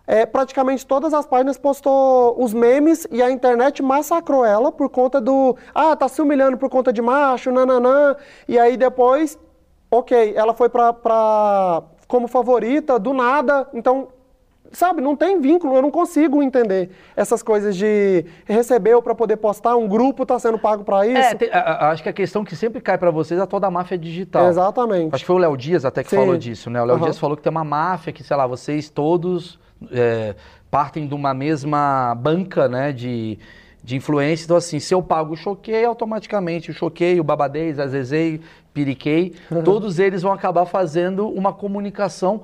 é, 0.06 0.26
praticamente 0.26 0.86
todas 0.86 1.14
as 1.14 1.24
páginas 1.24 1.56
postou 1.56 2.34
os 2.42 2.52
memes 2.52 3.06
e 3.10 3.22
a 3.22 3.30
internet 3.30 3.82
massacrou 3.82 4.44
ela 4.44 4.72
por 4.72 4.88
conta 4.90 5.20
do. 5.20 5.56
Ah, 5.74 5.94
tá 5.94 6.08
se 6.08 6.20
humilhando 6.20 6.58
por 6.58 6.68
conta 6.68 6.92
de 6.92 7.00
macho, 7.00 7.52
nananã. 7.52 8.16
E 8.48 8.58
aí 8.58 8.76
depois, 8.76 9.38
ok, 9.90 10.34
ela 10.36 10.52
foi 10.52 10.68
pra, 10.68 10.92
pra 10.92 11.82
como 12.08 12.26
favorita, 12.26 12.98
do 12.98 13.14
nada. 13.14 13.68
Então, 13.72 14.08
sabe, 14.72 15.00
não 15.00 15.16
tem 15.16 15.40
vínculo, 15.40 15.74
eu 15.76 15.82
não 15.82 15.90
consigo 15.90 16.42
entender 16.42 16.90
essas 17.16 17.42
coisas 17.42 17.76
de 17.76 18.24
recebeu 18.46 19.02
pra 19.02 19.14
poder 19.14 19.36
postar, 19.36 19.76
um 19.76 19.88
grupo 19.88 20.24
tá 20.24 20.38
sendo 20.38 20.58
pago 20.58 20.84
pra 20.84 21.06
isso. 21.06 21.18
É, 21.18 21.34
tem- 21.34 21.50
a- 21.50 21.58
a- 21.58 21.90
acho 21.90 22.02
que 22.02 22.08
a 22.08 22.12
questão 22.12 22.44
que 22.44 22.54
sempre 22.54 22.80
cai 22.80 22.96
pra 22.96 23.10
vocês 23.10 23.40
é 23.40 23.46
toda 23.46 23.66
a 23.66 23.70
máfia 23.70 23.98
digital. 23.98 24.48
Exatamente. 24.48 25.14
Acho 25.14 25.22
que 25.24 25.26
foi 25.26 25.36
o 25.36 25.40
Léo 25.40 25.56
Dias 25.56 25.84
até 25.84 26.02
que 26.04 26.10
Sim. 26.10 26.16
falou 26.16 26.36
disso, 26.36 26.70
né? 26.70 26.80
O 26.80 26.84
Léo 26.84 26.96
Aham. 26.96 27.04
Dias 27.04 27.18
falou 27.18 27.36
que 27.36 27.42
tem 27.42 27.50
uma 27.50 27.64
máfia 27.64 28.12
que, 28.12 28.22
sei 28.22 28.36
lá, 28.36 28.46
vocês 28.46 28.88
todos 28.88 29.58
é, 29.90 30.34
partem 30.70 31.06
de 31.08 31.14
uma 31.14 31.32
mesma 31.34 32.14
banca, 32.14 32.68
né, 32.68 32.92
de, 32.92 33.38
de 33.82 33.96
influência. 33.96 34.44
Então, 34.44 34.56
assim, 34.58 34.78
se 34.78 34.92
eu 34.94 35.02
pago 35.02 35.32
o 35.32 35.36
Choquei, 35.36 35.84
automaticamente 35.86 36.70
o 36.70 36.74
Choquei, 36.74 37.18
o 37.18 37.24
Babadez, 37.24 37.78
a 37.80 37.86
Zezei, 37.86 38.40
Piriquei, 38.74 39.34
todos 39.64 39.98
eles 39.98 40.22
vão 40.22 40.32
acabar 40.32 40.64
fazendo 40.66 41.28
uma 41.28 41.52
comunicação 41.52 42.42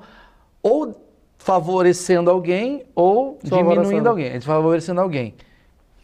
ou 0.61 0.93
favorecendo 1.47 2.29
alguém 2.29 2.83
ou 2.93 3.39
diminuindo 3.41 4.09
alguém, 4.09 4.31
desfavorecendo 4.33 4.99
alguém. 4.99 5.33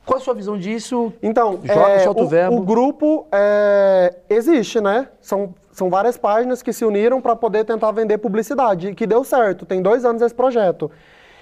Qual 0.06 0.18
a 0.18 0.22
sua 0.22 0.34
visão 0.34 0.58
disso? 0.58 1.12
Então, 1.22 1.60
Joga, 1.62 1.90
é, 1.90 2.00
solta 2.00 2.22
o 2.22 2.26
o, 2.26 2.30
verbo. 2.30 2.56
o 2.56 2.62
grupo 2.62 3.28
é, 3.30 4.16
existe, 4.30 4.80
né? 4.80 5.10
São, 5.20 5.54
são 5.74 5.90
várias 5.90 6.18
páginas 6.18 6.62
que 6.62 6.72
se 6.72 6.86
uniram 6.86 7.20
para 7.20 7.36
poder 7.36 7.66
tentar 7.66 7.92
vender 7.92 8.20
publicidade, 8.20 8.88
e 8.88 8.96
que 8.96 9.06
deu 9.06 9.22
certo. 9.26 9.66
Tem 9.66 9.82
dois 9.82 10.06
anos 10.06 10.22
esse 10.22 10.34
projeto. 10.34 10.90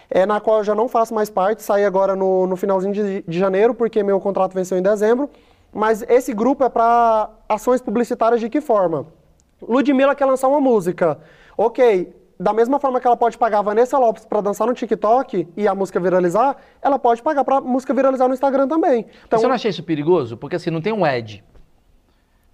É, 0.10 0.26
na 0.26 0.42
qual 0.42 0.58
eu 0.58 0.64
já 0.64 0.74
não 0.74 0.88
faço 0.88 1.14
mais 1.14 1.30
parte, 1.30 1.62
saí 1.62 1.86
agora 1.86 2.16
no, 2.16 2.48
no 2.48 2.56
finalzinho 2.56 2.94
de, 2.94 3.24
de 3.28 3.40
janeiro, 3.40 3.76
porque 3.76 4.02
meu 4.02 4.20
contrato 4.20 4.54
venceu 4.56 4.80
em 4.80 4.82
dezembro. 4.82 5.30
Mas 5.72 6.04
esse 6.10 6.34
grupo 6.34 6.64
é 6.64 6.70
para 6.70 7.30
ações 7.48 7.82
publicitárias 7.82 8.42
de 8.42 8.50
que 8.50 8.62
forma? 8.62 9.06
Ludmilla 9.62 10.16
quer 10.16 10.26
lançar 10.26 10.48
uma 10.48 10.60
música. 10.60 11.20
Ok, 11.56 12.12
da 12.42 12.54
mesma 12.54 12.80
forma 12.80 13.00
que 13.00 13.06
ela 13.06 13.16
pode 13.16 13.38
pagar 13.38 13.60
a 13.60 13.62
Vanessa 13.62 14.00
Lopes 14.00 14.26
para 14.26 14.42
dançar 14.42 14.66
no 14.66 14.74
TikTok 14.74 15.48
e 15.56 15.68
a 15.68 15.76
música 15.76 16.00
viralizar, 16.00 16.58
ela 16.82 16.98
pode 16.98 17.22
pagar 17.22 17.44
para 17.44 17.62
música 17.62 17.94
viralizar 17.94 18.28
no 18.28 18.34
Instagram 18.34 18.68
também. 18.68 19.06
Então, 19.28 19.38
Você 19.40 19.48
não 19.48 19.54
acha 19.54 19.70
isso 19.70 19.84
perigoso? 19.84 20.36
Porque 20.36 20.56
assim, 20.56 20.72
não 20.72 20.82
tem 20.82 20.92
um 20.92 21.06
ad. 21.06 21.44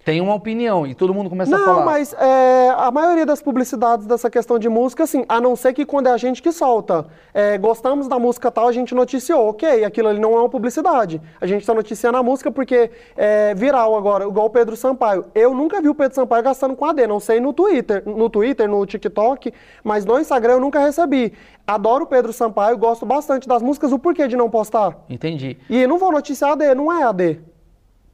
Tem 0.08 0.22
uma 0.22 0.34
opinião 0.34 0.86
e 0.86 0.94
todo 0.94 1.12
mundo 1.12 1.28
começa 1.28 1.54
a 1.54 1.58
Não, 1.58 1.66
falar. 1.66 1.84
mas 1.84 2.14
é, 2.14 2.70
a 2.78 2.90
maioria 2.90 3.26
das 3.26 3.42
publicidades 3.42 4.06
dessa 4.06 4.30
questão 4.30 4.58
de 4.58 4.66
música, 4.66 5.04
assim, 5.04 5.22
a 5.28 5.38
não 5.38 5.54
ser 5.54 5.74
que 5.74 5.84
quando 5.84 6.06
é 6.06 6.10
a 6.12 6.16
gente 6.16 6.42
que 6.42 6.50
solta. 6.50 7.04
É, 7.34 7.58
gostamos 7.58 8.08
da 8.08 8.18
música 8.18 8.50
tal, 8.50 8.68
a 8.68 8.72
gente 8.72 8.94
noticiou. 8.94 9.50
Ok, 9.50 9.84
aquilo 9.84 10.08
ali 10.08 10.18
não 10.18 10.32
é 10.32 10.38
uma 10.38 10.48
publicidade. 10.48 11.20
A 11.38 11.46
gente 11.46 11.60
está 11.60 11.74
noticiando 11.74 12.16
a 12.16 12.22
música 12.22 12.50
porque 12.50 12.90
é 13.18 13.54
viral 13.54 13.94
agora, 13.96 14.24
igual 14.24 14.46
o 14.46 14.50
Pedro 14.50 14.74
Sampaio. 14.78 15.26
Eu 15.34 15.54
nunca 15.54 15.82
vi 15.82 15.90
o 15.90 15.94
Pedro 15.94 16.14
Sampaio 16.14 16.42
gastando 16.42 16.74
com 16.74 16.86
AD, 16.86 17.06
não 17.06 17.20
sei 17.20 17.38
no 17.38 17.52
Twitter, 17.52 18.02
no 18.06 18.30
Twitter, 18.30 18.66
no 18.66 18.86
TikTok, 18.86 19.52
mas 19.84 20.06
no 20.06 20.18
Instagram 20.18 20.54
eu 20.54 20.60
nunca 20.60 20.80
recebi. 20.80 21.34
Adoro 21.66 22.04
o 22.04 22.06
Pedro 22.06 22.32
Sampaio, 22.32 22.78
gosto 22.78 23.04
bastante 23.04 23.46
das 23.46 23.60
músicas, 23.60 23.92
o 23.92 23.98
porquê 23.98 24.26
de 24.26 24.38
não 24.38 24.48
postar? 24.48 25.04
Entendi. 25.10 25.58
E 25.68 25.86
não 25.86 25.98
vou 25.98 26.10
noticiar 26.10 26.52
AD, 26.52 26.74
não 26.74 26.90
é 26.90 27.02
AD. 27.02 27.40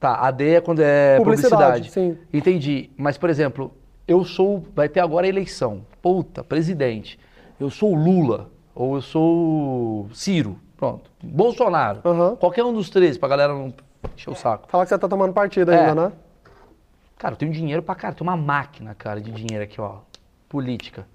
Tá, 0.05 0.17
AD 0.17 0.45
é 0.57 0.61
quando 0.61 0.81
é 0.81 1.17
Publicidade, 1.17 1.88
publicidade. 1.88 1.90
sim. 1.90 2.19
Entendi. 2.31 2.90
Mas, 2.95 3.17
por 3.17 3.31
exemplo, 3.31 3.73
eu 4.07 4.23
sou. 4.23 4.62
Vai 4.77 4.87
ter 4.87 5.01
agora 5.01 5.25
a 5.25 5.29
eleição. 5.31 5.81
Puta, 6.03 6.45
presidente. 6.45 7.19
Eu 7.59 7.71
sou 7.71 7.95
Lula. 7.95 8.51
Ou 8.75 8.97
eu 8.97 9.01
sou 9.01 10.07
Ciro. 10.12 10.59
Pronto. 10.77 11.11
Bolsonaro. 11.23 12.01
Aham. 12.05 12.37
Qualquer 12.37 12.64
um 12.64 12.75
dos 12.75 12.90
três, 12.90 13.17
pra 13.17 13.31
galera 13.31 13.55
não 13.55 13.73
encher 14.14 14.29
o 14.29 14.35
saco. 14.35 14.69
Fala 14.69 14.85
que 14.85 14.90
você 14.90 14.99
tá 14.99 15.09
tomando 15.09 15.33
partido 15.33 15.73
É. 15.73 15.87
ainda, 15.88 16.09
né? 16.09 16.12
Cara, 17.17 17.33
eu 17.33 17.38
tenho 17.38 17.51
dinheiro 17.51 17.83
pra 17.83 17.95
cara, 17.95 18.14
tem 18.14 18.27
uma 18.27 18.37
máquina, 18.37 18.95
cara, 18.95 19.23
de 19.23 19.31
dinheiro 19.33 19.64
aqui, 19.64 19.81
ó. 19.81 20.01
Política. 20.51 21.07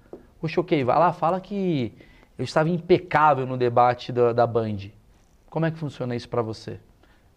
O 0.42 0.48
Choquei, 0.48 0.82
vai 0.82 0.98
lá, 0.98 1.12
fala 1.12 1.38
que 1.40 1.92
eu 2.36 2.44
estava 2.44 2.68
impecável 2.68 3.46
no 3.46 3.56
debate 3.56 4.10
da, 4.10 4.32
da 4.32 4.48
Band. 4.48 4.78
Como 5.48 5.64
é 5.64 5.70
que 5.70 5.78
funciona 5.78 6.16
isso 6.16 6.28
pra 6.28 6.42
você? 6.42 6.80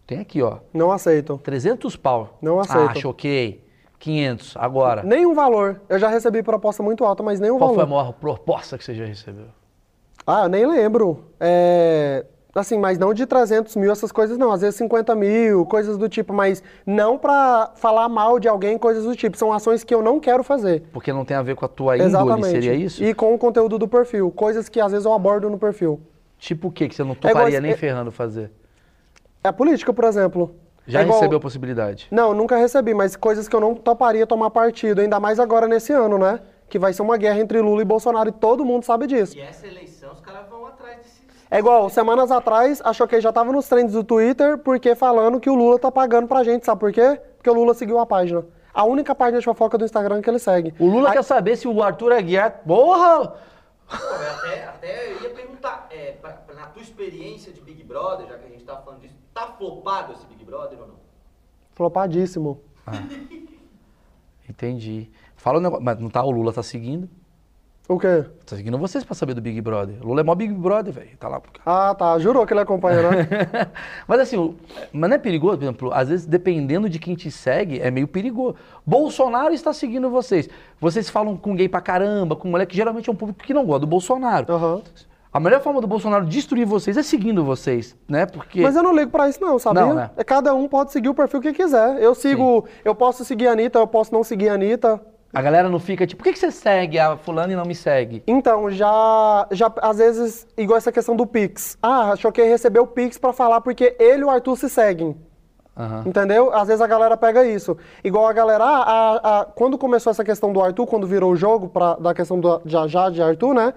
Tem 0.06 0.18
aqui, 0.20 0.42
ó. 0.42 0.58
Não 0.72 0.90
aceito. 0.92 1.38
300 1.42 1.96
pau. 1.96 2.38
Não 2.42 2.60
aceito. 2.60 2.90
Ah, 2.90 2.94
choquei. 2.94 3.64
500. 3.98 4.56
Agora, 4.58 5.02
Nenhum 5.02 5.34
valor. 5.34 5.80
Eu 5.88 5.98
já 5.98 6.08
recebi 6.08 6.42
proposta 6.42 6.82
muito 6.82 7.04
alta, 7.04 7.22
mas 7.22 7.40
nenhum 7.40 7.56
qual 7.58 7.72
foi 7.74 7.82
a 7.82 7.86
valor. 7.86 8.02
maior 8.02 8.12
proposta 8.12 8.76
que 8.76 8.84
você 8.84 8.94
já 8.94 9.06
recebeu? 9.06 9.46
Ah, 10.26 10.44
eu 10.44 10.48
nem 10.48 10.66
lembro. 10.66 11.24
É... 11.40 12.26
Assim, 12.54 12.78
mas 12.78 12.98
não 12.98 13.12
de 13.12 13.26
300 13.26 13.74
mil, 13.76 13.90
essas 13.90 14.12
coisas 14.12 14.38
não. 14.38 14.52
Às 14.52 14.60
vezes 14.60 14.76
50 14.76 15.14
mil, 15.16 15.64
coisas 15.66 15.96
do 15.98 16.08
tipo. 16.08 16.32
Mas 16.32 16.62
não 16.86 17.18
pra 17.18 17.72
falar 17.74 18.08
mal 18.08 18.38
de 18.38 18.46
alguém, 18.46 18.78
coisas 18.78 19.04
do 19.04 19.16
tipo. 19.16 19.36
São 19.36 19.52
ações 19.52 19.82
que 19.82 19.92
eu 19.94 20.02
não 20.02 20.20
quero 20.20 20.44
fazer. 20.44 20.82
Porque 20.92 21.12
não 21.12 21.24
tem 21.24 21.36
a 21.36 21.42
ver 21.42 21.56
com 21.56 21.64
a 21.64 21.68
tua 21.68 21.96
índole, 21.96 22.10
Exatamente. 22.10 22.50
seria 22.50 22.74
isso? 22.74 23.02
E 23.02 23.12
com 23.14 23.34
o 23.34 23.38
conteúdo 23.38 23.76
do 23.78 23.88
perfil. 23.88 24.30
Coisas 24.30 24.68
que 24.68 24.80
às 24.80 24.92
vezes 24.92 25.04
eu 25.06 25.12
abordo 25.12 25.50
no 25.50 25.58
perfil. 25.58 26.00
Tipo 26.38 26.68
o 26.68 26.70
que 26.70 26.88
que 26.88 26.94
você 26.94 27.02
não 27.02 27.12
É 27.12 27.14
igual 27.14 27.32
toparia 27.34 27.60
nem 27.60 27.72
é- 27.72 27.76
ferrando 27.76 28.12
fazer? 28.12 28.52
É 29.44 29.48
a 29.48 29.52
política, 29.52 29.92
por 29.92 30.04
exemplo. 30.04 30.54
Já 30.86 31.00
É 31.00 31.02
igual- 31.02 31.18
recebeu 31.18 31.36
a 31.36 31.40
possibilidade? 31.40 32.08
Não, 32.10 32.32
nunca 32.32 32.56
recebi, 32.56 32.94
mas 32.94 33.14
coisas 33.14 33.46
que 33.46 33.54
eu 33.54 33.60
não 33.60 33.74
toparia 33.74 34.26
tomar 34.26 34.48
partido. 34.50 35.02
Ainda 35.02 35.20
mais 35.20 35.38
agora 35.38 35.68
nesse 35.68 35.92
ano, 35.92 36.16
né? 36.16 36.40
Que 36.66 36.78
vai 36.78 36.94
ser 36.94 37.02
uma 37.02 37.18
guerra 37.18 37.38
entre 37.40 37.60
Lula 37.60 37.82
e 37.82 37.84
Bolsonaro 37.84 38.30
e 38.30 38.32
todo 38.32 38.64
mundo 38.64 38.84
sabe 38.86 39.06
disso. 39.06 39.36
E 39.36 39.42
essa 39.42 39.66
eleição, 39.66 40.12
os 40.12 40.20
caras 40.22 40.48
vão 40.48 40.66
atrás 40.66 40.96
desse. 40.96 41.20
É 41.50 41.58
igual, 41.58 41.90
semanas 41.90 42.30
atrás, 42.30 42.80
a 42.82 42.94
Choquei 42.94 43.20
já 43.20 43.30
tava 43.34 43.52
nos 43.52 43.68
trends 43.68 43.92
do 43.92 44.02
Twitter, 44.02 44.56
porque 44.56 44.94
falando 44.94 45.38
que 45.38 45.50
o 45.50 45.54
Lula 45.54 45.78
tá 45.78 45.92
pagando 45.92 46.26
pra 46.26 46.42
gente, 46.42 46.64
sabe 46.64 46.80
por 46.80 46.90
quê? 46.90 47.20
Porque 47.36 47.50
o 47.50 47.54
Lula 47.54 47.74
seguiu 47.74 47.98
a 47.98 48.06
página. 48.06 48.46
A 48.72 48.84
única 48.84 49.14
página 49.14 49.40
de 49.40 49.44
fofoca 49.44 49.76
do 49.76 49.84
Instagram 49.84 50.22
que 50.22 50.30
ele 50.30 50.38
segue. 50.38 50.72
O 50.78 50.86
Lula 50.86 51.10
Aí- 51.10 51.16
quer 51.16 51.22
saber 51.22 51.56
se 51.56 51.68
o 51.68 51.82
Arthur 51.82 52.12
Aguiar... 52.14 52.62
Porra! 52.66 53.34
Até, 53.86 54.64
até 54.64 55.12
eu 55.12 55.20
ia 55.22 55.30
perguntar, 55.30 55.86
é, 55.90 56.12
pra- 56.12 56.30
pra- 56.32 56.54
na 56.54 56.66
tua 56.66 56.82
experiência 56.82 57.52
de 57.52 57.60
Big 57.60 57.84
Brother, 57.84 58.26
já 58.26 58.38
que 58.38 58.46
a 58.46 58.48
gente 58.48 58.64
tá 58.64 58.76
falando 58.78 59.00
disso, 59.00 59.13
tá 59.34 59.48
flopado 59.48 60.12
esse 60.12 60.24
Big 60.26 60.44
Brother 60.44 60.80
ou 60.80 60.86
não? 60.86 60.94
Flopadíssimo. 61.74 62.60
Entendi. 64.48 65.10
Fala 65.36 65.58
um 65.58 65.62
negócio... 65.62 65.84
Mas 65.84 65.98
não 65.98 66.08
tá, 66.08 66.24
o 66.24 66.30
Lula 66.30 66.52
tá 66.52 66.62
seguindo? 66.62 67.08
O 67.86 67.98
quê? 67.98 68.24
Tá 68.46 68.56
seguindo 68.56 68.78
vocês 68.78 69.04
pra 69.04 69.14
saber 69.14 69.34
do 69.34 69.42
Big 69.42 69.60
Brother. 69.60 69.96
O 70.02 70.06
Lula 70.06 70.20
é 70.20 70.24
mó 70.24 70.34
Big 70.34 70.54
Brother, 70.54 70.90
velho. 70.90 71.16
Tá 71.18 71.28
lá. 71.28 71.42
Ah, 71.66 71.94
tá. 71.94 72.18
Jurou 72.18 72.46
que 72.46 72.54
ele 72.54 72.60
acompanha, 72.60 73.10
né? 73.10 73.28
mas 74.08 74.20
assim, 74.20 74.56
mas 74.90 75.10
não 75.10 75.16
é 75.16 75.18
perigoso, 75.18 75.58
por 75.58 75.64
exemplo, 75.64 75.92
às 75.92 76.08
vezes 76.08 76.24
dependendo 76.24 76.88
de 76.88 76.98
quem 76.98 77.14
te 77.14 77.30
segue, 77.30 77.80
é 77.80 77.90
meio 77.90 78.08
perigoso. 78.08 78.56
Bolsonaro 78.86 79.52
está 79.52 79.70
seguindo 79.74 80.08
vocês. 80.08 80.48
Vocês 80.80 81.10
falam 81.10 81.36
com 81.36 81.54
gay 81.54 81.68
pra 81.68 81.82
caramba, 81.82 82.34
com 82.36 82.48
mulher 82.48 82.64
que 82.64 82.74
geralmente 82.74 83.10
é 83.10 83.12
um 83.12 83.16
público 83.16 83.44
que 83.44 83.52
não 83.52 83.66
gosta 83.66 83.80
do 83.80 83.86
Bolsonaro. 83.86 84.50
Aham. 84.50 84.82
A 85.34 85.40
melhor 85.40 85.60
forma 85.60 85.80
do 85.80 85.86
Bolsonaro 85.88 86.24
destruir 86.24 86.64
vocês 86.64 86.96
é 86.96 87.02
seguindo 87.02 87.42
vocês, 87.44 87.96
né? 88.08 88.24
Porque. 88.24 88.60
Mas 88.62 88.76
eu 88.76 88.84
não 88.84 88.94
ligo 88.94 89.10
pra 89.10 89.28
isso 89.28 89.40
não, 89.40 89.58
sabia? 89.58 89.82
Não, 89.84 89.92
né? 89.92 90.10
É 90.16 90.22
Cada 90.22 90.54
um 90.54 90.68
pode 90.68 90.92
seguir 90.92 91.08
o 91.08 91.14
perfil 91.14 91.40
que 91.40 91.52
quiser. 91.52 92.00
Eu 92.00 92.14
sigo, 92.14 92.64
eu 92.84 92.94
posso 92.94 93.24
seguir 93.24 93.48
a 93.48 93.52
Anitta, 93.52 93.80
eu 93.80 93.86
posso 93.88 94.14
não 94.14 94.22
seguir 94.22 94.48
a 94.48 94.54
Anitta. 94.54 95.00
A 95.34 95.42
galera 95.42 95.68
não 95.68 95.80
fica 95.80 96.06
tipo, 96.06 96.22
por 96.22 96.28
que, 96.28 96.34
que 96.34 96.38
você 96.38 96.52
segue 96.52 96.96
a 97.00 97.16
fulana 97.16 97.52
e 97.52 97.56
não 97.56 97.64
me 97.64 97.74
segue? 97.74 98.22
Então, 98.28 98.70
já, 98.70 99.48
já, 99.50 99.72
às 99.82 99.98
vezes, 99.98 100.46
igual 100.56 100.78
essa 100.78 100.92
questão 100.92 101.16
do 101.16 101.26
Pix. 101.26 101.76
Ah, 101.82 102.12
achou 102.12 102.30
que 102.30 102.40
recebeu 102.44 102.84
o 102.84 102.86
Pix 102.86 103.18
pra 103.18 103.32
falar 103.32 103.60
porque 103.60 103.96
ele 103.98 104.20
e 104.22 104.24
o 104.24 104.30
Arthur 104.30 104.56
se 104.56 104.70
seguem. 104.70 105.16
Aham. 105.76 106.04
Entendeu? 106.06 106.54
Às 106.54 106.68
vezes 106.68 106.80
a 106.80 106.86
galera 106.86 107.16
pega 107.16 107.44
isso. 107.44 107.76
Igual 108.04 108.28
a 108.28 108.32
galera, 108.32 108.62
ah, 108.62 108.84
a- 109.24 109.40
a- 109.40 109.44
quando 109.46 109.76
começou 109.76 110.12
essa 110.12 110.22
questão 110.22 110.52
do 110.52 110.60
Arthur, 110.62 110.86
quando 110.86 111.04
virou 111.04 111.32
o 111.32 111.36
jogo 111.36 111.68
pra, 111.68 111.94
da 111.96 112.14
questão 112.14 112.38
do 112.38 112.62
Jajá 112.64 113.10
de 113.10 113.20
Arthur, 113.20 113.52
né? 113.54 113.74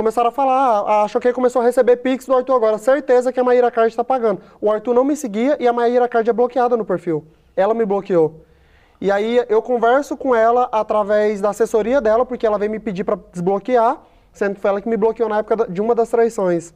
Começaram 0.00 0.30
a 0.30 0.32
falar, 0.32 0.80
ah, 0.86 1.02
a 1.02 1.08
Choquei 1.08 1.30
começou 1.30 1.60
a 1.60 1.64
receber 1.66 1.98
Pix 1.98 2.24
do 2.24 2.34
Arthur 2.34 2.54
agora. 2.54 2.78
Certeza 2.78 3.30
que 3.30 3.38
a 3.38 3.44
Maíra 3.44 3.70
Card 3.70 3.90
está 3.90 4.02
pagando. 4.02 4.40
O 4.58 4.72
Arthur 4.72 4.94
não 4.94 5.04
me 5.04 5.14
seguia 5.14 5.58
e 5.60 5.68
a 5.68 5.74
Maíra 5.74 6.08
Card 6.08 6.30
é 6.30 6.32
bloqueada 6.32 6.74
no 6.74 6.86
perfil. 6.86 7.26
Ela 7.54 7.74
me 7.74 7.84
bloqueou. 7.84 8.42
E 8.98 9.12
aí 9.12 9.44
eu 9.46 9.60
converso 9.60 10.16
com 10.16 10.34
ela 10.34 10.70
através 10.72 11.42
da 11.42 11.50
assessoria 11.50 12.00
dela, 12.00 12.24
porque 12.24 12.46
ela 12.46 12.58
veio 12.58 12.70
me 12.70 12.80
pedir 12.80 13.04
pra 13.04 13.18
desbloquear, 13.30 14.00
sendo 14.32 14.54
que 14.54 14.62
foi 14.62 14.70
ela 14.70 14.80
que 14.80 14.88
me 14.88 14.96
bloqueou 14.96 15.28
na 15.28 15.40
época 15.40 15.70
de 15.70 15.82
uma 15.82 15.94
das 15.94 16.08
traições. 16.08 16.72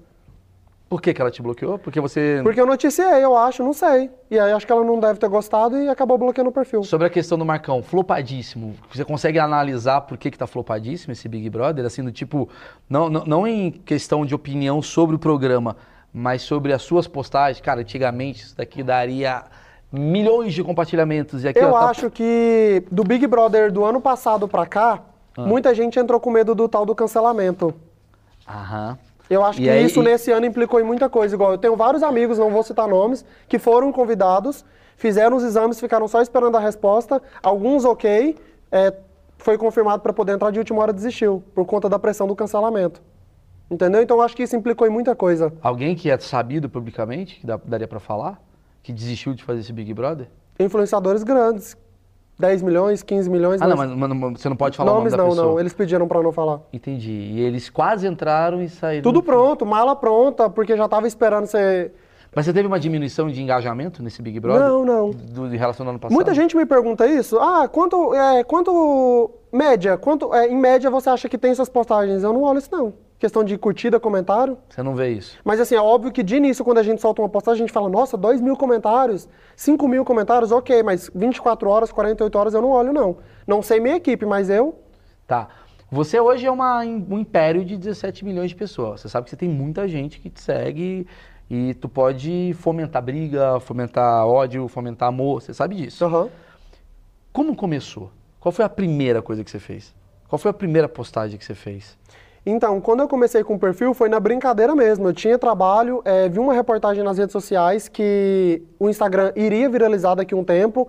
Por 0.95 1.03
que, 1.03 1.13
que 1.13 1.21
ela 1.21 1.29
te 1.29 1.43
bloqueou? 1.43 1.77
Porque 1.77 2.01
você. 2.01 2.39
Porque 2.45 2.61
eu 2.61 2.67
noticiei, 2.67 3.25
eu 3.25 3.37
acho, 3.37 3.65
não 3.65 3.73
sei. 3.73 4.09
E 4.31 4.39
aí 4.39 4.53
acho 4.53 4.65
que 4.65 4.71
ela 4.73 4.85
não 4.85 5.01
deve 5.01 5.19
ter 5.19 5.29
gostado 5.29 5.77
e 5.77 5.89
acabou 5.89 6.17
bloqueando 6.17 6.51
o 6.51 6.53
perfil. 6.53 6.85
Sobre 6.85 7.09
a 7.09 7.11
questão 7.11 7.37
do 7.37 7.45
Marcão, 7.45 7.83
flopadíssimo. 7.83 8.77
Você 8.93 9.05
consegue 9.05 9.41
analisar 9.41 10.03
por 10.03 10.17
que, 10.17 10.31
que 10.31 10.39
tá 10.39 10.47
flopadíssimo 10.47 11.11
esse 11.13 11.27
Big 11.29 11.51
Brother? 11.51 11.85
Assim, 11.85 12.05
do 12.05 12.13
tipo, 12.13 12.49
não, 12.89 13.11
não, 13.11 13.25
não 13.25 13.45
em 13.45 13.73
questão 13.73 14.25
de 14.25 14.37
opinião 14.37 14.81
sobre 14.81 15.17
o 15.17 15.19
programa, 15.19 15.77
mas 16.13 16.43
sobre 16.43 16.73
as 16.73 16.83
suas 16.83 17.09
postagens. 17.09 17.61
Cara, 17.61 17.81
antigamente 17.81 18.45
isso 18.45 18.57
daqui 18.57 18.81
daria 18.85 19.43
milhões 19.91 20.55
de 20.55 20.63
compartilhamentos. 20.63 21.43
E 21.43 21.49
aqui, 21.49 21.59
Eu 21.59 21.71
ó, 21.71 21.81
tá- 21.81 21.91
acho 21.91 22.09
que 22.09 22.85
do 22.89 23.03
Big 23.03 23.27
Brother 23.27 23.73
do 23.73 23.85
ano 23.85 24.01
passado 24.01 24.47
pra 24.47 24.65
cá, 24.65 25.01
Ah. 25.37 25.43
muita 25.43 25.75
gente 25.75 25.99
entrou 25.99 26.21
com 26.21 26.31
medo 26.31 26.55
do 26.55 26.69
tal 26.69 26.87
do 26.87 26.95
cancelamento. 26.95 27.75
Aham. 28.49 28.97
Eu 29.29 29.43
acho 29.45 29.59
E 29.61 29.65
que 29.65 29.71
aí- 29.71 29.85
isso 29.85 30.01
e- 30.01 30.05
nesse 30.05 30.31
ano 30.31 30.45
implicou 30.47 30.79
em 30.81 30.85
muita 30.85 31.09
coisa. 31.09 31.35
Igual 31.35 31.53
eu 31.53 31.59
tenho 31.59 31.77
vários 31.77 32.03
amigos, 32.03 32.39
não 32.39 32.51
vou 32.51 32.63
citar 32.63 32.87
nomes, 32.87 33.25
que 33.49 33.59
foram 33.59 33.91
convidados, 33.93 34.65
fizeram 34.97 35.37
os 35.37 35.43
exames, 35.43 35.81
ficaram 35.81 36.07
só 36.07 36.21
esperando 36.21 36.57
a 36.57 36.61
resposta. 36.61 37.23
Alguns 37.43 37.85
ok, 37.85 38.37
é, 38.71 38.95
foi 39.39 39.57
confirmado 39.59 40.03
para 40.03 40.13
poder 40.13 40.33
entrar 40.33 40.51
de 40.51 40.59
última 40.59 40.83
hora 40.83 40.93
desistiu, 40.93 41.43
por 41.55 41.65
conta 41.65 41.89
da 41.89 41.99
pressão 41.99 42.27
do 42.27 42.37
cancelamento. 42.37 43.01
Entendeu? 43.71 44.03
Então 44.03 44.19
eu 44.19 44.23
acho 44.23 44.37
que 44.37 44.43
isso 44.43 44.55
implicou 44.55 44.87
em 44.87 44.91
muita 44.91 45.17
coisa. 45.17 45.53
Alguém 45.63 45.95
que 45.97 46.11
é 46.11 46.19
sabido 46.19 46.69
publicamente, 46.69 47.41
que 47.41 47.47
dá- 47.47 47.59
daria 47.65 47.89
pra 47.89 47.99
falar, 47.99 48.41
que 48.83 48.93
desistiu 48.93 49.33
de 49.35 49.43
fazer 49.43 49.61
esse 49.61 49.73
Big 49.73 49.93
Brother? 49.95 50.29
Influenciadores 50.61 51.23
grandes. 51.23 51.77
10 52.39 52.63
milhões, 52.63 53.03
15 53.03 53.31
milhões. 53.31 53.63
Ah, 53.63 53.69
não, 53.69 53.77
mas- 53.77 53.91
mas, 53.91 54.41
você 54.41 54.49
não 54.49 54.57
pode 54.57 54.77
falar 54.77 54.93
Nomes 54.93 55.13
o 55.13 55.17
nome 55.17 55.23
da 55.23 55.23
não, 55.23 55.31
pessoa. 55.37 55.53
não. 55.55 55.61
Eles 55.61 55.73
pediram 55.73 56.09
para 56.09 56.21
não 56.23 56.33
falar. 56.33 56.61
Entendi. 56.73 57.13
E 57.13 57.41
eles 57.41 57.71
quase 57.71 58.07
entraram 58.07 58.61
e 58.61 58.69
saíram. 58.69 59.03
Tudo 59.03 59.23
pronto, 59.23 59.65
mala 59.65 59.95
pronta, 59.95 60.51
porque 60.51 60.77
já 60.77 60.89
tava 60.89 61.07
esperando 61.07 61.47
ser. 61.47 61.93
Mas 62.35 62.47
você 62.47 62.53
teve 62.53 62.67
uma 62.67 62.81
diminuição 62.81 63.29
de 63.29 63.41
engajamento 63.41 64.03
nesse 64.03 64.21
Big 64.21 64.41
Brother? 64.41 64.67
Não, 64.69 64.85
não. 64.85 65.11
Do, 65.11 65.47
em 65.55 65.57
relação 65.57 65.87
ao 65.87 65.91
ano 65.91 66.01
passado? 66.01 66.17
Muita 66.17 66.35
gente 66.35 66.57
me 66.57 66.67
pergunta 66.67 67.07
isso. 67.07 67.39
Ah, 67.39 67.69
quanto. 67.69 68.13
É, 68.13 68.43
quanto. 68.43 69.31
Média, 69.53 69.97
quanto. 69.97 70.35
é, 70.35 70.49
em 70.49 70.57
média 70.57 70.91
você 70.91 71.09
acha 71.11 71.29
que 71.29 71.39
tem 71.39 71.55
suas 71.55 71.69
postagens? 71.69 72.25
Eu 72.25 72.33
não 72.33 72.43
olho 72.43 72.59
isso, 72.59 72.69
não. 72.73 72.93
Questão 73.19 73.45
de 73.45 73.57
curtida, 73.57 73.99
comentário. 73.99 74.59
Você 74.69 74.83
não 74.83 74.95
vê 74.95 75.11
isso. 75.11 75.39
Mas 75.45 75.61
assim, 75.61 75.75
é 75.75 75.81
óbvio 75.81 76.13
que 76.13 76.23
de 76.23 76.37
início, 76.37 76.65
quando 76.65 76.79
a 76.79 76.83
gente 76.83 77.01
solta 77.01 77.23
uma 77.23 77.29
postagem, 77.29 77.63
a 77.63 77.67
gente 77.67 77.73
fala, 77.73 77.89
nossa, 77.89 78.17
2 78.17 78.41
mil 78.41 78.57
comentários, 78.57 79.29
5 79.57 79.87
mil 79.89 80.05
comentários, 80.05 80.53
ok, 80.53 80.83
mas 80.83 81.11
24 81.15 81.69
horas, 81.69 81.93
48 81.93 82.39
horas 82.39 82.55
eu 82.55 82.63
não 82.63 82.71
olho, 82.71 82.93
não. 82.93 83.17
Não 83.47 83.63
sei 83.63 83.81
minha 83.81 83.97
equipe, 83.97 84.27
mas 84.27 84.51
eu. 84.51 84.79
Tá. 85.27 85.49
Você 85.91 86.19
hoje 86.19 86.45
é 86.47 86.51
uma, 86.51 86.81
um 86.81 87.19
império 87.19 87.65
de 87.65 87.77
17 87.77 88.25
milhões 88.25 88.51
de 88.51 88.57
pessoas. 88.57 89.01
Você 89.01 89.09
sabe 89.09 89.25
que 89.25 89.31
você 89.31 89.37
tem 89.37 89.49
muita 89.49 89.87
gente 89.87 90.19
que 90.19 90.29
te 90.29 90.41
segue 90.41 91.07
e 91.49 91.75
tu 91.75 91.89
pode 91.89 92.53
fomentar 92.55 93.03
briga, 93.03 93.61
fomentar 93.61 94.27
ódio, 94.27 94.67
fomentar 94.67 95.09
amor. 95.09 95.41
Você 95.41 95.55
sabe 95.55 95.77
disso. 95.77 96.05
Aham. 96.05 96.29
Como 97.33 97.55
começou? 97.55 98.11
Qual 98.41 98.53
foi 98.53 98.65
a 98.65 98.69
primeira 98.69 99.23
coisa 99.23 99.45
que 99.45 99.51
você 99.51 99.59
fez? 99.59 99.95
Qual 100.29 100.39
foi 100.39 100.51
a 100.51 100.55
primeira 100.55 100.89
postagem 100.89 101.39
que 101.39 101.45
você 101.45 101.55
fez? 101.55 101.97
Então, 102.47 102.79
quando 102.81 103.01
eu 103.01 103.09
comecei 103.09 103.43
com 103.43 103.55
o 103.55 103.59
perfil, 103.59 103.95
foi 103.95 104.09
na 104.09 104.21
brincadeira 104.21 104.75
mesmo. 104.75 105.09
Eu 105.09 105.15
tinha 105.15 105.39
trabalho, 105.39 106.03
eh, 106.05 106.29
vi 106.29 106.39
uma 106.39 106.53
reportagem 106.53 107.03
nas 107.03 107.17
redes 107.17 107.33
sociais 107.33 107.89
que 107.89 108.63
o 108.79 108.89
Instagram 108.89 109.33
iria 109.35 109.69
viralizar 109.69 110.15
daqui 110.15 110.35
a 110.35 110.37
um 110.37 110.45
tempo. 110.45 110.87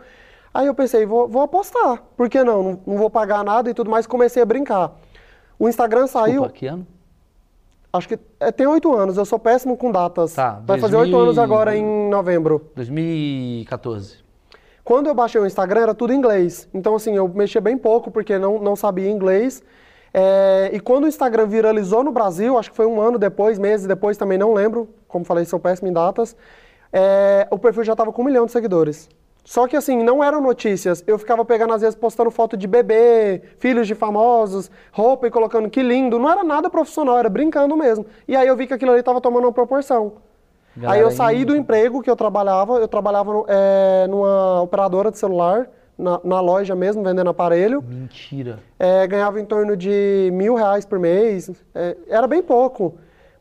Aí 0.53 0.67
eu 0.67 0.75
pensei, 0.75 1.05
vou, 1.05 1.27
vou 1.27 1.41
apostar. 1.41 2.03
Por 2.17 2.29
que 2.29 2.43
não? 2.43 2.61
não? 2.61 2.79
Não 2.85 2.97
vou 2.97 3.09
pagar 3.09 3.43
nada 3.43 3.69
e 3.69 3.73
tudo 3.73 3.89
mais. 3.89 4.05
Comecei 4.05 4.43
a 4.43 4.45
brincar. 4.45 4.91
O 5.57 5.69
Instagram 5.69 6.07
saiu, 6.07 6.41
Desculpa, 6.41 6.53
que 6.53 6.67
ano? 6.67 6.87
acho 7.93 8.07
que 8.09 8.19
é, 8.39 8.51
tem 8.51 8.67
oito 8.67 8.93
anos. 8.93 9.15
Eu 9.15 9.23
sou 9.25 9.39
péssimo 9.39 9.77
com 9.77 9.91
datas. 9.91 10.33
Tá, 10.33 10.61
Vai 10.65 10.77
fazer 10.77 10.97
2000 10.97 10.99
oito 11.17 11.23
anos 11.23 11.37
agora 11.37 11.75
em 11.75 12.09
novembro. 12.09 12.69
2014. 12.75 14.17
Quando 14.83 15.07
eu 15.07 15.15
baixei 15.15 15.39
o 15.39 15.45
Instagram, 15.45 15.81
era 15.81 15.93
tudo 15.93 16.11
em 16.11 16.17
inglês. 16.17 16.67
Então, 16.73 16.95
assim, 16.95 17.15
eu 17.15 17.27
mexia 17.29 17.61
bem 17.61 17.77
pouco, 17.77 18.11
porque 18.11 18.37
não, 18.37 18.59
não 18.59 18.75
sabia 18.75 19.09
inglês. 19.09 19.63
É, 20.17 20.69
e 20.71 20.79
quando 20.79 21.03
o 21.03 21.07
Instagram 21.09 21.45
viralizou 21.45 22.01
no 22.01 22.09
Brasil, 22.09 22.57
acho 22.57 22.69
que 22.71 22.75
foi 22.77 22.85
um 22.85 23.01
ano 23.01 23.19
depois, 23.19 23.59
meses 23.59 23.85
depois, 23.85 24.15
também 24.15 24.37
não 24.37 24.53
lembro. 24.53 24.87
Como 25.09 25.25
falei, 25.25 25.43
sou 25.43 25.59
péssimo 25.59 25.89
em 25.89 25.93
datas. 25.93 26.37
é, 26.93 27.45
o 27.51 27.59
perfil 27.59 27.83
já 27.83 27.91
estava 27.91 28.13
com 28.13 28.21
um 28.21 28.25
milhão 28.25 28.45
de 28.45 28.53
seguidores. 28.53 29.09
Só 29.43 29.67
que, 29.67 29.75
assim, 29.75 30.01
não 30.01 30.23
eram 30.23 30.39
notícias. 30.39 31.03
Eu 31.05 31.19
ficava 31.19 31.43
pegando, 31.43 31.73
às 31.73 31.81
vezes, 31.81 31.95
postando 31.95 32.31
foto 32.31 32.55
de 32.55 32.65
bebê, 32.65 33.41
filhos 33.59 33.87
de 33.87 33.93
famosos, 33.93 34.71
roupa 34.93 35.27
e 35.27 35.29
colocando 35.29 35.69
que 35.69 35.83
lindo. 35.83 36.17
Não 36.17 36.31
era 36.31 36.45
nada 36.45 36.69
profissional, 36.69 37.17
era 37.19 37.27
brincando 37.27 37.75
mesmo. 37.75 38.05
E 38.25 38.37
aí 38.37 38.47
eu 38.47 38.55
vi 38.55 38.67
que 38.67 38.73
aquilo 38.73 38.91
ali 38.91 39.01
estava 39.01 39.19
tomando 39.19 39.43
uma 39.43 39.51
proporção. 39.51 40.13
Aí 40.77 40.99
eu 41.01 41.09
Galera 41.09 41.11
saí 41.11 41.43
do 41.43 41.55
emprego 41.55 42.01
que 42.01 42.09
eu 42.09 42.15
trabalhava, 42.15 42.77
eu 42.79 42.87
trabalhava 42.87 43.43
é, 43.49 44.07
numa 44.07 44.61
operadora 44.61 45.11
de 45.11 45.17
celular, 45.17 45.69
na, 45.97 46.19
na 46.23 46.41
loja 46.41 46.75
mesmo, 46.75 47.03
vendendo 47.03 47.29
aparelho. 47.29 47.81
Mentira. 47.81 48.59
É, 48.77 49.05
ganhava 49.07 49.39
em 49.39 49.45
torno 49.45 49.75
de 49.75 50.29
mil 50.33 50.55
reais 50.55 50.85
por 50.85 50.99
mês. 50.99 51.49
É, 51.73 51.97
era 52.07 52.27
bem 52.27 52.41
pouco, 52.41 52.95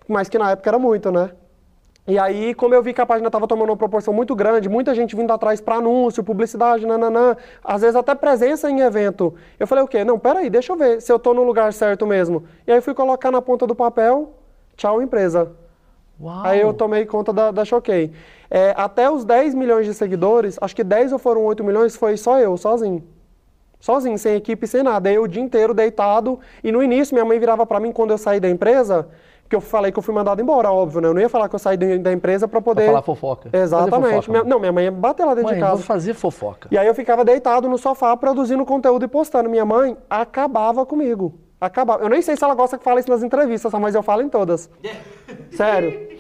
mas 0.09 0.29
que 0.29 0.39
na 0.39 0.53
época 0.53 0.71
era 0.71 0.79
muito, 0.79 1.11
né? 1.11 1.31
E 2.07 2.19
aí, 2.19 2.53
como 2.55 2.75
eu 2.75 2.83
vi 2.83 2.93
que 2.93 3.01
a 3.01 3.07
página 3.07 3.29
estava 3.29 3.49
tomando 3.49 3.71
uma 3.71 3.77
proporção 3.79 4.13
muito 4.13 4.35
grande, 4.35 4.69
muita 4.69 4.95
gente 4.95 5.17
vindo 5.17 5.33
atrás 5.33 5.59
para 5.59 5.77
anúncio, 5.77 6.23
publicidade, 6.23 6.87
nananã, 6.87 7.35
às 7.65 7.81
vezes 7.81 7.97
até 7.97 8.15
presença 8.15 8.71
em 8.71 8.81
evento. 8.81 9.35
Eu 9.59 9.67
falei, 9.67 9.83
o 9.83 9.89
quê? 9.89 10.05
Não, 10.05 10.19
peraí, 10.19 10.51
deixa 10.51 10.73
eu 10.73 10.77
ver 10.77 11.01
se 11.01 11.11
eu 11.11 11.19
tô 11.19 11.33
no 11.33 11.43
lugar 11.43 11.73
certo 11.73 12.07
mesmo. 12.07 12.45
E 12.67 12.73
aí 12.73 12.81
fui 12.83 12.93
colocar 12.93 13.31
na 13.31 13.41
ponta 13.41 13.67
do 13.67 13.75
papel, 13.75 14.35
tchau 14.77 15.01
empresa. 15.01 15.51
Uau. 16.21 16.43
Aí 16.45 16.61
eu 16.61 16.73
tomei 16.73 17.05
conta 17.07 17.33
da, 17.33 17.51
da 17.51 17.65
Choquei. 17.65 18.13
É, 18.51 18.73
até 18.77 19.11
os 19.11 19.25
10 19.25 19.55
milhões 19.55 19.85
de 19.87 19.95
seguidores, 19.95 20.57
acho 20.61 20.75
que 20.77 20.85
10 20.85 21.13
ou 21.13 21.19
foram 21.19 21.43
8 21.45 21.65
milhões, 21.65 21.97
foi 21.97 22.17
só 22.17 22.39
eu, 22.39 22.57
sozinho. 22.57 23.03
Sozinho, 23.81 24.17
sem 24.19 24.35
equipe, 24.37 24.67
sem 24.67 24.83
nada. 24.83 25.11
Eu 25.13 25.25
o 25.25 25.29
dia 25.29 25.43
inteiro 25.43 25.75
deitado. 25.75 26.39
E 26.63 26.73
no 26.73 26.83
início, 26.83 27.15
minha 27.15 27.25
mãe 27.25 27.39
virava 27.39 27.67
pra 27.67 27.79
mim 27.81 27.93
quando 27.93 28.13
eu 28.13 28.19
saí 28.19 28.41
da 28.41 28.49
empresa, 28.49 29.09
que 29.47 29.55
eu 29.55 29.61
falei 29.61 29.93
que 29.93 29.99
eu 29.99 30.03
fui 30.03 30.15
mandado 30.15 30.41
embora, 30.41 30.71
óbvio, 30.73 31.03
né? 31.03 31.09
Eu 31.09 31.13
não 31.15 31.21
ia 31.21 31.29
falar 31.29 31.51
que 31.51 31.55
eu 31.55 31.59
saí 31.59 31.77
da 31.77 32.11
empresa 32.13 32.49
pra 32.49 32.63
Pra 32.63 32.73
poder. 32.73 32.87
falar 32.87 33.03
fofoca. 33.03 33.51
Exatamente. 33.53 34.15
fofoca. 34.15 34.31
Minha- 34.31 34.45
não, 34.45 34.59
minha 34.59 34.73
mãe 34.73 34.85
ia 34.85 34.91
bater 34.91 35.25
lá 35.27 35.35
dentro 35.35 35.51
Mãe, 35.51 35.57
de 35.57 35.61
casa. 35.61 35.83
fazer 35.83 36.15
fofoca. 36.15 36.69
E 36.71 36.79
aí 36.79 36.87
eu 36.87 36.95
ficava 36.95 37.25
deitado 37.27 37.69
no 37.69 37.77
sofá 37.77 38.17
produzindo 38.17 38.65
conteúdo 38.65 39.05
e 39.05 39.09
postando. 39.09 39.51
Minha 39.51 39.67
mãe 39.67 39.97
acabava 40.09 40.87
comigo. 40.87 41.35
Acabava. 41.61 42.03
Eu 42.03 42.09
nem 42.09 42.21
sei 42.21 42.37
se 42.37 42.45
ela 42.45 42.55
gosta 42.55 42.77
que 42.77 42.85
fale 42.85 43.01
isso 43.01 43.11
nas 43.11 43.23
entrevistas, 43.23 43.73
mas 43.75 43.95
eu 43.95 44.03
falo 44.03 44.23
em 44.23 44.29
todas. 44.29 44.69
Sério. 45.53 46.15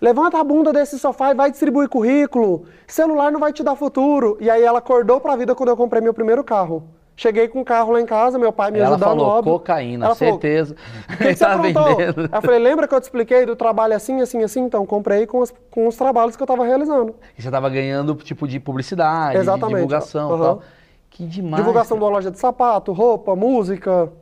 Levanta 0.00 0.38
a 0.38 0.44
bunda 0.44 0.72
desse 0.72 0.98
sofá 0.98 1.30
e 1.30 1.34
vai 1.34 1.50
distribuir 1.50 1.88
currículo. 1.88 2.66
Celular 2.86 3.32
não 3.32 3.40
vai 3.40 3.52
te 3.52 3.62
dar 3.62 3.74
futuro. 3.76 4.36
E 4.40 4.50
aí 4.50 4.62
ela 4.62 4.78
acordou 4.80 5.20
pra 5.20 5.36
vida 5.36 5.54
quando 5.54 5.70
eu 5.70 5.76
comprei 5.76 6.02
meu 6.02 6.12
primeiro 6.12 6.44
carro. 6.44 6.84
Cheguei 7.18 7.48
com 7.48 7.62
o 7.62 7.64
carro 7.64 7.92
lá 7.92 8.00
em 8.02 8.04
casa, 8.04 8.38
meu 8.38 8.52
pai 8.52 8.70
me 8.70 8.78
Ela 8.78 8.88
ajudando, 8.96 9.08
falou, 9.08 9.26
óbvio. 9.26 9.52
cocaína, 9.54 10.04
Ela 10.04 10.14
falou, 10.14 10.34
certeza. 10.34 10.76
o 11.08 11.16
que, 11.16 11.24
que 11.28 11.34
você 11.34 11.36
Tá 11.46 11.56
vendendo. 11.56 12.28
Eu 12.30 12.42
falei, 12.42 12.58
lembra 12.58 12.86
que 12.86 12.94
eu 12.94 13.00
te 13.00 13.04
expliquei 13.04 13.46
do 13.46 13.56
trabalho 13.56 13.96
assim, 13.96 14.20
assim, 14.20 14.42
assim? 14.42 14.60
Então, 14.60 14.84
comprei 14.84 15.26
com 15.26 15.38
os, 15.38 15.50
com 15.70 15.86
os 15.86 15.96
trabalhos 15.96 16.36
que 16.36 16.42
eu 16.42 16.46
tava 16.46 16.62
realizando. 16.66 17.14
E 17.38 17.40
você 17.40 17.50
tava 17.50 17.70
ganhando 17.70 18.14
tipo 18.16 18.46
de 18.46 18.60
publicidade, 18.60 19.38
Exatamente. 19.38 19.68
de 19.68 19.74
divulgação 19.76 20.30
Aham. 20.34 20.44
tal. 20.44 20.62
Que 21.08 21.26
demais. 21.26 21.56
Divulgação 21.56 21.96
de 21.96 22.00
cara. 22.00 22.10
uma 22.10 22.16
loja 22.18 22.30
de 22.30 22.38
sapato, 22.38 22.92
roupa, 22.92 23.34
música. 23.34 24.12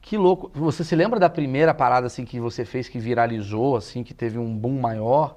Que 0.00 0.16
louco. 0.16 0.50
Você 0.54 0.84
se 0.84 0.94
lembra 0.96 1.18
da 1.20 1.28
primeira 1.28 1.74
parada 1.74 2.06
assim 2.06 2.24
que 2.24 2.40
você 2.40 2.64
fez 2.64 2.88
que 2.88 2.98
viralizou, 2.98 3.76
assim, 3.76 4.02
que 4.02 4.14
teve 4.14 4.38
um 4.38 4.56
boom 4.56 4.80
maior? 4.80 5.34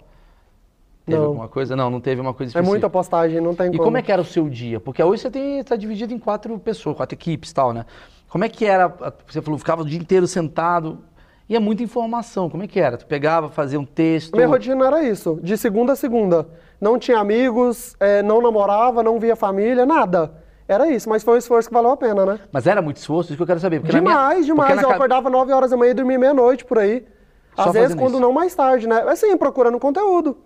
Teve 1.05 1.18
Não. 1.18 1.28
alguma 1.28 1.47
coisa? 1.47 1.76
Não, 1.76 1.89
não 1.89 1.99
teve 1.99 2.22
uma 2.22 2.34
coisa 2.34 2.49
É 2.49 2.51
específica. 2.51 2.70
muita 2.72 2.89
postagem, 2.89 3.41
não 3.41 3.55
tem 3.55 3.68
E 3.68 3.72
como. 3.72 3.84
como 3.84 3.97
é 3.97 4.01
que 4.01 4.12
era 4.12 4.22
o 4.22 4.26
seu 4.26 4.47
dia? 4.47 4.80
Porque 4.80 5.03
hoje 5.03 5.24
você 5.24 5.32
tem, 5.32 5.64
tá 5.64 5.76
dividido 5.76 6.14
em 6.14 6.20
quatro 6.20 6.57
pessoas, 6.59 6.95
quatro 6.95 7.16
equipes 7.16 7.49
e 7.49 7.53
tal, 7.53 7.74
né? 7.74 7.86
Como 8.30 8.45
é 8.45 8.49
que 8.49 8.66
era? 8.66 8.88
Você 9.28 9.41
falou, 9.41 9.57
ficava 9.57 9.82
o 9.82 9.86
dia 9.86 9.99
inteiro 9.99 10.26
sentado. 10.28 10.99
E 11.49 11.55
é 11.55 11.59
muita 11.59 11.84
informação. 11.84 12.49
Como 12.49 12.64
é 12.64 12.68
que 12.68 12.80
era? 12.80 12.95
Tu 12.95 13.05
pegava, 13.05 13.49
fazia 13.49 13.78
um 13.78 13.84
texto. 13.84 14.34
Minha 14.36 14.47
rotina 14.47 14.88
era 14.88 15.03
isso, 15.03 15.38
de 15.43 15.57
segunda 15.57 15.93
a 15.93 15.95
segunda. 15.97 16.47
Não 16.80 16.97
tinha 16.97 17.18
amigos, 17.20 17.93
eh, 17.99 18.22
não 18.24 18.41
namorava, 18.41 19.03
não 19.03 19.20
via 19.20 19.36
família, 19.36 19.86
nada. 19.86 20.32
Era 20.72 20.89
isso, 20.89 21.09
mas 21.09 21.22
foi 21.22 21.36
um 21.36 21.38
esforço 21.38 21.67
que 21.67 21.74
valeu 21.74 21.91
a 21.91 21.97
pena, 21.97 22.26
né? 22.26 22.39
Mas 22.51 22.65
era 22.65 22.82
muito 22.82 22.95
esforço, 22.97 23.30
isso 23.32 23.36
que 23.38 23.43
eu 23.43 23.47
quero 23.47 23.59
saber. 23.59 23.82
Porque 23.82 23.93
na 23.95 24.01
minha- 24.01 24.13
demais, 24.13 24.36
porque 24.38 24.51
demais. 24.53 24.76
na 24.78 24.82
Eu 24.84 24.91
acordava 24.91 25.30
9 25.30 25.51
horas 25.51 25.72
da 25.72 25.76
manhã 25.78 25.91
e 25.91 25.93
dormia 25.93 26.17
meia-noite 26.17 26.63
por 26.63 26.80
aí. 26.80 27.05
Só 27.55 27.63
Às 27.63 27.74
vezes, 27.74 27.95
quando 27.95 28.11
isso. 28.11 28.19
não 28.22 28.32
mais 28.32 28.55
tarde, 28.55 28.88
né? 28.88 29.01
Assim, 29.07 29.36
procurando 29.36 29.78
conteúdo. 29.78 30.38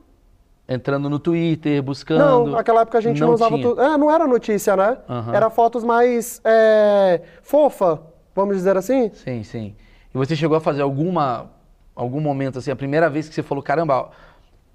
Entrando 0.67 1.07
no 1.11 1.19
Twitter, 1.19 1.83
buscando. 1.83 2.17
Não, 2.19 2.47
naquela 2.47 2.81
época 2.81 2.97
a 2.97 3.01
gente 3.01 3.21
não, 3.21 3.33
usava 3.35 3.55
tinha. 3.55 3.67
tudo. 3.69 3.79
É, 3.79 3.95
não 3.99 4.09
era 4.09 4.25
notícia, 4.25 4.75
né? 4.75 4.97
Aham. 5.07 5.31
Era 5.35 5.49
fotos 5.51 5.83
mais 5.83 6.41
eh, 6.43 7.21
fofa, 7.43 8.01
vamos 8.33 8.55
dizer 8.55 8.75
assim. 8.75 9.11
Sim, 9.13 9.43
sim. 9.43 9.75
E 10.11 10.17
você 10.17 10.35
chegou 10.35 10.57
a 10.57 10.59
fazer 10.59 10.81
alguma, 10.81 11.51
algum 11.95 12.19
momento, 12.19 12.57
assim, 12.57 12.71
a 12.71 12.75
primeira 12.75 13.07
vez 13.11 13.29
que 13.29 13.35
você 13.35 13.43
falou, 13.43 13.63
caramba, 13.63 14.09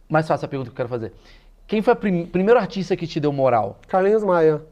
mais 0.09 0.28
fácil 0.28 0.44
a 0.44 0.48
pergunta 0.48 0.70
que 0.70 0.74
eu 0.74 0.76
quero 0.76 0.88
fazer. 0.88 1.12
Quem 1.66 1.82
foi 1.82 1.94
o 1.94 1.96
prim- 1.96 2.26
primeiro 2.26 2.61
artista 2.61 2.94
que 2.96 3.05
te 3.09 3.18
deu 3.18 3.32
moral? 3.32 3.78
Carlinhos 3.88 4.22
Maia. 4.22 4.62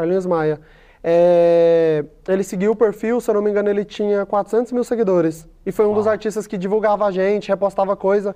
Carlinhos 0.00 0.24
Maia. 0.24 0.58
É, 1.04 2.04
ele 2.28 2.42
seguiu 2.42 2.72
o 2.72 2.76
perfil, 2.76 3.20
se 3.20 3.30
eu 3.30 3.34
não 3.34 3.42
me 3.42 3.50
engano, 3.50 3.68
ele 3.68 3.84
tinha 3.84 4.24
400 4.24 4.72
mil 4.72 4.84
seguidores. 4.84 5.46
E 5.64 5.72
foi 5.72 5.86
um 5.86 5.92
dos 5.92 6.06
artistas 6.06 6.46
que 6.46 6.56
divulgava 6.56 7.04
a 7.06 7.10
gente, 7.10 7.48
repostava 7.48 7.94
coisa. 7.94 8.34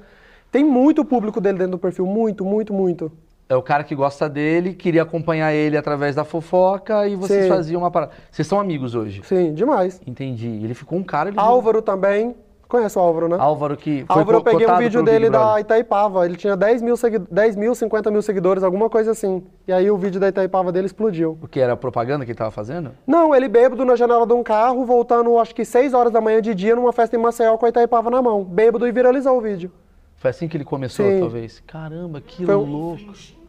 Tem 0.51 0.63
muito 0.63 1.05
público 1.05 1.41
dele 1.41 1.59
dentro 1.59 1.73
do 1.73 1.79
perfil, 1.79 2.07
muito, 2.07 2.45
muito, 2.45 2.73
muito. 2.73 3.11
É 3.49 3.57
o 3.57 3.63
cara 3.63 3.85
que 3.85 3.95
gosta 3.95 4.29
dele, 4.29 4.73
queria 4.73 5.03
acompanhar 5.03 5.53
ele 5.53 5.77
através 5.77 6.15
da 6.15 6.25
fofoca 6.25 7.07
e 7.07 7.17
vocês 7.17 7.45
Sim. 7.45 7.49
faziam 7.49 7.83
uma 7.83 7.91
parada. 7.91 8.13
Vocês 8.31 8.47
são 8.49 8.59
amigos 8.59 8.95
hoje? 8.95 9.21
Sim, 9.25 9.53
demais. 9.53 10.01
Entendi. 10.07 10.49
Ele 10.49 10.75
ficou 10.75 10.99
um 10.99 11.03
cara... 11.03 11.29
Ele 11.29 11.39
Álvaro 11.39 11.83
também. 11.83 12.35
Conhece 12.75 12.99
o 12.99 13.03
Álvaro, 13.03 13.29
né? 13.29 13.37
Álvaro 13.39 13.77
que 13.77 14.05
foi 14.05 14.19
Álvaro, 14.19 14.39
eu 14.39 14.43
peguei 14.43 14.67
um 14.67 14.77
vídeo 14.79 15.01
Big 15.05 15.13
dele 15.13 15.31
da. 15.31 15.61
Itaipava. 15.61 16.27
Ele 16.27 16.35
tinha 16.35 16.57
10 16.57 16.83
mil, 16.83 16.97
segui- 16.97 17.21
10 17.31 17.55
mil, 17.55 17.73
50 17.73 18.11
mil 18.11 18.21
seguidores, 18.21 18.65
alguma 18.65 18.91
coisa 18.91 19.13
assim. 19.13 19.45
E 19.69 19.73
aí 19.73 19.89
o 19.93 19.97
vídeo 19.97 20.19
da 20.19 20.27
Itaipava 20.29 20.73
dele 20.73 20.87
explodiu. 20.87 21.39
O 21.41 21.47
que 21.47 21.61
era 21.61 21.75
a 21.75 21.77
propaganda 21.77 22.25
que 22.25 22.33
ele 22.33 22.37
tava 22.39 22.51
fazendo? 22.51 22.91
Não, 23.07 23.33
ele 23.33 23.47
bêbado 23.47 23.85
na 23.85 23.95
janela 23.95 24.27
de 24.27 24.33
um 24.33 24.43
carro, 24.43 24.85
voltando 24.85 25.39
acho 25.39 25.55
que 25.55 25.65
6 25.65 25.95
horas 25.95 26.13
da 26.13 26.21
manhã 26.21 26.43
de 26.43 26.53
dia 26.53 26.75
numa 26.75 26.93
festa 26.93 27.15
em 27.15 27.19
Maceió 27.21 27.57
com 27.57 27.65
a 27.65 27.69
Itaipava 27.69 28.11
na 28.11 28.21
mão. 28.21 28.43
Bêbado 28.43 28.89
e 28.89 28.91
viralizou 28.91 29.39
o 29.39 29.41
vídeo. 29.41 29.71
Foi 30.17 30.31
assim 30.31 30.49
que 30.49 30.57
ele 30.57 30.65
começou, 30.65 31.07
Sim. 31.07 31.21
talvez. 31.21 31.63
Caramba, 31.69 32.21
que 32.21 32.45
Foi 32.45 32.57
um- 32.57 32.65
louco. 32.69 33.03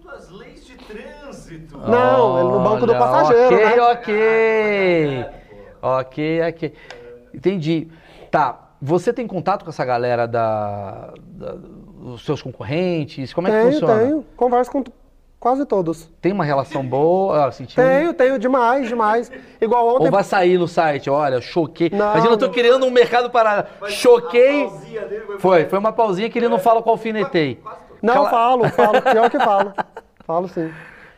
As 0.07 0.29
leis 0.29 0.63
de 0.67 0.77
trânsito. 0.77 1.79
Não, 1.79 2.39
ele 2.41 2.49
no 2.49 2.59
banco 2.63 2.85
do 2.85 2.93
passageiro, 2.93 3.55
ok, 3.91 5.07
né? 5.07 5.29
Ok, 5.81 6.41
ok, 6.41 6.41
ok. 6.49 6.73
Entendi. 7.33 7.87
Tá, 8.29 8.64
você 8.85 9.11
tem 9.11 9.25
contato 9.27 9.63
com 9.63 9.69
essa 9.69 9.83
galera 9.83 10.27
da, 10.27 11.13
da- 11.17 11.55
dos 11.55 12.23
seus 12.23 12.41
concorrentes? 12.41 13.33
Como 13.33 13.47
é 13.47 13.51
que 13.51 13.71
funciona? 13.71 13.99
tenho. 13.99 14.25
Converso 14.37 14.71
com 14.71 14.83
quase 15.39 15.65
todos. 15.65 16.09
Tem 16.21 16.31
uma 16.31 16.43
relação 16.45 16.85
boa? 16.85 17.47
Assim, 17.47 17.65
tinha 17.65 17.85
um- 17.85 17.89
Tenho, 17.89 18.13
tenho, 18.13 18.39
demais, 18.39 18.87
demais. 18.87 19.31
Igual 19.59 19.87
ontem. 19.95 20.05
Ou 20.05 20.11
vai 20.11 20.23
sair 20.23 20.57
no 20.57 20.67
site, 20.67 21.09
olha, 21.09 21.41
choquei. 21.41 21.89
Não, 21.91 22.11
Imagina, 22.11 22.33
eu 22.33 22.37
tô 22.37 22.45
não. 22.47 22.53
criando 22.53 22.85
um 22.85 22.91
mercado 22.91 23.29
paralelo. 23.29 23.67
Mas 23.81 23.93
Choquei. 23.93 24.65
a 24.65 24.69
pausinha 24.69 25.01
dele 25.07 25.21
foi- 25.25 25.39
Foi, 25.39 25.65
foi 25.65 25.79
uma 25.79 25.91
pausinha 25.91 26.29
que 26.29 26.37
ele 26.39 26.49
não 26.49 26.59
fala 26.59 26.81
com 26.81 26.89
alfinetei. 26.91 27.59
Não, 28.01 28.13
Cala- 28.13 28.29
falo, 28.29 28.69
falo, 28.69 29.01
pior 29.01 29.29
que 29.31 29.39
falo. 29.39 29.73
Falo 30.25 30.47
sim. 30.47 30.71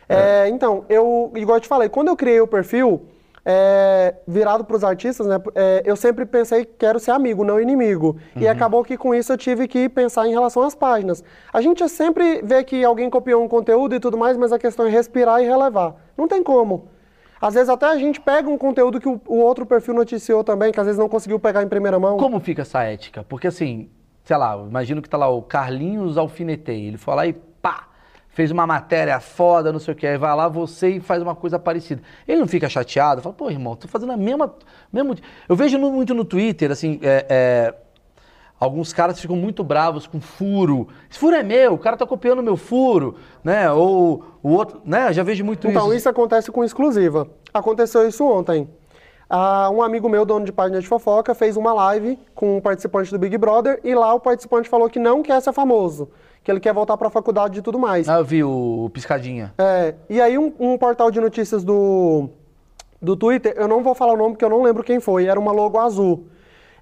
É, 0.06 0.48
então, 0.48 0.84
eu, 0.88 1.30
igual 1.34 1.56
eu 1.56 1.60
te 1.62 1.68
falei, 1.68 1.88
quando 1.88 2.08
eu 2.08 2.16
criei 2.16 2.40
o 2.42 2.46
perfil, 2.46 3.06
é, 3.50 4.14
virado 4.26 4.62
para 4.62 4.76
os 4.76 4.84
artistas, 4.84 5.26
né? 5.26 5.40
é, 5.54 5.82
eu 5.86 5.96
sempre 5.96 6.26
pensei 6.26 6.66
que 6.66 6.74
quero 6.74 7.00
ser 7.00 7.12
amigo, 7.12 7.42
não 7.42 7.58
inimigo. 7.58 8.18
E 8.36 8.46
acabou 8.46 8.84
que 8.84 8.98
com 8.98 9.14
isso 9.14 9.32
eu 9.32 9.38
tive 9.38 9.66
que 9.66 9.88
pensar 9.88 10.28
em 10.28 10.32
relação 10.32 10.62
às 10.62 10.74
páginas. 10.74 11.24
A 11.50 11.62
gente 11.62 11.88
sempre 11.88 12.42
vê 12.42 12.62
que 12.62 12.84
alguém 12.84 13.08
copiou 13.08 13.42
um 13.42 13.48
conteúdo 13.48 13.94
e 13.94 14.00
tudo 14.00 14.18
mais, 14.18 14.36
mas 14.36 14.52
a 14.52 14.58
questão 14.58 14.86
é 14.86 14.90
respirar 14.90 15.42
e 15.42 15.46
relevar. 15.46 15.94
Não 16.14 16.28
tem 16.28 16.42
como. 16.42 16.88
Às 17.40 17.54
vezes 17.54 17.70
até 17.70 17.86
a 17.86 17.96
gente 17.96 18.20
pega 18.20 18.50
um 18.50 18.58
conteúdo 18.58 19.00
que 19.00 19.08
o, 19.08 19.18
o 19.26 19.38
outro 19.38 19.64
perfil 19.64 19.94
noticiou 19.94 20.44
também, 20.44 20.70
que 20.70 20.78
às 20.78 20.84
vezes 20.84 20.98
não 20.98 21.08
conseguiu 21.08 21.38
pegar 21.38 21.62
em 21.62 21.68
primeira 21.68 21.98
mão. 21.98 22.18
Como 22.18 22.38
fica 22.40 22.60
essa 22.62 22.82
ética? 22.82 23.24
Porque 23.26 23.46
assim, 23.46 23.88
sei 24.24 24.36
lá, 24.36 24.58
imagino 24.58 25.00
que 25.00 25.08
tá 25.08 25.16
lá 25.16 25.28
o 25.28 25.40
Carlinhos 25.40 26.18
Alfinetei. 26.18 26.84
Ele 26.84 26.98
foi 26.98 27.14
lá 27.14 27.26
e 27.26 27.34
fez 28.38 28.52
uma 28.52 28.68
matéria 28.68 29.18
foda, 29.18 29.72
não 29.72 29.80
sei 29.80 29.94
o 29.94 29.96
que. 29.96 30.06
Aí 30.06 30.16
vai 30.16 30.32
lá 30.36 30.46
você 30.46 30.90
e 30.90 31.00
faz 31.00 31.20
uma 31.20 31.34
coisa 31.34 31.58
parecida. 31.58 32.00
Ele 32.26 32.38
não 32.38 32.46
fica 32.46 32.68
chateado? 32.68 33.20
Fala, 33.20 33.34
pô, 33.34 33.50
irmão, 33.50 33.74
tô 33.74 33.88
fazendo 33.88 34.12
a 34.12 34.16
mesma. 34.16 34.54
Mesmo... 34.92 35.16
Eu 35.48 35.56
vejo 35.56 35.76
no- 35.76 35.90
muito 35.90 36.14
no 36.14 36.24
Twitter, 36.24 36.70
assim, 36.70 37.00
é, 37.02 37.26
é, 37.28 37.74
alguns 38.60 38.92
caras 38.92 39.18
ficam 39.20 39.34
muito 39.34 39.64
bravos 39.64 40.06
com 40.06 40.20
furo. 40.20 40.86
Esse 41.10 41.18
furo 41.18 41.34
é 41.34 41.42
meu, 41.42 41.74
o 41.74 41.78
cara 41.78 41.96
tá 41.96 42.06
copiando 42.06 42.40
meu 42.40 42.56
furo, 42.56 43.16
né? 43.42 43.72
Ou 43.72 44.22
o 44.40 44.50
outro, 44.50 44.80
né? 44.84 45.08
Eu 45.08 45.12
já 45.14 45.24
vejo 45.24 45.44
muito 45.44 45.66
Então, 45.66 45.86
isso. 45.88 45.96
isso 45.96 46.08
acontece 46.08 46.52
com 46.52 46.62
exclusiva. 46.62 47.28
Aconteceu 47.52 48.06
isso 48.06 48.24
ontem. 48.24 48.68
Ah, 49.28 49.68
um 49.68 49.82
amigo 49.82 50.08
meu, 50.08 50.24
dono 50.24 50.44
de 50.44 50.52
página 50.52 50.80
de 50.80 50.86
fofoca, 50.86 51.34
fez 51.34 51.56
uma 51.56 51.72
live 51.74 52.16
com 52.36 52.58
um 52.58 52.60
participante 52.60 53.10
do 53.10 53.18
Big 53.18 53.36
Brother 53.36 53.80
e 53.82 53.96
lá 53.96 54.14
o 54.14 54.20
participante 54.20 54.68
falou 54.68 54.88
que 54.88 55.00
não 55.00 55.24
quer 55.24 55.42
ser 55.42 55.52
famoso, 55.52 56.08
que 56.42 56.50
ele 56.50 56.60
quer 56.60 56.72
voltar 56.72 56.96
para 56.96 57.08
a 57.08 57.10
faculdade 57.10 57.58
e 57.58 57.62
tudo 57.62 57.78
mais. 57.78 58.08
Ah, 58.08 58.18
eu 58.18 58.24
vi 58.24 58.42
o, 58.42 58.90
Piscadinha. 58.92 59.52
É, 59.58 59.94
e 60.08 60.20
aí 60.20 60.38
um, 60.38 60.52
um 60.58 60.78
portal 60.78 61.10
de 61.10 61.20
notícias 61.20 61.64
do, 61.64 62.28
do 63.00 63.16
Twitter, 63.16 63.54
eu 63.56 63.68
não 63.68 63.82
vou 63.82 63.94
falar 63.94 64.14
o 64.14 64.16
nome 64.16 64.30
porque 64.32 64.44
eu 64.44 64.50
não 64.50 64.62
lembro 64.62 64.82
quem 64.82 65.00
foi, 65.00 65.26
era 65.26 65.38
uma 65.38 65.52
logo 65.52 65.78
azul. 65.78 66.26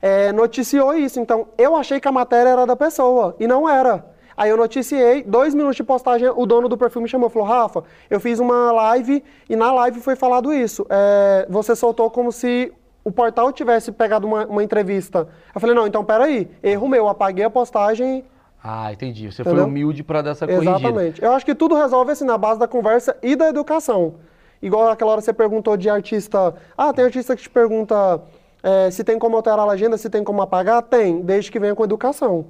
É, 0.00 0.30
noticiou 0.32 0.94
isso, 0.94 1.18
então 1.18 1.48
eu 1.56 1.74
achei 1.74 1.98
que 1.98 2.06
a 2.06 2.12
matéria 2.12 2.50
era 2.50 2.66
da 2.66 2.76
pessoa, 2.76 3.34
e 3.40 3.46
não 3.46 3.68
era. 3.68 4.04
Aí 4.36 4.50
eu 4.50 4.56
noticiei, 4.56 5.22
dois 5.22 5.54
minutos 5.54 5.76
de 5.76 5.82
postagem, 5.82 6.28
o 6.28 6.44
dono 6.44 6.68
do 6.68 6.76
perfil 6.76 7.00
me 7.00 7.08
chamou, 7.08 7.30
falou, 7.30 7.48
Rafa, 7.48 7.82
eu 8.10 8.20
fiz 8.20 8.38
uma 8.38 8.70
live 8.70 9.24
e 9.48 9.56
na 9.56 9.72
live 9.72 9.98
foi 10.00 10.14
falado 10.14 10.52
isso. 10.52 10.86
É, 10.90 11.46
você 11.48 11.74
soltou 11.74 12.10
como 12.10 12.30
se 12.30 12.70
o 13.02 13.10
portal 13.10 13.50
tivesse 13.50 13.90
pegado 13.90 14.26
uma, 14.26 14.44
uma 14.44 14.62
entrevista. 14.62 15.26
Eu 15.54 15.60
falei, 15.60 15.74
não, 15.74 15.86
então 15.86 16.04
peraí, 16.04 16.50
erro 16.62 16.86
meu, 16.86 17.08
apaguei 17.08 17.44
a 17.44 17.50
postagem 17.50 18.24
Ah, 18.68 18.92
entendi. 18.92 19.30
Você 19.30 19.44
foi 19.44 19.52
Entendeu? 19.52 19.68
humilde 19.68 20.02
pra 20.02 20.22
dar 20.22 20.32
essa 20.32 20.44
corrigida. 20.44 20.76
Exatamente. 20.76 21.22
Eu 21.22 21.32
acho 21.32 21.46
que 21.46 21.54
tudo 21.54 21.76
resolve 21.76 22.10
assim 22.10 22.24
na 22.24 22.36
base 22.36 22.58
da 22.58 22.66
conversa 22.66 23.16
e 23.22 23.36
da 23.36 23.48
educação. 23.48 24.14
Igual 24.60 24.88
aquela 24.88 25.12
hora 25.12 25.20
você 25.20 25.32
perguntou 25.32 25.76
de 25.76 25.88
artista. 25.88 26.52
Ah, 26.76 26.92
tem 26.92 27.04
artista 27.04 27.36
que 27.36 27.42
te 27.42 27.48
pergunta 27.50 28.20
é, 28.64 28.90
se 28.90 29.04
tem 29.04 29.20
como 29.20 29.36
alterar 29.36 29.60
a 29.60 29.66
legenda, 29.66 29.96
se 29.96 30.10
tem 30.10 30.24
como 30.24 30.42
apagar? 30.42 30.82
Tem, 30.82 31.20
desde 31.22 31.52
que 31.52 31.60
venha 31.60 31.76
com 31.76 31.84
educação. 31.84 32.46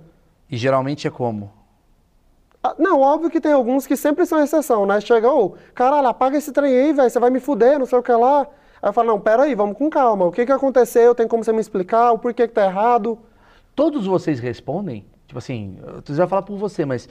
E 0.51 0.57
geralmente 0.57 1.07
é 1.07 1.11
como? 1.11 1.53
Ah, 2.65 2.75
Não, 2.79 2.99
óbvio 3.03 3.29
que 3.29 3.39
tem 3.41 3.53
alguns 3.53 3.87
que 3.87 3.95
sempre 3.95 4.25
são 4.25 4.43
exceção, 4.43 4.87
né? 4.87 4.99
Chega, 5.03 5.31
ô, 5.31 5.55
caralho, 5.75 6.07
apaga 6.09 6.39
esse 6.39 6.51
trem 6.51 6.73
aí, 6.75 6.93
velho, 6.95 7.11
você 7.11 7.21
vai 7.21 7.29
me 7.29 7.41
fuder, 7.41 7.79
não 7.79 7.85
sei 7.85 7.99
o 7.99 8.03
que 8.03 8.13
lá. 8.13 8.47
Aí 8.81 8.89
eu 8.89 8.93
falo, 8.95 9.09
não, 9.09 9.21
peraí, 9.21 9.55
vamos 9.55 9.77
com 9.77 9.91
calma. 9.91 10.25
O 10.25 10.33
que 10.33 10.47
que 10.47 10.53
aconteceu? 10.53 11.15
Tem 11.15 11.29
como 11.29 11.45
você 11.45 11.53
me 11.53 11.61
explicar? 11.61 12.13
O 12.13 12.19
porquê 12.19 12.49
que 12.49 12.55
tá 12.55 12.65
errado? 12.65 13.19
Todos 13.75 14.07
vocês 14.07 14.41
respondem? 14.41 15.05
Tipo 15.27 15.39
assim, 15.39 15.79
tu 16.05 16.15
já 16.15 16.27
falar 16.27 16.43
por 16.43 16.57
você, 16.57 16.85
mas 16.85 17.09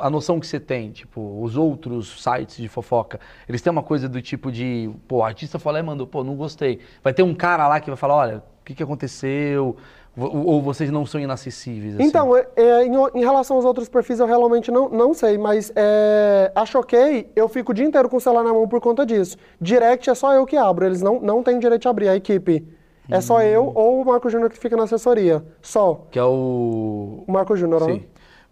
a 0.00 0.10
noção 0.10 0.38
que 0.38 0.46
você 0.46 0.60
tem, 0.60 0.90
tipo, 0.90 1.42
os 1.42 1.56
outros 1.56 2.22
sites 2.22 2.56
de 2.58 2.68
fofoca, 2.68 3.18
eles 3.48 3.60
têm 3.62 3.70
uma 3.70 3.82
coisa 3.82 4.08
do 4.08 4.20
tipo 4.20 4.52
de, 4.52 4.90
pô, 5.06 5.16
o 5.18 5.24
artista 5.24 5.58
falou 5.58 5.78
e 5.80 5.82
mandou, 5.82 6.06
pô, 6.06 6.22
não 6.22 6.36
gostei. 6.36 6.78
Vai 7.02 7.12
ter 7.14 7.22
um 7.22 7.34
cara 7.34 7.66
lá 7.66 7.80
que 7.80 7.88
vai 7.88 7.96
falar, 7.96 8.14
olha, 8.16 8.36
o 8.38 8.64
que, 8.64 8.74
que 8.74 8.82
aconteceu? 8.82 9.76
Ou, 10.16 10.60
vocês 10.60 10.90
não 10.90 11.06
são 11.06 11.20
inacessíveis? 11.20 11.94
assim? 11.94 12.02
Então, 12.04 12.36
é- 12.36 12.46
é, 12.56 12.84
em, 12.84 12.92
em 13.14 13.20
relação 13.20 13.56
aos 13.56 13.64
outros 13.64 13.88
perfis, 13.88 14.18
eu 14.18 14.26
realmente 14.26 14.70
não, 14.70 14.88
não 14.88 15.14
sei, 15.14 15.38
mas 15.38 15.72
é, 15.76 16.50
a 16.54 16.66
Choquei, 16.66 17.30
eu 17.36 17.48
fico 17.48 17.70
o 17.70 17.74
dia 17.74 17.86
inteiro 17.86 18.08
com 18.08 18.16
o 18.16 18.20
celular 18.20 18.42
na 18.42 18.52
mão 18.52 18.66
por 18.66 18.80
conta 18.80 19.06
disso. 19.06 19.36
Direct 19.60 20.10
é 20.10 20.14
só 20.14 20.34
eu 20.34 20.44
que 20.44 20.56
abro, 20.56 20.84
eles 20.84 21.00
não, 21.00 21.20
não 21.20 21.42
têm 21.42 21.58
direito 21.58 21.82
de 21.82 21.88
abrir, 21.88 22.08
a 22.08 22.16
equipe. 22.16 22.66
É 23.08 23.20
só 23.20 23.40
eu 23.40 23.72
ou 23.74 24.02
o 24.02 24.04
Marco 24.04 24.28
Júnior 24.28 24.50
que 24.50 24.58
fica 24.58 24.76
na 24.76 24.84
assessoria. 24.84 25.42
Só. 25.62 26.06
Que 26.10 26.18
é 26.18 26.24
o... 26.24 27.24
O 27.26 27.32
Marco 27.32 27.56
Júnior, 27.56 27.82
ó. 27.82 27.86
Sim. 27.86 28.04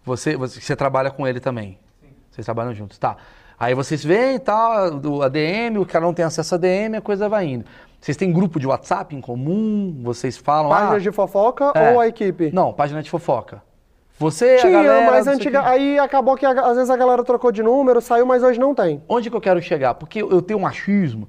Você, 0.03 0.35
você, 0.35 0.59
você 0.59 0.75
trabalha 0.75 1.11
com 1.11 1.27
ele 1.27 1.39
também? 1.39 1.77
Sim. 2.01 2.07
Vocês 2.31 2.45
trabalham 2.45 2.73
juntos, 2.73 2.97
tá. 2.97 3.17
Aí 3.59 3.73
vocês 3.73 4.03
veem 4.03 4.35
e 4.35 4.39
tal, 4.39 4.91
do 4.91 5.23
ADM, 5.23 5.77
o 5.79 5.85
cara 5.85 6.05
não 6.05 6.13
tem 6.13 6.23
acesso 6.23 6.55
a 6.55 6.57
ADM, 6.57 6.95
a 6.97 7.01
coisa 7.01 7.27
vai 7.27 7.45
indo. 7.45 7.65
Vocês 7.99 8.15
têm 8.15 8.31
grupo 8.31 8.59
de 8.59 8.67
WhatsApp 8.67 9.15
em 9.15 9.21
comum? 9.21 9.99
Vocês 10.03 10.37
falam... 10.37 10.69
Páginas 10.69 10.95
ah, 10.95 10.99
de 10.99 11.11
fofoca 11.11 11.71
é. 11.75 11.91
ou 11.91 11.99
a 11.99 12.07
equipe? 12.07 12.51
Não, 12.53 12.71
página 12.71 13.01
de 13.01 13.09
fofoca. 13.09 13.61
Você, 14.19 14.57
Tinha, 14.57 14.71
galera... 14.71 15.11
mas 15.11 15.27
antiga, 15.27 15.59
o 15.59 15.63
quê. 15.63 15.69
aí 15.69 15.99
acabou 15.99 16.35
que 16.35 16.45
a- 16.45 16.51
às 16.51 16.75
vezes 16.75 16.89
a 16.89 16.97
galera 16.97 17.23
trocou 17.23 17.51
de 17.51 17.61
número, 17.61 18.01
saiu, 18.01 18.25
mas 18.25 18.41
hoje 18.41 18.59
não 18.59 18.73
tem. 18.73 19.01
Onde 19.07 19.29
que 19.29 19.35
eu 19.35 19.41
quero 19.41 19.61
chegar? 19.61 19.93
Porque 19.93 20.21
eu 20.21 20.41
tenho 20.41 20.59
um 20.59 20.65
achismo 20.65 21.27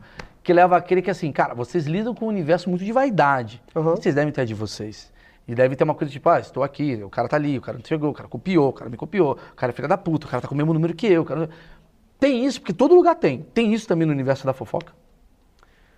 que 0.48 0.52
leva 0.54 0.78
àquele 0.78 1.02
que 1.02 1.10
assim, 1.10 1.30
cara, 1.30 1.52
vocês 1.54 1.84
lidam 1.84 2.14
com 2.14 2.24
um 2.24 2.28
universo 2.28 2.70
muito 2.70 2.82
de 2.82 2.90
vaidade. 2.90 3.62
Aham. 3.76 3.96
Vocês 3.96 4.14
devem 4.14 4.32
ter 4.32 4.46
de 4.46 4.54
vocês. 4.54 5.12
E 5.46 5.54
deve 5.54 5.76
ter 5.76 5.84
uma 5.84 5.94
coisa 5.94 6.10
tipo, 6.10 6.26
ah, 6.30 6.40
estou 6.40 6.62
aqui, 6.62 6.94
o 7.04 7.10
cara 7.10 7.28
tá 7.28 7.36
ali, 7.36 7.58
o 7.58 7.60
cara 7.60 7.76
não 7.76 7.84
chegou, 7.84 8.08
o 8.08 8.14
cara 8.14 8.30
copiou, 8.30 8.70
o 8.70 8.72
cara 8.72 8.88
me 8.88 8.96
copiou, 8.96 9.32
o 9.32 9.54
cara 9.54 9.74
é 9.76 9.86
da 9.86 9.98
puta, 9.98 10.26
o 10.26 10.30
cara 10.30 10.40
tá 10.40 10.48
com 10.48 10.54
o 10.54 10.56
mesmo 10.56 10.72
número 10.72 10.94
que 10.94 11.06
eu. 11.06 11.22
cara- 11.22 11.50
Tem 12.18 12.46
isso, 12.46 12.62
porque 12.62 12.72
todo 12.72 12.94
lugar 12.94 13.14
tem. 13.16 13.42
Tem 13.52 13.74
isso 13.74 13.86
também 13.86 14.06
no 14.06 14.12
universo 14.14 14.46
da 14.46 14.54
fofoca? 14.54 14.94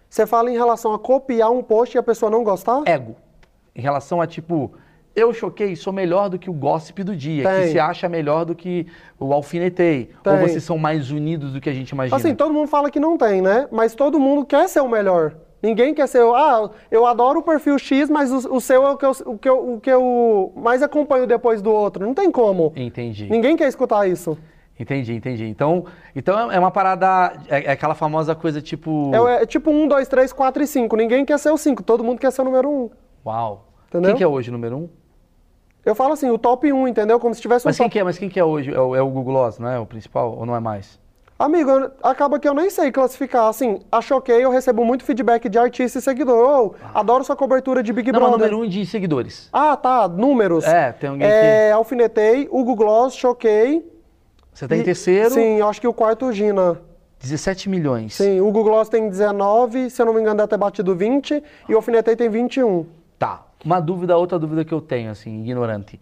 Você 0.09 0.27
fala 0.27 0.51
em 0.51 0.55
relação 0.55 0.93
a 0.95 0.99
copiar 0.99 1.53
um 1.53 1.63
post 1.63 1.97
e 1.97 1.99
a 2.01 2.03
pessoa 2.03 2.29
não 2.29 2.43
gostar? 2.43 2.83
Ego. 2.87 3.15
Em 3.73 3.81
relação 3.81 4.21
a 4.21 4.27
tipo, 4.27 4.73
eu 5.15 5.33
choquei, 5.33 5.75
sou 5.77 5.93
melhor 5.93 6.29
do 6.29 6.39
que 6.39 6.49
o 6.49 6.53
gossip 6.53 7.03
do 7.03 7.15
dia, 7.17 7.43
que 7.45 7.61
Tem. 7.63 7.73
se 7.73 7.79
acha 7.79 8.09
melhor 8.09 8.45
do 8.45 8.55
que 8.55 8.87
o 9.19 9.33
alfinetei. 9.33 10.11
Ou 10.25 10.33
Tem. 10.37 10.49
vocês 10.49 10.63
são 10.65 10.79
mais 10.79 11.11
unidos 11.11 11.53
do 11.53 11.61
que 11.61 11.69
a 11.69 11.73
gente 11.73 11.91
imagina. 11.91 12.17
Assim, 12.17 12.35
todo 12.35 12.53
mundo 12.55 12.69
fala 12.69 12.91
que 12.91 13.01
não 13.01 13.17
tem, 13.17 13.43
né? 13.43 13.69
Mas 13.71 13.95
todo 13.95 14.19
mundo 14.21 14.45
quer 14.45 14.69
ser 14.69 14.81
o 14.81 14.89
melhor. 14.89 15.35
Ninguém 15.63 15.93
quer 15.93 16.07
ser, 16.07 16.23
o- 16.23 16.35
ah, 16.35 16.71
eu 16.91 17.05
adoro 17.05 17.41
o 17.41 17.43
perfil 17.43 17.79
X, 17.79 18.09
mas 18.09 18.33
o, 18.33 18.55
o 18.57 18.61
seu 18.61 18.87
é 18.87 18.91
o 18.93 18.97
que, 18.97 19.05
eu, 19.05 19.11
o, 19.27 19.39
que 19.39 19.49
eu, 19.49 19.73
o 19.75 19.81
que 19.81 19.91
eu 19.91 20.53
mais 20.57 20.83
acompanho 20.83 21.27
depois 21.27 21.61
do 21.61 21.71
outro. 21.71 22.05
Não 22.07 22.15
tem 22.15 22.31
como. 22.31 22.73
Entendi. 22.75 23.29
Ninguém 23.29 23.57
quer 23.57 23.69
escutar 23.69 24.09
isso. 24.09 24.39
Entendi, 24.79 25.13
entendi. 25.13 25.45
Então, 25.45 25.85
então 26.17 26.51
é 26.51 26.59
uma 26.59 26.71
parada, 26.71 27.35
é, 27.51 27.65
é 27.67 27.73
aquela 27.73 27.95
famosa 27.95 28.35
coisa 28.35 28.63
tipo. 28.63 29.11
É, 29.29 29.43
é 29.43 29.47
tipo 29.47 29.71
1, 29.71 29.87
2, 29.87 30.09
3, 30.09 30.33
4 30.33 30.63
e 30.63 30.67
5. 30.67 30.97
Ninguém 30.97 31.27
quer 31.27 31.39
ser 31.39 31.51
o 31.51 31.59
5, 31.59 31.83
todo 31.83 32.03
mundo 32.03 32.19
quer 32.19 32.31
ser 32.33 32.41
o 32.41 32.45
número 32.47 32.71
1. 32.71 32.91
Uau. 33.27 33.67
Entendeu? 33.89 34.11
Quem 34.13 34.17
que 34.19 34.25
é 34.25 34.27
hoje 34.27 34.49
o 34.49 34.53
número 34.53 34.77
um? 34.79 34.89
Eu 35.91 35.95
falo 35.97 36.13
assim, 36.13 36.31
o 36.31 36.39
top 36.39 36.73
1, 36.73 36.87
entendeu? 36.87 37.19
Como 37.19 37.35
se 37.35 37.41
tivesse 37.41 37.67
um 37.67 37.69
Mas 37.69 37.77
quem 37.77 37.87
top... 37.87 37.93
que 37.93 37.99
é, 37.99 38.05
mas 38.05 38.17
quem 38.17 38.29
que 38.29 38.39
é 38.39 38.45
hoje? 38.45 38.73
É 38.73 38.79
o, 38.81 38.95
é 38.95 39.03
o 39.03 39.07
Google 39.09 39.25
Gloss, 39.35 39.59
não 39.59 39.69
é 39.69 39.77
o 39.77 39.85
principal? 39.85 40.37
Ou 40.39 40.47
não 40.47 40.55
é 40.55 40.61
mais? 40.61 41.01
Amigo, 41.37 41.69
eu- 41.69 41.91
acaba 42.03 42.39
que 42.39 42.47
eu 42.49 42.55
nem 42.55 42.71
sei 42.71 42.93
classificar. 42.93 43.49
Assim, 43.49 43.81
a 43.91 44.01
Choquei, 44.01 44.45
eu 44.45 44.51
recebo 44.53 44.85
muito 44.85 45.03
feedback 45.05 45.49
de 45.49 45.59
artista 45.59 45.99
e 45.99 46.03
seguidor. 46.03 46.37
Ô, 46.67 46.75
adoro 46.95 47.25
sua 47.25 47.35
cobertura 47.35 47.83
de 47.83 47.93
Big 47.93 48.13
não, 48.13 48.21
mas 48.21 48.29
Brother. 48.31 48.51
número 48.53 48.65
um 48.67 48.69
de 48.71 48.87
seguidores. 48.87 49.49
Ah, 49.53 49.77
tá, 49.77 50.07
números. 50.07 50.65
É, 50.65 50.93
tem 50.93 51.11
alguém 51.11 51.27
É, 51.27 51.73
alfinetei, 51.73 52.47
Hugo 52.53 52.77
Gloss, 52.77 53.15
Choquei. 53.17 53.85
Você 54.53 54.69
tá 54.69 54.77
em 54.77 54.81
E- 54.81 54.85
terceiro, 54.85 55.31
Sim, 55.31 55.57
eu 55.59 55.69
acho 55.69 55.81
que 55.81 55.89
o 55.89 55.93
quarto 55.93 56.31
Gina. 56.33 56.81
17 57.21 57.69
milhões. 57.69 58.15
Sim, 58.15 58.41
o 58.41 58.45
Google 58.45 58.65
Gloss 58.65 58.89
tem 58.89 59.09
19, 59.09 59.91
se 59.91 60.01
eu 60.01 60.07
não 60.07 60.15
me 60.15 60.21
engano 60.21 60.37
deve 60.37 60.49
ter 60.49 60.57
batido 60.57 60.95
20, 60.95 61.43
e 61.69 61.73
o 61.75 61.77
Alfinetei 61.79 62.15
tem 62.17 62.29
21. 62.31 62.87
Tá. 63.19 63.43
Uma 63.65 63.81
dúvida, 63.81 64.17
outra 64.17 64.39
dúvida 64.39 64.65
que 64.65 64.73
eu 64.73 64.81
tenho, 64.81 65.11
assim, 65.11 65.41
ignorante. 65.41 66.01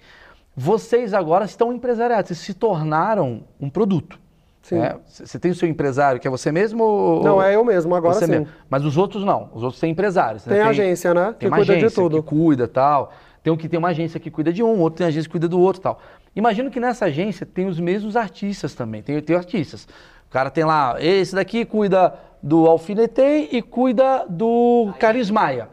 Vocês 0.57 1.15
agora 1.15 1.45
estão 1.45 1.73
empresariados, 1.73 2.29
vocês 2.29 2.39
se 2.41 2.55
tornaram 2.55 3.43
um 3.61 3.71
produto. 3.71 4.19
Sim. 4.63 4.81
né? 4.81 4.97
Você 5.07 5.39
tem 5.39 5.51
o 5.51 5.55
seu 5.55 5.69
empresário, 5.69 6.21
que 6.21 6.29
é 6.29 6.31
você 6.31 6.53
mesmo? 6.53 6.85
Ou... 6.85 7.25
Não, 7.25 7.43
é 7.43 7.55
eu 7.55 7.65
mesmo, 7.65 7.95
agora 7.95 8.15
você 8.15 8.27
sim. 8.27 8.31
mesmo. 8.33 8.49
Mas 8.69 8.85
os 8.85 8.97
outros 8.97 9.25
não. 9.25 9.49
Os 9.55 9.63
outros 9.63 9.81
têm 9.81 9.93
empresários. 9.93 10.45
né? 10.45 10.57
Tem 10.57 10.63
agência, 10.63 11.15
né? 11.15 11.27
Tem 11.27 11.35
Que 11.39 11.47
uma 11.47 11.57
cuida 11.57 11.77
de 11.77 11.91
tudo. 11.91 12.23
que 12.23 12.29
cuida 12.29 12.69
tal. 12.69 13.13
Tem 13.43 13.53
um 13.53 13.57
que 13.57 13.69
tem 13.69 13.79
uma 13.79 13.89
agência 13.89 14.21
que 14.21 14.31
cuida 14.31 14.53
de 14.53 14.63
um, 14.63 14.81
outro 14.81 14.99
tem 14.99 15.07
agência 15.07 15.29
que 15.29 15.33
cuida 15.33 15.49
do 15.49 15.59
outro 15.59 15.81
tal. 15.81 16.01
Imagino 16.37 16.71
que 16.71 16.79
nessa 16.79 17.07
agência 17.07 17.47
tem 17.47 17.67
os 17.67 17.81
mesmos 17.81 18.17
artistas 18.17 18.75
também. 18.75 19.03
Tem, 19.03 19.21
tem 19.23 19.37
artistas. 19.37 19.89
O 20.29 20.31
cara 20.31 20.51
tem 20.51 20.65
lá, 20.65 20.97
esse 21.01 21.35
daqui 21.35 21.65
cuida 21.65 22.15
do 22.43 22.67
Alfinetei 22.67 23.49
e 23.51 23.63
cuida 23.63 24.27
do 24.29 24.93
Carlinhos 24.99 25.31
Maia. 25.31 25.69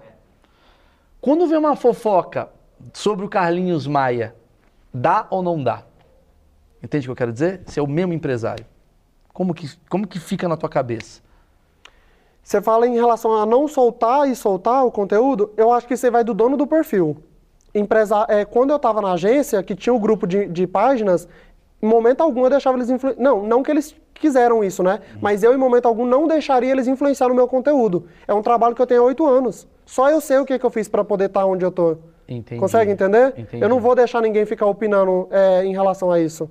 Quando 1.25 1.47
vê 1.47 1.57
uma 1.57 1.75
fofoca 1.75 2.49
sobre 2.93 3.25
o 3.25 3.27
Carlinhos 3.27 3.87
Maia, 3.87 4.35
dá 4.93 5.25
ou 5.31 5.41
não 5.41 5.63
dá? 5.63 5.81
Entende 6.83 7.07
o 7.07 7.07
que 7.07 7.11
eu 7.13 7.15
quero 7.15 7.33
dizer? 7.33 7.63
Você 7.65 7.79
é 7.79 7.83
o 7.83 7.87
mesmo 7.87 8.13
empresário. 8.13 8.63
Como 9.33 9.51
que, 9.51 9.67
como 9.89 10.05
que 10.05 10.19
fica 10.19 10.47
na 10.47 10.55
tua 10.55 10.69
cabeça? 10.69 11.23
Você 12.43 12.61
fala 12.61 12.85
em 12.85 12.93
relação 12.93 13.33
a 13.33 13.43
não 13.43 13.67
soltar 13.67 14.29
e 14.29 14.35
soltar 14.35 14.85
o 14.85 14.91
conteúdo, 14.91 15.51
eu 15.57 15.73
acho 15.73 15.87
que 15.87 15.97
você 15.97 16.11
vai 16.11 16.23
do 16.23 16.31
dono 16.31 16.55
do 16.55 16.67
perfil. 16.67 17.17
Empresa... 17.73 18.27
É, 18.29 18.45
quando 18.45 18.69
eu 18.69 18.75
estava 18.75 19.01
na 19.01 19.13
agência, 19.13 19.63
que 19.63 19.73
tinha 19.73 19.95
o 19.95 19.99
grupo 19.99 20.27
de, 20.27 20.45
de 20.45 20.67
páginas, 20.67 21.27
Em 21.81 21.87
momento 21.87 22.21
algum 22.21 22.43
eu 22.43 22.51
deixava 22.51 22.77
eles 22.77 22.91
influenciar. 22.91 23.23
Não, 23.23 23.41
não 23.41 23.63
que 23.63 23.71
eles 23.71 23.95
quiseram 24.13 24.63
isso, 24.63 24.83
né? 24.83 25.01
Mas 25.19 25.41
eu, 25.41 25.55
em 25.55 25.57
momento 25.57 25.87
algum, 25.87 26.05
não 26.05 26.27
deixaria 26.27 26.71
eles 26.71 26.87
influenciar 26.87 27.29
no 27.29 27.33
meu 27.33 27.47
conteúdo. 27.47 28.07
É 28.27 28.33
um 28.35 28.43
trabalho 28.43 28.75
que 28.75 28.81
eu 28.83 28.85
tenho 28.85 29.01
há 29.01 29.05
oito 29.05 29.25
anos. 29.25 29.67
Só 29.85 30.09
eu 30.09 30.19
sei 30.19 30.39
o 30.39 30.45
que, 30.45 30.57
que 30.57 30.65
eu 30.65 30.69
fiz 30.69 30.87
para 30.87 31.03
poder 31.03 31.25
estar 31.25 31.45
onde 31.45 31.63
eu 31.63 31.71
tô. 31.71 31.97
Entendi. 32.27 32.59
Consegue 32.59 32.91
entender? 32.91 33.33
Entendi. 33.37 33.63
Eu 33.63 33.69
não 33.69 33.79
vou 33.79 33.95
deixar 33.95 34.21
ninguém 34.21 34.45
ficar 34.45 34.65
opinando 34.65 35.27
é, 35.31 35.63
em 35.63 35.73
relação 35.73 36.11
a 36.11 36.19
isso. 36.19 36.49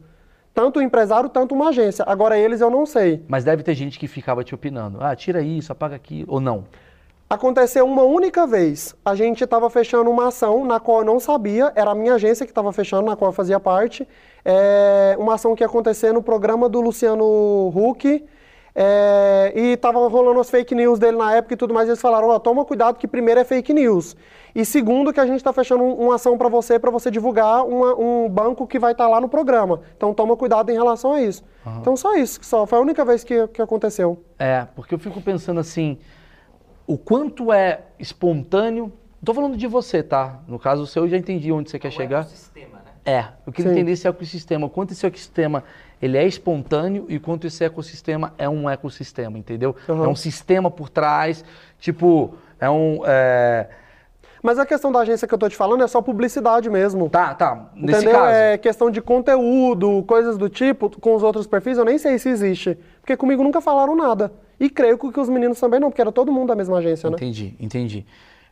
Tanto 0.55 0.79
o 0.79 0.83
empresário, 0.83 1.29
tanto 1.29 1.53
uma 1.53 1.71
agência. 1.71 2.05
Agora, 2.07 2.39
eles 2.39 2.61
eu 2.61 2.71
não 2.71 2.87
sei. 2.87 3.25
Mas 3.27 3.43
deve 3.43 3.65
ter 3.65 3.75
gente 3.75 3.99
que 3.99 4.07
ficava 4.07 4.45
te 4.45 4.55
opinando. 4.55 4.99
Ah, 5.01 5.15
tira 5.17 5.43
isso, 5.43 5.73
apaga 5.73 5.97
aquilo. 5.97 6.33
Ou 6.33 6.41
não. 6.41 6.65
Aconteceu 7.29 7.85
uma 7.85 8.05
única 8.05 8.47
vez. 8.47 8.95
A 9.05 9.17
gente 9.17 9.43
estava 9.43 9.69
fechando 9.69 10.09
uma 10.09 10.29
ação 10.29 10.65
na 10.65 10.79
qual 10.79 10.99
eu 11.01 11.05
não 11.05 11.19
sabia, 11.19 11.73
era 11.75 11.91
a 11.91 11.95
minha 11.95 12.15
agência 12.15 12.47
que 12.47 12.53
estava 12.53 12.73
fechando, 12.73 13.07
na 13.07 13.17
qual 13.17 13.31
eu 13.31 13.33
fazia 13.33 13.59
parte. 13.59 14.07
É, 14.45 15.17
uma 15.19 15.35
ação 15.35 15.57
que 15.57 15.65
ia 15.65 15.67
acontecer 15.67 16.13
no 16.13 16.23
programa 16.23 16.69
do 16.69 16.81
Luciano 16.81 17.73
Huck. 17.75 18.25
É, 18.75 19.53
e 19.55 19.77
tava 19.77 20.07
rolando 20.09 20.41
as 20.41 20.51
fake 20.51 20.75
news 20.75 20.99
dele 20.99 21.17
na 21.17 21.35
época 21.35 21.55
e 21.55 21.57
tudo 21.57 21.73
mais. 21.73 21.89
Eles 21.89 22.01
falaram: 22.01 22.29
ó, 22.29 22.39
toma 22.39 22.65
cuidado 22.65 22.97
que 22.99 23.07
primeiro 23.07 23.41
é 23.41 23.45
fake 23.45 23.73
news. 23.73 24.17
E 24.55 24.65
segundo, 24.65 25.13
que 25.13 25.19
a 25.21 25.27
gente 25.27 25.37
está 25.39 25.53
fechando 25.53 25.83
um- 25.83 25.95
uma 26.07 26.15
ação 26.17 26.39
para 26.39 26.49
você, 26.49 26.79
para 26.79 26.91
você 26.91 27.11
divulgar 27.11 27.65
uma- 27.67 27.95
um 27.99 28.29
banco 28.29 28.67
que 28.67 28.79
vai 28.79 28.93
estar 28.93 29.09
lá 29.09 29.21
no 29.21 29.29
programa. 29.29 29.81
Então 29.97 30.13
toma 30.15 30.37
cuidado 30.37 30.71
em 30.71 30.75
relação 30.75 31.13
a 31.13 31.21
isso. 31.21 31.43
Então 31.81 31.97
só 31.97 32.15
isso, 32.17 32.39
só. 32.43 32.67
Foi 32.67 32.79
a 32.79 32.83
única 32.83 33.05
vez 33.05 33.25
que, 33.25 33.47
que 33.49 33.61
aconteceu. 33.63 34.23
É, 34.39 34.67
porque 34.77 34.95
eu 34.95 34.99
fico 34.99 35.21
pensando 35.21 35.59
assim, 35.61 35.99
o 36.87 36.97
quanto 36.99 37.53
é 37.53 37.81
espontâneo. 37.99 38.93
Tô 39.25 39.33
falando 39.33 39.57
de 39.57 39.67
você, 39.67 40.03
tá? 40.03 40.41
No 40.47 40.59
caso 40.59 40.83
o 40.83 40.87
seu, 40.87 41.05
eu 41.05 41.09
já 41.09 41.17
entendi 41.17 41.51
onde 41.51 41.71
você 41.71 41.79
quer 41.79 41.89
O 41.89 41.93
chegar. 41.93 42.25
sistema, 42.25 42.77
né? 42.85 42.93
É, 43.07 43.25
eu 43.47 43.53
queria 43.53 43.71
Sim. 43.71 43.77
entender 43.79 43.93
esse 43.93 44.07
ecossistema, 44.07 44.67
o 44.67 44.71
quanto 44.71 44.93
esse 44.93 45.05
ecossistema 45.07 45.65
ele 46.05 46.19
é 46.19 46.27
espontâneo 46.27 47.07
e 47.09 47.19
quanto 47.19 47.47
esse 47.47 47.65
ecossistema 47.65 48.35
é 48.37 48.47
um 48.47 48.69
ecossistema, 48.69 49.39
entendeu? 49.39 49.75
Uhum. 49.89 50.05
É 50.05 50.09
um 50.09 50.15
sistema 50.15 50.71
por 50.71 50.91
trás, 50.91 51.43
tipo, 51.81 52.35
é 52.61 52.69
um... 52.69 53.01
é, 53.07 53.71
Mas 54.43 54.59
a 54.59 54.67
questão 54.67 54.93
da 54.93 54.99
agência 54.99 55.27
que 55.27 55.33
eu 55.33 55.39
tô 55.39 55.49
te 55.49 55.57
falando 55.57 55.83
é 55.83 55.87
só 55.89 56.03
publicidade 56.03 56.69
mesmo. 56.69 57.09
Tá, 57.09 57.33
tá, 57.35 57.71
nesse 57.75 58.03
Entendeu? 58.03 58.21
caso. 58.21 58.35
É 58.35 58.59
questão 58.59 58.91
de 58.91 59.01
conteúdo, 59.01 60.03
coisas 60.07 60.37
do 60.37 60.51
tipo, 60.51 60.91
com 61.01 61.15
os 61.15 61.23
outros 61.23 61.47
perfis, 61.47 61.79
eu 61.79 61.87
nem 61.87 61.97
sei 61.97 62.19
se 62.19 62.29
existe. 62.29 62.77
Porque 63.01 63.17
comigo 63.17 63.43
nunca 63.43 63.63
falaram 63.63 63.97
nada. 63.97 64.31
E 64.61 64.69
creio 64.69 64.99
que 64.99 65.19
os 65.19 65.31
meninos 65.31 65.59
também 65.59 65.81
não, 65.81 65.89
porque 65.89 66.03
era 66.03 66.13
todo 66.13 66.31
mundo 66.31 66.49
da 66.49 66.55
mesma 66.55 66.77
agência, 66.77 67.09
né? 67.09 67.17
Entendi, 67.17 67.57
entendi. 67.59 68.05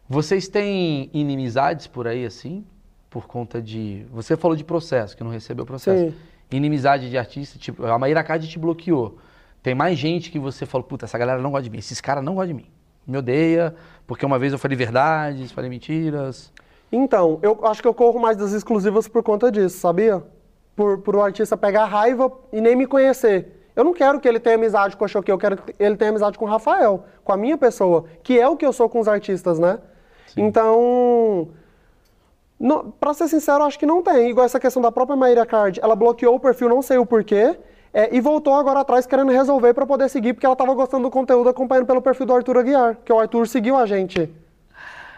Vocês 0.08 0.48
têm 0.48 1.10
inimizades 1.12 1.86
por 1.86 2.08
aí, 2.08 2.24
assim? 2.24 2.64
Por 3.10 3.26
conta 3.26 3.60
de... 3.60 4.06
Você 4.10 4.38
falou 4.38 4.56
de 4.56 4.64
processo, 4.64 5.14
que 5.14 5.22
não 5.22 5.30
recebeu 5.30 5.66
processo. 5.66 6.10
Sim. 6.10 6.14
Inimizade 6.56 7.08
de 7.08 7.16
artista, 7.16 7.58
tipo, 7.58 7.84
a 7.84 7.98
Maíra 7.98 8.22
Card 8.22 8.46
te 8.46 8.58
bloqueou. 8.58 9.18
Tem 9.62 9.74
mais 9.74 9.98
gente 9.98 10.30
que 10.30 10.38
você 10.38 10.66
falou, 10.66 10.86
puta, 10.86 11.04
essa 11.04 11.16
galera 11.16 11.40
não 11.40 11.50
gosta 11.50 11.64
de 11.64 11.70
mim, 11.70 11.78
esses 11.78 12.00
caras 12.00 12.22
não 12.22 12.34
gostam 12.34 12.56
de 12.56 12.62
mim. 12.62 12.70
Me 13.06 13.16
odeia, 13.16 13.74
porque 14.06 14.26
uma 14.26 14.38
vez 14.38 14.52
eu 14.52 14.58
falei 14.58 14.76
verdades, 14.76 15.50
falei 15.52 15.70
mentiras. 15.70 16.52
Então, 16.90 17.38
eu 17.42 17.58
acho 17.66 17.80
que 17.80 17.88
eu 17.88 17.94
corro 17.94 18.20
mais 18.20 18.36
das 18.36 18.52
exclusivas 18.52 19.08
por 19.08 19.22
conta 19.22 19.50
disso, 19.50 19.78
sabia? 19.78 20.22
Por, 20.76 20.98
por 20.98 21.16
o 21.16 21.22
artista 21.22 21.56
pegar 21.56 21.86
raiva 21.86 22.30
e 22.52 22.60
nem 22.60 22.76
me 22.76 22.86
conhecer. 22.86 23.62
Eu 23.74 23.84
não 23.84 23.94
quero 23.94 24.20
que 24.20 24.28
ele 24.28 24.38
tenha 24.38 24.56
amizade 24.56 24.96
com 24.96 25.04
a 25.04 25.08
Choquei, 25.08 25.32
eu 25.32 25.38
quero 25.38 25.56
que 25.56 25.74
ele 25.78 25.96
tenha 25.96 26.10
amizade 26.10 26.36
com 26.36 26.44
o 26.44 26.48
Rafael, 26.48 27.04
com 27.24 27.32
a 27.32 27.36
minha 27.36 27.56
pessoa, 27.56 28.04
que 28.22 28.38
é 28.38 28.46
o 28.46 28.56
que 28.56 28.66
eu 28.66 28.72
sou 28.72 28.88
com 28.88 29.00
os 29.00 29.08
artistas, 29.08 29.58
né? 29.58 29.78
Então, 30.36 31.48
pra 33.00 33.14
ser 33.14 33.28
sincero, 33.28 33.64
acho 33.64 33.78
que 33.78 33.86
não 33.86 34.02
tem. 34.02 34.30
Igual 34.30 34.46
essa 34.46 34.60
questão 34.60 34.80
da 34.80 34.92
própria 34.92 35.16
Maíra 35.16 35.44
Card, 35.44 35.80
ela 35.82 35.96
bloqueou 35.96 36.36
o 36.36 36.40
perfil, 36.40 36.68
não 36.68 36.82
sei 36.82 36.98
o 36.98 37.06
porquê, 37.06 37.58
é, 37.92 38.14
e 38.14 38.20
voltou 38.20 38.54
agora 38.54 38.80
atrás 38.80 39.06
querendo 39.06 39.30
resolver 39.30 39.74
pra 39.74 39.86
poder 39.86 40.08
seguir, 40.08 40.32
porque 40.32 40.46
ela 40.46 40.56
tava 40.56 40.72
gostando 40.74 41.04
do 41.04 41.10
conteúdo 41.10 41.48
acompanhando 41.48 41.86
pelo 41.86 42.00
perfil 42.00 42.26
do 42.26 42.34
Arthur 42.34 42.58
Aguiar, 42.58 42.96
que 43.04 43.12
o 43.12 43.18
Arthur 43.18 43.46
seguiu 43.46 43.76
a 43.76 43.84
gente. 43.84 44.30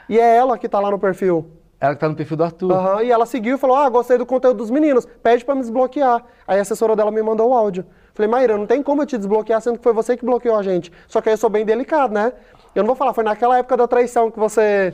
E 0.08 0.18
é 0.18 0.36
ela 0.36 0.58
que 0.58 0.68
tá 0.68 0.80
lá 0.80 0.90
no 0.90 0.98
perfil. 0.98 1.46
Ela 1.80 1.94
que 1.94 2.00
tá 2.00 2.08
no 2.08 2.16
perfil 2.16 2.36
do 2.36 2.44
Arthur. 2.44 2.72
Aham, 2.72 3.02
e 3.02 3.10
ela 3.10 3.26
seguiu 3.26 3.56
e 3.56 3.58
falou: 3.58 3.76
Ah, 3.76 3.88
gostei 3.88 4.16
do 4.16 4.26
conteúdo 4.26 4.56
dos 4.56 4.70
meninos, 4.70 5.06
pede 5.22 5.44
pra 5.44 5.54
me 5.54 5.60
desbloquear. 5.60 6.24
Aí 6.46 6.58
a 6.58 6.62
assessora 6.62 6.96
dela 6.96 7.10
me 7.10 7.22
mandou 7.22 7.50
o 7.50 7.54
áudio. 7.54 7.84
Falei, 8.14 8.30
Maíra, 8.30 8.56
não 8.56 8.66
tem 8.66 8.82
como 8.82 9.02
eu 9.02 9.06
te 9.06 9.18
desbloquear, 9.18 9.60
sendo 9.60 9.76
que 9.76 9.82
foi 9.82 9.92
você 9.92 10.16
que 10.16 10.24
bloqueou 10.24 10.56
a 10.56 10.62
gente. 10.62 10.92
Só 11.08 11.20
que 11.20 11.28
aí 11.28 11.34
eu 11.34 11.38
sou 11.38 11.50
bem 11.50 11.64
delicado, 11.64 12.14
né? 12.14 12.32
Eu 12.74 12.82
não 12.82 12.88
vou 12.88 12.96
falar, 12.96 13.14
foi 13.14 13.22
naquela 13.22 13.58
época 13.58 13.76
da 13.76 13.86
traição 13.86 14.30
que 14.30 14.38
você 14.38 14.92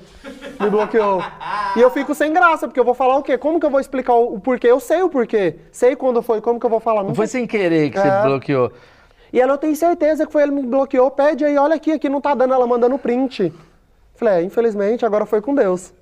me 0.61 0.68
bloqueou. 0.68 1.22
E 1.76 1.81
eu 1.81 1.91
fico 1.91 2.14
sem 2.14 2.33
graça, 2.33 2.68
porque 2.68 2.78
eu 2.78 2.85
vou 2.85 2.93
falar 2.95 3.16
o 3.16 3.22
quê? 3.22 3.39
Como 3.39 3.59
que 3.59 3.64
eu 3.64 3.70
vou 3.70 3.81
explicar 3.81 4.14
o, 4.14 4.39
porquê? 4.39 4.66
Eu 4.66 4.78
sei 4.81 5.03
o 5.03 5.09
porquê. 5.09 5.57
Sei 5.72 5.97
quando 5.97 6.20
foi, 6.22 6.41
como 6.43 6.61
que 6.61 6.66
eu 6.66 6.70
vou 6.70 6.81
falar? 6.81 7.03
Não 7.03 7.14
foi 7.14 7.26
sem 7.26 7.47
querer 7.47 7.91
que 7.91 7.99
É. 7.99 8.03
você 8.03 8.26
bloqueou. 8.28 8.70
E 9.33 9.41
ela, 9.41 9.55
eu 9.55 9.59
tenho 9.59 9.74
certeza 9.76 10.26
que 10.26 10.33
foi 10.33 10.43
ele 10.43 10.53
que 10.53 10.61
me 10.61 10.66
bloqueou. 10.66 11.11
Pede 11.11 11.45
aí, 11.45 11.57
olha 11.57 11.76
aqui, 11.76 11.93
aqui 11.93 12.09
não 12.09 12.20
tá 12.20 12.35
dando, 12.35 12.53
ela 12.53 12.66
mandando 12.66 12.99
print. 12.99 13.53
Falei, 14.14 14.35
é, 14.35 14.43
infelizmente, 14.43 15.07
agora 15.07 15.24
foi 15.24 15.41
com 15.41 15.55
Deus. 15.55 15.95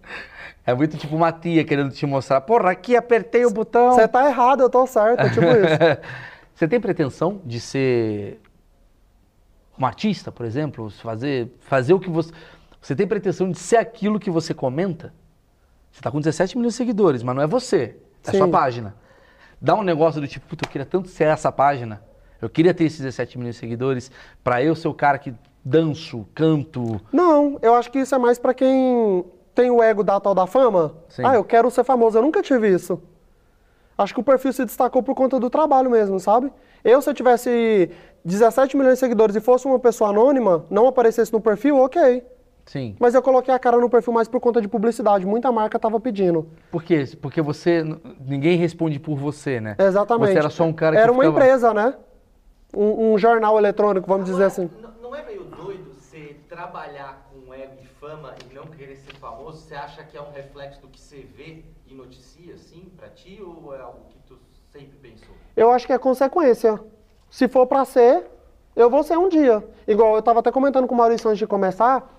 É 0.66 0.74
muito 0.74 0.97
tipo 0.97 1.14
uma 1.14 1.31
tia 1.31 1.62
querendo 1.64 1.91
te 1.93 2.05
mostrar. 2.05 2.41
Porra, 2.41 2.70
aqui 2.72 2.97
apertei 2.97 3.47
o 3.47 3.51
botão. 3.51 3.93
Você 3.93 4.09
tá 4.09 4.29
errado, 4.29 4.62
eu 4.62 4.68
tô 4.68 4.87
certo, 4.87 5.20
é 5.20 5.29
tipo 5.31 5.47
isso. 5.47 6.01
Você 6.55 6.66
tem 6.66 6.81
pretensão 6.81 7.41
de 7.45 7.61
ser 7.61 8.41
um 9.79 9.87
artista, 9.87 10.33
por 10.33 10.45
exemplo? 10.45 10.91
Fazer, 10.91 11.51
fazer 11.61 11.95
o 11.95 12.01
que 12.01 12.11
você. 12.11 12.33
Você 12.81 12.95
tem 12.95 13.07
pretensão 13.07 13.51
de 13.51 13.59
ser 13.59 13.76
aquilo 13.76 14.18
que 14.18 14.31
você 14.31 14.53
comenta? 14.55 15.12
Você 15.91 16.01
tá 16.01 16.11
com 16.11 16.18
17 16.18 16.57
milhões 16.57 16.74
de 16.74 16.79
seguidores, 16.79 17.22
mas 17.22 17.35
não 17.35 17.43
é 17.43 17.47
você. 17.47 17.97
É 18.26 18.31
Sim. 18.31 18.39
sua 18.39 18.49
página. 18.49 18.95
Dá 19.61 19.74
um 19.74 19.83
negócio 19.83 20.20
do 20.20 20.29
tipo, 20.29 20.47
puta, 20.47 20.64
eu 20.64 20.70
queria 20.70 20.87
tanto 20.87 21.09
ser 21.09 21.24
essa 21.24 21.51
página. 21.51 22.03
Eu 22.41 22.49
queria 22.49 22.72
ter 22.72 22.85
esses 22.85 23.01
17 23.01 23.37
milhões 23.37 23.57
de 23.57 23.61
seguidores 23.61 24.11
pra 24.45 24.62
eu 24.62 24.74
ser 24.76 24.87
o 24.89 24.95
cara 24.95 25.18
que 25.18 25.35
danço, 25.64 26.26
canto. 26.35 27.01
Não, 27.12 27.59
eu 27.61 27.74
acho 27.74 27.91
que 27.91 27.99
isso 27.99 28.14
é 28.14 28.18
mais 28.18 28.39
pra 28.39 28.55
quem 28.55 29.24
tem 29.55 29.70
o 29.70 29.83
ego 29.83 30.05
da 30.05 30.20
tal 30.20 30.35
da 30.35 30.47
fama. 30.47 30.95
Sim. 31.09 31.22
Ah, 31.24 31.35
eu 31.35 31.43
quero 31.43 31.68
ser 31.70 31.83
famoso. 31.83 32.16
Eu 32.16 32.22
nunca 32.22 32.41
tive 32.41 32.68
isso. 32.68 33.03
Acho 33.99 34.14
que 34.14 34.20
o 34.20 34.22
perfil 34.22 34.53
se 34.53 34.64
destacou 34.64 35.03
por 35.03 35.14
conta 35.16 35.40
do 35.40 35.51
trabalho 35.51 35.90
mesmo, 35.90 36.20
sabe? 36.20 36.53
Eu, 36.84 37.03
se 37.03 37.11
eu 37.11 37.14
tivesse 37.14 37.90
17 38.24 38.76
milhões 38.76 38.94
de 38.94 39.01
seguidores 39.01 39.34
e 39.34 39.40
fosse 39.40 39.66
uma 39.66 39.78
pessoa 39.80 40.11
anônima, 40.11 40.64
não 40.70 40.86
aparecesse 40.86 41.32
no 41.32 41.40
perfil, 41.40 41.76
ok. 41.78 42.24
Sim. 42.64 42.94
Mas 43.01 43.14
eu 43.14 43.22
coloquei 43.22 43.53
a 43.53 43.59
cara 43.59 43.76
no 43.78 43.90
perfil 43.90 44.12
mais 44.12 44.28
por 44.28 44.38
conta 44.40 44.61
de 44.61 44.68
publicidade. 44.68 45.26
Muita 45.26 45.51
marca 45.51 45.78
tava 45.80 45.99
pedindo. 45.99 46.49
Por 46.70 46.84
quê? 46.84 47.03
Porque 47.20 47.42
você. 47.42 47.82
Ninguém 48.20 48.57
responde 48.57 49.01
por 49.01 49.16
você, 49.16 49.59
né? 49.61 49.74
Exatamente. 49.78 50.32
Você 50.32 50.38
era 50.38 50.51
só 50.51 50.64
um 50.64 50.72
cara 50.72 50.94
que 50.94 51.03
Era 51.03 51.11
uma 51.11 51.24
ficava- 51.24 51.40
empresa, 51.40 51.74
né? 51.74 51.94
Um, 52.76 53.14
um 53.14 53.18
jornal 53.18 53.59
eletrônico, 53.59 54.07
vamos 54.07 54.26
dizer 54.26 54.44
Agora, 54.44 54.46
assim. 54.49 54.62
n- 54.64 54.88
Não 55.03 55.16
é 55.16 55.24
meio 55.24 55.44
doido 55.44 55.90
você 55.94 56.36
trabalhar 56.49 57.26
com 57.32 57.53
ego 57.55 57.72
e 57.82 57.86
fama 57.86 58.34
e 58.49 58.55
não 58.55 58.64
querer 58.66 58.96
ser 58.96 59.14
famoso? 59.14 59.62
Você 59.62 59.74
acha 59.74 60.05
que 60.05 60.16
é 60.16 60.20
um 60.20 60.30
reflexo 60.30 60.82
do 60.82 60.88
que 60.88 61.01
você 61.01 61.26
vê 61.34 61.64
e 61.91 61.95
noticia, 61.95 62.55
assim, 62.55 62.91
pra 62.97 63.09
ti? 63.09 63.41
Ou 63.43 63.74
é 63.74 63.80
algo 63.80 64.01
que 64.11 64.18
tu 64.26 64.39
sempre 64.72 64.97
pensou? 64.99 65.28
Eu 65.57 65.70
acho 65.70 65.86
que 65.86 65.93
é 65.93 65.99
consequência. 65.99 66.78
Se 67.30 67.49
for 67.49 67.66
pra 67.66 67.84
ser, 67.84 68.24
eu 68.76 68.89
vou 68.91 69.03
ser 69.03 69.16
um 69.18 69.28
dia. 69.28 69.62
Igual 69.86 70.16
eu 70.16 70.22
tava 70.22 70.41
até 70.41 70.51
comentando 70.51 70.86
com 70.86 70.95
o 70.95 70.99
Maurício 70.99 71.28
antes 71.28 71.39
de 71.39 71.47
começar. 71.47 72.14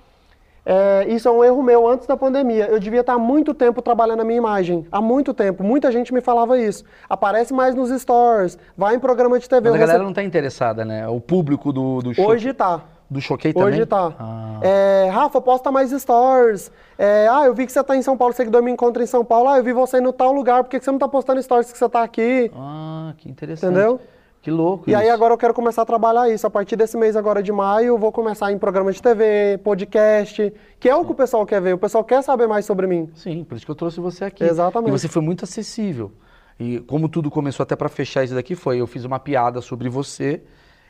é, 0.65 1.05
isso 1.07 1.27
é 1.27 1.31
um 1.31 1.43
erro 1.43 1.63
meu 1.63 1.87
antes 1.87 2.05
da 2.05 2.15
pandemia. 2.17 2.65
Eu 2.67 2.79
devia 2.79 2.99
estar 3.01 3.13
há 3.13 3.17
muito 3.19 3.53
tempo 3.53 3.81
trabalhando 3.81 4.19
a 4.21 4.23
minha 4.25 4.37
imagem. 4.37 4.85
Há 4.91 5.01
muito 5.01 5.33
tempo. 5.33 5.63
Muita 5.63 5.91
gente 5.91 6.13
me 6.13 6.21
falava 6.21 6.59
isso. 6.59 6.83
Aparece 7.09 7.53
mais 7.53 7.73
nos 7.73 7.89
stores, 8.01 8.57
vai 8.77 8.95
em 8.95 8.99
programa 8.99 9.39
de 9.39 9.47
TV. 9.49 9.61
Mas 9.69 9.75
a 9.75 9.79
galera 9.79 9.91
recebo- 9.93 10.05
não 10.05 10.13
tá 10.13 10.21
interessada, 10.23 10.83
né? 10.85 11.07
O 11.07 11.19
público 11.21 11.71
do, 11.71 12.01
do 12.01 12.13
show. 12.13 12.27
Hoje 12.27 12.53
tá. 12.53 12.83
Do 13.09 13.19
Choquei 13.19 13.53
também? 13.53 13.69
Hoje 13.69 13.85
tá. 13.85 14.13
Ah. 14.19 14.59
É, 14.61 15.09
Rafa, 15.11 15.41
posta 15.41 15.71
mais 15.71 15.89
stories. 15.91 16.71
É, 16.97 17.27
ah, 17.29 17.45
eu 17.45 17.53
vi 17.55 17.65
que 17.65 17.71
você 17.71 17.83
tá 17.83 17.95
em 17.95 18.01
São 18.01 18.15
Paulo, 18.15 18.33
seguidor 18.33 18.61
me 18.61 18.71
encontra 18.71 19.01
em 19.01 19.07
São 19.07 19.25
Paulo. 19.25 19.49
Ah, 19.49 19.57
eu 19.57 19.63
vi 19.63 19.73
você 19.73 19.99
no 19.99 20.13
tal 20.13 20.31
lugar, 20.31 20.63
por 20.63 20.69
que 20.69 20.79
você 20.79 20.91
não 20.91 20.99
tá 20.99 21.07
postando 21.07 21.41
stories 21.41 21.71
que 21.71 21.77
você 21.77 21.89
tá 21.89 22.03
aqui? 22.03 22.51
Ah, 22.55 23.13
que 23.17 23.29
interessante. 23.29 23.71
Entendeu? 23.71 23.99
Que 24.41 24.49
louco 24.49 24.89
E 24.89 24.95
aí 24.95 25.05
isso. 25.05 25.13
agora 25.13 25.33
eu 25.33 25.37
quero 25.37 25.53
começar 25.53 25.81
a 25.81 25.85
trabalhar 25.85 26.29
isso. 26.29 26.47
A 26.47 26.49
partir 26.49 26.75
desse 26.77 26.95
mês 26.97 27.15
agora 27.15 27.43
de 27.43 27.51
maio, 27.51 27.87
eu 27.87 27.97
vou 27.97 28.11
começar 28.11 28.51
em 28.51 28.57
programa 28.57 28.91
de 28.91 29.01
TV, 29.01 29.59
podcast, 29.63 30.53
que 30.79 30.87
é 30.87 30.95
o 30.95 31.03
que 31.03 31.11
o 31.11 31.15
pessoal 31.15 31.45
quer 31.45 31.61
ver. 31.61 31.73
O 31.73 31.77
pessoal 31.77 32.03
quer 32.03 32.21
saber 32.23 32.47
mais 32.47 32.65
sobre 32.65 32.87
mim. 32.87 33.09
Sim, 33.15 33.43
por 33.43 33.55
isso 33.55 33.65
que 33.65 33.71
eu 33.71 33.75
trouxe 33.75 33.99
você 33.99 34.23
aqui. 34.25 34.43
Exatamente. 34.43 34.89
E 34.89 34.91
você 34.91 35.07
foi 35.09 35.21
muito 35.21 35.43
acessível. 35.43 36.11
E 36.57 36.79
como 36.81 37.09
tudo 37.09 37.29
começou 37.29 37.63
até 37.63 37.75
pra 37.75 37.89
fechar 37.89 38.23
isso 38.23 38.33
daqui 38.35 38.55
foi, 38.55 38.79
eu 38.79 38.87
fiz 38.87 39.03
uma 39.03 39.19
piada 39.19 39.59
sobre 39.61 39.89
você 39.89 40.41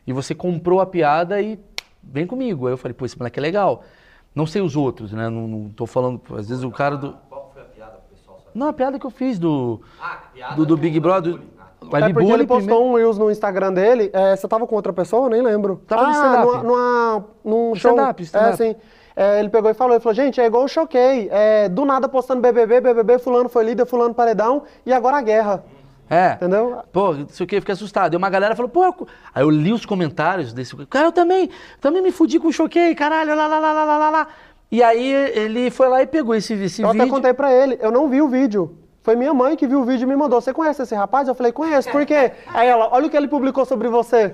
e 0.06 0.14
você 0.14 0.36
comprou 0.36 0.80
a 0.80 0.86
piada 0.86 1.42
e 1.42 1.60
vem 2.04 2.26
comigo. 2.28 2.68
Aí 2.68 2.74
eu 2.74 2.78
falei, 2.78 2.94
pô, 2.94 3.06
esse 3.06 3.18
moleque 3.18 3.40
é 3.40 3.42
legal. 3.42 3.84
Não 4.34 4.46
sei 4.46 4.62
os 4.62 4.76
outros, 4.76 5.12
né? 5.12 5.30
Não, 5.30 5.48
não 5.48 5.70
tô 5.70 5.86
falando, 5.86 6.22
às 6.36 6.48
vezes 6.48 6.64
o 6.64 6.72
cara 6.72 6.96
do... 6.96 7.16
Qual 7.30 7.52
foi 7.54 7.62
a 7.62 7.66
piada 7.66 7.92
pro 7.94 8.16
pessoal 8.16 8.38
saber? 8.40 8.52
Não, 8.58 8.68
a 8.68 8.74
piada 8.74 9.00
que 9.00 9.06
eu 9.06 9.10
fiz 9.12 9.40
do... 9.40 9.82
Ah, 10.00 10.20
piada 10.34 10.56
do, 10.56 10.66
do 10.66 10.78
Big 10.78 11.00
Brother. 11.00 11.34
bullying. 11.34 11.50
Ah, 11.60 11.66
Mas 11.92 12.04
é 12.04 12.14
porque 12.14 12.32
ele 12.32 12.46
postou 12.48 12.58
primeiro- 12.58 12.84
um 12.84 12.96
Reels 12.96 13.18
no 13.18 13.32
Instagram 13.32 13.74
dele. 13.74 14.10
É, 14.14 14.36
você 14.36 14.48
tava 14.48 14.68
com 14.68 14.76
outra 14.76 14.94
pessoa? 14.94 15.26
Eu 15.26 15.30
nem 15.30 15.42
lembro. 15.42 15.82
Tava 15.88 16.04
no 16.04 16.10
ah, 16.10 16.12
stand-up. 16.12 16.46
numa, 16.46 16.64
numa, 16.64 17.26
num 17.44 17.76
show. 17.76 17.92
stand-up, 17.92 18.24
stand-up. 18.24 18.54
É, 18.54 18.56
sim. 18.56 18.76
É, 19.16 19.40
ele 19.40 19.50
pegou 19.50 19.70
e 19.70 19.74
falou, 19.74 19.94
ele 19.96 20.00
falou, 20.00 20.14
gente, 20.14 20.40
é 20.40 20.46
igual 20.46 20.64
eu 20.64 20.68
choquei. 20.70 21.28
É, 21.30 21.68
do 21.68 21.84
nada 21.84 22.08
postando 22.08 22.42
BBB, 22.42 22.80
BBB, 22.80 23.20
fulano 23.20 23.50
foi 23.50 23.66
líder, 23.66 23.86
fulano 23.86 24.14
paredão, 24.14 24.64
e 24.86 24.94
agora 24.94 25.18
a 25.18 25.22
guerra. 25.22 25.64
É. 26.10 26.34
Entendeu? 26.34 26.82
Pô, 26.92 27.14
não 27.14 27.28
sei 27.30 27.44
o 27.44 27.48
que, 27.48 27.56
eu 27.58 27.62
fiquei 27.62 27.74
assustado. 27.74 28.14
E 28.14 28.18
uma 28.18 28.30
galera 28.30 28.56
falou, 28.56 28.70
pô. 28.70 28.84
eu- 28.86 29.08
Aí 29.34 29.44
eu 29.44 29.50
li 29.50 29.72
os 29.72 29.86
comentários 29.86 30.52
desse. 30.54 30.76
Cara, 30.88 31.08
eu 31.08 31.12
também, 31.12 31.50
também 31.80 32.02
me 32.02 32.12
fudi 32.12 32.40
com 32.40 32.48
o 32.48 32.54
choquei, 32.54 32.96
caralho, 32.96 33.36
lá, 33.36 33.48
lá, 33.48 33.60
lá, 33.60 33.72
lá, 33.74 33.98
lá, 33.98 34.10
lá. 34.10 34.28
E 34.72 34.82
aí 34.84 35.12
ele 35.12 35.70
foi 35.72 35.88
lá 35.88 36.02
e 36.02 36.08
pegou 36.08 36.34
esse, 36.36 36.54
esse 36.54 36.82
Eu 36.82 36.90
vídeo. 36.90 37.02
até 37.04 37.10
contei 37.12 37.34
pra 37.34 37.52
ele, 37.54 37.78
eu 37.82 37.92
não 37.92 38.08
vi 38.10 38.22
o 38.22 38.28
vídeo. 38.28 38.78
Foi 39.02 39.16
minha 39.16 39.34
mãe 39.34 39.56
que 39.56 39.66
viu 39.68 39.82
o 39.82 39.86
vídeo 39.86 40.04
e 40.04 40.08
me 40.08 40.16
mandou. 40.16 40.40
Você 40.42 40.54
conhece 40.54 40.82
esse 40.82 40.94
rapaz? 40.94 41.28
Eu 41.28 41.34
falei, 41.36 41.52
conheço. 41.52 41.90
Por 41.90 42.06
quê? 42.06 42.32
Aí 42.54 42.68
ela, 42.68 42.90
olha 42.92 43.08
o 43.08 43.10
que 43.10 43.18
ele 43.18 43.28
publicou 43.28 43.66
sobre 43.66 43.88
você. 43.88 44.34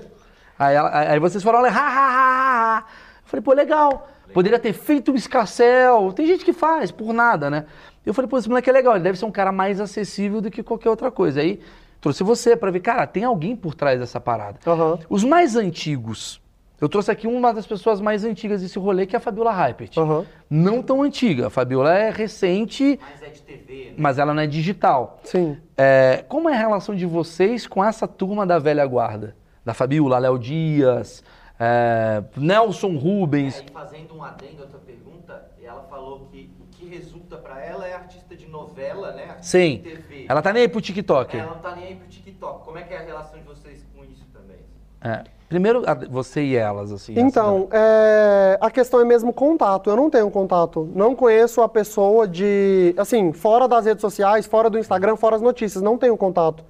Aí, 0.58 0.74
ela- 0.74 0.90
aí 1.10 1.18
vocês 1.18 1.42
foram 1.42 1.60
lá, 1.60 1.68
ha, 1.68 1.72
ha, 1.72 1.78
ha, 1.78 2.76
ha. 2.78 2.84
Eu 3.24 3.28
falei, 3.28 3.42
pô, 3.42 3.52
legal. 3.52 4.08
Poderia 4.34 4.58
ter 4.58 4.72
feito 4.72 5.12
um 5.12 5.14
escarcel. 5.14 6.12
Tem 6.14 6.26
gente 6.26 6.44
que 6.44 6.52
faz, 6.52 6.90
por 6.90 7.12
nada, 7.14 7.48
né? 7.48 7.64
Eu 8.06 8.14
falei, 8.14 8.28
pô, 8.28 8.38
esse 8.38 8.48
moleque 8.48 8.70
é 8.70 8.72
legal, 8.72 8.94
ele 8.94 9.02
deve 9.04 9.18
ser 9.18 9.24
um 9.24 9.30
cara 9.32 9.50
mais 9.52 9.80
acessível 9.80 10.40
do 10.40 10.50
que 10.50 10.62
qualquer 10.62 10.88
outra 10.88 11.10
coisa. 11.10 11.40
Aí 11.40 11.60
trouxe 12.00 12.22
você 12.22 12.56
pra 12.56 12.70
ver, 12.70 12.80
cara, 12.80 13.06
tem 13.06 13.24
alguém 13.24 13.56
por 13.56 13.74
trás 13.74 13.98
dessa 13.98 14.20
parada. 14.20 14.58
Aham. 14.66 14.98
Os 15.10 15.24
mais 15.24 15.56
antigos. 15.56 16.40
Eu 16.78 16.88
trouxe 16.90 17.10
aqui 17.10 17.26
uma 17.26 17.54
das 17.54 17.66
pessoas 17.66 18.02
mais 18.02 18.22
antigas 18.22 18.60
desse 18.60 18.78
rolê, 18.78 19.06
que 19.06 19.16
é 19.16 19.18
a 19.18 19.20
Fabiola 19.20 19.50
Hypert. 19.50 19.96
Aham. 19.96 20.24
Não 20.48 20.82
tão 20.82 21.02
antiga. 21.02 21.46
A 21.46 21.50
Fabiola 21.50 21.92
é 21.96 22.10
recente, 22.10 23.00
Mas 23.12 23.22
é 23.22 23.30
de 23.30 23.40
TV, 23.42 23.84
né? 23.88 23.94
mas 23.96 24.18
ela 24.18 24.34
não 24.34 24.42
é 24.42 24.46
digital. 24.46 25.18
Sim. 25.24 25.56
É, 25.76 26.22
como 26.28 26.48
é 26.50 26.54
a 26.54 26.58
relação 26.58 26.94
de 26.94 27.06
vocês 27.06 27.66
com 27.66 27.82
essa 27.82 28.06
turma 28.06 28.46
da 28.46 28.58
velha 28.58 28.84
guarda? 28.86 29.34
Da 29.64 29.72
Fabiola, 29.74 30.18
Léo 30.18 30.38
Dias, 30.38 31.24
é, 31.58 32.22
Nelson 32.36 32.96
Rubens. 32.96 33.60
Aí 33.60 33.66
fazendo 33.72 34.16
um 34.16 34.22
adendo 34.22 34.62
à 34.62 34.66
tua 34.66 34.80
pergunta, 34.80 35.50
ela 35.62 35.82
falou 35.84 36.26
que 36.30 36.50
o 36.60 36.66
que 36.66 36.86
resulta 36.86 37.36
pra 37.36 37.60
ela 37.64 37.86
é 37.86 37.94
artista 37.94 38.36
de 38.36 38.46
novela, 38.46 39.12
né? 39.12 39.24
Artista 39.30 39.58
Sim. 39.58 39.80
TV. 39.82 40.26
Ela 40.28 40.42
tá 40.42 40.52
nem 40.52 40.62
aí 40.62 40.68
pro 40.68 40.80
TikTok. 40.80 41.36
Ela 41.36 41.54
não 41.54 41.60
tá 41.60 41.74
nem 41.74 41.86
aí 41.86 41.96
pro 41.96 42.06
TikTok. 42.08 42.64
Como 42.64 42.78
é 42.78 42.82
que 42.82 42.92
é 42.92 42.98
a 42.98 43.02
relação 43.02 43.38
de 43.38 43.44
vocês 43.44 43.84
com 43.94 44.04
isso 44.04 44.26
também? 44.32 44.58
É. 45.00 45.24
Primeiro, 45.48 45.82
você 46.10 46.42
e 46.42 46.56
elas, 46.56 46.90
assim. 46.90 47.14
Então, 47.16 47.68
é, 47.70 48.58
a 48.60 48.68
questão 48.68 49.00
é 49.00 49.04
mesmo 49.04 49.32
contato. 49.32 49.88
Eu 49.88 49.96
não 49.96 50.10
tenho 50.10 50.28
contato. 50.28 50.90
Não 50.92 51.14
conheço 51.14 51.62
a 51.62 51.68
pessoa 51.68 52.26
de. 52.26 52.92
Assim, 52.98 53.32
fora 53.32 53.68
das 53.68 53.86
redes 53.86 54.00
sociais, 54.00 54.44
fora 54.44 54.68
do 54.68 54.76
Instagram, 54.76 55.14
fora 55.14 55.36
as 55.36 55.42
notícias. 55.42 55.82
Não 55.82 55.96
tenho 55.96 56.16
contato. 56.16 56.64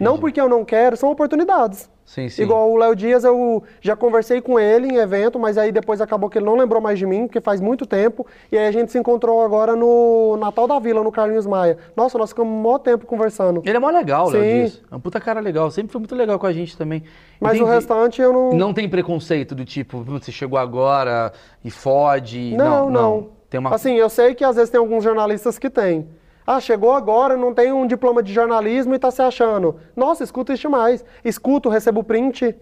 Não 0.00 0.18
porque 0.18 0.40
eu 0.40 0.48
não 0.48 0.64
quero, 0.64 0.96
são 0.96 1.10
oportunidades. 1.10 1.90
Sim, 2.08 2.26
sim. 2.30 2.40
Igual 2.42 2.70
o 2.72 2.76
Léo 2.78 2.96
Dias, 2.96 3.22
eu 3.22 3.62
já 3.82 3.94
conversei 3.94 4.40
com 4.40 4.58
ele 4.58 4.88
em 4.88 4.96
evento, 4.96 5.38
mas 5.38 5.58
aí 5.58 5.70
depois 5.70 6.00
acabou 6.00 6.30
que 6.30 6.38
ele 6.38 6.46
não 6.46 6.56
lembrou 6.56 6.80
mais 6.80 6.98
de 6.98 7.04
mim, 7.04 7.26
porque 7.26 7.38
faz 7.38 7.60
muito 7.60 7.84
tempo. 7.84 8.26
E 8.50 8.56
aí 8.56 8.66
a 8.66 8.70
gente 8.72 8.90
se 8.90 8.98
encontrou 8.98 9.42
agora 9.42 9.76
no 9.76 10.38
Natal 10.38 10.66
da 10.66 10.78
Vila, 10.78 11.04
no 11.04 11.12
Carlinhos 11.12 11.46
Maia. 11.46 11.76
Nossa, 11.94 12.16
nós 12.16 12.30
ficamos 12.30 12.50
um 12.50 12.62
maior 12.62 12.78
tempo 12.78 13.04
conversando. 13.04 13.60
Ele 13.62 13.76
é 13.76 13.78
mó 13.78 13.90
legal, 13.90 14.30
Léo. 14.30 14.42
Dias. 14.42 14.82
É 14.90 14.96
um 14.96 15.00
puta 15.00 15.20
cara 15.20 15.38
legal. 15.40 15.70
Sempre 15.70 15.92
foi 15.92 15.98
muito 15.98 16.14
legal 16.14 16.38
com 16.38 16.46
a 16.46 16.52
gente 16.52 16.78
também. 16.78 17.02
Mas 17.38 17.52
o 17.52 17.56
Entendi. 17.56 17.70
restante 17.72 18.22
eu 18.22 18.32
não. 18.32 18.52
Não 18.54 18.72
tem 18.72 18.88
preconceito 18.88 19.54
do 19.54 19.66
tipo, 19.66 20.02
"Putz, 20.02 20.24
você 20.24 20.32
chegou 20.32 20.58
agora 20.58 21.30
e 21.62 21.70
fode. 21.70 22.54
Não, 22.56 22.88
não. 22.88 23.28
Tem 23.50 23.60
uma... 23.60 23.74
Assim, 23.74 23.94
eu 23.94 24.08
sei 24.08 24.34
que 24.34 24.44
às 24.44 24.56
vezes 24.56 24.70
tem 24.70 24.78
alguns 24.80 25.04
jornalistas 25.04 25.58
que 25.58 25.68
têm. 25.68 26.06
Ah, 26.50 26.62
chegou 26.62 26.92
agora, 26.94 27.36
não 27.36 27.52
tem 27.52 27.70
um 27.74 27.86
diploma 27.86 28.22
de 28.22 28.32
jornalismo 28.32 28.94
e 28.94 28.98
tá 28.98 29.10
se 29.10 29.20
achando. 29.20 29.78
Nossa, 29.94 30.24
escuta 30.24 30.54
isso 30.54 30.62
demais. 30.62 31.04
Escuto, 31.22 31.68
recebo 31.68 32.02
print. 32.02 32.56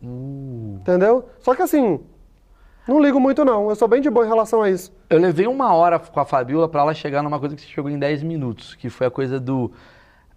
Uh. 0.00 0.76
Entendeu? 0.80 1.28
Só 1.40 1.52
que 1.52 1.62
assim, 1.62 1.98
não 2.86 3.00
ligo 3.00 3.18
muito 3.18 3.44
não. 3.44 3.68
Eu 3.68 3.74
sou 3.74 3.88
bem 3.88 4.00
de 4.00 4.08
boa 4.08 4.24
em 4.24 4.28
relação 4.28 4.62
a 4.62 4.70
isso. 4.70 4.92
Eu 5.10 5.18
levei 5.18 5.48
uma 5.48 5.74
hora 5.74 5.98
com 5.98 6.20
a 6.20 6.24
Fabiola 6.24 6.68
pra 6.68 6.82
ela 6.82 6.94
chegar 6.94 7.24
numa 7.24 7.40
coisa 7.40 7.56
que 7.56 7.62
você 7.62 7.66
chegou 7.66 7.90
em 7.90 7.98
10 7.98 8.22
minutos, 8.22 8.76
que 8.76 8.88
foi 8.88 9.08
a 9.08 9.10
coisa 9.10 9.40
do 9.40 9.72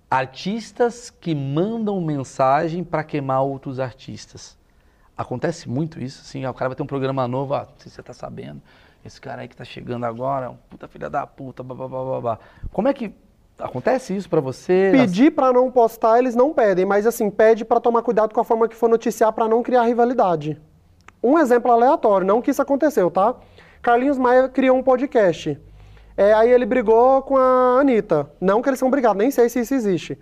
artistas 0.09 1.11
que 1.11 1.36
mandam 1.36 2.01
mensagem 2.01 2.84
pra 2.84 3.03
queimar 3.03 3.43
outros 3.43 3.80
artistas. 3.80 4.57
Acontece 5.16 5.70
muito 5.70 6.01
isso, 6.01 6.20
assim, 6.24 6.43
o 6.47 6.53
cara 6.55 6.70
vai 6.70 6.76
ter 6.76 6.82
um 6.82 6.88
programa 6.88 7.28
novo, 7.28 7.53
ah, 7.53 7.68
não 7.70 7.78
sei 7.78 7.91
se 7.91 7.95
você 7.97 8.01
tá 8.01 8.11
sabendo, 8.11 8.59
esse 9.05 9.21
cara 9.21 9.41
aí 9.41 9.47
que 9.47 9.55
tá 9.55 9.63
chegando 9.63 10.05
agora, 10.05 10.49
um 10.49 10.57
puta 10.69 10.87
filha 10.87 11.09
da 11.09 11.27
puta, 11.27 11.63
blá. 11.63 12.39
Como 12.71 12.87
é 12.87 12.93
que 12.93 13.13
acontece 13.57 14.15
isso 14.15 14.29
pra 14.29 14.41
você? 14.41 14.89
Pedir 14.91 15.31
pra 15.31 15.53
não 15.53 15.71
postar, 15.71 16.19
eles 16.19 16.35
não 16.35 16.53
pedem, 16.53 16.85
mas 16.85 17.05
assim, 17.05 17.29
pede 17.29 17.63
pra 17.63 17.79
tomar 17.79 18.01
cuidado 18.01 18.33
com 18.33 18.39
a 18.39 18.43
forma 18.43 18.67
que 18.67 18.75
for 18.75 18.89
noticiar 18.89 19.31
pra 19.31 19.47
não 19.47 19.61
criar 19.61 19.83
rivalidade. 19.83 20.59
Um 21.21 21.39
exemplo 21.39 21.71
aleatório, 21.71 22.25
não 22.25 22.41
que 22.41 22.51
isso 22.51 22.61
aconteceu, 22.61 23.09
tá? 23.09 23.35
Carlinhos 23.81 24.17
Maia 24.17 24.49
criou 24.49 24.77
um 24.77 24.83
podcast. 24.83 25.59
É, 26.17 26.33
aí 26.33 26.49
ele 26.49 26.65
brigou 26.65 27.21
com 27.23 27.37
a 27.37 27.79
Anitta. 27.79 28.29
Não 28.39 28.61
que 28.61 28.69
eles 28.69 28.79
são 28.79 28.89
brigados, 28.89 29.17
nem 29.17 29.29
sei 29.29 29.49
se 29.49 29.59
isso 29.59 29.73
existe. 29.73 30.17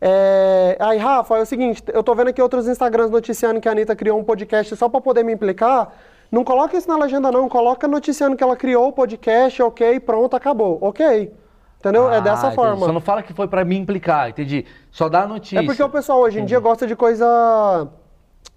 É, 0.00 0.76
aí, 0.78 0.98
Rafa, 0.98 1.38
é 1.38 1.40
o 1.40 1.46
seguinte, 1.46 1.82
eu 1.92 2.02
tô 2.02 2.14
vendo 2.14 2.28
aqui 2.28 2.40
outros 2.40 2.68
Instagrams 2.68 3.10
noticiando 3.10 3.60
que 3.60 3.68
a 3.68 3.72
Anitta 3.72 3.96
criou 3.96 4.18
um 4.18 4.24
podcast 4.24 4.76
só 4.76 4.88
pra 4.88 5.00
poder 5.00 5.24
me 5.24 5.32
implicar. 5.32 5.92
Não 6.30 6.44
coloca 6.44 6.76
isso 6.76 6.88
na 6.88 6.96
legenda, 6.96 7.30
não. 7.32 7.48
Coloca 7.48 7.88
noticiando 7.88 8.36
que 8.36 8.42
ela 8.44 8.56
criou 8.56 8.88
o 8.88 8.92
podcast, 8.92 9.62
ok, 9.62 9.98
pronto, 10.00 10.36
acabou. 10.36 10.78
Ok. 10.80 11.32
Entendeu? 11.78 12.10
é 12.10 12.16
Ah, 12.16 12.20
dessa 12.20 12.46
entendi. 12.48 12.54
forma. 12.56 12.86
Só 12.86 12.92
não 12.92 13.00
fala 13.00 13.22
que 13.22 13.32
foi 13.32 13.46
pra 13.46 13.64
me 13.64 13.76
implicar, 13.78 14.28
entendi. 14.28 14.66
Só 14.90 15.08
dá 15.08 15.22
a 15.22 15.26
notícia. 15.28 15.60
É 15.60 15.62
porque 15.64 15.82
o 15.82 15.88
pessoal 15.88 16.20
hoje 16.20 16.40
em 16.40 16.44
dia 16.44 16.58
gosta 16.58 16.86
de 16.86 16.96
coisa. 16.96 17.88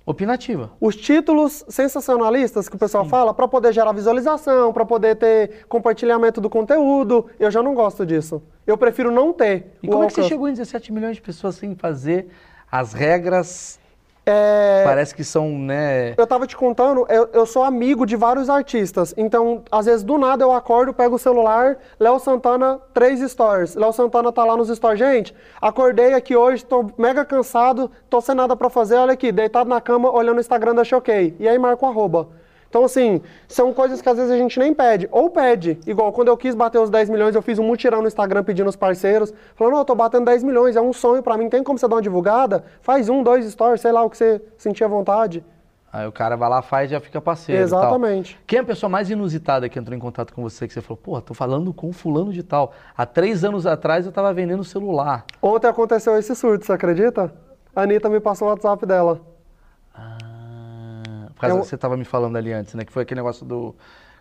Opinativa. 0.03 0.71
Os 0.81 0.95
títulos 0.95 1.63
sensacionalistas 1.69 2.67
que 2.67 2.75
o 2.75 2.79
pessoal 2.79 3.05
fala 3.05 3.33
para 3.35 3.47
poder 3.47 3.71
gerar 3.71 3.91
visualização, 3.93 4.73
para 4.73 4.83
poder 4.83 5.15
ter 5.15 5.65
compartilhamento 5.69 6.41
do 6.41 6.49
conteúdo. 6.49 7.27
Eu 7.39 7.51
já 7.51 7.61
não 7.61 7.75
gosto 7.75 8.03
disso. 8.03 8.41
Eu 8.65 8.75
prefiro 8.77 9.11
não 9.11 9.31
ter. 9.31 9.77
E 9.81 9.87
como 9.87 10.03
é 10.03 10.07
que 10.07 10.13
você 10.13 10.23
chegou 10.23 10.49
em 10.49 10.53
17 10.53 10.91
milhões 10.91 11.15
de 11.17 11.21
pessoas 11.21 11.55
sem 11.55 11.75
fazer 11.75 12.27
as 12.71 12.93
regras? 12.93 13.79
É, 14.25 14.83
Parece 14.85 15.15
que 15.15 15.23
são, 15.23 15.49
né? 15.49 16.13
Eu 16.15 16.27
tava 16.27 16.45
te 16.45 16.55
contando, 16.55 17.05
eu, 17.09 17.29
eu 17.33 17.45
sou 17.45 17.63
amigo 17.63 18.05
de 18.05 18.15
vários 18.15 18.49
artistas. 18.49 19.13
Então, 19.17 19.63
às 19.71 19.87
vezes, 19.87 20.03
do 20.03 20.17
nada 20.17 20.43
eu 20.43 20.51
acordo, 20.51 20.93
pego 20.93 21.15
o 21.15 21.19
celular, 21.19 21.77
Léo 21.99 22.19
Santana, 22.19 22.79
três 22.93 23.19
stories. 23.31 23.75
Léo 23.75 23.91
Santana 23.91 24.31
tá 24.31 24.43
lá 24.45 24.55
nos 24.55 24.69
stories. 24.69 24.99
Gente, 24.99 25.35
acordei 25.59 26.13
aqui 26.13 26.35
hoje, 26.35 26.63
tô 26.63 26.85
mega 26.97 27.25
cansado, 27.25 27.89
tô 28.09 28.21
sem 28.21 28.35
nada 28.35 28.55
pra 28.55 28.69
fazer, 28.69 28.95
olha 28.95 29.13
aqui, 29.13 29.31
deitado 29.31 29.69
na 29.69 29.81
cama, 29.81 30.11
olhando 30.11 30.37
o 30.37 30.41
Instagram 30.41 30.75
da 30.75 30.83
Choquei. 30.83 31.35
E 31.39 31.47
aí 31.47 31.57
marco 31.57 31.85
arroba. 31.85 32.29
Então, 32.71 32.85
assim, 32.85 33.21
são 33.49 33.73
coisas 33.73 34.01
que 34.01 34.07
às 34.07 34.15
vezes 34.15 34.31
a 34.31 34.37
gente 34.37 34.57
nem 34.57 34.73
pede. 34.73 35.09
Ou 35.11 35.29
pede. 35.29 35.77
Igual, 35.85 36.13
quando 36.13 36.29
eu 36.29 36.37
quis 36.37 36.55
bater 36.55 36.79
os 36.79 36.89
10 36.89 37.09
milhões, 37.09 37.35
eu 37.35 37.41
fiz 37.41 37.59
um 37.59 37.63
mutirão 37.63 38.01
no 38.01 38.07
Instagram 38.07 38.45
pedindo 38.45 38.69
os 38.69 38.77
parceiros. 38.77 39.33
Falando, 39.55 39.73
não, 39.73 39.79
eu 39.79 39.85
tô 39.85 39.93
batendo 39.93 40.23
10 40.23 40.41
milhões, 40.41 40.77
é 40.77 40.81
um 40.81 40.93
sonho 40.93 41.21
pra 41.21 41.37
mim, 41.37 41.49
tem 41.49 41.61
como 41.61 41.77
você 41.77 41.85
dar 41.85 41.95
uma 41.97 42.01
divulgada? 42.01 42.63
Faz 42.81 43.09
um, 43.09 43.21
dois 43.21 43.45
stories, 43.51 43.81
sei 43.81 43.91
lá, 43.91 44.05
o 44.05 44.09
que 44.09 44.15
você 44.15 44.41
sentir 44.57 44.85
à 44.85 44.87
vontade. 44.87 45.43
Aí 45.91 46.07
o 46.07 46.13
cara 46.13 46.37
vai 46.37 46.49
lá, 46.49 46.61
faz 46.61 46.89
e 46.89 46.93
já 46.93 47.01
fica 47.01 47.19
parceiro. 47.19 47.61
Exatamente. 47.61 48.39
Quem 48.47 48.59
é 48.59 48.61
a 48.61 48.65
pessoa 48.65 48.89
mais 48.89 49.09
inusitada 49.09 49.67
que 49.67 49.77
entrou 49.77 49.93
em 49.93 49.99
contato 49.99 50.33
com 50.33 50.41
você, 50.41 50.65
que 50.65 50.73
você 50.73 50.79
falou, 50.79 50.95
porra, 50.95 51.21
tô 51.21 51.33
falando 51.33 51.73
com 51.73 51.91
fulano 51.91 52.31
de 52.31 52.41
tal. 52.41 52.71
Há 52.95 53.05
três 53.05 53.43
anos 53.43 53.67
atrás 53.67 54.05
eu 54.05 54.13
tava 54.13 54.33
vendendo 54.33 54.63
celular. 54.63 55.25
Ontem 55.41 55.67
aconteceu 55.67 56.17
esse 56.17 56.33
surto, 56.33 56.65
você 56.65 56.71
acredita? 56.71 57.33
A 57.75 57.81
Anitta 57.81 58.07
me 58.07 58.21
passou 58.21 58.47
o 58.47 58.51
WhatsApp 58.51 58.85
dela. 58.85 59.19
Ah, 59.93 60.17
por 61.41 61.47
causa 61.47 61.55
Eu- 61.57 61.61
que 61.61 61.67
você 61.67 61.77
tava 61.77 61.97
me 61.97 62.05
falando 62.05 62.35
ali 62.37 62.53
antes, 62.53 62.75
né? 62.75 62.85
Que 62.85 62.91
foi 62.91 63.01
aquele 63.03 63.19
negócio 63.19 63.43
do... 63.45 63.75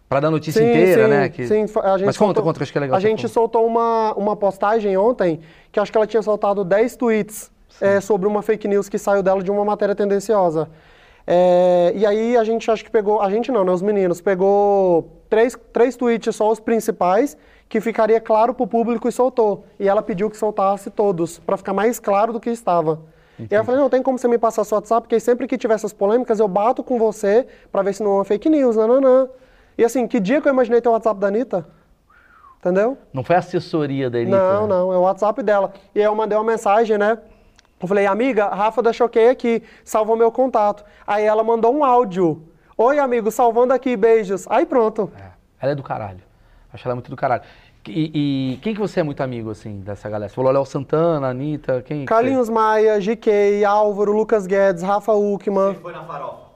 Pra 0.09 0.19
dar 0.19 0.31
notícia 0.31 0.61
inteira, 0.61 1.05
sim, 1.05 1.11
né? 1.11 1.29
Que... 1.29 1.47
sim. 1.47 1.63
A 1.83 1.97
gente 1.99 2.07
Mas 2.07 2.17
conta, 2.17 2.17
soltou- 2.17 2.43
conta, 2.43 2.59
que 2.59 2.63
acho 2.65 2.73
que 2.73 2.79
é 2.79 2.81
legal. 2.81 2.97
A 2.97 3.01
gente 3.01 3.29
soltou 3.29 3.65
uma, 3.65 4.13
uma 4.15 4.35
postagem 4.35 4.97
ontem, 4.97 5.41
que 5.71 5.79
acho 5.79 5.93
que 5.93 5.97
ela 5.97 6.07
tinha 6.07 6.23
soltado 6.23 6.65
10 6.65 6.97
tweets 6.97 7.53
é, 7.81 8.01
sobre 8.01 8.27
uma 8.27 8.43
fake 8.43 8.67
news 8.67 8.89
que 8.89 8.99
saiu 8.99 9.23
dela 9.23 9.41
de 9.43 9.51
uma 9.53 9.65
matéria 9.65 9.95
tendenciosa. 9.95 10.69
É, 11.27 11.93
e 11.95 12.05
aí 12.05 12.37
a 12.37 12.43
gente 12.43 12.69
acho 12.71 12.85
que 12.85 12.91
pegou, 12.91 13.21
a 13.23 13.31
gente 13.31 13.53
não, 13.53 13.63
né? 13.65 13.71
Os 13.71 13.83
meninos, 13.83 14.21
pegou 14.21 15.23
três, 15.29 15.57
três 15.73 15.95
tweets 15.95 16.35
só 16.35 16.51
os 16.51 16.59
principais, 16.59 17.37
que 17.69 17.81
ficaria 17.81 18.21
claro 18.21 18.53
pro 18.53 18.67
público 18.67 19.09
e 19.09 19.13
soltou. 19.13 19.65
E 19.79 19.89
ela 19.89 20.03
pediu 20.03 20.29
que 20.29 20.37
soltasse 20.37 20.91
todos, 20.91 21.39
pra 21.39 21.57
ficar 21.57 21.73
mais 21.73 22.01
claro 22.01 22.33
do 22.33 22.41
que 22.41 22.51
estava. 22.51 22.99
E 23.51 23.55
aí 23.55 23.61
eu 23.61 23.65
falei, 23.65 23.81
não, 23.81 23.89
tem 23.89 24.03
como 24.03 24.19
você 24.19 24.29
me 24.29 24.39
passar 24.39 24.65
seu 24.65 24.77
WhatsApp, 24.77 25.03
porque 25.03 25.21
sempre 25.21 25.47
que 25.47 25.57
tiver 25.57 25.75
essas 25.75 25.93
polêmicas, 25.93 26.41
eu 26.41 26.49
bato 26.49 26.83
com 26.83 26.99
você 26.99 27.47
pra 27.71 27.83
ver 27.83 27.95
se 27.95 28.03
não 28.03 28.13
é 28.13 28.15
uma 28.17 28.25
fake 28.25 28.49
news, 28.51 28.77
nananã. 28.77 29.29
E 29.79 29.85
assim, 29.85 30.07
que 30.07 30.21
dia 30.21 30.41
que 30.41 30.49
eu 30.49 30.53
imaginei 30.53 30.81
ter 30.81 30.89
o 30.89 30.93
WhatsApp 30.93 31.19
da 31.21 31.29
Anitta? 31.29 31.67
Entendeu? 32.59 32.99
Não 33.13 33.25
foi 33.25 33.37
assessoria 33.37 34.11
da 34.11 34.19
Anitta? 34.19 34.37
Não, 34.37 34.63
né? 34.63 34.69
não, 34.69 34.93
é 34.93 34.97
o 34.99 35.03
WhatsApp 35.03 35.43
dela. 35.43 35.73
E 35.95 36.01
aí 36.01 36.05
eu 36.05 36.15
mandei 36.15 36.37
uma 36.37 36.45
mensagem, 36.45 36.99
né? 36.99 37.19
Eu 37.81 37.89
falei, 37.89 38.05
amiga, 38.05 38.49
Rafa 38.49 38.83
da 38.83 38.93
Choquei 38.93 39.31
aqui, 39.31 39.63
salvou 39.83 40.17
meu 40.17 40.31
contato. 40.31 40.85
Aí 41.07 41.25
ela 41.25 41.43
mandou 41.43 41.75
um 41.75 41.83
áudio. 41.83 42.47
Oi, 42.77 42.99
amigo, 42.99 43.31
salvando 43.31 43.73
aqui, 43.73 43.97
beijos. 43.97 44.47
Aí 44.51 44.67
pronto. 44.67 45.11
É. 45.19 45.31
Ela 45.61 45.73
é 45.73 45.75
do 45.75 45.83
caralho. 45.83 46.21
Acho 46.73 46.87
ela 46.87 46.95
muito 46.95 47.11
do 47.11 47.17
caralho. 47.17 47.43
E, 47.89 48.53
e 48.55 48.57
quem 48.59 48.75
que 48.75 48.81
você 48.81 49.01
é 49.01 49.03
muito 49.03 49.23
amigo, 49.23 49.51
assim, 49.51 49.81
dessa 49.81 50.09
galera? 50.09 50.29
Você 50.29 50.35
falou 50.35 50.53
Léo 50.53 50.67
Santana, 50.67 51.29
Anitta, 51.29 51.83
quem? 51.83 52.01
que 52.01 52.05
Carlinhos 52.07 52.49
Maia, 52.51 52.99
GK, 53.01 53.65
Álvaro, 53.65 54.13
Lucas 54.13 54.47
Guedes, 54.47 54.83
Rafa 54.83 55.13
Uckman. 55.15 55.73
Quem 55.73 55.83
foi 55.83 55.93
na 55.93 56.05
farofa? 56.05 56.51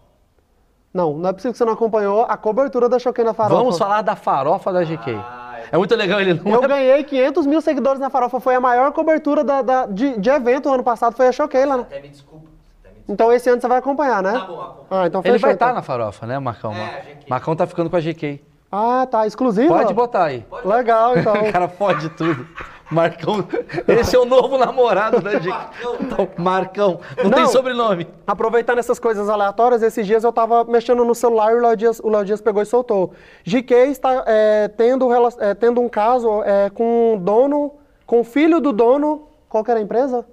Não, 0.92 1.14
não 1.16 1.30
é 1.30 1.32
possível 1.32 1.52
que 1.52 1.58
você 1.58 1.64
não 1.64 1.72
acompanhou 1.72 2.22
a 2.28 2.36
cobertura 2.36 2.88
da 2.88 2.98
Choquei 2.98 3.24
na 3.24 3.30
você- 3.32 3.36
Farofa. 3.38 3.56
Vamos 3.60 3.78
falar 3.78 4.02
da 4.02 4.14
farofa 4.14 4.72
da 4.72 4.84
GK. 4.84 5.14
Ah, 5.16 5.40
É 5.72 5.78
muito 5.78 5.94
legal 5.96 6.20
ele 6.20 6.34
não 6.34 6.52
Eu 6.52 6.62
é- 6.62 6.68
ganhei 6.68 7.02
500 7.04 7.46
mil 7.46 7.60
seguidores 7.60 7.98
na 7.98 8.10
Farofa. 8.10 8.38
Foi 8.38 8.54
a 8.54 8.60
maior 8.60 8.92
cobertura 8.92 9.42
da- 9.42 9.62
da- 9.62 9.86
de, 9.86 10.18
de 10.20 10.30
evento 10.30 10.68
ano 10.68 10.84
passado. 10.84 11.16
Foi 11.16 11.26
a 11.26 11.32
Choquei 11.32 11.64
lá. 11.64 11.78
né? 11.78 11.82
Até 11.84 12.00
me 12.00 12.08
desculpa. 12.10 12.46
Até 12.80 12.90
me 12.90 12.94
desculpa. 12.96 13.12
Então 13.12 13.32
esse 13.32 13.48
ano 13.50 13.60
você 13.60 13.66
vai 13.66 13.78
acompanhar, 13.78 14.22
né? 14.22 14.32
Tá 14.34 14.40
bom, 14.44 14.60
acompanho. 14.60 15.02
Ah, 15.02 15.06
então 15.06 15.22
Ele 15.24 15.38
vai 15.38 15.52
estar 15.54 15.64
então. 15.66 15.74
na 15.74 15.82
farofa, 15.82 16.26
né, 16.26 16.38
Marcão? 16.38 16.72
É, 16.72 16.84
a 16.84 17.00
GK. 17.00 17.26
Marcão 17.30 17.56
tá 17.56 17.66
ficando 17.66 17.88
com 17.90 17.96
a 17.96 18.00
GK. 18.00 18.40
Ah, 18.76 19.06
tá. 19.06 19.24
Exclusivo? 19.24 19.68
Pode 19.68 19.94
botar 19.94 20.24
aí. 20.24 20.44
Legal, 20.64 21.14
então. 21.18 21.32
O 21.32 21.52
cara 21.52 21.68
fode 21.68 22.08
tudo. 22.10 22.44
Marcão, 22.90 23.46
esse 23.88 24.14
é 24.14 24.18
o 24.18 24.24
novo 24.24 24.58
namorado 24.58 25.20
da 25.20 25.38
GK. 25.38 25.48
Marcão, 25.48 25.96
Então, 26.00 26.28
Marcão, 26.36 27.00
não, 27.22 27.30
tem 27.30 27.42
Não. 27.42 27.48
sobrenome. 27.48 28.06
Aproveitando 28.26 28.78
essas 28.78 28.98
coisas 28.98 29.28
aleatórias, 29.28 29.82
esses 29.82 30.06
dias 30.06 30.22
eu 30.22 30.32
tava 30.32 30.64
mexendo 30.64 31.04
no 31.04 31.14
celular 31.14 31.52
e 31.52 31.54
o 31.54 31.62
Léo 31.62 31.76
Dias, 31.76 32.00
o 32.00 32.10
Léo 32.10 32.24
Dias 32.24 32.40
pegou 32.42 32.62
e 32.62 32.66
soltou. 32.66 33.12
GK 33.44 33.74
está 33.86 34.24
é, 34.26 34.68
tendo, 34.68 35.08
é, 35.40 35.54
tendo 35.54 35.80
um 35.80 35.88
caso 35.88 36.42
é, 36.44 36.68
com 36.70 37.14
o 37.14 37.18
dono, 37.18 37.72
com 38.06 38.20
o 38.20 38.24
filho 38.24 38.60
do 38.60 38.72
dono, 38.72 39.28
qual 39.48 39.64
que 39.64 39.70
era 39.70 39.80
a 39.80 39.82
empresa? 39.82 40.24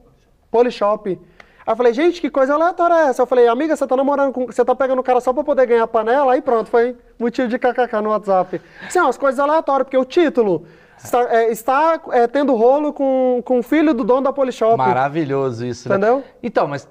Polishop. 0.52 1.18
Aí 1.66 1.72
eu 1.74 1.76
falei, 1.78 1.94
gente, 1.94 2.20
que 2.20 2.30
coisa 2.30 2.54
aleatória 2.56 2.94
é 2.96 3.06
essa? 3.10 3.22
Eu 3.22 3.28
falei, 3.28 3.48
amiga, 3.48 3.76
você 3.76 3.86
tá 3.86 3.96
namorando 3.96 4.34
com. 4.34 4.46
Você 4.48 4.66
tá 4.66 4.74
pegando 4.76 5.00
o 5.00 5.04
cara 5.04 5.20
só 5.22 5.32
pra 5.32 5.44
poder 5.44 5.66
ganhar 5.68 5.86
panela? 5.88 6.34
Aí 6.34 6.42
pronto, 6.42 6.70
foi 6.70 6.96
motivo 7.20 7.48
de 7.48 7.58
kkk 7.60 8.02
no 8.02 8.10
WhatsApp. 8.10 8.60
Sim, 8.90 9.00
umas 9.02 9.18
coisas 9.18 9.40
aleatórias, 9.40 9.86
porque 9.86 9.98
o 9.98 10.06
título 10.06 10.66
está, 10.98 11.22
é, 11.34 11.52
está 11.52 12.02
é, 12.12 12.28
tendo 12.28 12.56
rolo 12.56 12.92
com, 12.94 13.42
com 13.46 13.60
o 13.60 13.64
filho 13.64 13.94
do 13.94 14.04
dono 14.04 14.22
da 14.22 14.34
Polishop. 14.34 14.76
Maravilhoso 14.78 15.66
isso, 15.66 15.88
né? 15.88 15.96
Entendeu? 15.96 16.24
Então, 16.42 16.68
mas 16.68 16.88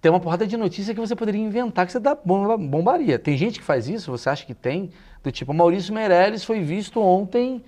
tem 0.00 0.10
uma 0.10 0.20
porrada 0.20 0.46
de 0.46 0.56
notícia 0.56 0.92
que 0.92 1.00
você 1.00 1.16
poderia 1.16 1.40
inventar 1.40 1.86
que 1.86 1.92
você 1.92 2.00
dá 2.00 2.14
bomba- 2.14 2.58
bombaria. 2.58 3.18
Tem 3.18 3.36
gente 3.36 3.58
que 3.60 3.64
faz 3.64 3.88
isso, 3.88 4.10
você 4.10 4.28
acha 4.28 4.44
que 4.44 4.54
tem? 4.54 4.90
Do 5.22 5.30
tipo, 5.32 5.54
Maurício 5.54 5.94
Meirelles 5.94 6.44
foi 6.44 6.60
visto 6.60 7.00
ontem 7.00 7.64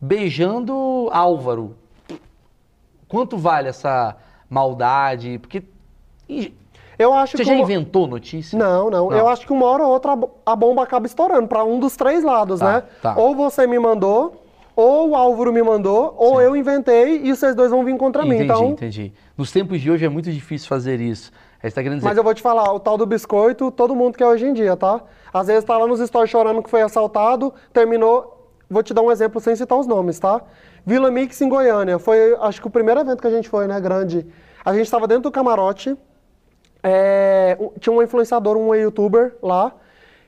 beijando 0.00 1.08
Álvaro. 1.10 1.74
Quanto 3.08 3.36
vale 3.36 3.68
essa 3.68 4.16
maldade? 4.48 5.38
Porque. 5.38 5.62
E- 6.28 6.54
Eu 6.98 7.14
acho 7.14 7.36
Você 7.36 7.44
que 7.44 7.48
já 7.48 7.54
uma- 7.54 7.62
inventou 7.62 8.08
notícia? 8.08 8.58
Não, 8.58 8.90
não, 8.90 9.08
Não. 9.08 9.16
Eu 9.16 9.28
acho 9.28 9.46
que 9.46 9.52
uma 9.52 9.64
hora 9.66 9.84
ou 9.84 9.92
outra 9.92 10.12
a 10.12 10.16
bo- 10.16 10.30
a 10.44 10.56
bomba 10.56 10.82
acaba 10.82 11.06
estourando 11.06 11.46
pra 11.46 11.62
um 11.62 11.78
dos 11.78 11.94
três 11.96 12.24
lados, 12.24 12.58
Tá, 12.58 12.72
né? 12.72 12.82
tá. 13.00 13.14
Ou 13.16 13.36
você 13.36 13.68
me 13.68 13.78
mandou, 13.78 14.42
ou 14.74 15.10
o 15.10 15.14
Álvaro 15.14 15.52
me 15.52 15.62
mandou, 15.62 16.12
ou 16.18 16.42
eu 16.42 16.56
inventei 16.56 17.18
e 17.22 17.34
vocês 17.36 17.54
dois 17.54 17.70
vão 17.70 17.84
vir 17.84 17.96
contra 17.96 18.22
entendi, 18.26 18.38
mim. 18.38 18.44
Então, 18.46 18.66
entendi. 18.70 19.12
Nos 19.36 19.52
tempos 19.52 19.80
de 19.80 19.88
hoje 19.92 20.04
é 20.04 20.08
muito 20.08 20.28
difícil 20.32 20.68
fazer 20.68 21.00
isso. 21.00 21.30
Você 21.62 21.70
tá 21.70 21.82
dizer. 21.82 22.04
mas 22.04 22.16
eu 22.16 22.24
vou 22.24 22.34
te 22.34 22.42
falar, 22.42 22.72
o 22.72 22.80
tal 22.80 22.96
do 22.98 23.06
biscoito, 23.06 23.70
todo 23.70 23.94
mundo 23.94 24.16
quer 24.18 24.26
hoje 24.26 24.46
em 24.46 24.52
dia, 24.52 24.76
tá? 24.76 25.00
Às 25.32 25.46
vezes 25.46 25.62
tá 25.64 25.78
lá 25.78 25.86
nos 25.86 26.00
stories 26.00 26.30
chorando 26.30 26.62
que 26.64 26.70
foi 26.70 26.82
assaltado, 26.82 27.54
terminou. 27.72 28.48
Vou 28.68 28.82
te 28.82 28.92
dar 28.92 29.02
um 29.02 29.10
exemplo 29.12 29.40
sem 29.40 29.54
citar 29.54 29.78
os 29.78 29.86
nomes, 29.86 30.18
tá? 30.18 30.40
Vila 30.84 31.10
Mix 31.12 31.40
em 31.42 31.48
Goiânia. 31.48 31.96
Foi, 31.98 32.34
acho 32.40 32.60
que 32.60 32.66
o 32.66 32.70
primeiro 32.70 33.00
evento 33.00 33.20
que 33.20 33.26
a 33.26 33.30
gente 33.30 33.48
foi, 33.48 33.68
né? 33.68 33.80
Grande. 33.80 34.26
A 34.64 34.72
gente 34.72 34.84
estava 34.84 35.06
dentro 35.06 35.24
do 35.24 35.30
camarote. 35.32 35.96
É, 36.82 37.56
um- 37.60 37.70
tinha 37.78 37.92
um 37.94 38.02
influenciador, 38.02 38.56
um 38.56 38.74
youtuber 38.74 39.36
lá, 39.42 39.72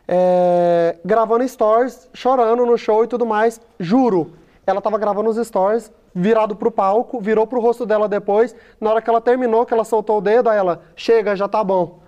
é, 0.06 0.96
gravando 1.04 1.46
stories, 1.46 2.08
chorando 2.12 2.66
no 2.66 2.76
show 2.76 3.04
e 3.04 3.06
tudo 3.06 3.24
mais. 3.24 3.60
Juro, 3.78 4.32
ela 4.66 4.80
tava 4.80 4.98
gravando 4.98 5.30
os 5.30 5.36
stories, 5.46 5.92
virado 6.14 6.56
pro 6.56 6.70
palco, 6.70 7.20
virou 7.20 7.46
pro 7.46 7.60
rosto 7.60 7.86
dela 7.86 8.08
depois. 8.08 8.54
Na 8.80 8.90
hora 8.90 9.02
que 9.02 9.08
ela 9.08 9.20
terminou, 9.20 9.64
que 9.64 9.72
ela 9.72 9.84
soltou 9.84 10.18
o 10.18 10.20
dedo, 10.20 10.50
aí 10.50 10.58
ela, 10.58 10.82
chega, 10.96 11.36
já 11.36 11.46
tá 11.48 11.62
bom. 11.62 12.00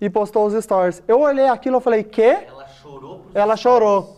E 0.00 0.08
postou 0.10 0.46
os 0.46 0.54
stories. 0.64 1.02
Eu 1.06 1.20
olhei 1.20 1.46
aquilo 1.48 1.78
e 1.78 1.80
falei, 1.80 2.02
quê? 2.02 2.38
Ela 2.48 2.66
chorou 2.66 3.20
Ela 3.34 3.56
chorou. 3.56 4.16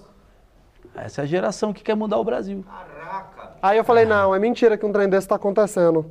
Essa 0.94 1.22
é 1.22 1.24
a 1.24 1.26
geração 1.26 1.72
que 1.72 1.82
quer 1.82 1.96
mudar 1.96 2.18
o 2.18 2.24
Brasil. 2.24 2.64
Caraca. 2.64 3.54
Aí 3.60 3.76
eu 3.76 3.84
falei, 3.84 4.04
não, 4.04 4.34
é 4.34 4.38
mentira 4.38 4.78
que 4.78 4.86
um 4.86 4.92
trem 4.92 5.08
desse 5.08 5.26
tá 5.26 5.34
acontecendo. 5.34 6.06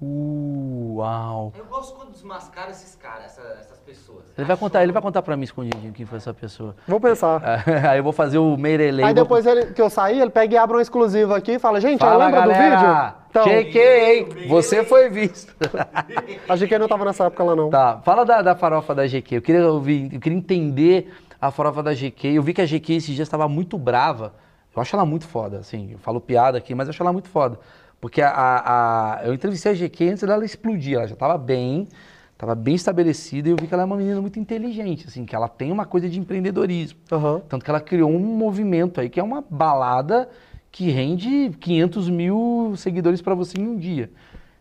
Uh, 0.00 0.94
uau. 0.98 1.52
Eu 1.58 1.64
gosto 1.64 1.94
quando 1.96 2.12
desmascaram 2.12 2.70
esses 2.70 2.94
caras, 2.94 3.26
essa- 3.26 3.56
essas 3.60 3.78
pessoas. 3.80 4.24
Ele 4.36 4.46
vai 4.46 4.56
contar, 4.56 4.82
ele 4.82 4.92
vai 4.92 5.02
contar 5.02 5.22
pra 5.22 5.36
mim 5.36 5.42
escondidinho 5.42 5.92
quem 5.92 6.06
foi 6.06 6.18
essa 6.18 6.32
pessoa. 6.32 6.76
Vou 6.86 7.00
pensar. 7.00 7.42
Aí 7.90 7.98
eu 7.98 8.04
vou 8.04 8.12
fazer 8.12 8.38
o 8.38 8.56
Meirelei. 8.56 9.04
Aí 9.04 9.12
vou- 9.12 9.24
depois 9.24 9.44
ele, 9.44 9.66
que 9.72 9.82
eu 9.82 9.90
saí, 9.90 10.20
ele 10.20 10.30
pega 10.30 10.54
e 10.54 10.56
abre 10.58 10.76
uma 10.76 10.82
exclusiva 10.82 11.36
aqui 11.36 11.52
e 11.52 11.58
fala, 11.58 11.80
gente, 11.80 11.98
Fala, 11.98 12.26
lembra 12.26 12.40
galera. 12.42 12.76
do 12.76 12.80
vídeo? 12.80 13.14
Então, 13.30 13.44
Chequei, 13.44 14.46
você 14.48 14.84
foi 14.84 15.08
visto. 15.10 15.52
a 16.48 16.56
GQ 16.56 16.78
não 16.78 16.88
tava 16.88 17.04
nessa 17.04 17.24
época 17.24 17.42
lá, 17.44 17.56
não. 17.56 17.68
tá, 17.68 18.00
fala 18.04 18.24
da, 18.24 18.40
da 18.40 18.54
farofa 18.54 18.94
da 18.94 19.06
GQ. 19.06 19.36
Eu 19.36 19.42
queria 19.42 19.68
ouvir, 19.70 20.12
eu 20.14 20.20
queria 20.20 20.38
entender 20.38 21.12
a 21.40 21.50
farofa 21.50 21.82
da 21.82 21.92
GQ. 21.92 22.28
Eu 22.28 22.42
vi 22.42 22.54
que 22.54 22.62
a 22.62 22.66
GQ 22.66 22.94
esses 22.94 23.14
dias 23.14 23.26
estava 23.26 23.48
muito 23.48 23.76
brava. 23.76 24.32
Eu 24.74 24.80
acho 24.80 24.94
ela 24.94 25.04
muito 25.04 25.26
foda, 25.26 25.58
assim. 25.58 25.90
Eu 25.92 25.98
falo 25.98 26.20
piada 26.20 26.56
aqui, 26.56 26.72
mas 26.74 26.86
eu 26.86 26.90
acho 26.90 27.02
ela 27.02 27.12
muito 27.12 27.28
foda. 27.28 27.58
Porque 28.00 28.22
a, 28.22 28.30
a- 28.30 29.20
a- 29.20 29.24
eu 29.26 29.34
entrevistei 29.34 29.72
a 29.72 29.74
GQ 29.74 30.10
antes 30.10 30.22
dela 30.22 30.44
explodir. 30.44 30.96
Ela 30.96 31.06
já 31.08 31.14
estava 31.14 31.36
bem, 31.36 31.88
estava 32.32 32.54
bem 32.54 32.74
estabelecida 32.76 33.48
e 33.48 33.52
eu 33.52 33.56
vi 33.60 33.66
que 33.66 33.74
ela 33.74 33.82
é 33.82 33.86
uma 33.86 33.96
menina 33.96 34.20
muito 34.20 34.38
inteligente, 34.38 35.06
assim, 35.08 35.24
que 35.24 35.34
ela 35.34 35.48
tem 35.48 35.72
uma 35.72 35.84
coisa 35.84 36.08
de 36.08 36.18
empreendedorismo. 36.20 36.98
Aham. 37.10 37.42
Tanto 37.48 37.64
que 37.64 37.70
ela 37.70 37.80
criou 37.80 38.10
um 38.10 38.18
movimento 38.20 39.00
aí 39.00 39.08
que 39.08 39.18
é 39.18 39.22
uma 39.22 39.44
balada 39.50 40.28
que 40.70 40.90
rende 40.90 41.50
500 41.58 42.08
mil 42.08 42.74
seguidores 42.76 43.20
pra 43.20 43.34
você 43.34 43.58
em 43.60 43.66
um 43.66 43.76
dia. 43.76 44.10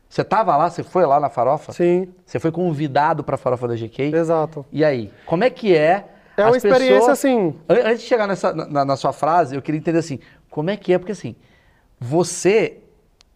Você 0.09 0.23
tava 0.23 0.55
lá, 0.55 0.69
você 0.69 0.81
foi 0.83 1.05
lá 1.05 1.19
na 1.19 1.29
farofa? 1.29 1.73
Sim, 1.73 2.07
Você 2.25 2.39
foi 2.39 2.49
convidado 2.51 3.23
pra 3.25 3.35
farofa 3.37 3.67
da 3.67 3.75
GK? 3.75 4.15
exato. 4.15 4.65
E 4.71 4.83
aí, 4.83 5.11
como 5.25 5.43
é 5.43 5.49
que 5.49 5.75
é? 5.75 6.07
É 6.37 6.45
uma 6.45 6.55
experiência 6.55 6.95
pessoas- 6.95 7.09
assim. 7.09 7.53
An- 7.67 7.89
Antes 7.89 8.01
de 8.01 8.07
chegar 8.07 8.25
nessa, 8.25 8.53
na, 8.53 8.85
na 8.85 8.95
sua 8.95 9.11
frase, 9.11 9.55
eu 9.55 9.61
queria 9.61 9.77
entender 9.77 9.99
assim, 9.99 10.17
como 10.49 10.69
é 10.69 10.77
que 10.77 10.93
é? 10.93 10.97
Porque 10.97 11.11
assim, 11.11 11.35
você 11.99 12.77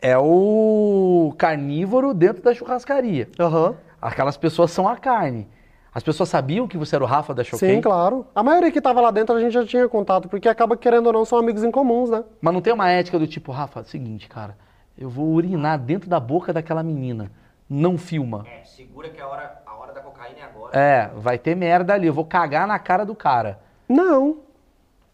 é 0.02 0.18
o 0.18 1.34
carnívoro 1.38 2.14
dentro 2.14 2.42
da 2.42 2.54
churrascaria. 2.54 3.30
Aham. 3.40 3.76
Aquelas 4.02 4.36
pessoas 4.36 4.72
são 4.72 4.88
a 4.88 4.98
carne. 4.98 5.48
As 5.94 6.02
pessoas 6.02 6.30
sabiam 6.30 6.68
que 6.68 6.78
você 6.78 6.96
era 6.96 7.04
o 7.04 7.08
Rafa 7.08 7.34
da 7.34 7.44
Choquei? 7.44 7.76
Sim, 7.76 7.82
claro. 7.82 8.26
A 8.34 8.42
maioria 8.42 8.72
que 8.72 8.82
tava 8.82 9.00
lá 9.02 9.12
dentro 9.12 9.36
a 9.36 9.40
gente 9.40 9.52
já 9.52 9.66
tinha 9.66 9.88
contato, 9.88 10.28
porque 10.28 10.50
acaba 10.50 10.76
querendo 10.76 11.08
ou 11.08 11.14
não, 11.14 11.26
são 11.26 11.38
amigos 11.38 11.64
em 11.64 11.70
comuns, 11.70 12.10
né? 12.10 12.24
Mas 12.40 12.54
não 12.54 12.62
tem 12.62 12.74
uma 12.74 12.90
ética 12.90 13.20
do 13.20 13.28
tipo, 13.28 13.52
Rafa, 13.52 13.82
é 13.82 13.84
o 13.84 13.86
seguinte, 13.86 14.28
cara, 14.28 14.58
eu 14.98 15.10
vou 15.10 15.28
urinar 15.28 15.78
dentro 15.78 16.10
da 16.10 16.20
boca 16.20 16.52
daquela 16.54 16.82
menina. 16.82 17.30
Não 17.70 17.98
filma. 17.98 18.46
É, 18.48 18.64
segura 18.64 19.10
que 19.10 19.22
a 19.22 19.28
hora, 19.28 19.62
a 19.66 19.74
hora 19.76 19.94
da 19.94 20.02
cocaína 20.02 20.40
é 20.40 20.44
agora. 20.44 20.78
É, 20.78 21.12
vai 21.16 21.38
ter 21.38 21.56
merda 21.56 21.94
ali, 21.94 22.08
eu 22.08 22.14
vou 22.14 22.26
cagar 22.26 22.66
na 22.66 22.80
cara 22.80 23.06
do 23.06 23.14
cara. 23.14 23.60
Não. 23.88 24.40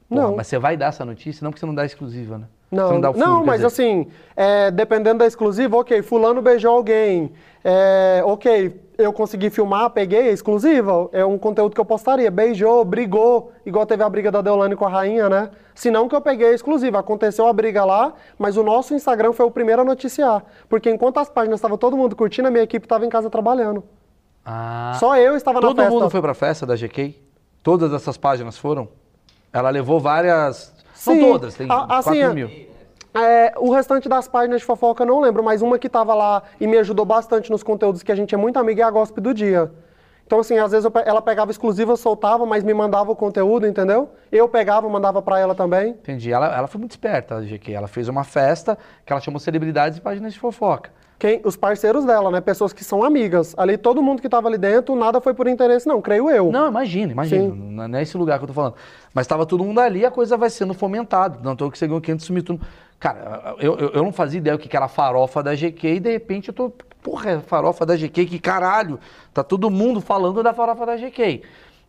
Porra, 0.07 0.21
não. 0.21 0.35
Mas 0.35 0.47
você 0.47 0.57
vai 0.57 0.77
dar 0.77 0.87
essa 0.87 1.03
notícia, 1.03 1.43
não 1.43 1.51
porque 1.51 1.59
você 1.59 1.65
não 1.65 1.75
dá 1.75 1.85
exclusiva, 1.85 2.37
né? 2.37 2.45
Não, 2.69 2.99
não 2.99 3.13
não 3.13 3.45
mas 3.45 3.57
dizer. 3.61 3.67
assim, 3.67 4.07
é, 4.35 4.69
dependendo 4.69 5.19
da 5.19 5.27
exclusiva, 5.27 5.77
ok, 5.77 6.01
fulano 6.01 6.41
beijou 6.41 6.75
alguém, 6.75 7.31
é, 7.63 8.21
ok, 8.25 8.81
eu 8.97 9.13
consegui 9.13 9.49
filmar, 9.49 9.89
peguei, 9.91 10.27
é 10.27 10.31
exclusiva, 10.31 11.07
é 11.13 11.23
um 11.23 11.37
conteúdo 11.37 11.73
que 11.73 11.79
eu 11.79 11.85
postaria, 11.85 12.29
beijou, 12.29 12.83
brigou, 12.83 13.53
igual 13.65 13.85
teve 13.85 14.03
a 14.03 14.09
briga 14.09 14.29
da 14.31 14.41
Deolane 14.41 14.75
com 14.75 14.85
a 14.85 14.89
rainha, 14.89 15.29
né? 15.29 15.49
Se 15.75 15.89
não 15.91 16.09
que 16.09 16.15
eu 16.15 16.19
peguei 16.21 16.47
é 16.47 16.53
exclusiva, 16.53 16.99
aconteceu 16.99 17.47
a 17.47 17.53
briga 17.53 17.85
lá, 17.85 18.13
mas 18.37 18.57
o 18.57 18.63
nosso 18.63 18.93
Instagram 18.93 19.31
foi 19.31 19.45
o 19.45 19.51
primeiro 19.51 19.83
a 19.83 19.85
noticiar, 19.85 20.43
porque 20.67 20.89
enquanto 20.89 21.19
as 21.19 21.29
páginas 21.29 21.59
estavam 21.59 21.77
todo 21.77 21.95
mundo 21.95 22.15
curtindo, 22.15 22.47
a 22.47 22.51
minha 22.51 22.63
equipe 22.63 22.85
estava 22.85 23.05
em 23.05 23.09
casa 23.09 23.29
trabalhando. 23.29 23.83
Ah, 24.43 24.95
Só 24.99 25.15
eu 25.17 25.35
estava 25.37 25.61
na 25.61 25.67
todo 25.67 25.77
festa. 25.77 25.91
mundo 25.93 26.09
foi 26.09 26.21
pra 26.21 26.33
festa 26.33 26.65
da 26.65 26.75
GK? 26.75 27.15
Todas 27.61 27.93
essas 27.93 28.17
páginas 28.17 28.57
foram? 28.57 28.87
Ela 29.53 29.69
levou 29.69 29.99
várias... 29.99 30.73
Sim. 30.97 31.19
todas, 31.19 31.55
tem 31.55 31.65
A- 31.69 31.85
4 31.87 31.93
assim, 32.11 32.33
mil. 32.33 32.49
É, 33.13 33.53
o 33.57 33.71
restante 33.71 34.07
das 34.07 34.27
páginas 34.27 34.59
de 34.61 34.65
fofoca 34.65 35.03
eu 35.03 35.07
não 35.07 35.19
lembro, 35.19 35.43
mas 35.43 35.61
uma 35.61 35.79
que 35.79 35.89
tava 35.89 36.13
lá 36.13 36.43
e 36.59 36.67
me 36.67 36.77
ajudou 36.77 37.05
bastante 37.05 37.49
nos 37.49 37.63
conteúdos 37.63 38.03
que 38.03 38.11
a 38.11 38.15
gente 38.15 38.35
é 38.35 38.37
muito 38.37 38.57
amiga 38.57 38.83
é 38.83 38.85
a 38.85 38.91
Gospe 38.91 39.19
do 39.21 39.33
Dia. 39.33 39.71
Então, 40.25 40.39
assim, 40.39 40.57
às 40.57 40.71
vezes 40.71 40.83
eu 40.85 40.91
ela 41.05 41.21
pegava 41.21 41.49
exclusiva, 41.49 41.95
soltava, 41.95 42.45
mas 42.45 42.61
me 42.61 42.73
mandava 42.73 43.09
o 43.11 43.15
conteúdo, 43.15 43.65
entendeu? 43.65 44.09
Eu 44.29 44.49
pegava, 44.49 44.87
mandava 44.89 45.21
pra 45.21 45.39
ela 45.39 45.55
também. 45.55 45.91
Entendi. 45.91 46.31
Ela, 46.33 46.53
ela 46.53 46.67
foi 46.67 46.79
muito 46.79 46.91
esperta, 46.91 47.41
GK. 47.41 47.73
Ela 47.73 47.87
fez 47.87 48.09
uma 48.09 48.25
festa 48.25 48.77
que 49.05 49.13
ela 49.13 49.21
chamou 49.21 49.39
celebridades 49.39 49.97
e 49.97 50.01
páginas 50.01 50.33
de 50.33 50.39
fofoca. 50.39 50.91
Quem, 51.19 51.41
os 51.43 51.55
parceiros 51.55 52.05
dela, 52.05 52.29
né? 52.29 52.39
Pessoas 52.39 52.71
que 52.71 52.83
são 52.83 53.03
amigas. 53.03 53.55
Ali, 53.57 53.75
todo 53.75 54.03
mundo 54.03 54.21
que 54.21 54.29
tava 54.29 54.47
ali 54.47 54.57
dentro, 54.57 54.95
nada 54.95 55.19
foi 55.19 55.33
por 55.33 55.47
interesse, 55.47 55.87
não, 55.87 55.99
creio 55.99 56.29
eu. 56.29 56.51
Não, 56.51 56.67
imagina, 56.67 57.11
imagina. 57.11 57.41
Sim. 57.41 57.49
Não 57.49 57.87
não 57.87 57.97
é 57.97 58.03
esse 58.03 58.15
lugar 58.15 58.37
que 58.37 58.43
eu 58.43 58.47
tô 58.47 58.53
falando. 58.53 58.75
Mas 59.13 59.25
estava 59.25 59.45
todo 59.45 59.63
mundo 59.63 59.79
ali, 59.79 60.05
a 60.05 60.11
coisa 60.11 60.37
vai 60.37 60.49
sendo 60.49 60.75
fomentada. 60.75 61.39
Não 61.41 61.55
tô 61.55 61.71
que 61.71 61.77
você 61.77 61.87
ganhou 61.87 62.01
500 62.01 62.25
sumir 62.25 62.43
tudo. 62.43 62.61
Cara, 62.99 63.55
eu, 63.59 63.77
eu, 63.77 63.89
eu 63.89 64.03
não 64.03 64.11
fazia 64.11 64.37
ideia 64.37 64.55
o 64.55 64.59
que 64.59 64.67
que 64.67 64.77
era 64.77 64.87
farofa 64.87 65.41
da 65.41 65.55
GQ 65.55 65.95
e 65.95 65.99
de 65.99 66.11
repente 66.11 66.49
eu 66.49 66.53
tô. 66.53 66.71
Porra, 67.01 67.31
é 67.31 67.39
farofa 67.39 67.85
da 67.85 67.95
GQ, 67.95 68.25
que 68.25 68.39
caralho! 68.39 68.99
Tá 69.33 69.43
todo 69.43 69.69
mundo 69.69 70.01
falando 70.01 70.43
da 70.43 70.53
farofa 70.53 70.85
da 70.85 70.97
GQ. 70.97 71.41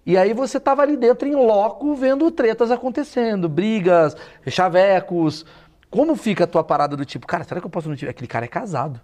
E 0.06 0.16
aí 0.16 0.32
você 0.32 0.58
tava 0.58 0.80
ali 0.82 0.96
dentro 0.96 1.28
em 1.28 1.34
loco 1.34 1.94
vendo 1.94 2.30
tretas 2.30 2.70
acontecendo, 2.70 3.48
brigas, 3.48 4.16
chavecos. 4.46 5.44
Como 5.90 6.14
fica 6.16 6.44
a 6.44 6.46
tua 6.46 6.64
parada 6.64 6.96
do 6.96 7.04
tipo, 7.04 7.26
cara, 7.26 7.44
será 7.44 7.60
que 7.60 7.66
eu 7.66 7.70
posso 7.70 7.88
notificar? 7.88 8.10
Aquele 8.10 8.28
cara 8.28 8.44
é 8.44 8.48
casado. 8.48 9.00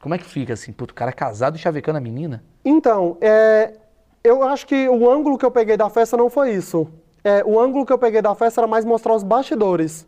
Como 0.00 0.14
é 0.14 0.18
que 0.18 0.24
fica 0.24 0.52
assim? 0.52 0.72
Puto, 0.72 0.92
o 0.92 0.94
cara 0.94 1.10
é 1.10 1.14
casado 1.14 1.56
e 1.56 1.58
chavecando 1.58 1.98
a 1.98 2.00
menina? 2.00 2.42
Então, 2.64 3.16
é, 3.20 3.74
eu 4.22 4.42
acho 4.42 4.66
que 4.66 4.88
o 4.88 5.10
ângulo 5.10 5.36
que 5.36 5.44
eu 5.44 5.50
peguei 5.50 5.76
da 5.76 5.90
festa 5.90 6.16
não 6.16 6.30
foi 6.30 6.52
isso. 6.52 6.88
é, 7.24 7.42
o 7.44 7.58
ângulo 7.60 7.84
que 7.84 7.92
eu 7.92 7.98
peguei 7.98 8.22
da 8.22 8.34
festa 8.34 8.60
era 8.60 8.68
mais 8.68 8.84
mostrar 8.84 9.14
os 9.14 9.22
bastidores. 9.22 10.06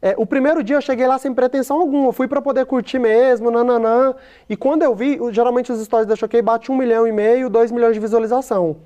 É, 0.00 0.14
o 0.18 0.26
primeiro 0.26 0.62
dia 0.62 0.76
eu 0.76 0.80
cheguei 0.80 1.06
lá 1.06 1.18
sem 1.18 1.32
pretensão 1.32 1.80
alguma, 1.80 2.08
eu 2.08 2.12
fui 2.12 2.28
pra 2.28 2.40
poder 2.42 2.66
curtir 2.66 2.98
mesmo, 2.98 3.50
nananã. 3.50 4.14
E 4.48 4.56
quando 4.56 4.82
eu 4.82 4.94
vi, 4.94 5.18
geralmente 5.32 5.72
os 5.72 5.82
stories 5.82 6.06
da 6.06 6.16
Choquei 6.16 6.42
bate 6.42 6.70
um 6.70 6.76
milhão 6.76 7.06
e 7.06 7.12
meio, 7.12 7.48
dois 7.48 7.70
milhões 7.72 7.94
de 7.94 8.00
visualização. 8.00 8.76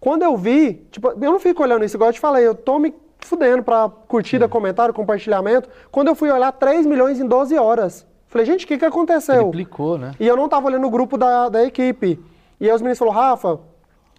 Quando 0.00 0.22
eu 0.22 0.36
vi, 0.36 0.86
tipo, 0.90 1.08
eu 1.08 1.32
não 1.32 1.40
fico 1.40 1.62
olhando 1.62 1.84
isso, 1.84 1.96
igual 1.96 2.10
eu 2.10 2.14
te 2.14 2.20
falei, 2.20 2.46
eu 2.46 2.54
tô 2.54 2.78
me 2.78 2.94
fudendo 3.18 3.62
pra 3.62 3.88
curtida, 3.88 4.48
comentário, 4.48 4.92
compartilhamento. 4.92 5.68
Quando 5.90 6.08
eu 6.08 6.14
fui 6.14 6.30
olhar, 6.30 6.52
3 6.52 6.84
milhões 6.86 7.18
em 7.18 7.26
12 7.26 7.56
horas. 7.56 8.06
Falei, 8.34 8.46
gente, 8.48 8.64
o 8.64 8.66
que 8.68 8.76
que 8.76 8.84
aconteceu? 8.84 9.42
Triplicou, 9.44 9.96
né? 9.96 10.10
E 10.18 10.26
eu 10.26 10.36
não 10.36 10.48
tava 10.48 10.66
olhando 10.66 10.84
o 10.88 10.90
grupo 10.90 11.16
da, 11.16 11.48
da 11.48 11.62
equipe. 11.62 12.20
E 12.60 12.68
aí 12.68 12.74
os 12.74 12.82
meninos 12.82 12.98
falaram, 12.98 13.16
Rafa, 13.16 13.60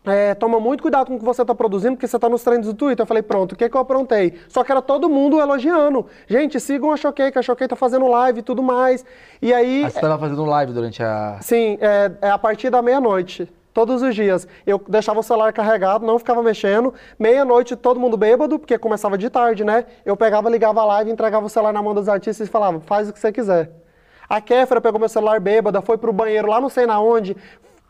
é, 0.06 0.34
toma 0.34 0.58
muito 0.58 0.82
cuidado 0.82 1.08
com 1.08 1.16
o 1.16 1.20
que 1.20 1.26
você 1.26 1.44
tá 1.44 1.54
produzindo, 1.54 1.98
porque 1.98 2.08
você 2.08 2.18
tá 2.18 2.30
nos 2.30 2.42
treinos 2.42 2.66
do 2.66 2.74
Twitter. 2.74 3.04
Eu 3.04 3.08
falei, 3.08 3.22
pronto, 3.22 3.52
o 3.52 3.56
que 3.58 3.68
que 3.68 3.76
eu 3.76 3.82
aprontei? 3.82 4.40
Só 4.48 4.64
que 4.64 4.72
era 4.72 4.82
todo 4.82 5.10
mundo 5.10 5.38
elogiando. 5.42 6.06
Gente, 6.28 6.62
sigam 6.62 6.94
a 6.94 6.96
Choquei, 6.96 7.30
que 7.30 7.38
a 7.38 7.42
Choquei 7.42 7.68
tá 7.68 7.76
fazendo 7.76 8.08
live 8.08 8.40
e 8.40 8.42
tudo 8.42 8.64
mais. 8.64 9.04
E 9.42 9.54
aí... 9.54 9.84
Aí 9.84 9.92
você 9.92 10.00
tava 10.00 10.18
fazendo 10.18 10.46
live 10.46 10.72
durante 10.72 11.04
a. 11.04 11.38
Sim, 11.42 11.78
é, 11.82 12.10
é 12.22 12.30
a 12.30 12.38
partir 12.38 12.70
da 12.70 12.82
meia-noite. 12.82 13.52
Todos 13.74 14.02
os 14.02 14.16
dias. 14.16 14.48
Eu 14.66 14.82
deixava 14.88 15.20
o 15.20 15.24
celular 15.24 15.52
carregado, 15.52 16.06
não 16.06 16.18
ficava 16.18 16.42
mexendo. 16.42 16.94
Meia-noite, 17.20 17.76
todo 17.76 18.00
mundo 18.00 18.16
bêbado, 18.16 18.58
porque 18.58 18.78
começava 18.78 19.18
de 19.18 19.30
tarde, 19.30 19.66
né? 19.66 19.84
Eu 20.06 20.16
pegava, 20.16 20.50
ligava 20.50 20.80
a 20.80 20.86
live, 20.86 21.12
entregava 21.12 21.46
o 21.46 21.50
celular 21.50 21.74
na 21.74 21.82
mão 21.82 21.94
dos 21.94 22.08
artistas 22.08 22.48
e 22.48 22.50
falava, 22.50 22.80
faz 22.80 23.10
o 23.10 23.14
que 23.14 23.20
você 23.20 23.30
quiser. 23.34 23.84
A 24.28 24.42
Kéfera 24.42 24.82
pegou 24.82 25.00
meu 25.00 25.10
celular 25.10 25.40
bêbada, 25.40 25.82
foi 25.82 25.98
pro 25.98 26.12
banheiro 26.14 26.48
lá 26.48 26.60
não 26.62 26.70
sei 26.70 26.86
na 26.86 27.00
onde, 27.00 27.36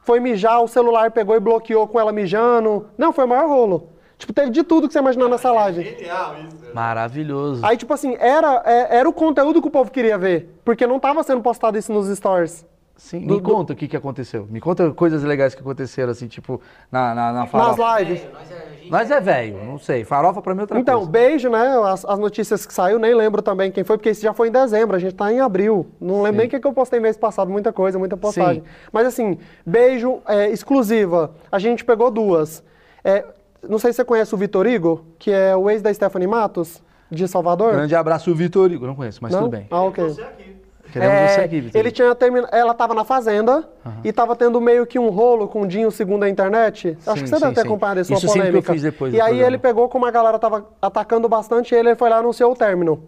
foi 0.03 0.19
mijar, 0.19 0.61
o 0.61 0.67
celular 0.67 1.11
pegou 1.11 1.35
e 1.35 1.39
bloqueou 1.39 1.87
com 1.87 1.99
ela 1.99 2.11
mijando. 2.11 2.87
Não, 2.97 3.11
foi 3.13 3.25
o 3.25 3.27
maior 3.27 3.47
rolo. 3.47 3.89
Tipo, 4.17 4.31
teve 4.31 4.49
de 4.49 4.63
tudo 4.63 4.87
que 4.87 4.93
você 4.93 4.99
imaginou 4.99 5.27
nessa 5.27 5.51
live. 5.51 5.83
Genial 5.83 6.35
isso. 6.39 6.73
Maravilhoso. 6.73 7.65
Aí, 7.65 7.75
tipo 7.75 7.93
assim, 7.93 8.15
era, 8.19 8.61
é- 8.65 8.97
era 8.99 9.09
o 9.09 9.13
conteúdo 9.13 9.61
que 9.61 9.67
o 9.67 9.71
povo 9.71 9.91
queria 9.91 10.17
ver. 10.17 10.57
Porque 10.63 10.87
não 10.87 10.99
tava 10.99 11.21
sendo 11.23 11.41
postado 11.41 11.77
isso 11.77 11.91
nos 11.91 12.07
stories. 12.15 12.65
Sim, 12.95 13.27
do- 13.27 13.33
me 13.35 13.41
do- 13.41 13.43
conta 13.51 13.73
o 13.73 13.75
que, 13.75 13.89
que 13.89 13.97
aconteceu. 13.97 14.47
Me 14.49 14.61
conta 14.61 14.89
coisas 14.91 15.21
legais 15.23 15.53
que 15.53 15.59
aconteceram, 15.61 16.11
assim, 16.11 16.27
tipo, 16.27 16.61
na, 16.89 17.13
na, 17.13 17.33
na 17.33 17.39
Nas 17.41 17.49
farofa. 17.49 17.99
lives. 17.99 18.21
Nós 18.31 18.49
é, 18.51 18.55
gente 18.71 18.74
Nós 18.89 19.09
é 19.11 19.19
velho, 19.19 19.63
não 19.63 19.77
sei. 19.77 20.03
Farofa 20.03 20.41
pra 20.41 20.53
mim 20.53 20.59
é 20.59 20.63
outra 20.63 20.79
Então, 20.79 20.97
coisa. 20.97 21.11
beijo, 21.11 21.49
né? 21.49 21.65
As, 21.85 22.05
as 22.05 22.19
notícias 22.19 22.65
que 22.65 22.73
saiu, 22.73 22.99
nem 22.99 23.13
lembro 23.13 23.41
também 23.41 23.71
quem 23.71 23.83
foi, 23.83 23.97
porque 23.97 24.09
isso 24.09 24.21
já 24.21 24.33
foi 24.33 24.49
em 24.49 24.51
dezembro, 24.51 24.95
a 24.95 24.99
gente 24.99 25.15
tá 25.15 25.31
em 25.31 25.39
abril. 25.39 25.87
Não 25.99 26.21
lembro 26.21 26.37
nem 26.39 26.47
o 26.47 26.49
que, 26.49 26.59
que 26.59 26.67
eu 26.67 26.73
postei 26.73 26.99
mês 26.99 27.17
passado, 27.17 27.49
muita 27.51 27.71
coisa, 27.73 27.97
muita 27.99 28.17
postagem. 28.17 28.61
Sim. 28.61 28.67
Mas 28.91 29.07
assim, 29.07 29.37
beijo 29.65 30.21
é, 30.27 30.49
exclusiva. 30.49 31.31
A 31.51 31.59
gente 31.59 31.83
pegou 31.83 32.09
duas. 32.11 32.63
É, 33.03 33.25
não 33.67 33.79
sei 33.79 33.91
se 33.91 33.97
você 33.97 34.05
conhece 34.05 34.33
o 34.33 34.37
Vitor 34.37 34.67
Igor, 34.67 35.01
que 35.17 35.31
é 35.31 35.55
o 35.55 35.69
ex 35.69 35.81
da 35.81 35.93
Stephanie 35.93 36.27
Matos, 36.27 36.81
de 37.09 37.27
Salvador. 37.27 37.71
Grande 37.73 37.95
abraço, 37.95 38.33
Vitor 38.33 38.71
Igor. 38.71 38.87
Não 38.87 38.95
conheço, 38.95 39.19
mas 39.21 39.31
não? 39.31 39.41
tudo 39.41 39.51
bem. 39.51 39.67
Ah, 39.69 39.83
ok. 39.83 40.03
você 40.03 40.21
aqui. 40.21 40.54
Queremos 40.95 41.13
É, 41.13 41.27
você 41.27 41.41
aqui, 41.41 41.69
ele 41.73 41.91
tinha 41.91 42.15
terminado. 42.15 42.55
Ela 42.55 42.73
tava 42.73 42.93
na 42.93 43.03
fazenda 43.03 43.67
e 44.01 44.13
tava 44.13 44.33
tendo 44.33 44.61
meio 44.61 44.85
que 44.85 44.97
um 44.97 45.09
rolo 45.09 45.45
com 45.45 45.63
o 45.63 45.67
Dinho 45.67 45.91
segundo 45.91 46.23
a 46.23 46.29
internet. 46.29 46.97
Acho 47.05 47.17
Sim, 47.17 47.23
que 47.23 47.29
você 47.29 47.35
deve 47.35 47.47
sim, 47.47 47.53
ter 47.53 47.61
sim. 47.61 47.67
acompanhado 47.67 47.99
essa 47.99 48.13
Isso 48.13 48.21
sempre 48.27 48.39
eu 48.39 48.43
polêmica. 48.45 48.71
fiz 48.71 48.81
depois 48.81 49.13
E 49.13 49.17
aí 49.19 49.23
programa. 49.27 49.47
ele 49.47 49.57
pegou, 49.57 49.89
como 49.89 50.05
a 50.05 50.11
galera 50.11 50.39
tava 50.39 50.65
atacando 50.81 51.27
bastante 51.27 51.75
ele, 51.75 51.89
ele 51.89 51.95
foi 51.97 52.09
lá 52.09 52.15
e 52.15 52.19
anunciou 52.19 52.53
o 52.53 52.55
término. 52.55 53.03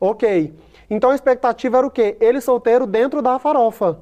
Ok. 0.00 0.52
Então 0.90 1.10
a 1.10 1.14
expectativa 1.14 1.78
era 1.78 1.86
o 1.86 1.90
quê? 1.90 2.16
Ele 2.20 2.40
solteiro 2.40 2.84
dentro 2.84 3.22
da 3.22 3.38
farofa. 3.38 3.98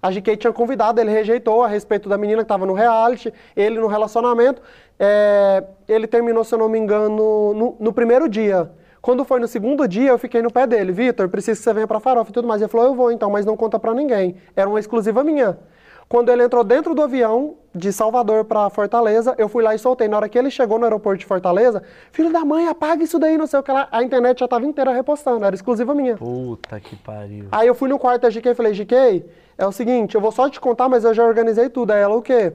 A 0.00 0.10
GK 0.10 0.34
tinha 0.38 0.52
convidado, 0.52 0.98
ele 0.98 1.10
rejeitou 1.10 1.62
a 1.62 1.68
respeito 1.68 2.08
da 2.08 2.16
menina 2.16 2.38
que 2.38 2.46
estava 2.46 2.64
no 2.64 2.72
reality, 2.72 3.32
ele 3.54 3.78
no 3.78 3.86
relacionamento. 3.86 4.62
É, 4.98 5.62
ele 5.86 6.06
terminou, 6.06 6.42
se 6.42 6.54
eu 6.54 6.58
não 6.58 6.70
me 6.70 6.78
engano, 6.78 7.52
no, 7.52 7.76
no 7.78 7.92
primeiro 7.92 8.28
dia. 8.30 8.70
Quando 9.02 9.24
foi 9.24 9.40
no 9.40 9.48
segundo 9.48 9.86
dia, 9.88 10.10
eu 10.10 10.18
fiquei 10.18 10.40
no 10.40 10.50
pé 10.50 10.64
dele. 10.64 10.92
Vitor, 10.92 11.28
preciso 11.28 11.58
que 11.58 11.64
você 11.64 11.74
venha 11.74 11.88
pra 11.88 11.98
farofa 11.98 12.30
e 12.30 12.32
tudo 12.32 12.46
mais. 12.46 12.62
Ele 12.62 12.70
falou, 12.70 12.86
eu 12.86 12.94
vou 12.94 13.10
então, 13.10 13.28
mas 13.28 13.44
não 13.44 13.56
conta 13.56 13.76
pra 13.76 13.92
ninguém. 13.92 14.36
Era 14.54 14.68
uma 14.68 14.78
exclusiva 14.78 15.24
minha. 15.24 15.58
Quando 16.08 16.30
ele 16.30 16.44
entrou 16.44 16.62
dentro 16.62 16.94
do 16.94 17.02
avião, 17.02 17.56
de 17.74 17.92
Salvador 17.92 18.44
pra 18.44 18.70
Fortaleza, 18.70 19.34
eu 19.38 19.48
fui 19.48 19.64
lá 19.64 19.74
e 19.74 19.78
soltei. 19.78 20.06
Na 20.06 20.18
hora 20.18 20.28
que 20.28 20.38
ele 20.38 20.50
chegou 20.50 20.78
no 20.78 20.84
aeroporto 20.84 21.18
de 21.18 21.26
Fortaleza, 21.26 21.82
filho 22.12 22.32
da 22.32 22.44
mãe, 22.44 22.68
apaga 22.68 23.02
isso 23.02 23.18
daí, 23.18 23.36
não 23.36 23.46
sei 23.46 23.58
o 23.58 23.62
que 23.62 23.72
lá. 23.72 23.88
A 23.90 24.04
internet 24.04 24.38
já 24.38 24.46
tava 24.46 24.64
inteira 24.64 24.92
repostando, 24.92 25.44
era 25.44 25.54
exclusiva 25.54 25.94
minha. 25.94 26.16
Puta 26.16 26.78
que 26.78 26.94
pariu. 26.94 27.46
Aí 27.50 27.66
eu 27.66 27.74
fui 27.74 27.88
no 27.88 27.98
quarto 27.98 28.22
da 28.22 28.30
GK 28.30 28.50
e 28.50 28.54
falei, 28.54 28.72
GK, 28.72 29.24
é 29.58 29.66
o 29.66 29.72
seguinte, 29.72 30.14
eu 30.14 30.20
vou 30.20 30.30
só 30.30 30.48
te 30.48 30.60
contar, 30.60 30.88
mas 30.88 31.02
eu 31.02 31.12
já 31.12 31.24
organizei 31.24 31.68
tudo. 31.68 31.90
Aí 31.90 32.00
ela, 32.00 32.14
o 32.14 32.22
quê? 32.22 32.52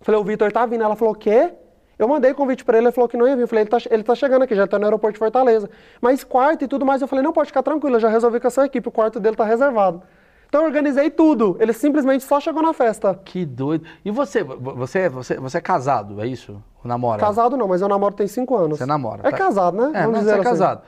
Falei, 0.00 0.18
o 0.20 0.24
Vitor 0.24 0.50
tá 0.52 0.64
vindo. 0.64 0.82
Ela 0.82 0.96
falou, 0.96 1.12
o 1.12 1.16
quê? 1.18 1.52
Eu 2.04 2.08
mandei 2.08 2.34
convite 2.34 2.64
pra 2.64 2.78
ele, 2.78 2.86
ele 2.88 2.92
falou 2.92 3.08
que 3.08 3.16
não 3.16 3.26
ia 3.28 3.34
vir. 3.36 3.42
Eu 3.42 3.48
falei, 3.48 3.62
ele 3.64 3.70
tá, 3.70 3.78
ele 3.90 4.02
tá 4.02 4.14
chegando 4.14 4.42
aqui, 4.42 4.54
já 4.54 4.66
tá 4.66 4.78
no 4.78 4.84
aeroporto 4.84 5.12
de 5.14 5.18
Fortaleza. 5.18 5.68
Mas 6.00 6.24
quarto 6.24 6.64
e 6.64 6.68
tudo 6.68 6.84
mais, 6.84 7.00
eu 7.02 7.08
falei, 7.08 7.24
não, 7.24 7.32
pode 7.32 7.48
ficar 7.48 7.62
tranquilo, 7.62 7.96
eu 7.96 8.00
já 8.00 8.08
resolvi 8.08 8.40
com 8.40 8.46
a 8.46 8.50
sua 8.50 8.66
equipe, 8.66 8.88
o 8.88 8.92
quarto 8.92 9.18
dele 9.20 9.36
tá 9.36 9.44
reservado. 9.44 10.02
Então 10.48 10.60
eu 10.62 10.66
organizei 10.66 11.08
tudo. 11.10 11.56
Ele 11.60 11.72
simplesmente 11.72 12.24
só 12.24 12.38
chegou 12.38 12.62
na 12.62 12.72
festa. 12.74 13.18
Que 13.24 13.44
doido. 13.46 13.84
E 14.04 14.10
você, 14.10 14.42
vo- 14.44 14.74
você, 14.74 15.08
você, 15.08 15.36
você 15.38 15.56
é 15.58 15.60
casado, 15.62 16.20
é 16.20 16.26
isso? 16.26 16.52
Ou 16.84 16.88
namora? 16.88 17.18
Casado 17.20 17.56
não, 17.56 17.66
mas 17.66 17.80
eu 17.80 17.88
namoro 17.88 18.14
tem 18.14 18.26
cinco 18.26 18.54
anos. 18.56 18.76
Você 18.78 18.84
namora, 18.84 19.20
É 19.24 19.30
tá? 19.30 19.36
casado, 19.38 19.76
né? 19.76 19.98
É, 19.98 20.02
Vamos 20.04 20.18
dizer 20.18 20.30
você 20.32 20.36
é 20.36 20.40
assim. 20.40 20.42
casado. 20.50 20.82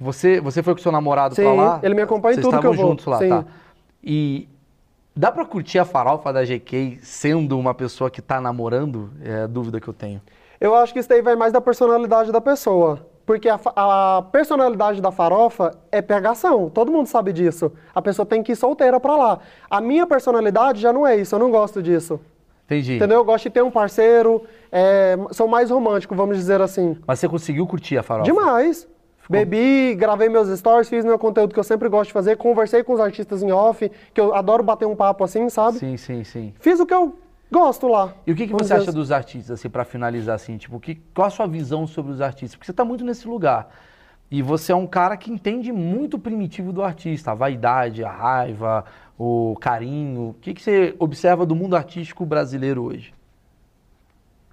Você, 0.00 0.40
você 0.40 0.62
foi 0.62 0.74
com 0.74 0.80
seu 0.80 0.90
namorado 0.90 1.34
pra 1.36 1.44
Sim, 1.44 1.56
lá? 1.56 1.78
ele 1.82 1.94
me 1.94 2.02
acompanha 2.02 2.32
em 2.32 2.34
Vocês 2.40 2.46
tudo 2.46 2.60
que 2.60 2.66
eu 2.66 2.72
vou, 2.74 2.88
juntos 2.88 3.06
lá, 3.06 3.18
sim. 3.18 3.28
tá? 3.28 3.44
E 4.02 4.48
dá 5.14 5.30
pra 5.32 5.44
curtir 5.44 5.78
a 5.78 5.84
farofa 5.84 6.32
da 6.32 6.44
GK 6.44 6.98
sendo 7.02 7.56
uma 7.58 7.72
pessoa 7.74 8.10
que 8.10 8.20
tá 8.20 8.40
namorando? 8.40 9.10
É 9.24 9.42
a 9.42 9.46
dúvida 9.46 9.80
que 9.80 9.88
eu 9.88 9.94
tenho. 9.94 10.20
Eu 10.60 10.74
acho 10.74 10.92
que 10.92 10.98
isso 11.00 11.08
daí 11.08 11.22
vai 11.22 11.36
mais 11.36 11.52
da 11.52 11.60
personalidade 11.60 12.32
da 12.32 12.40
pessoa. 12.40 13.06
Porque 13.26 13.48
a, 13.48 13.58
a 13.74 14.22
personalidade 14.30 15.02
da 15.02 15.10
farofa 15.10 15.72
é 15.90 16.00
pegação, 16.00 16.70
todo 16.70 16.92
mundo 16.92 17.06
sabe 17.06 17.32
disso. 17.32 17.72
A 17.92 18.00
pessoa 18.00 18.24
tem 18.24 18.40
que 18.40 18.52
ir 18.52 18.56
solteira 18.56 19.00
pra 19.00 19.16
lá. 19.16 19.38
A 19.68 19.80
minha 19.80 20.06
personalidade 20.06 20.80
já 20.80 20.92
não 20.92 21.04
é 21.04 21.16
isso, 21.16 21.34
eu 21.34 21.38
não 21.40 21.50
gosto 21.50 21.82
disso. 21.82 22.20
Entendi. 22.66 22.96
Entendeu? 22.96 23.18
Eu 23.18 23.24
gosto 23.24 23.44
de 23.44 23.50
ter 23.50 23.62
um 23.62 23.70
parceiro, 23.70 24.44
é, 24.70 25.16
sou 25.32 25.48
mais 25.48 25.70
romântico, 25.70 26.14
vamos 26.14 26.36
dizer 26.36 26.60
assim. 26.60 26.96
Mas 27.06 27.18
você 27.18 27.28
conseguiu 27.28 27.66
curtir 27.66 27.98
a 27.98 28.02
farofa? 28.02 28.30
Demais. 28.30 28.88
Bebi, 29.28 29.96
gravei 29.96 30.28
meus 30.28 30.48
stories, 30.56 30.88
fiz 30.88 31.04
meu 31.04 31.18
conteúdo 31.18 31.52
que 31.52 31.58
eu 31.58 31.64
sempre 31.64 31.88
gosto 31.88 32.08
de 32.08 32.12
fazer, 32.12 32.36
conversei 32.36 32.84
com 32.84 32.92
os 32.92 33.00
artistas 33.00 33.42
em 33.42 33.50
off, 33.50 33.90
que 34.14 34.20
eu 34.20 34.32
adoro 34.32 34.62
bater 34.62 34.86
um 34.86 34.94
papo 34.94 35.24
assim, 35.24 35.48
sabe? 35.48 35.78
Sim, 35.78 35.96
sim, 35.96 36.22
sim. 36.22 36.54
Fiz 36.60 36.78
o 36.78 36.86
que 36.86 36.94
eu 36.94 37.12
gosto 37.50 37.86
lá. 37.88 38.12
E 38.26 38.32
o 38.32 38.34
que, 38.36 38.46
que 38.46 38.52
você 38.52 38.74
acha 38.74 38.92
dos 38.92 39.10
artistas, 39.12 39.58
assim, 39.58 39.68
pra 39.68 39.84
finalizar, 39.84 40.34
assim, 40.34 40.56
tipo, 40.56 40.78
que, 40.80 40.96
qual 41.14 41.26
a 41.28 41.30
sua 41.30 41.46
visão 41.46 41.86
sobre 41.86 42.12
os 42.12 42.20
artistas? 42.20 42.54
Porque 42.56 42.66
você 42.66 42.72
tá 42.72 42.84
muito 42.84 43.04
nesse 43.04 43.26
lugar. 43.28 43.68
E 44.30 44.42
você 44.42 44.72
é 44.72 44.74
um 44.74 44.86
cara 44.86 45.16
que 45.16 45.30
entende 45.30 45.70
muito 45.70 46.14
o 46.14 46.18
primitivo 46.18 46.72
do 46.72 46.82
artista, 46.82 47.30
a 47.30 47.34
vaidade, 47.34 48.02
a 48.04 48.10
raiva, 48.10 48.84
o 49.16 49.56
carinho. 49.60 50.30
O 50.30 50.34
que, 50.40 50.52
que 50.52 50.60
você 50.62 50.94
observa 50.98 51.46
do 51.46 51.54
mundo 51.54 51.76
artístico 51.76 52.26
brasileiro 52.26 52.82
hoje? 52.82 53.14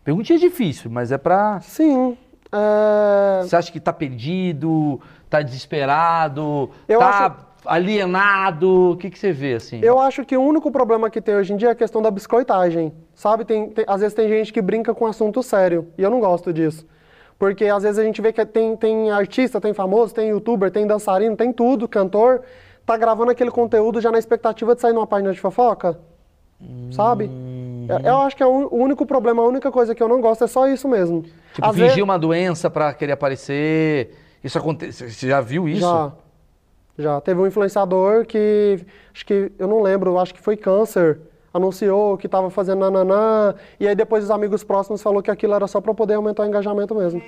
Perguntinha 0.03 0.37
difícil, 0.37 0.91
mas 0.91 1.11
é 1.11 1.17
pra. 1.17 1.59
Sim. 1.61 2.17
é, 2.51 3.41
Você 3.43 3.55
acha 3.55 3.71
que 3.71 3.79
tá 3.79 3.91
perdido, 3.93 5.01
tá 5.29 5.41
desesperado, 5.41 6.69
Eu 6.87 6.99
tá 6.99 7.07
acho- 7.25 7.35
alienado? 7.65 8.91
O 8.91 8.97
que, 8.97 9.09
que 9.09 9.17
você 9.19 9.31
vê, 9.31 9.53
assim? 9.55 9.79
Eu 9.83 9.99
acho 9.99 10.23
que 10.25 10.35
o 10.37 10.41
único 10.41 10.71
problema 10.71 11.09
que 11.09 11.21
tem 11.21 11.35
hoje 11.35 11.53
em 11.53 11.57
dia 11.57 11.69
é 11.69 11.71
a 11.71 11.75
questão 11.75 12.01
da 12.01 12.11
biscoitagem. 12.11 12.93
Sabe? 13.15 13.45
Tem, 13.45 13.69
tem- 13.69 13.85
às 13.87 14.01
vezes 14.01 14.13
tem 14.13 14.27
gente 14.27 14.51
que 14.51 14.61
brinca 14.61 14.93
com 14.93 15.05
assunto 15.05 15.41
sério. 15.43 15.87
E 15.97 16.03
eu 16.03 16.09
não 16.09 16.19
gosto 16.19 16.51
disso. 16.53 16.85
Porque 17.37 17.65
às 17.65 17.83
vezes 17.83 17.99
a 17.99 18.03
gente 18.03 18.21
vê 18.21 18.31
que 18.31 18.45
tem, 18.45 18.75
tem 18.75 19.11
artista, 19.11 19.59
tem 19.59 19.73
famoso, 19.73 20.13
tem 20.13 20.29
youtuber, 20.29 20.71
tem 20.71 20.87
dançarino, 20.87 21.35
tem 21.35 21.51
tudo, 21.51 21.87
cantor. 21.87 22.41
Tá 22.85 22.95
gravando 22.97 23.31
aquele 23.31 23.51
conteúdo 23.51 23.99
já 24.01 24.11
na 24.11 24.19
expectativa 24.19 24.75
de 24.75 24.81
sair 24.81 24.93
numa 24.93 25.07
página 25.07 25.31
de 25.33 25.39
fofoca. 25.39 25.97
Sabe? 26.91 27.29
Eu- 28.05 28.19
acho 28.19 28.35
que 28.37 28.43
é 28.43 28.45
o 28.45 28.67
o 28.73 28.77
único 28.77 29.05
problema, 29.05 29.41
a 29.43 29.45
única 29.45 29.69
coisa 29.71 29.93
que 29.93 30.01
eu 30.01 30.07
não 30.07 30.21
gosto 30.21 30.43
é 30.45 30.47
só 30.47 30.67
isso 30.67 30.87
mesmo. 30.87 31.21
Tipo, 31.53 31.67
Às 31.67 31.71
fingir 31.73 31.87
vezes- 31.89 32.03
uma 32.03 32.17
doença 32.17 32.69
pra 32.69 32.93
querer 32.93 33.11
aparecer. 33.13 34.15
Isso 34.41 34.57
acontece. 34.57 35.09
Você 35.11 35.27
já 35.27 35.41
viu 35.41 35.67
isso? 35.67 35.81
Já. 35.81 36.13
Já. 36.97 37.19
Teve 37.21 37.41
um 37.41 37.47
influenciador 37.47 38.25
que, 38.25 38.85
acho 39.13 39.25
que, 39.25 39.51
eu 39.57 39.67
não 39.67 39.81
lembro, 39.81 40.17
acho 40.19 40.33
que 40.33 40.41
foi 40.41 40.55
câncer. 40.55 41.19
Anunciou 41.53 42.17
que 42.17 42.25
estava 42.25 42.49
fazendo 42.49 42.79
nananã. 42.79 43.55
E 43.79 43.87
aí 43.87 43.95
depois 43.95 44.23
os 44.23 44.31
amigos 44.31 44.63
próximos 44.63 45.01
falou 45.01 45.21
que 45.21 45.31
aquilo 45.31 45.53
era 45.53 45.67
só 45.67 45.81
para 45.81 45.93
poder 45.93 46.15
aumentar 46.15 46.43
o 46.43 46.45
engajamento 46.45 46.95
mesmo. 46.95 47.21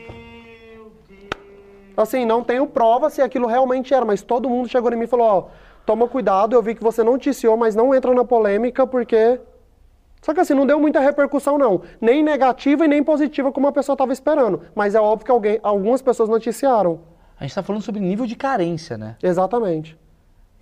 Assim, 1.98 2.26
não 2.26 2.44
tenho 2.44 2.68
prova 2.68 3.10
se 3.10 3.22
aquilo 3.22 3.48
realmente 3.48 3.94
era, 3.94 4.04
mas 4.04 4.22
todo 4.22 4.50
mundo 4.50 4.68
chegou 4.68 4.92
em 4.92 4.98
mim 4.98 5.06
e 5.06 5.08
falou, 5.08 5.28
ó, 5.28 5.46
toma 5.86 6.08
cuidado, 6.08 6.54
eu 6.54 6.62
vi 6.62 6.76
que 6.76 6.84
você 6.84 7.04
noticiou, 7.04 7.56
mas 7.56 7.76
não 7.76 7.94
entra 7.94 8.14
na 8.14 8.26
polêmica 8.26 8.86
porque... 8.86 9.40
Só 10.22 10.34
que 10.34 10.40
assim, 10.40 10.56
não 10.56 10.66
deu 10.66 10.80
muita 10.80 11.00
repercussão 11.00 11.58
não. 11.58 11.84
Nem 12.02 12.24
negativa 12.24 12.84
e 12.84 12.88
nem 12.88 13.04
positiva 13.04 13.52
como 13.52 13.68
a 13.68 13.72
pessoa 13.72 13.94
estava 13.94 14.12
esperando. 14.12 14.62
Mas 14.74 14.96
é 14.96 15.00
óbvio 15.00 15.26
que 15.26 15.32
alguém, 15.32 15.60
algumas 15.62 16.02
pessoas 16.02 16.28
noticiaram. 16.28 17.00
A 17.40 17.44
gente 17.44 17.54
tá 17.54 17.62
falando 17.64 17.82
sobre 17.82 18.02
nível 18.02 18.26
de 18.26 18.36
carência, 18.36 18.98
né? 18.98 19.18
Exatamente. 19.22 19.98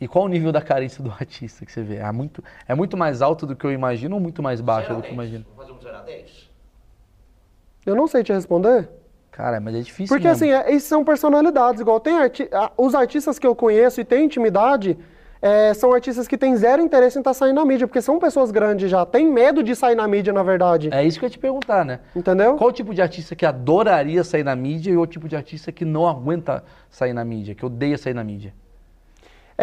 E 0.02 0.08
qual 0.08 0.26
o 0.26 0.28
nível 0.28 0.52
da 0.52 0.62
carência 0.62 1.04
do 1.04 1.10
artista 1.18 1.66
que 1.66 1.72
você 1.72 1.82
vê? 1.82 1.98
É 1.98 2.12
muito, 2.12 2.44
é 2.68 2.76
muito 2.76 2.98
mais 2.98 3.22
alto 3.22 3.46
do 3.46 3.56
que 3.56 3.66
eu 3.66 3.72
imagino 3.72 4.16
ou 4.16 4.22
muito 4.22 4.42
mais 4.42 4.60
baixo 4.60 4.94
do 4.94 5.02
que 5.02 5.10
eu 5.10 5.14
imagino? 5.14 5.46
Vamos 5.56 5.58
fazer 5.58 5.72
um 5.72 5.82
0 5.82 5.98
a 5.98 6.02
10? 6.02 6.50
Eu 7.86 7.96
não 7.96 8.08
sei 8.08 8.24
te 8.24 8.34
responder. 8.34 8.90
Cara, 9.32 9.60
mas 9.60 9.76
é 9.76 9.80
difícil 9.82 10.14
Porque 10.14 10.28
mesmo. 10.28 10.46
assim, 10.46 10.54
é, 10.54 10.72
esses 10.74 10.88
são 10.88 11.04
personalidades, 11.04 11.82
igual 11.82 12.00
tem 12.00 12.18
arti 12.20 12.48
os 12.78 12.94
artistas 12.94 13.40
que 13.40 13.48
eu 13.48 13.56
conheço 13.56 14.00
e 14.00 14.06
têm 14.06 14.26
intimidade, 14.26 14.98
é, 15.44 15.74
são 15.74 15.92
artistas 15.92 16.26
que 16.26 16.38
têm 16.38 16.56
zero 16.56 16.82
interesse 16.82 17.18
em 17.18 17.20
estar 17.20 17.34
saindo 17.34 17.56
na 17.56 17.66
mídia, 17.66 17.86
porque 17.86 18.02
são 18.02 18.18
pessoas 18.18 18.50
grandes 18.50 18.90
já, 18.90 19.06
têm 19.06 19.30
medo 19.30 19.62
de 19.62 19.76
sair 19.76 19.94
na 19.94 20.08
mídia, 20.08 20.32
na 20.32 20.42
verdade. 20.42 20.88
É 20.90 21.04
isso 21.04 21.20
que 21.20 21.26
eu 21.26 21.28
ia 21.28 21.32
te 21.32 21.38
perguntar, 21.38 21.84
né? 21.84 22.00
Entendeu? 22.16 22.56
Qual 22.56 22.70
o 22.70 22.74
tipo 22.74 22.94
de 22.94 23.02
artista 23.02 23.36
que 23.36 23.46
adoraria 23.46 24.24
sair 24.24 24.44
na 24.46 24.56
mídia 24.56 24.94
e 24.94 24.98
o 24.98 25.06
tipo 25.06 25.28
de 25.28 25.36
artista 25.36 25.70
que 25.70 25.84
não 25.84 26.08
aguenta 26.08 26.64
sair 26.90 27.12
na 27.12 27.26
mídia, 27.26 27.54
que 27.54 27.66
odeia 27.66 27.98
sair 27.98 28.14
na 28.14 28.24
mídia? 28.24 28.54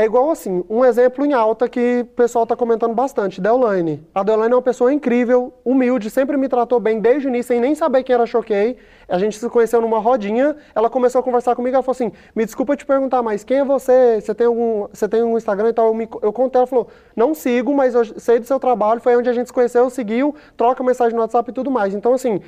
É 0.01 0.05
igual 0.05 0.31
assim, 0.31 0.65
um 0.71 0.83
exemplo 0.83 1.27
em 1.27 1.35
alta 1.35 1.69
que 1.69 2.01
o 2.01 2.15
pessoal 2.17 2.47
tá 2.47 2.57
comentando 2.57 2.95
bastante, 2.95 3.39
Deolane. 3.39 4.03
A 4.15 4.23
Deolane 4.23 4.55
é 4.55 4.57
uma 4.57 4.63
pessoa 4.63 4.91
incrível, 4.91 5.53
humilde, 5.63 6.09
sempre 6.09 6.39
me 6.39 6.49
tratou 6.49 6.81
bem 6.81 7.01
desde 7.01 7.27
o 7.27 7.29
início, 7.29 7.49
sem 7.49 7.61
nem 7.61 7.75
saber 7.75 8.03
quem 8.03 8.15
era 8.15 8.25
Choquei. 8.25 8.79
A 9.07 9.19
gente 9.19 9.39
se 9.39 9.47
conheceu 9.51 9.79
numa 9.79 9.99
rodinha, 9.99 10.57
ela 10.75 10.89
começou 10.89 11.19
a 11.19 11.23
conversar 11.23 11.55
comigo, 11.55 11.77
ela 11.77 11.83
falou 11.83 11.93
assim, 11.93 12.13
me 12.35 12.47
desculpa 12.47 12.75
te 12.77 12.87
perguntar, 12.87 13.21
mas 13.23 13.45
quem 13.45 13.59
é 13.59 13.65
você? 13.65 14.19
Você 14.23 14.35
tem 14.35 14.47
algum, 14.47 14.89
você 14.91 15.07
tem 15.07 15.23
um 15.23 15.37
Instagram 15.37 15.69
e 15.69 15.73
tal? 15.75 15.89
Eu, 15.89 15.95
me, 15.95 16.09
eu 16.23 16.33
contei, 16.33 16.59
ela 16.59 16.67
falou, 16.67 16.89
não 17.15 17.35
sigo, 17.35 17.75
mas 17.75 17.95
eu 17.95 18.03
sei 18.19 18.39
do 18.39 18.47
seu 18.47 18.59
trabalho, 18.59 19.03
foi 19.03 19.15
onde 19.19 19.29
a 19.29 19.35
gente 19.35 19.49
se 19.49 19.53
conheceu, 19.53 19.91
seguiu, 19.91 20.35
troca 20.57 20.83
mensagem 20.83 21.15
no 21.15 21.21
WhatsApp 21.21 21.51
e 21.51 21.53
tudo 21.53 21.71
mais. 21.71 21.95
Então 21.95 22.15
assim, 22.15 22.41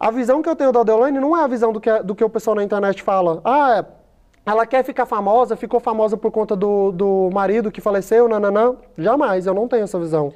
a 0.00 0.10
visão 0.10 0.42
que 0.42 0.48
eu 0.48 0.56
tenho 0.56 0.72
da 0.72 0.82
Deolane 0.82 1.20
não 1.20 1.36
é 1.36 1.44
a 1.44 1.46
visão 1.46 1.72
do 1.72 1.80
que, 1.80 2.02
do 2.02 2.16
que 2.16 2.24
o 2.24 2.28
pessoal 2.28 2.56
na 2.56 2.64
internet 2.64 3.00
fala. 3.00 3.40
Ah, 3.44 3.76
é, 3.78 3.86
ela 4.46 4.64
quer 4.64 4.84
ficar 4.84 5.04
famosa, 5.06 5.56
ficou 5.56 5.80
famosa 5.80 6.16
por 6.16 6.30
conta 6.30 6.54
do, 6.54 6.92
do 6.92 7.28
marido 7.34 7.72
que 7.72 7.80
faleceu, 7.80 8.28
nananã. 8.28 8.76
Jamais, 8.96 9.44
eu 9.44 9.52
não 9.52 9.66
tenho 9.66 9.82
essa 9.82 9.98
visão. 9.98 10.32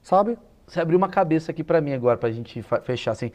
Sabe? 0.00 0.38
Você 0.64 0.80
abriu 0.80 0.96
uma 0.96 1.08
cabeça 1.08 1.50
aqui 1.50 1.64
pra 1.64 1.80
mim 1.80 1.92
agora, 1.92 2.16
pra 2.16 2.30
gente 2.30 2.64
fechar 2.84 3.10
assim. 3.10 3.32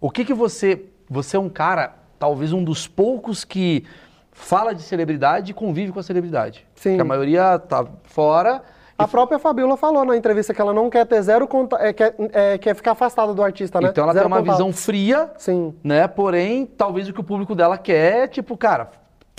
O 0.00 0.10
que 0.10 0.24
que 0.24 0.32
você... 0.32 0.86
Você 1.10 1.36
é 1.36 1.40
um 1.40 1.48
cara, 1.48 1.94
talvez 2.18 2.52
um 2.52 2.64
dos 2.64 2.88
poucos 2.88 3.44
que 3.44 3.84
fala 4.32 4.72
de 4.72 4.80
celebridade 4.80 5.50
e 5.50 5.54
convive 5.54 5.92
com 5.92 6.00
a 6.00 6.02
celebridade. 6.02 6.66
Sim. 6.74 6.94
Que 6.94 7.00
a 7.02 7.04
maioria 7.04 7.58
tá 7.58 7.84
fora. 8.04 8.62
A 8.96 9.08
própria 9.08 9.38
Fabiola 9.38 9.76
falou 9.76 10.04
na 10.04 10.16
entrevista 10.16 10.54
que 10.54 10.60
ela 10.60 10.72
não 10.72 10.88
quer 10.88 11.06
ter 11.06 11.20
zero 11.22 11.48
contato, 11.48 11.82
é, 11.82 11.92
quer, 11.92 12.14
é, 12.32 12.58
quer 12.58 12.74
ficar 12.74 12.92
afastada 12.92 13.34
do 13.34 13.42
artista, 13.42 13.80
né? 13.80 13.88
Então 13.88 14.04
ela 14.04 14.12
Zero 14.12 14.24
tem 14.24 14.32
uma 14.32 14.40
contato. 14.40 14.56
visão 14.56 14.72
fria, 14.72 15.30
Sim. 15.36 15.74
né? 15.82 16.06
Porém, 16.06 16.64
talvez 16.64 17.08
o 17.08 17.12
que 17.12 17.20
o 17.20 17.24
público 17.24 17.54
dela 17.54 17.76
quer 17.76 18.24
é, 18.24 18.26
tipo, 18.28 18.56
cara, 18.56 18.90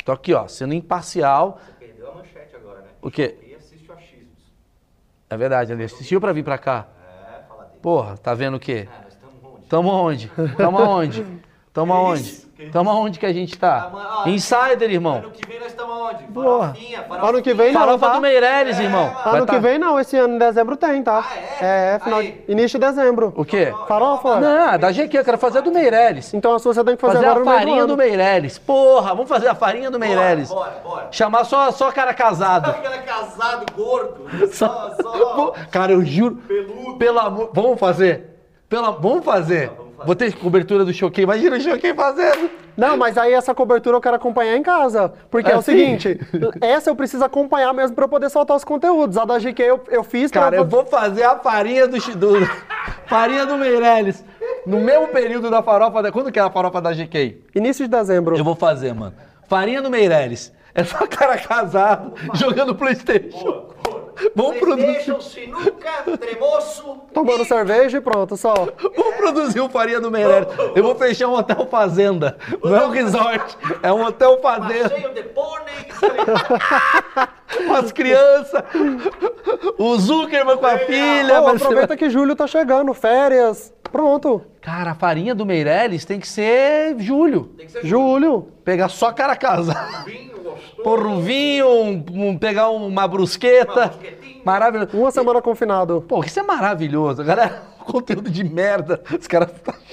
tô 0.03 0.11
aqui, 0.11 0.33
ó, 0.33 0.47
sendo 0.47 0.73
imparcial. 0.73 1.59
Perdeu 1.79 2.09
a 2.09 2.15
manchete 2.15 2.55
agora, 2.55 2.81
né? 2.81 2.89
O 3.01 3.09
quê? 3.11 3.37
E 3.47 3.55
assiste 3.55 3.89
o 3.89 3.93
achismos. 3.93 4.51
É 5.29 5.37
verdade, 5.37 5.71
ele 5.71 5.83
assistiu 5.83 6.19
pra 6.19 6.33
vir 6.33 6.43
pra 6.43 6.57
cá. 6.57 6.87
É, 6.89 7.47
fala 7.47 7.63
dele. 7.65 7.79
Porra, 7.81 8.17
tá 8.17 8.33
vendo 8.33 8.57
o 8.57 8.59
quê? 8.59 8.87
Ah, 8.89 9.01
nós 9.03 9.13
estamos 9.13 9.41
onde? 9.43 9.67
Tamo 9.67 9.89
onde? 9.91 10.27
Tamo 10.57 10.77
aonde? 10.77 11.25
Tamo 11.73 11.93
aonde? 11.93 12.50
Tamo 12.69 12.89
aonde 12.89 13.17
que 13.19 13.25
a 13.25 13.33
gente 13.33 13.57
tá? 13.57 13.89
Ah, 13.93 14.23
ó, 14.25 14.29
Insider, 14.29 14.91
irmão. 14.91 15.15
Ano 15.17 15.31
que 15.31 15.47
vem 15.47 15.59
nós 15.59 15.69
estamos 15.69 15.95
onde? 15.95 16.23
Farofinha, 16.33 17.03
farofinha. 17.03 17.29
Ano 17.29 17.41
que 17.41 17.53
vem 17.53 17.71
não, 17.73 17.79
Farofa 17.81 18.07
tá? 18.07 18.13
do 18.15 18.21
Meirelles, 18.21 18.79
irmão. 18.79 19.05
mano. 19.07 19.17
Vai 19.23 19.35
Ano 19.37 19.45
tá- 19.45 19.53
que 19.53 19.59
vem 19.59 19.79
não, 19.79 19.99
esse 19.99 20.17
ano 20.17 20.35
em 20.35 20.37
dezembro 20.37 20.77
tem, 20.77 21.01
tá? 21.03 21.23
Ah, 21.25 21.37
é? 21.65 21.95
É, 21.95 21.99
final, 21.99 22.19
Aí. 22.19 22.43
início 22.47 22.77
de 22.79 22.85
dezembro. 22.85 23.33
O 23.35 23.43
quê? 23.45 23.73
Farofa? 23.87 24.39
Não, 24.39 24.77
da 24.79 24.91
GQ, 24.91 25.17
eu 25.17 25.23
quero 25.25 25.37
fazer 25.37 25.59
a 25.59 25.61
do 25.61 25.71
Meirelles. 25.71 26.33
Então 26.33 26.53
a 26.53 26.59
sua 26.59 26.73
você 26.73 26.83
tem 26.83 26.95
que 26.95 27.01
fazer, 27.01 27.15
Fazer 27.15 27.25
agora 27.27 27.39
a 27.41 27.43
do 27.43 27.57
farinha 27.59 27.87
do 27.87 27.97
Meirelles. 27.97 28.57
Porra, 28.59 29.09
vamos 29.15 29.27
fazer 29.29 29.47
a 29.47 29.55
farinha 29.55 29.89
do 29.89 29.99
Meirelles. 29.99 30.49
Bora, 30.49 30.81
bora. 30.83 31.07
Chamar 31.11 31.43
só, 31.45 31.71
só 31.71 31.91
cara 31.91 32.13
casado. 32.13 32.69
Aquela 32.71 32.97
casado, 32.99 33.65
gordo. 33.75 34.21
Só, 34.51 34.91
só. 35.01 35.53
Cara, 35.71 35.91
eu 35.93 36.03
juro. 36.03 36.35
Peludo. 36.47 36.97
Pelo 36.97 37.19
amor. 37.19 37.49
Vamos 37.53 37.79
fazer. 37.79 38.29
Pela, 38.69 38.91
vamos 38.91 39.23
fazer. 39.25 39.71
Vou 40.05 40.15
ter 40.15 40.33
cobertura 40.35 40.83
do 40.85 40.93
Choquei. 40.93 41.23
Imagina 41.23 41.57
o 41.57 41.61
Choquei 41.61 41.93
fazendo. 41.93 42.49
Não, 42.75 42.97
mas 42.97 43.17
aí 43.17 43.33
essa 43.33 43.53
cobertura 43.53 43.97
eu 43.97 44.01
quero 44.01 44.15
acompanhar 44.15 44.55
em 44.55 44.63
casa. 44.63 45.13
Porque 45.29 45.49
é, 45.49 45.53
É 45.53 45.57
o 45.57 45.61
sim. 45.61 45.71
seguinte, 45.73 46.19
essa 46.61 46.89
eu 46.89 46.95
preciso 46.95 47.23
acompanhar 47.23 47.73
mesmo 47.73 47.95
pra 47.95 48.05
eu 48.05 48.09
poder 48.09 48.29
soltar 48.29 48.55
os 48.55 48.63
conteúdos. 48.63 49.17
A 49.17 49.25
da 49.25 49.37
GQ 49.37 49.61
eu, 49.61 49.83
eu 49.89 50.03
fiz 50.03 50.31
pra... 50.31 50.41
Cara, 50.41 50.55
eu 50.57 50.65
vou 50.65 50.85
fazer 50.85 51.23
a 51.23 51.37
farinha 51.37 51.87
do, 51.87 51.97
do 51.97 52.49
farinha 53.07 53.45
do 53.45 53.57
Meirelles. 53.57 54.23
No 54.65 54.79
mesmo 54.79 55.07
período 55.07 55.49
da 55.49 55.61
farofa 55.63 56.01
da. 56.03 56.11
Quando 56.11 56.31
que 56.31 56.39
é 56.39 56.41
a 56.41 56.49
farofa 56.49 56.79
da 56.81 56.93
GK? 56.93 57.41
Início 57.55 57.85
de 57.87 57.91
dezembro. 57.91 58.37
Eu 58.37 58.43
vou 58.43 58.55
fazer, 58.55 58.93
mano. 58.93 59.13
Farinha 59.47 59.81
do 59.81 59.89
Meirelles. 59.89 60.53
É 60.73 60.83
só 60.83 61.05
cara 61.07 61.37
casado 61.37 62.13
jogando 62.35 62.73
Playstation. 62.75 63.69
Vamos 64.35 64.57
produzir, 64.59 65.21
sinuca, 65.21 65.91
tremoço. 66.19 66.97
Tomando 67.13 67.45
cerveja 67.45 67.97
e 67.97 68.01
pronto, 68.01 68.37
só. 68.37 68.53
vamos 68.53 69.15
produzir 69.17 69.59
o 69.61 69.69
Farinha 69.69 69.99
do 69.99 70.11
Meirelles. 70.11 70.47
Eu 70.75 70.83
vou 70.83 70.95
fechar 70.95 71.27
um 71.27 71.33
hotel 71.33 71.67
fazenda. 71.69 72.37
Não 72.63 72.75
é 72.75 72.85
um 72.85 72.89
resort, 72.89 73.57
é 73.81 73.91
um 73.91 74.03
hotel 74.05 74.39
fazenda. 74.41 74.89
Passeio 74.89 75.13
de 75.13 75.23
pônei. 75.23 75.71
As 77.77 77.91
crianças. 77.91 78.63
O 79.77 79.97
Zuckerman 79.97 80.57
com 80.57 80.65
a 80.65 80.77
filha. 80.79 81.41
Ser- 81.41 81.55
aproveita 81.65 81.97
que 81.97 82.09
julho 82.09 82.35
tá 82.35 82.47
chegando, 82.47 82.93
férias. 82.93 83.73
Pronto. 83.91 84.41
Cara, 84.61 84.91
a 84.91 84.95
farinha 84.95 85.33
do 85.35 85.45
Meirelles 85.45 86.05
tem 86.05 86.19
que 86.19 86.27
ser 86.27 86.95
julho. 86.99 87.45
Tem 87.57 87.65
que 87.65 87.71
ser 87.71 87.85
Julho. 87.85 88.47
Pegar 88.63 88.89
só 88.89 89.11
cara 89.11 89.35
vinho 90.05 90.37
gostoso. 90.43 90.83
Pôr 90.83 91.05
um 91.05 91.19
vinho, 91.21 91.67
um- 91.67 92.05
um- 92.29 92.37
pegar 92.37 92.69
uma 92.69 93.07
brusqueta. 93.07 93.71
Uma 93.73 93.87
brusquetinha. 93.87 94.41
Maravilhoso. 94.45 94.97
Uma 94.97 95.11
semana 95.11 95.41
confinado. 95.41 96.03
Pô, 96.07 96.23
isso 96.23 96.39
é 96.39 96.43
maravilhoso. 96.43 97.23
Galera, 97.23 97.63
conteúdo 97.91 98.29
de 98.29 98.43
merda. 98.43 99.01
Os 99.19 99.27
caras. 99.27 99.49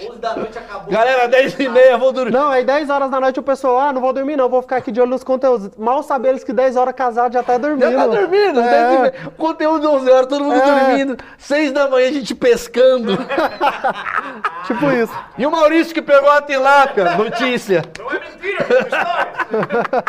11 0.09 0.19
da 0.19 0.37
noite 0.37 0.57
acabou. 0.59 0.93
Galera, 0.93 1.27
10 1.29 1.59
e 1.59 1.69
meia, 1.69 1.99
vou 1.99 2.13
dormir. 2.13 2.31
Não, 2.33 2.49
aí 2.51 2.65
10 2.65 2.89
horas 2.91 3.11
da 3.11 3.19
noite 3.21 3.41
o 3.41 3.43
pessoal, 3.43 3.79
ah, 3.81 3.93
não 3.93 4.01
vou 4.01 4.13
dormir 4.13 4.37
não, 4.37 4.49
vou 4.49 4.63
ficar 4.63 4.77
aqui 4.77 4.93
de 4.93 5.01
olho 5.01 5.11
nos 5.11 5.25
conteúdos. 5.25 5.71
Mal 5.77 6.03
saber 6.03 6.29
eles 6.31 6.45
que 6.45 6.53
10 6.53 6.77
horas 6.77 6.95
casado 6.95 7.33
já 7.33 7.43
tá 7.43 7.59
dormindo. 7.59 7.91
Já 7.91 7.97
tá 7.99 8.07
dormindo, 8.07 8.61
É. 8.61 8.71
10 8.71 8.95
e 8.95 8.99
meia. 9.01 9.15
Conteúdo 9.37 9.81
de 9.81 9.87
11 9.89 10.11
horas, 10.11 10.27
todo 10.27 10.45
mundo 10.45 10.57
É. 10.61 10.65
dormindo. 10.87 11.17
6 11.39 11.73
da 11.73 11.89
manhã 11.89 12.09
a 12.09 12.13
gente 12.13 12.35
pescando. 12.35 13.19
Tipo 14.67 14.91
isso. 14.93 15.13
E 15.37 15.47
o 15.47 15.51
Maurício 15.51 15.93
que 15.95 16.03
pegou 16.03 16.31
a 16.31 16.41
tilápia. 16.43 17.17
Notícia. 17.17 17.83
Não 17.99 18.11
é 18.11 18.21
mentira, 18.21 18.67
é 18.69 18.83
história. 18.83 20.05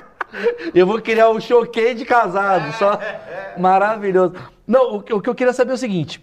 Eu 0.75 0.85
vou 0.85 1.01
criar 1.01 1.29
um 1.29 1.39
choquei 1.39 1.95
de 1.95 2.05
casado, 2.05 2.71
só 2.73 2.99
maravilhoso. 3.57 4.35
Não, 4.67 4.97
o 4.97 5.01
que, 5.01 5.11
o 5.13 5.19
que 5.21 5.29
eu 5.29 5.33
queria 5.33 5.53
saber 5.53 5.71
é 5.71 5.73
o 5.73 5.77
seguinte: 5.77 6.21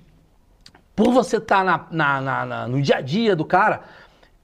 por 0.96 1.12
você 1.12 1.36
estar 1.36 1.62
na, 1.64 1.86
na- 1.90 2.20
na- 2.20 2.46
na- 2.46 2.68
no 2.68 2.82
dia 2.82 2.96
a 2.96 3.00
dia 3.00 3.36
do 3.36 3.44
cara, 3.44 3.82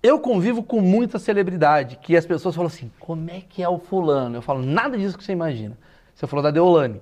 eu 0.03 0.19
convivo 0.21 0.63
com 0.63 0.81
muita 0.81 1.19
celebridade, 1.19 1.99
que 2.03 2.17
as 2.17 2.27
pessoas 2.27 2.55
falam 2.55 2.69
assim: 2.69 2.91
como 3.01 3.31
é 3.31 3.41
que 3.49 3.63
é 3.63 3.69
o 3.69 3.79
fulano? 3.79 4.37
Eu 4.37 4.43
falo, 4.43 4.63
nada 4.63 4.97
disso 4.99 5.17
que 5.17 5.25
você 5.25 5.33
imagina. 5.33 5.77
Você 6.15 6.27
falou 6.27 6.43
da 6.43 6.51
Deolane. 6.51 7.01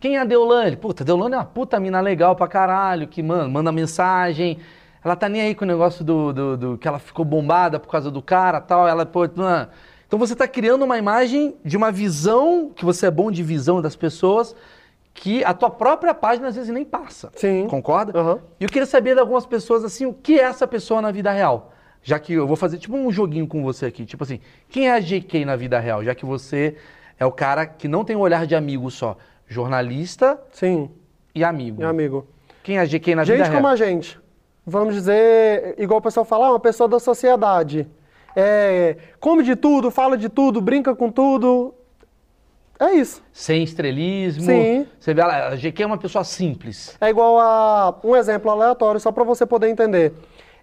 Quem 0.00 0.16
é 0.16 0.20
a 0.20 0.24
Deolane? 0.24 0.76
Puta, 0.76 1.04
a 1.04 1.06
Deolane 1.06 1.34
é 1.34 1.38
uma 1.38 1.44
puta 1.44 1.78
mina 1.78 2.00
legal 2.00 2.34
pra 2.34 2.48
caralho, 2.48 3.06
que, 3.06 3.22
mano, 3.22 3.48
manda 3.48 3.70
mensagem. 3.70 4.58
Ela 5.04 5.14
tá 5.14 5.28
nem 5.28 5.42
aí 5.42 5.54
com 5.54 5.64
o 5.64 5.68
negócio 5.68 6.04
do, 6.04 6.32
do- 6.32 6.56
do- 6.56 6.78
que 6.78 6.88
ela 6.88 6.98
ficou 6.98 7.24
bombada 7.24 7.78
por 7.78 7.88
causa 7.88 8.10
do 8.10 8.20
cara 8.20 8.60
tal. 8.60 8.86
Ela, 8.88 9.06
pô. 9.06 9.24
Então 9.24 10.18
você 10.18 10.34
tá 10.34 10.48
criando 10.48 10.84
uma 10.84 10.98
imagem 10.98 11.54
de 11.64 11.76
uma 11.76 11.92
visão, 11.92 12.70
que 12.74 12.84
você 12.84 13.06
é 13.06 13.10
bom 13.10 13.30
de 13.30 13.42
visão 13.42 13.80
das 13.80 13.94
pessoas, 13.94 14.56
que 15.14 15.44
a 15.44 15.52
tua 15.52 15.70
própria 15.70 16.14
página 16.14 16.48
às 16.48 16.56
vezes 16.56 16.72
nem 16.72 16.84
passa. 16.84 17.30
Sim. 17.36 17.66
Concorda? 17.68 18.18
Aham. 18.18 18.40
E 18.58 18.64
eu 18.64 18.68
queria 18.68 18.86
saber 18.86 19.14
de 19.14 19.20
algumas 19.20 19.46
pessoas 19.46 19.84
assim, 19.84 20.06
o 20.06 20.12
que 20.12 20.38
é 20.38 20.42
essa 20.42 20.66
pessoa 20.66 21.02
na 21.02 21.10
vida 21.10 21.30
real? 21.30 21.72
Já 22.02 22.18
que 22.18 22.32
eu 22.32 22.46
vou 22.46 22.56
fazer 22.56 22.78
tipo 22.78 22.96
um 22.96 23.12
joguinho 23.12 23.46
com 23.46 23.62
você 23.62 23.86
aqui, 23.86 24.04
tipo 24.04 24.24
assim, 24.24 24.40
quem 24.68 24.88
é 24.88 24.92
a 24.94 25.00
GK 25.00 25.44
na 25.44 25.54
vida 25.54 25.78
real? 25.78 26.02
Já 26.02 26.14
que 26.14 26.24
você 26.24 26.76
é 27.18 27.24
o 27.24 27.30
cara 27.30 27.64
que 27.66 27.86
não 27.86 28.04
tem 28.04 28.16
um 28.16 28.20
olhar 28.20 28.46
de 28.46 28.56
amigo 28.56 28.90
só, 28.90 29.16
jornalista 29.46 30.40
Sim, 30.50 30.90
e 31.34 31.44
amigo. 31.44 31.78
meu 31.78 31.88
amigo. 31.88 32.26
Quem 32.64 32.78
é 32.78 32.80
a 32.80 32.84
GK 32.84 33.14
na 33.14 33.22
vida 33.22 33.36
Gente 33.36 33.46
real? 33.48 33.56
como 33.56 33.68
a 33.68 33.76
gente. 33.76 34.18
Vamos 34.66 34.94
dizer, 34.94 35.74
igual 35.78 35.98
o 35.98 36.02
pessoal 36.02 36.24
fala, 36.24 36.46
ah, 36.46 36.50
uma 36.50 36.60
pessoa 36.60 36.88
da 36.88 36.98
sociedade. 36.98 37.86
É, 38.34 38.96
come 39.20 39.42
de 39.42 39.54
tudo, 39.54 39.90
fala 39.90 40.16
de 40.16 40.28
tudo, 40.28 40.60
brinca 40.60 40.94
com 40.94 41.10
tudo. 41.10 41.74
É 42.84 42.94
isso. 42.94 43.22
Sem 43.32 43.62
estrelismo. 43.62 44.42
Sim. 44.44 44.86
Você 44.98 45.14
vê, 45.14 45.20
ela- 45.20 45.48
a 45.48 45.56
GK 45.56 45.82
é 45.84 45.86
uma 45.86 45.98
pessoa 45.98 46.24
simples. 46.24 46.96
É 47.00 47.08
igual 47.08 47.38
a 47.38 47.94
um 48.02 48.16
exemplo 48.16 48.50
aleatório, 48.50 48.98
só 49.00 49.12
para 49.12 49.22
você 49.24 49.46
poder 49.46 49.68
entender. 49.68 50.12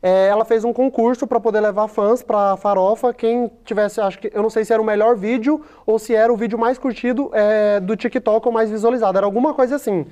É, 0.01 0.27
ela 0.27 0.43
fez 0.45 0.63
um 0.63 0.71
concurso 0.73 1.25
para 1.27 1.39
poder 1.39 1.59
levar 1.59 1.87
fãs 1.87 2.21
para 2.23 2.55
Farofa. 2.57 3.13
Quem 3.13 3.49
tivesse, 3.65 3.99
acho 4.01 4.19
que 4.19 4.31
eu 4.33 4.41
não 4.41 4.49
sei 4.49 4.63
se 4.65 4.71
era 4.73 4.81
o 4.81 4.85
melhor 4.85 5.15
vídeo 5.15 5.61
ou 5.85 5.97
se 5.99 6.13
era 6.15 6.31
o 6.31 6.37
vídeo 6.37 6.57
mais 6.59 6.77
curtido 6.77 7.29
é, 7.33 7.79
do 7.79 7.95
TikTok 7.95 8.45
ou 8.47 8.53
mais 8.53 8.69
visualizado. 8.69 9.17
Era 9.17 9.25
alguma 9.25 9.53
coisa 9.53 9.75
assim. 9.75 10.05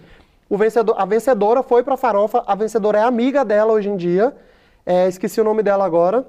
O 0.50 0.58
vencedor, 0.58 0.96
a 0.98 1.04
vencedora 1.06 1.62
foi 1.64 1.84
para 1.84 1.98
Farofa. 1.98 2.42
A 2.48 2.56
vencedora 2.56 3.00
é 3.00 3.04
amiga 3.04 3.44
dela 3.44 3.74
hoje 3.74 3.90
em 3.90 3.96
dia. 3.98 4.34
É, 4.86 5.08
esqueci 5.10 5.40
o 5.42 5.44
nome 5.44 5.62
dela 5.64 5.86
agora. 5.86 6.26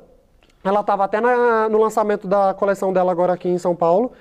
Ela 0.64 0.80
estava 0.80 1.04
até 1.04 1.20
na- 1.20 1.68
no 1.68 1.78
lançamento 1.78 2.26
da 2.26 2.52
coleção 2.54 2.92
dela 2.92 3.12
agora 3.12 3.32
aqui 3.32 3.48
em 3.48 3.58
São 3.58 3.74
Paulo. 3.76 4.12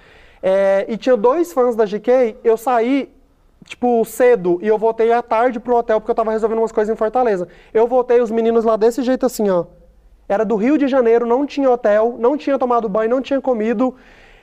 É, 0.49 0.85
e 0.87 0.95
tinha 0.97 1.17
dois 1.17 1.51
fãs 1.51 1.75
da 1.75 1.85
GK. 1.85 2.37
Eu 2.43 2.55
saí, 2.55 3.09
tipo, 3.65 4.05
cedo 4.05 4.59
e 4.61 4.67
eu 4.67 4.77
voltei 4.77 5.11
à 5.11 5.21
tarde 5.21 5.59
pro 5.59 5.75
hotel 5.75 5.99
porque 5.99 6.11
eu 6.11 6.15
tava 6.15 6.31
resolvendo 6.31 6.59
umas 6.59 6.71
coisas 6.71 6.93
em 6.93 6.97
Fortaleza. 6.97 7.47
Eu 7.73 7.85
voltei 7.87 8.21
os 8.21 8.31
meninos 8.31 8.63
lá 8.63 8.77
desse 8.77 9.01
jeito 9.03 9.25
assim, 9.25 9.49
ó. 9.49 9.65
era 10.29 10.45
do 10.45 10.55
Rio 10.55 10.77
de 10.77 10.87
Janeiro, 10.87 11.25
não 11.25 11.45
tinha 11.45 11.69
hotel, 11.69 12.15
não 12.19 12.37
tinha 12.37 12.57
tomado 12.57 12.87
banho, 12.87 13.09
não 13.09 13.21
tinha 13.21 13.41
comido. 13.41 13.93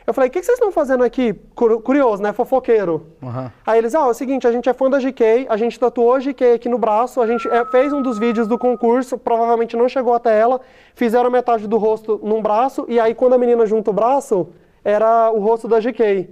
Eu 0.06 0.12
falei, 0.12 0.28
o 0.28 0.30
que, 0.30 0.40
que 0.40 0.44
vocês 0.44 0.58
estão 0.58 0.70
fazendo 0.70 1.02
aqui? 1.02 1.32
Cur- 1.54 1.80
Curioso, 1.80 2.22
né? 2.22 2.30
Fofoqueiro. 2.34 3.06
Aham. 3.22 3.50
Aí 3.66 3.78
eles, 3.78 3.94
ó, 3.94 4.06
é 4.08 4.10
o 4.10 4.12
seguinte, 4.12 4.46
a 4.46 4.52
gente 4.52 4.68
é 4.68 4.74
fã 4.74 4.90
da 4.90 4.98
GK, 4.98 5.46
a 5.48 5.56
gente 5.56 5.80
tatuou 5.80 6.12
a 6.14 6.18
GK 6.18 6.52
aqui 6.56 6.68
no 6.68 6.76
braço, 6.76 7.22
a 7.22 7.26
gente 7.26 7.48
é, 7.48 7.64
fez 7.64 7.90
um 7.94 8.02
dos 8.02 8.18
vídeos 8.18 8.46
do 8.46 8.58
concurso, 8.58 9.16
provavelmente 9.16 9.74
não 9.78 9.88
chegou 9.88 10.12
até 10.12 10.38
ela, 10.38 10.60
fizeram 10.94 11.30
metade 11.30 11.66
do 11.66 11.78
rosto 11.78 12.20
num 12.22 12.42
braço, 12.42 12.84
e 12.86 13.00
aí 13.00 13.14
quando 13.14 13.32
a 13.32 13.38
menina 13.38 13.64
junta 13.64 13.90
o 13.90 13.94
braço, 13.94 14.48
era 14.84 15.30
o 15.32 15.38
rosto 15.40 15.66
da 15.66 15.80
GK. 15.80 16.28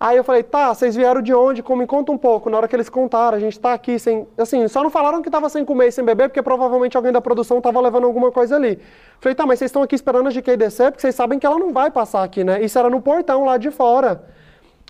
Aí 0.00 0.16
eu 0.16 0.22
falei, 0.22 0.44
tá, 0.44 0.72
vocês 0.72 0.94
vieram 0.94 1.20
de 1.20 1.34
onde? 1.34 1.60
Como 1.60 1.80
me 1.80 1.86
conta 1.86 2.12
um 2.12 2.16
pouco. 2.16 2.48
Na 2.48 2.56
hora 2.56 2.68
que 2.68 2.76
eles 2.76 2.88
contaram, 2.88 3.36
a 3.36 3.40
gente 3.40 3.58
tá 3.58 3.72
aqui 3.72 3.98
sem. 3.98 4.28
Assim, 4.38 4.68
só 4.68 4.80
não 4.80 4.90
falaram 4.90 5.20
que 5.20 5.28
tava 5.28 5.48
sem 5.48 5.64
comer 5.64 5.88
e 5.88 5.92
sem 5.92 6.04
beber, 6.04 6.28
porque 6.28 6.40
provavelmente 6.40 6.96
alguém 6.96 7.10
da 7.10 7.20
produção 7.20 7.60
tava 7.60 7.80
levando 7.80 8.04
alguma 8.04 8.30
coisa 8.30 8.54
ali. 8.54 8.78
Falei, 9.20 9.34
tá, 9.34 9.44
mas 9.44 9.58
vocês 9.58 9.70
estão 9.70 9.82
aqui 9.82 9.96
esperando 9.96 10.28
a 10.28 10.30
GK 10.30 10.56
descer, 10.56 10.92
porque 10.92 11.00
vocês 11.00 11.16
sabem 11.16 11.36
que 11.36 11.44
ela 11.44 11.58
não 11.58 11.72
vai 11.72 11.90
passar 11.90 12.22
aqui, 12.22 12.44
né? 12.44 12.62
Isso 12.62 12.78
era 12.78 12.88
no 12.88 13.00
portão 13.02 13.44
lá 13.44 13.56
de 13.56 13.72
fora. 13.72 14.22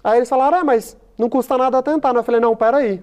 Aí 0.04 0.18
eles 0.18 0.28
falaram, 0.28 0.58
é, 0.58 0.62
mas 0.62 0.94
não 1.16 1.30
custa 1.30 1.56
nada 1.56 1.82
tentar, 1.82 2.12
né? 2.12 2.20
Eu 2.20 2.24
falei, 2.24 2.40
não, 2.40 2.54
peraí. 2.54 3.02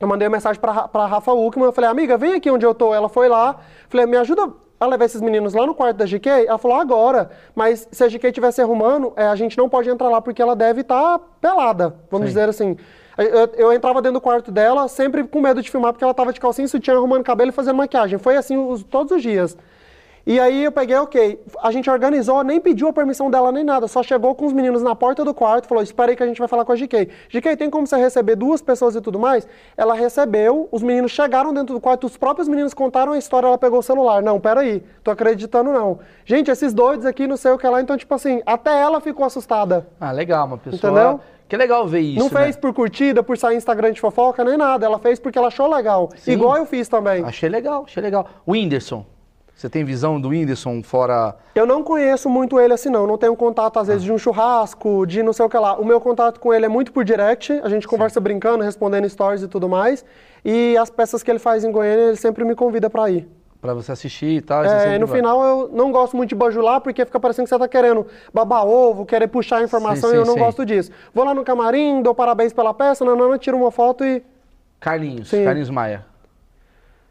Eu 0.00 0.08
mandei 0.08 0.26
uma 0.26 0.32
mensagem 0.32 0.60
pra, 0.60 0.72
Ra- 0.72 0.88
pra 0.88 1.06
Rafa 1.06 1.32
Uckman, 1.32 1.66
eu 1.66 1.72
falei, 1.72 1.88
amiga, 1.88 2.18
vem 2.18 2.34
aqui 2.34 2.50
onde 2.50 2.66
eu 2.66 2.74
tô. 2.74 2.92
Ela 2.92 3.08
foi 3.08 3.28
lá, 3.28 3.60
falei, 3.88 4.06
me 4.06 4.16
ajuda 4.16 4.52
a 4.84 4.88
levar 4.88 5.04
esses 5.04 5.20
meninos 5.20 5.54
lá 5.54 5.66
no 5.66 5.74
quarto 5.74 5.96
da 5.96 6.04
GK? 6.06 6.46
Ela 6.46 6.58
falou, 6.58 6.76
agora. 6.78 7.30
Mas 7.54 7.88
se 7.90 8.02
a 8.04 8.08
GK 8.08 8.28
estivesse 8.28 8.60
arrumando, 8.60 9.12
é, 9.16 9.26
a 9.26 9.36
gente 9.36 9.56
não 9.58 9.68
pode 9.68 9.88
entrar 9.90 10.08
lá 10.08 10.20
porque 10.20 10.40
ela 10.42 10.54
deve 10.56 10.80
estar 10.82 11.18
pelada, 11.40 11.94
vamos 12.10 12.26
Sim. 12.26 12.34
dizer 12.34 12.48
assim. 12.48 12.76
Eu, 13.18 13.66
eu 13.66 13.72
entrava 13.72 14.00
dentro 14.00 14.14
do 14.14 14.20
quarto 14.22 14.50
dela, 14.50 14.88
sempre 14.88 15.22
com 15.24 15.40
medo 15.40 15.60
de 15.60 15.70
filmar, 15.70 15.92
porque 15.92 16.02
ela 16.02 16.14
tava 16.14 16.32
de 16.32 16.40
calcinha, 16.40 16.66
sutiã, 16.66 16.94
arrumando 16.94 17.22
cabelo 17.22 17.50
e 17.50 17.52
fazendo 17.52 17.76
maquiagem. 17.76 18.18
Foi 18.18 18.36
assim 18.36 18.56
os- 18.56 18.82
todos 18.82 19.12
os 19.12 19.22
dias. 19.22 19.56
E 20.24 20.38
aí 20.38 20.64
eu 20.64 20.70
peguei, 20.70 20.96
ok, 20.96 21.40
a 21.60 21.72
gente 21.72 21.90
organizou, 21.90 22.44
nem 22.44 22.60
pediu 22.60 22.86
a 22.86 22.92
permissão 22.92 23.28
dela 23.28 23.50
nem 23.50 23.64
nada, 23.64 23.88
só 23.88 24.02
chegou 24.04 24.34
com 24.36 24.46
os 24.46 24.52
meninos 24.52 24.80
na 24.80 24.94
porta 24.94 25.24
do 25.24 25.34
quarto, 25.34 25.66
falou, 25.66 25.82
espera 25.82 26.12
aí 26.12 26.16
que 26.16 26.22
a 26.22 26.26
gente 26.26 26.38
vai 26.38 26.46
falar 26.46 26.64
com 26.64 26.70
a 26.70 26.76
GK. 26.76 27.08
GK, 27.28 27.56
tem 27.56 27.68
como 27.68 27.86
você 27.86 27.96
receber 27.96 28.36
duas 28.36 28.62
pessoas 28.62 28.94
e 28.94 29.00
tudo 29.00 29.18
mais? 29.18 29.48
Ela 29.76 29.94
recebeu, 29.94 30.68
os 30.70 30.80
meninos 30.80 31.10
chegaram 31.10 31.52
dentro 31.52 31.74
do 31.74 31.80
quarto, 31.80 32.06
os 32.06 32.16
próprios 32.16 32.46
meninos 32.46 32.72
contaram 32.72 33.12
a 33.12 33.18
história, 33.18 33.48
ela 33.48 33.58
pegou 33.58 33.80
o 33.80 33.82
celular. 33.82 34.22
Não, 34.22 34.38
peraí, 34.38 34.84
tô 35.02 35.10
acreditando 35.10 35.72
não. 35.72 35.98
Gente, 36.24 36.50
esses 36.50 36.72
doidos 36.72 37.04
aqui, 37.04 37.26
não 37.26 37.36
sei 37.36 37.50
o 37.50 37.58
que 37.58 37.66
lá, 37.66 37.80
então 37.80 37.96
tipo 37.96 38.14
assim, 38.14 38.40
até 38.46 38.80
ela 38.80 39.00
ficou 39.00 39.26
assustada. 39.26 39.88
Ah, 40.00 40.12
legal, 40.12 40.46
uma 40.46 40.58
pessoa. 40.58 40.92
Entendeu? 40.92 41.20
Que 41.48 41.56
legal 41.56 41.86
ver 41.86 42.00
isso. 42.00 42.18
não 42.18 42.30
né? 42.30 42.44
fez 42.44 42.56
por 42.56 42.72
curtida, 42.72 43.22
por 43.22 43.36
sair 43.36 43.56
Instagram 43.56 43.92
de 43.92 44.00
fofoca, 44.00 44.42
nem 44.44 44.56
nada, 44.56 44.86
ela 44.86 44.98
fez 44.98 45.18
porque 45.18 45.36
ela 45.36 45.48
achou 45.48 45.68
legal. 45.68 46.08
Igual 46.26 46.56
eu 46.56 46.64
fiz 46.64 46.88
também. 46.88 47.24
Achei 47.24 47.48
legal, 47.48 47.84
achei 47.86 48.02
legal. 48.02 48.26
O 48.46 48.52
Whindersson. 48.52 49.04
Você 49.54 49.68
tem 49.68 49.84
visão 49.84 50.20
do 50.20 50.30
Whindersson 50.30 50.82
fora. 50.82 51.36
Eu 51.54 51.66
não 51.66 51.84
conheço 51.84 52.28
muito 52.28 52.58
ele 52.58 52.72
assim, 52.72 52.90
não. 52.90 53.06
Não 53.06 53.16
tenho 53.16 53.36
contato, 53.36 53.78
às 53.78 53.86
vezes, 53.86 54.02
de 54.02 54.12
um 54.12 54.18
churrasco, 54.18 55.06
de 55.06 55.22
não 55.22 55.32
sei 55.32 55.46
o 55.46 55.48
que 55.48 55.56
lá. 55.56 55.76
O 55.76 55.84
meu 55.84 56.00
contato 56.00 56.40
com 56.40 56.52
ele 56.52 56.66
é 56.66 56.68
muito 56.68 56.92
por 56.92 57.04
direct. 57.04 57.52
A 57.62 57.68
gente 57.68 57.86
conversa 57.86 58.20
brincando, 58.20 58.64
respondendo 58.64 59.08
stories 59.08 59.42
e 59.42 59.48
tudo 59.48 59.68
mais. 59.68 60.04
E 60.44 60.76
as 60.76 60.90
peças 60.90 61.22
que 61.22 61.30
ele 61.30 61.38
faz 61.38 61.64
em 61.64 61.70
Goiânia, 61.70 62.08
ele 62.08 62.16
sempre 62.16 62.44
me 62.44 62.56
convida 62.56 62.90
pra 62.90 63.08
ir. 63.08 63.28
Pra 63.60 63.72
você 63.74 63.92
assistir 63.92 64.38
e 64.38 64.40
tal. 64.40 64.64
É, 64.64 64.96
e 64.96 64.98
no 64.98 65.06
vai. 65.06 65.18
final, 65.18 65.40
eu 65.44 65.70
não 65.72 65.92
gosto 65.92 66.16
muito 66.16 66.30
de 66.30 66.34
bajular, 66.34 66.80
porque 66.80 67.04
fica 67.04 67.20
parecendo 67.20 67.44
que 67.44 67.50
você 67.50 67.58
tá 67.60 67.68
querendo 67.68 68.04
babar 68.34 68.66
ovo, 68.66 69.06
querer 69.06 69.28
puxar 69.28 69.58
a 69.58 69.62
informação, 69.62 70.10
Sim, 70.10 70.16
e 70.16 70.18
eu 70.18 70.24
sim, 70.24 70.28
não 70.30 70.34
sim. 70.34 70.44
gosto 70.44 70.66
disso. 70.66 70.90
Vou 71.14 71.24
lá 71.24 71.32
no 71.32 71.44
camarim, 71.44 72.02
dou 72.02 72.12
parabéns 72.12 72.52
pela 72.52 72.74
peça, 72.74 73.04
nanana, 73.04 73.38
tiro 73.38 73.56
uma 73.56 73.70
foto 73.70 74.04
e... 74.04 74.20
Carlinhos, 74.80 75.28
Sim. 75.28 75.44
Carlinhos 75.44 75.70
Maia. 75.70 76.04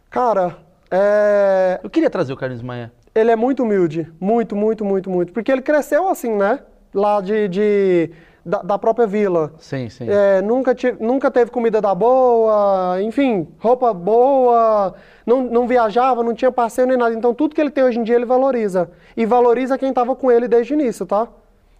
Cara, 0.10 0.58
é... 0.92 1.80
Eu 1.84 1.90
queria 1.90 2.10
trazer 2.10 2.34
o 2.34 2.38
Carlinhos 2.38 2.62
Maia. 2.64 2.92
ele 3.16 3.32
é 3.32 3.36
muito 3.36 3.64
humilde. 3.64 4.12
Muito, 4.20 4.56
muito, 4.56 4.84
muito, 4.86 5.10
muito. 5.10 5.34
Porque 5.34 5.52
ele 5.52 5.62
cresceu 5.62 6.08
assim, 6.10 6.36
né? 6.36 6.60
Lá 6.94 7.22
de... 7.22 7.48
de- 7.48 8.12
da, 8.44 8.58
da 8.64 8.80
própria 8.80 9.06
vila. 9.06 9.54
Sim, 9.60 9.88
sim. 9.88 10.08
É, 10.10 10.42
nunca, 10.42 10.74
ti- 10.74 10.96
nunca 11.00 11.30
teve 11.30 11.52
comida 11.52 11.80
da 11.80 11.94
boa, 11.94 12.98
enfim, 13.00 13.48
roupa 13.60 13.94
boa, 13.94 14.96
não, 15.28 15.44
não 15.44 15.68
viajava, 15.68 16.24
não 16.24 16.34
tinha 16.34 16.52
passeio 16.52 16.88
nem 16.88 16.98
nada. 16.98 17.14
Então 17.14 17.36
tudo 17.36 17.54
que 17.54 17.62
ele 17.62 17.70
tem 17.70 17.84
hoje 17.84 18.00
em 18.00 18.04
dia 18.04 18.16
ele 18.16 18.26
valoriza. 18.26 18.90
E 19.16 19.28
valoriza 19.28 19.78
quem 19.78 19.90
estava 19.90 20.16
com 20.16 20.32
ele 20.32 20.48
desde 20.48 20.74
o 20.74 20.80
início, 20.80 21.06
tá? 21.06 21.28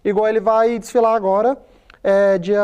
Igual 0.04 0.28
ele 0.28 0.38
vai 0.38 0.78
desfilar 0.78 1.16
agora, 1.16 1.58
é, 2.00 2.38
dia 2.38 2.62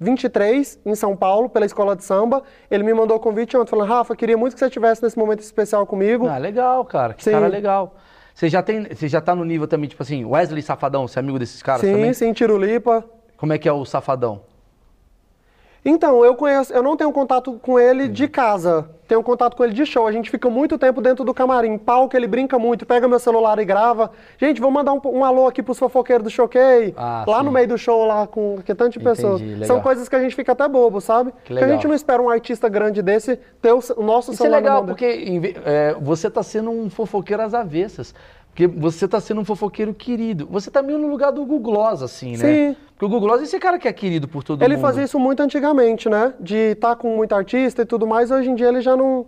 23, 0.00 0.80
em 0.86 0.94
São 0.94 1.14
Paulo, 1.14 1.50
pela 1.50 1.66
escola 1.66 1.94
de 1.94 2.02
samba. 2.02 2.42
Ele 2.70 2.82
me 2.82 2.94
mandou 2.94 3.18
o 3.18 3.20
convite 3.20 3.56
ontem, 3.56 3.68
falando, 3.68 3.88
Rafa, 3.88 4.16
queria 4.16 4.36
muito 4.36 4.54
que 4.54 4.58
você 4.58 4.66
estivesse 4.66 5.02
nesse 5.02 5.18
momento 5.18 5.40
especial 5.40 5.86
comigo. 5.86 6.26
Ah, 6.26 6.38
legal, 6.38 6.84
cara. 6.86 7.12
Que 7.12 7.22
Sim. 7.22 7.32
cara 7.32 7.46
legal. 7.46 7.94
Você 8.34 8.48
já, 8.48 8.62
tem, 8.62 8.84
você 8.84 9.06
já 9.06 9.20
tá 9.20 9.34
no 9.34 9.44
nível 9.44 9.68
também, 9.68 9.88
tipo 9.88 10.02
assim, 10.02 10.24
Wesley 10.24 10.62
Safadão, 10.62 11.06
você 11.06 11.18
é 11.18 11.20
amigo 11.20 11.38
desses 11.38 11.62
caras 11.62 11.82
sim, 11.82 11.92
também? 11.92 12.14
sim, 12.14 12.32
Tirulipa. 12.32 13.04
Como 13.36 13.52
é 13.52 13.58
que 13.58 13.68
é 13.68 13.72
o 13.72 13.84
Safadão? 13.84 14.40
Então, 15.84 16.24
eu 16.24 16.34
conheço, 16.34 16.72
eu 16.72 16.82
não 16.82 16.96
tenho 16.96 17.10
contato 17.12 17.52
com 17.62 17.78
ele 17.78 18.06
de 18.06 18.28
casa. 18.28 18.88
Tenho 19.08 19.22
contato 19.22 19.56
com 19.56 19.64
ele 19.64 19.72
de 19.72 19.84
show. 19.86 20.06
A 20.06 20.12
gente 20.12 20.30
fica 20.30 20.48
muito 20.48 20.78
tempo 20.78 21.00
dentro 21.00 21.24
do 21.24 21.32
camarim. 21.34 21.76
Palco, 21.78 22.16
ele 22.16 22.26
brinca 22.28 22.58
muito, 22.58 22.86
pega 22.86 23.08
meu 23.08 23.18
celular 23.18 23.58
e 23.58 23.64
grava. 23.64 24.10
Gente, 24.38 24.60
vou 24.60 24.70
mandar 24.70 24.92
um, 24.92 25.00
um 25.04 25.24
alô 25.24 25.46
aqui 25.48 25.62
pros 25.62 25.78
fofoqueiros 25.78 26.22
do 26.22 26.30
Choquei. 26.30 26.94
Ah, 26.96 27.24
lá 27.26 27.38
sim. 27.38 27.44
no 27.44 27.50
meio 27.50 27.66
do 27.66 27.78
show, 27.78 28.04
lá 28.06 28.26
com 28.26 28.58
que 28.64 28.74
tantas 28.74 28.96
Entendi, 29.00 29.04
pessoas. 29.16 29.40
legal. 29.40 29.64
São 29.64 29.80
coisas 29.80 30.08
que 30.08 30.14
a 30.14 30.20
gente 30.20 30.36
fica 30.36 30.52
até 30.52 30.68
bobo, 30.68 31.00
sabe? 31.00 31.32
Que 31.44 31.54
Porque 31.54 31.64
a 31.64 31.68
gente 31.68 31.78
legal. 31.78 31.88
não 31.88 31.94
espera 31.94 32.22
um 32.22 32.30
artista 32.30 32.68
grande 32.68 33.02
desse 33.02 33.36
ter 33.60 33.72
o, 33.72 33.80
o 33.96 34.02
nosso 34.02 34.32
Isso 34.32 34.42
é 34.42 34.46
celular 34.46 34.60
na 34.60 34.68
legal, 34.68 34.76
mão 34.86 34.94
dele. 34.94 35.52
porque 35.54 35.60
é, 35.64 35.96
você 36.00 36.30
tá 36.30 36.42
sendo 36.42 36.70
um 36.70 36.88
fofoqueiro 36.90 37.42
às 37.42 37.54
avessas. 37.54 38.14
Porque 38.50 38.66
você 38.66 39.08
tá 39.08 39.20
sendo 39.20 39.40
um 39.40 39.44
fofoqueiro 39.44 39.94
querido. 39.94 40.46
Você 40.50 40.70
tá 40.70 40.82
meio 40.82 40.98
no 40.98 41.08
lugar 41.08 41.30
do 41.32 41.44
Google 41.44 41.72
Gloss, 41.72 42.02
assim, 42.02 42.32
né? 42.36 42.36
Sim. 42.36 42.76
Porque 43.00 43.06
o 43.06 43.18
Google 43.18 43.38
é 43.38 43.42
esse 43.42 43.58
cara 43.58 43.78
que 43.78 43.88
é 43.88 43.92
querido 43.94 44.28
por 44.28 44.44
todo 44.44 44.62
Ele 44.62 44.74
mundo. 44.76 44.82
fazia 44.82 45.02
isso 45.02 45.18
muito 45.18 45.42
antigamente, 45.42 46.06
né? 46.06 46.34
De 46.38 46.72
estar 46.72 46.96
com 46.96 47.16
muito 47.16 47.34
artista 47.34 47.80
e 47.80 47.86
tudo 47.86 48.06
mais. 48.06 48.30
Hoje 48.30 48.50
em 48.50 48.54
dia 48.54 48.68
ele 48.68 48.82
já 48.82 48.94
não, 48.94 49.24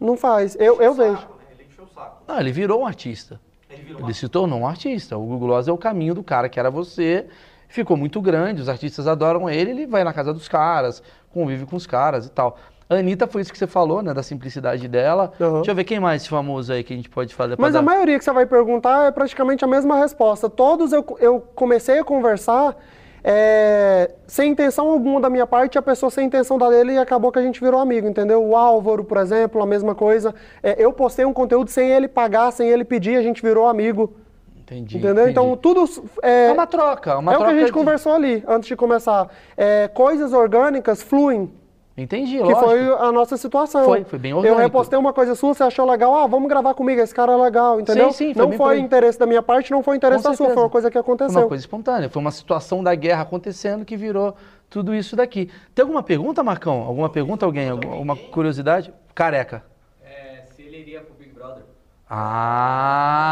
não 0.00 0.16
faz. 0.16 0.56
Eu, 0.58 0.82
eu 0.82 0.92
vejo. 0.92 1.12
Saco, 1.16 1.38
né? 1.38 1.44
Ele 1.54 1.68
encheu 1.70 1.84
o 1.84 1.88
saco. 1.94 2.24
Não, 2.26 2.40
ele 2.40 2.50
virou 2.50 2.80
um 2.80 2.86
artista. 2.86 3.40
Ele 3.70 3.82
virou 3.84 4.02
Ele 4.02 4.12
se 4.12 4.28
tornou 4.28 4.58
um 4.58 4.66
artista. 4.66 5.16
O 5.16 5.24
Google 5.24 5.60
é 5.60 5.70
o 5.70 5.78
caminho 5.78 6.12
do 6.12 6.24
cara 6.24 6.48
que 6.48 6.58
era 6.58 6.72
você. 6.72 7.28
Ficou 7.68 7.96
muito 7.96 8.20
grande, 8.20 8.60
os 8.60 8.68
artistas 8.68 9.06
adoram 9.06 9.48
ele, 9.48 9.70
ele 9.70 9.86
vai 9.86 10.02
na 10.02 10.12
casa 10.12 10.34
dos 10.34 10.48
caras, 10.48 11.04
convive 11.30 11.64
com 11.64 11.76
os 11.76 11.86
caras 11.86 12.26
e 12.26 12.30
tal. 12.30 12.58
A 12.92 12.98
Anitta 12.98 13.26
foi 13.26 13.42
isso 13.42 13.52
que 13.52 13.58
você 13.58 13.66
falou, 13.66 14.02
né? 14.02 14.12
Da 14.14 14.22
simplicidade 14.22 14.86
dela. 14.88 15.32
Aham. 15.40 15.54
Deixa 15.56 15.70
eu 15.70 15.74
ver 15.74 15.84
quem 15.84 15.98
mais 16.00 16.26
famoso 16.26 16.72
aí 16.72 16.82
que 16.84 16.92
a 16.92 16.96
gente 16.96 17.08
pode 17.10 17.34
fazer 17.34 17.56
Mas 17.58 17.74
a 17.74 17.78
dar- 17.80 17.84
maioria 17.84 18.18
que 18.18 18.24
você 18.24 18.32
vai 18.32 18.46
perguntar 18.46 19.06
é 19.06 19.10
praticamente 19.10 19.64
a 19.64 19.68
mesma 19.68 19.96
resposta. 19.98 20.48
Todos 20.48 20.92
eu, 20.92 21.04
eu 21.20 21.40
comecei 21.54 21.98
a 21.98 22.04
conversar 22.04 22.76
é, 23.24 24.10
sem 24.26 24.50
intenção 24.50 24.90
alguma 24.90 25.20
da 25.20 25.30
minha 25.30 25.46
parte, 25.46 25.78
a 25.78 25.82
pessoa 25.82 26.10
sem 26.10 26.26
intenção 26.26 26.58
da 26.58 26.68
dele 26.68 26.94
e 26.94 26.98
acabou 26.98 27.30
que 27.30 27.38
a 27.38 27.42
gente 27.42 27.60
virou 27.60 27.80
amigo, 27.80 28.08
entendeu? 28.08 28.44
O 28.44 28.56
Álvaro, 28.56 29.04
por 29.04 29.18
exemplo, 29.18 29.62
a 29.62 29.66
mesma 29.66 29.94
coisa. 29.94 30.34
É, 30.62 30.74
eu 30.76 30.92
postei 30.92 31.24
um 31.24 31.32
conteúdo 31.32 31.70
sem 31.70 31.90
ele 31.90 32.08
pagar, 32.08 32.50
sem 32.50 32.68
ele 32.68 32.84
pedir, 32.84 33.16
a 33.16 33.22
gente 33.22 33.40
virou 33.40 33.66
amigo. 33.68 34.12
Entendi. 34.60 34.96
Entendeu? 34.98 35.24
entendi. 35.24 35.30
Então 35.30 35.56
tudo 35.56 35.84
é, 36.22 36.46
É 36.46 36.52
uma 36.52 36.66
troca, 36.66 37.18
uma 37.18 37.32
é 37.32 37.36
o 37.36 37.38
que 37.38 37.44
troca 37.44 37.52
a 37.56 37.58
gente 37.58 37.66
de- 37.66 37.72
conversou 37.72 38.12
ali 38.14 38.42
antes 38.48 38.66
de 38.68 38.74
começar. 38.74 39.28
É, 39.56 39.88
coisas 39.88 40.32
orgânicas 40.32 41.02
fluem. 41.02 41.52
Entendi, 41.94 42.38
Que 42.38 42.42
lógico. 42.42 42.60
foi 42.64 42.80
a 43.06 43.12
nossa 43.12 43.36
situação. 43.36 43.84
Foi, 43.84 44.02
foi 44.04 44.18
bem 44.18 44.30
Eu 44.30 44.38
orgânico. 44.38 44.62
repostei 44.62 44.98
uma 44.98 45.12
coisa 45.12 45.34
sua, 45.34 45.52
você 45.52 45.62
achou 45.62 45.84
legal, 45.88 46.14
ah, 46.14 46.26
vamos 46.26 46.48
gravar 46.48 46.72
comigo, 46.72 46.98
esse 47.02 47.14
cara 47.14 47.32
é 47.32 47.36
legal, 47.36 47.78
entendeu? 47.80 48.10
Sim, 48.12 48.28
sim, 48.28 48.34
foi 48.34 48.46
não 48.46 48.52
foi 48.52 48.78
interesse 48.78 49.18
da 49.18 49.26
minha 49.26 49.42
parte, 49.42 49.70
não 49.70 49.82
foi 49.82 49.96
interesse 49.96 50.22
Com 50.22 50.30
da 50.30 50.34
sua, 50.36 50.48
foi 50.50 50.62
uma 50.62 50.70
coisa 50.70 50.88
que 50.88 50.94
Foi 50.94 51.00
aconteceu. 51.02 51.40
uma 51.42 51.48
coisa 51.48 51.62
espontânea, 51.62 52.08
foi 52.08 52.20
uma 52.22 52.30
situação 52.30 52.82
da 52.82 52.94
guerra 52.94 53.20
acontecendo 53.22 53.84
que 53.84 53.94
virou 53.94 54.34
tudo 54.70 54.94
isso 54.94 55.14
daqui. 55.14 55.50
Tem 55.74 55.82
alguma 55.82 56.02
pergunta, 56.02 56.42
Marcão? 56.42 56.80
Alguma 56.80 57.10
pergunta, 57.10 57.44
alguém? 57.44 57.68
Alguma 57.68 57.92
alguma 57.92 58.16
curiosidade? 58.16 58.90
Careca. 59.14 59.62
É, 60.02 60.44
se 60.56 60.62
ele 60.62 60.78
iria 60.78 61.02
pro 61.02 61.12
Big 61.14 61.30
Brother. 61.34 61.62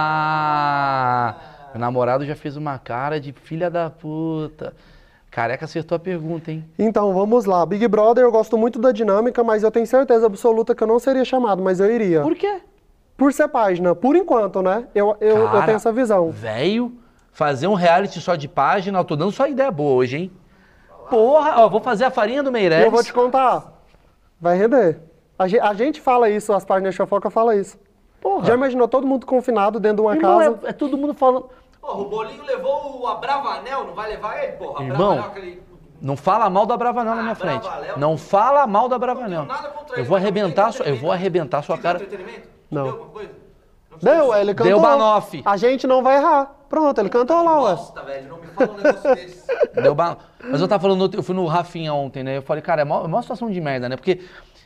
Ah! 0.01 1.35
Meu 1.73 1.81
namorado 1.81 2.24
já 2.27 2.35
fez 2.35 2.57
uma 2.57 2.78
cara 2.78 3.20
de 3.20 3.32
filha 3.32 3.70
da 3.70 3.89
puta. 3.89 4.74
Careca 5.40 5.64
acertou 5.64 5.96
a 5.96 5.98
pergunta, 5.98 6.50
hein? 6.52 6.64
Então, 6.78 7.14
vamos 7.14 7.46
lá. 7.46 7.64
Big 7.64 7.88
Brother, 7.88 8.22
eu 8.24 8.30
gosto 8.30 8.58
muito 8.58 8.78
da 8.78 8.92
dinâmica, 8.92 9.42
mas 9.42 9.62
eu 9.62 9.70
tenho 9.70 9.86
certeza 9.86 10.26
absoluta 10.26 10.74
que 10.74 10.82
eu 10.82 10.86
não 10.86 10.98
seria 10.98 11.24
chamado, 11.24 11.62
mas 11.62 11.80
eu 11.80 11.90
iria. 11.90 12.20
Por 12.20 12.34
quê? 12.34 12.60
Por 13.16 13.32
ser 13.32 13.48
página, 13.48 13.94
por 13.94 14.14
enquanto, 14.16 14.60
né? 14.60 14.86
Eu, 14.94 15.16
eu, 15.18 15.38
eu 15.38 15.48
Cara, 15.48 15.64
tenho 15.64 15.76
essa 15.76 15.90
visão. 15.90 16.30
Velho, 16.30 16.92
fazer 17.32 17.66
um 17.68 17.72
reality 17.74 18.20
só 18.20 18.34
de 18.34 18.48
página, 18.48 18.98
eu 18.98 19.04
tô 19.04 19.16
dando 19.16 19.32
só 19.32 19.46
ideia 19.46 19.70
boa 19.70 19.94
hoje, 19.94 20.16
hein? 20.18 20.32
Porra, 21.08 21.54
ó, 21.64 21.68
vou 21.70 21.80
fazer 21.80 22.04
a 22.04 22.10
farinha 22.10 22.42
do 22.42 22.52
Meirelles. 22.52 22.84
eu 22.84 22.90
vou 22.90 23.02
te 23.02 23.12
contar, 23.12 23.82
vai 24.38 24.58
render. 24.58 24.98
A, 25.38 25.48
ge- 25.48 25.58
a 25.58 25.72
gente 25.72 26.00
fala 26.02 26.28
isso, 26.28 26.52
as 26.52 26.64
páginas 26.66 26.92
de 26.92 26.98
fofoca 26.98 27.30
falam 27.30 27.54
isso. 27.58 27.78
Porra. 28.20 28.44
Já 28.44 28.54
imaginou 28.54 28.86
todo 28.86 29.06
mundo 29.06 29.24
confinado 29.24 29.80
dentro 29.80 29.96
de 29.96 30.02
uma 30.02 30.14
Irmão, 30.14 30.38
casa? 30.38 30.58
é, 30.66 30.68
é 30.68 30.72
todo 30.74 30.98
mundo 30.98 31.14
falando. 31.14 31.48
Porra, 31.81 31.94
o 32.01 32.05
Bolinho 32.09 32.44
levou 32.44 33.01
o 33.01 33.07
Abravanel, 33.07 33.85
não 33.86 33.94
vai 33.94 34.11
levar 34.11 34.43
ele, 34.43 34.52
porra? 34.52 34.85
Irmão, 34.85 35.12
Abravanel, 35.12 35.31
aquele... 35.31 35.62
Não 36.02 36.16
fala 36.16 36.48
mal 36.48 36.65
da 36.65 36.77
Bravanel 36.78 37.15
na 37.15 37.20
Ah, 37.20 37.23
minha 37.24 37.35
frente. 37.35 37.69
Não 37.98 38.16
fala 38.16 38.66
mal 38.66 38.89
da 38.89 38.98
Bravanel. 38.98 39.44
Não 39.44 39.48
tenho 39.48 39.62
nada 39.62 39.69
contra 39.74 39.97
Eu 39.97 40.01
ele, 40.01 40.09
vou 40.09 40.16
arrebentar, 40.16 40.73
sua, 40.73 40.86
eu 40.86 40.97
vou 40.97 41.12
arrebentar 41.12 41.62
sua 41.62 41.77
cara. 41.77 41.98
entretenimento? 42.02 42.48
Não. 42.70 42.85
Deu? 42.85 43.11
Não 43.90 43.98
Deu, 43.98 44.35
ele 44.35 44.55
cantou. 44.55 44.73
Deu 44.73 44.81
Banoff. 44.81 45.43
A 45.44 45.57
gente 45.59 45.86
não 45.86 46.02
vai 46.02 46.16
errar. 46.16 46.57
Pronto, 46.70 46.98
ele 46.98 47.11
cantou 47.11 47.43
lá, 47.44 47.61
ué. 47.62 47.70
Bosta, 47.74 48.02
velho, 48.02 48.28
não 48.31 48.39
me 48.39 48.47
fala 48.47 48.73
um 48.73 48.77
negócio 48.77 49.15
desse. 49.15 49.47
Deu 49.82 49.94
ba- 49.94 50.16
Mas 50.43 50.61
eu 50.61 50.69
tava 50.69 50.81
falando, 50.81 51.11
eu 51.15 51.23
fui 51.23 51.35
no 51.35 51.44
Rafinha 51.44 51.93
ontem, 51.93 52.23
né? 52.23 52.39
Eu 52.39 52.43
falei, 52.43 52.62
cara, 52.62 52.81
é 52.81 52.85
uma, 52.85 52.97
é 52.97 53.07
uma 53.07 53.20
situação 53.20 53.51
de 53.51 53.61
merda, 53.61 53.86
né? 53.89 53.97
Porque 53.97 54.23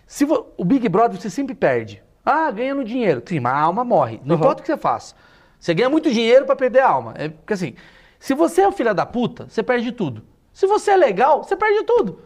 se 0.07 0.25
vo- 0.25 0.47
o 0.57 0.65
Big 0.65 0.89
Brother 0.89 1.21
você 1.21 1.31
sempre 1.31 1.55
perde. 1.57 2.01
Ah, 2.25 2.49
ganha 2.53 2.75
no 2.77 2.85
dinheiro. 2.85 3.21
Sim, 3.27 3.41
mas 3.41 3.55
a 3.55 3.59
alma 3.61 3.83
morre. 3.83 4.21
Não 4.25 4.37
importa 4.37 4.61
o 4.61 4.65
que 4.65 4.71
você 4.71 4.77
faça. 4.79 5.17
Você 5.65 5.73
ganha 5.73 5.89
muito 5.89 6.11
dinheiro 6.11 6.45
pra 6.45 6.55
perder 6.55 6.81
a 6.81 6.91
alma. 6.91 7.15
É 7.17 7.31
porque 7.31 7.55
assim, 7.55 7.75
se 8.19 8.35
você 8.35 8.61
é 8.61 8.69
o 8.69 8.73
filho 8.73 8.95
da 8.95 9.07
puta, 9.07 9.47
você 9.49 9.63
perde 9.63 9.93
tudo. 9.93 10.23
Se 10.53 10.67
você 10.67 10.91
é 10.91 10.97
legal, 10.97 11.43
você 11.43 11.57
perde 11.57 11.85
tudo. 11.85 12.21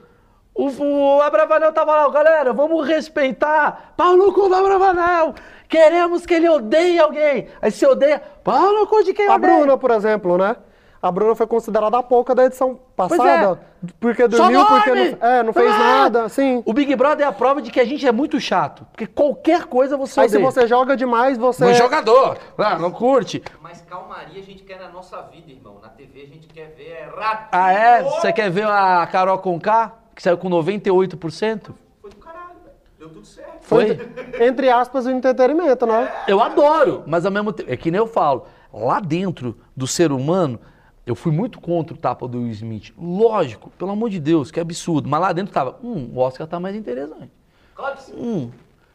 O, 0.53 0.67
o 0.67 1.23
Abravanel 1.23 1.73
tava 1.73 1.95
lá, 1.95 2.11
galera, 2.11 2.53
vamos 2.53 2.85
respeitar. 2.85 3.95
Pau 3.97 4.17
no 4.17 4.33
cu 4.33 4.49
do 4.49 4.57
Abravanel. 4.57 5.37
Queremos 5.69 6.27
que 6.27 6.35
ele 6.35 6.49
odeie 6.49 6.99
alguém. 6.99 7.47
Aí 7.63 7.71
se 7.71 7.87
odeia, 7.87 8.21
pau 8.43 8.73
no 8.73 8.89
cu 8.89 9.05
de 9.05 9.15
quem 9.15 9.29
A 9.29 9.37
odeia. 9.37 9.55
Bruna, 9.59 9.79
por 9.79 9.93
exemplo, 9.93 10.37
né? 10.37 10.57
A 11.01 11.13
Bruna 11.13 11.35
foi 11.37 11.47
considerada 11.47 11.97
a 11.97 12.03
pouca 12.03 12.35
da 12.35 12.45
edição 12.45 12.79
passada. 12.97 13.61
Porque 14.01 14.23
Só 14.23 14.29
dormiu, 14.29 14.67
porque 14.67 14.91
não, 14.91 15.29
é, 15.29 15.43
não 15.45 15.53
fez 15.53 15.71
Ah! 15.71 15.79
nada, 15.79 16.25
assim. 16.25 16.61
O 16.67 16.73
Big 16.73 16.95
Brother 16.97 17.25
é 17.25 17.29
a 17.29 17.33
prova 17.33 17.63
de 17.63 17.71
que 17.71 17.79
a 17.79 17.85
gente 17.85 18.05
é 18.05 18.11
muito 18.11 18.41
chato. 18.41 18.85
Porque 18.91 19.07
qualquer 19.07 19.67
coisa 19.67 19.97
você 19.97 20.21
Aí 20.21 20.29
se 20.29 20.39
você 20.39 20.67
joga 20.67 20.97
demais, 20.97 21.39
você. 21.39 21.65
Um 21.65 21.75
jogador, 21.75 22.39
ah, 22.59 22.77
não 22.77 22.91
curte. 22.91 23.41
Mas 23.63 23.81
calmaria 23.83 24.41
a 24.41 24.45
gente 24.45 24.65
quer 24.65 24.81
na 24.81 24.89
nossa 24.89 25.23
vida, 25.23 25.51
irmão. 25.53 25.79
Na 25.81 25.89
TV 25.89 26.23
a 26.23 26.27
gente 26.27 26.49
quer 26.49 26.75
ver 26.77 26.89
é 26.89 27.05
ratinho. 27.05 27.49
Ah, 27.53 27.73
é? 27.73 28.03
Você 28.03 28.33
quer 28.33 28.51
ver 28.51 28.67
a 28.67 29.07
Carol 29.07 29.39
Conká, 29.39 29.93
que 30.17 30.23
saiu 30.23 30.37
com 30.37 30.51
98%? 30.51 31.71
Foi 32.01 32.11
do 32.11 32.17
caralho, 32.17 32.49
velho. 32.65 32.77
Deu 32.99 33.09
tudo 33.09 33.25
certo. 33.25 33.59
Foi? 33.61 33.97
Entre 34.41 34.69
aspas, 34.69 35.07
o 35.07 35.11
entretenimento, 35.11 35.87
né? 35.87 36.13
Eu 36.27 36.43
adoro, 36.43 37.05
mas 37.07 37.25
ao 37.25 37.31
mesmo 37.31 37.53
tempo, 37.53 37.71
é 37.73 37.77
que 37.77 37.91
nem 37.93 37.99
eu 38.01 38.09
falo, 38.09 38.47
lá 38.73 38.99
dentro 38.99 39.57
do 39.77 39.87
ser 39.87 40.11
humano, 40.11 40.59
eu 41.11 41.15
fui 41.15 41.33
muito 41.33 41.61
contra 41.61 41.95
o 41.95 41.99
tapa 41.99 42.27
do 42.29 42.39
Will 42.39 42.51
Smith. 42.51 42.93
Lógico, 43.01 43.71
pelo 43.79 43.91
amor 43.91 44.11
de 44.11 44.21
Deus, 44.21 44.51
que 44.51 44.61
absurdo. 44.61 45.09
Mas 45.09 45.21
lá 45.21 45.33
dentro 45.33 45.53
tava, 45.53 45.77
hum, 45.83 46.11
o 46.15 46.19
Oscar 46.21 46.47
tá 46.47 46.59
mais 46.61 46.75
interessante. 46.77 47.31
Claro 47.75 47.97
que 47.97 48.03
sim. 48.03 48.13
Hum. 48.17 48.51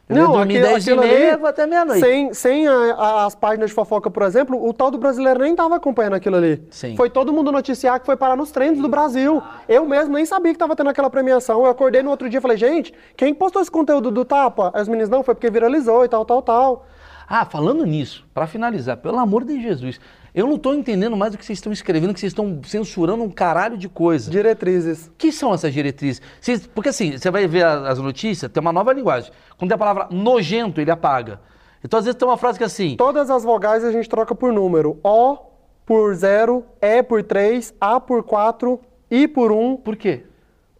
Eu 0.06 0.16
ia 0.18 0.26
dormir 0.26 0.60
10 0.60 0.86
e 0.86 0.90
aquilo 0.90 1.00
meia, 1.02 1.34
ali, 1.34 1.46
até 1.46 1.66
meia-noite. 1.66 2.00
Sem, 2.00 2.34
sem 2.34 2.68
a- 2.68 2.72
a- 2.94 3.24
as 3.24 3.34
páginas 3.34 3.70
de 3.70 3.74
fofoca, 3.74 4.10
por 4.10 4.22
exemplo, 4.22 4.62
o 4.62 4.70
tal 4.74 4.90
do 4.90 4.98
brasileiro 4.98 5.40
nem 5.40 5.56
tava 5.56 5.76
acompanhando 5.76 6.12
aquilo 6.12 6.36
ali. 6.36 6.62
Sim. 6.70 6.94
Foi 6.94 7.08
todo 7.08 7.32
mundo 7.32 7.50
noticiar 7.50 7.98
que 7.98 8.04
foi 8.04 8.14
parar 8.14 8.36
nos 8.36 8.50
trends 8.50 8.82
do 8.82 8.88
Brasil. 8.88 9.42
Eu 9.66 9.86
mesmo 9.86 10.12
nem 10.12 10.26
sabia 10.26 10.52
que 10.52 10.58
tava 10.58 10.76
tendo 10.76 10.90
aquela 10.90 11.08
premiação. 11.08 11.60
Eu 11.64 11.70
acordei 11.70 12.02
no 12.02 12.10
outro 12.10 12.28
dia 12.28 12.36
e 12.38 12.42
falei, 12.42 12.58
gente, 12.58 12.92
quem 13.16 13.32
postou 13.32 13.62
esse 13.62 13.70
conteúdo 13.70 14.10
do 14.10 14.26
Tapa? 14.26 14.70
Aí 14.74 14.82
os 14.82 14.88
meninos, 14.88 15.08
não, 15.08 15.22
foi 15.22 15.34
porque 15.34 15.48
viralizou 15.48 16.04
e 16.04 16.08
tal, 16.08 16.22
tal, 16.26 16.42
tal. 16.42 16.86
Ah, 17.26 17.46
falando 17.46 17.86
nisso, 17.86 18.26
pra 18.34 18.46
finalizar, 18.46 18.98
pelo 18.98 19.18
amor 19.18 19.42
de 19.42 19.58
Jesus, 19.62 19.98
eu 20.34 20.46
não 20.46 20.58
tô 20.58 20.74
entendendo 20.74 21.16
mais 21.16 21.32
o 21.34 21.38
que 21.38 21.44
vocês 21.44 21.58
estão 21.58 21.72
escrevendo, 21.72 22.12
que 22.12 22.20
vocês 22.20 22.30
estão 22.32 22.60
censurando 22.64 23.22
um 23.22 23.30
caralho 23.30 23.76
de 23.78 23.88
coisa. 23.88 24.30
Diretrizes. 24.30 25.06
O 25.06 25.12
que 25.16 25.30
são 25.30 25.54
essas 25.54 25.72
diretrizes? 25.72 26.20
Vocês- 26.40 26.66
porque 26.66 26.88
assim, 26.88 27.16
você 27.16 27.30
vai 27.30 27.46
ver 27.46 27.64
as 27.64 27.98
notícias, 27.98 28.50
tem 28.50 28.60
uma 28.60 28.72
nova 28.72 28.92
linguagem. 28.92 29.30
Quando 29.56 29.68
tem 29.70 29.74
a 29.76 29.78
palavra 29.78 30.08
nojento, 30.10 30.80
ele 30.80 30.90
apaga. 30.90 31.40
Então, 31.84 31.98
às 31.98 32.04
vezes, 32.06 32.18
tem 32.18 32.26
uma 32.26 32.38
frase 32.38 32.56
que 32.58 32.64
é 32.64 32.66
assim, 32.66 32.96
Todas 32.96 33.28
as 33.30 33.44
vogais 33.44 33.84
a 33.84 33.92
gente 33.92 34.08
troca 34.08 34.34
por 34.34 34.52
número. 34.52 34.98
O 35.04 35.36
por 35.86 36.14
0, 36.14 36.64
E 36.80 37.02
por 37.02 37.22
3, 37.22 37.74
A 37.78 38.00
por 38.00 38.22
4, 38.22 38.80
I 39.10 39.28
por 39.28 39.52
1, 39.52 39.76
por 39.76 39.94
quê? 39.96 40.24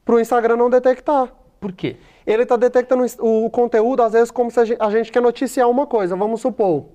pro 0.05 0.18
Instagram 0.20 0.56
não 0.56 0.68
detectar. 0.70 1.28
Por 1.60 1.72
quê? 1.72 1.97
ele 2.26 2.43
está 2.44 2.56
detectando 2.56 3.05
o 3.20 3.51
conteúdo, 3.51 4.02
às 4.02 4.12
vezes, 4.14 4.31
como 4.31 4.51
se 4.51 4.59
a 4.59 4.64
gen- 4.64 4.76
a 4.81 4.90
gente 4.90 5.12
quer 5.12 5.20
noticiar 5.20 5.68
uma 5.68 5.86
coisa. 5.86 6.16
Vamos 6.16 6.40
supor, 6.40 6.86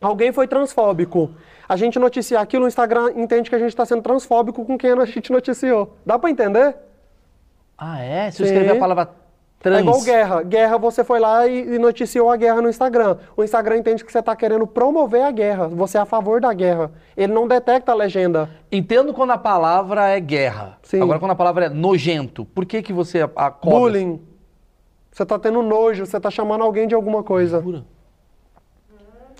alguém 0.00 0.30
foi 0.30 0.46
transfóbico. 0.46 1.30
A 1.68 1.76
gente 1.76 1.98
noticiar 1.98 2.42
aquilo, 2.42 2.64
o 2.64 2.68
Instagram 2.68 3.12
entende 3.16 3.48
que 3.48 3.56
a 3.56 3.58
gente 3.58 3.68
está 3.68 3.84
sendo 3.84 4.02
transfóbico 4.02 4.64
com 4.64 4.76
quem 4.76 4.92
a 4.92 5.04
gente 5.04 5.32
noticiou. 5.32 5.96
Dá 6.04 6.18
para 6.18 6.30
entender? 6.30 6.76
Ah, 7.76 8.00
é? 8.00 8.30
Se 8.30 8.42
eu 8.42 8.46
escrever 8.46 8.76
a 8.76 8.78
palavra 8.78 9.10
trans... 9.60 9.78
É 9.78 9.80
igual 9.80 10.00
guerra. 10.02 10.42
Guerra, 10.42 10.78
você 10.78 11.02
foi 11.02 11.18
lá 11.18 11.46
e, 11.46 11.74
e 11.74 11.78
noticiou 11.78 12.30
a 12.30 12.36
guerra 12.36 12.60
no 12.60 12.68
Instagram. 12.68 13.16
O 13.36 13.42
Instagram 13.42 13.78
entende 13.78 14.04
que 14.04 14.12
você 14.12 14.18
está 14.18 14.36
querendo 14.36 14.66
promover 14.66 15.22
a 15.22 15.30
guerra. 15.30 15.68
Você 15.68 15.96
é 15.96 16.00
a 16.00 16.04
favor 16.04 16.40
da 16.40 16.52
guerra. 16.52 16.92
Ele 17.16 17.32
não 17.32 17.48
detecta 17.48 17.92
a 17.92 17.94
legenda. 17.94 18.50
Entendo 18.70 19.14
quando 19.14 19.30
a 19.30 19.38
palavra 19.38 20.08
é 20.10 20.20
guerra. 20.20 20.78
Sim. 20.82 21.00
Agora, 21.00 21.18
quando 21.18 21.32
a 21.32 21.36
palavra 21.36 21.66
é 21.66 21.68
nojento, 21.68 22.44
por 22.44 22.66
que 22.66 22.82
que 22.82 22.92
você 22.92 23.22
a, 23.22 23.30
a 23.34 23.50
cobra? 23.50 23.78
Bullying. 23.78 24.20
Você 25.10 25.22
está 25.22 25.38
tendo 25.38 25.62
nojo, 25.62 26.04
você 26.04 26.16
está 26.16 26.30
chamando 26.30 26.62
alguém 26.62 26.86
de 26.86 26.94
alguma 26.94 27.22
coisa. 27.22 27.62
Jura? 27.62 27.84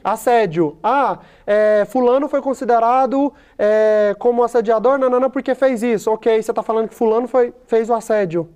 Assédio. 0.04 0.76
Ah, 0.82 1.20
é, 1.46 1.86
fulano 1.88 2.28
foi 2.28 2.42
considerado 2.42 3.32
é, 3.58 4.14
como 4.18 4.44
assediador, 4.44 4.98
nanana, 4.98 5.30
porque 5.30 5.54
fez 5.54 5.82
isso. 5.82 6.10
Ok, 6.10 6.42
você 6.42 6.50
está 6.50 6.62
falando 6.62 6.88
que 6.88 6.94
fulano 6.94 7.26
foi, 7.26 7.54
fez 7.66 7.88
o 7.88 7.94
assédio. 7.94 8.48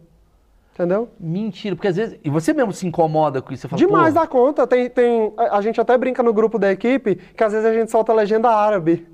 Entendeu? 0.75 1.09
Mentira, 1.19 1.75
porque 1.75 1.89
às 1.89 1.97
vezes... 1.97 2.21
E 2.23 2.31
você 2.31 2.53
mesmo 2.53 2.73
se 2.73 2.87
incomoda 2.87 3.43
com 3.43 3.53
isso, 3.53 3.63
você 3.63 3.69
fala, 3.69 3.79
Demais 3.79 4.15
pô, 4.15 4.21
da 4.21 4.27
conta. 4.27 4.67
Tem, 4.67 4.89
tem, 4.89 5.33
a, 5.37 5.57
a 5.57 5.61
gente 5.61 5.81
até 5.81 5.97
brinca 5.97 6.23
no 6.23 6.33
grupo 6.33 6.59
da 6.59 6.71
equipe 6.71 7.17
que 7.17 7.43
às 7.43 7.53
vezes 7.53 7.67
a 7.67 7.73
gente 7.73 7.91
solta 7.91 8.13
a 8.13 8.15
legenda 8.15 8.51
árabe. 8.51 9.09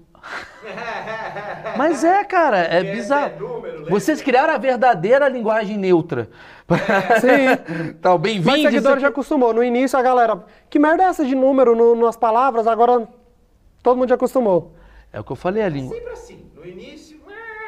Mas 1.77 2.05
é, 2.05 2.23
cara, 2.24 2.59
é 2.59 2.82
bizarro. 2.82 3.62
Vocês 3.89 4.23
criaram 4.23 4.55
a 4.55 4.59
verdadeira 4.59 5.28
linguagem 5.28 5.77
neutra. 5.77 6.28
Sim. 7.20 7.91
Então, 7.91 8.12
Mas 8.12 8.20
bem-vindo. 8.23 8.57
isso 8.57 8.62
seguidor 8.69 8.93
aqui- 8.93 9.01
já 9.03 9.09
acostumou. 9.09 9.53
No 9.53 9.62
início 9.62 9.99
a 9.99 10.03
galera, 10.03 10.45
que 10.70 10.78
merda 10.78 11.03
é 11.05 11.07
essa 11.07 11.24
de 11.24 11.35
número 11.35 11.77
no- 11.77 11.95
nas 11.95 12.16
palavras? 12.16 12.66
Agora 12.66 13.07
todo 13.82 13.97
mundo 13.99 14.09
já 14.09 14.15
acostumou. 14.15 14.73
É 15.12 15.20
o 15.20 15.24
que 15.24 15.32
eu 15.32 15.36
falei, 15.36 15.62
a 15.62 15.69
língua. 15.69 15.95
Sempre 15.95 16.12
assim. 16.12 16.45
No 16.57 16.66
início. 16.66 17.15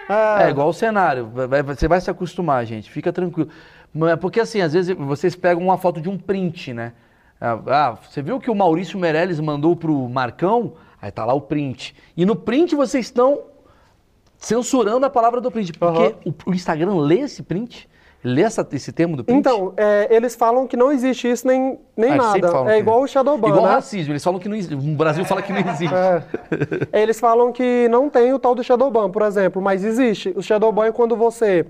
É 0.08 0.48
igual 0.50 0.68
o 0.68 0.72
cenário. 0.72 1.28
Você 1.66 1.88
vai 1.88 2.00
se 2.00 2.08
acostumar, 2.08 2.64
gente. 2.64 2.88
Fica 2.90 3.12
tranquilo. 3.12 3.48
Mas 3.92 4.10
é 4.10 4.16
Porque 4.16 4.38
assim, 4.40 4.60
às 4.60 4.72
vezes 4.72 4.96
vocês 4.96 5.34
pegam 5.34 5.62
uma 5.64 5.76
foto 5.76 6.00
de 6.00 6.08
um 6.08 6.16
print, 6.16 6.72
né? 6.72 6.92
Ah, 7.40 7.58
ah, 7.66 7.98
você 8.08 8.22
viu 8.22 8.38
que 8.38 8.48
o 8.50 8.54
Maurício 8.54 8.98
Meirelles 8.98 9.40
mandou 9.40 9.74
pro 9.76 10.08
Marcão? 10.08 10.74
Aí 11.02 11.10
tá 11.10 11.24
lá 11.24 11.34
o 11.34 11.40
print. 11.40 11.94
E 12.16 12.24
no 12.24 12.36
print 12.36 12.74
vocês 12.76 13.06
estão 13.06 13.42
censurando 14.38 15.04
a 15.04 15.10
palavra 15.10 15.40
do 15.40 15.50
print. 15.50 15.72
Porque 15.72 16.14
o, 16.24 16.50
o 16.50 16.54
Instagram 16.54 16.96
lê 16.98 17.20
esse 17.20 17.42
print? 17.42 17.88
Lê 18.24 18.42
essa- 18.42 18.66
esse 18.72 18.90
termo 18.92 19.16
do 19.16 19.22
print? 19.24 19.38
Então, 19.38 19.72
é, 19.76 20.08
eles 20.10 20.34
falam 20.34 20.66
que 20.66 20.76
não 20.76 20.90
existe 20.90 21.30
isso 21.30 21.46
nem, 21.46 21.78
nem 21.96 22.12
Ah, 22.12 22.16
nada. 22.16 22.48
É 22.70 22.74
que- 22.74 22.78
igual 22.80 23.02
o 23.02 23.06
Shadowban, 23.06 23.48
Igual 23.48 23.64
né? 23.66 23.70
racismo. 23.74 24.12
Eles 24.12 24.24
falam 24.24 24.40
que 24.40 24.48
não 24.48 24.56
existe. 24.56 24.74
O 24.74 24.96
Brasil 24.96 25.24
fala 25.24 25.42
que 25.42 25.52
não 25.52 25.60
existe. 25.70 25.94
É. 25.94 27.02
Eles 27.02 27.20
falam 27.20 27.52
que 27.52 27.86
não 27.88 28.08
tem 28.10 28.32
o 28.32 28.38
tal 28.38 28.54
do 28.54 28.64
Shadowban, 28.64 29.10
por 29.10 29.22
exemplo, 29.22 29.62
mas 29.62 29.84
existe. 29.84 30.32
O 30.36 30.42
Shadowban 30.42 30.86
é 30.86 30.92
quando 30.92 31.14
você 31.14 31.66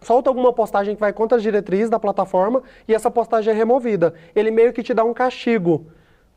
solta 0.00 0.28
alguma 0.28 0.52
postagem 0.52 0.94
que 0.96 1.00
vai 1.00 1.12
contra 1.12 1.36
as 1.36 1.42
diretrizes 1.42 1.88
da 1.88 2.00
plataforma 2.00 2.62
e 2.88 2.94
essa 2.94 3.08
postagem 3.10 3.52
é 3.54 3.56
removida. 3.56 4.12
Ele 4.34 4.50
meio 4.50 4.72
que 4.72 4.82
te 4.82 4.92
dá 4.92 5.04
um 5.04 5.14
castigo. 5.14 5.86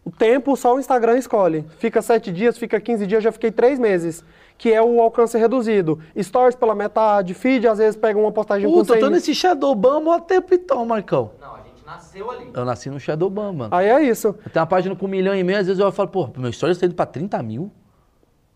O 0.05 0.11
tempo 0.11 0.55
só 0.55 0.75
o 0.75 0.79
Instagram 0.79 1.17
escolhe. 1.17 1.65
Fica 1.79 1.99
sete 1.99 2.31
dias, 2.31 2.57
fica 2.59 2.79
15 2.79 3.07
dias, 3.07 3.17
eu 3.17 3.23
já 3.23 3.31
fiquei 3.31 3.51
três 3.51 3.79
meses. 3.79 4.23
Que 4.57 4.71
é 4.71 4.81
o 4.81 5.01
alcance 5.01 5.35
reduzido. 5.37 5.99
Stories 6.17 6.55
pela 6.55 6.75
metade, 6.75 7.33
feed 7.33 7.67
às 7.67 7.79
vezes 7.79 7.97
pega 7.97 8.17
uma 8.17 8.31
postagem 8.31 8.67
com 8.69 8.73
Puta, 8.75 8.91
eu 8.93 8.97
100 8.97 9.03
tô 9.03 9.09
nesse 9.09 9.33
Shadowban 9.35 9.97
há 9.97 9.99
mó 9.99 10.19
tempo 10.19 10.53
então, 10.53 10.85
Marcão. 10.85 11.31
Não, 11.41 11.55
a 11.55 11.57
gente 11.57 11.83
nasceu 11.85 12.31
ali. 12.31 12.51
Eu 12.53 12.63
nasci 12.63 12.89
no 12.89 12.99
Shadowban, 12.99 13.51
mano. 13.51 13.75
Aí 13.75 13.87
é 13.87 14.01
isso. 14.03 14.27
Eu 14.27 14.33
tenho 14.51 14.59
uma 14.61 14.67
página 14.67 14.95
com 14.95 15.07
um 15.07 15.09
milhão 15.09 15.35
e 15.35 15.43
meio, 15.43 15.59
às 15.59 15.67
vezes 15.67 15.81
eu 15.81 15.91
falo, 15.91 16.07
pô, 16.09 16.29
meu 16.37 16.53
stories 16.53 16.77
tá 16.77 16.85
indo 16.85 16.95
pra 16.95 17.05
30 17.07 17.41
mil? 17.43 17.71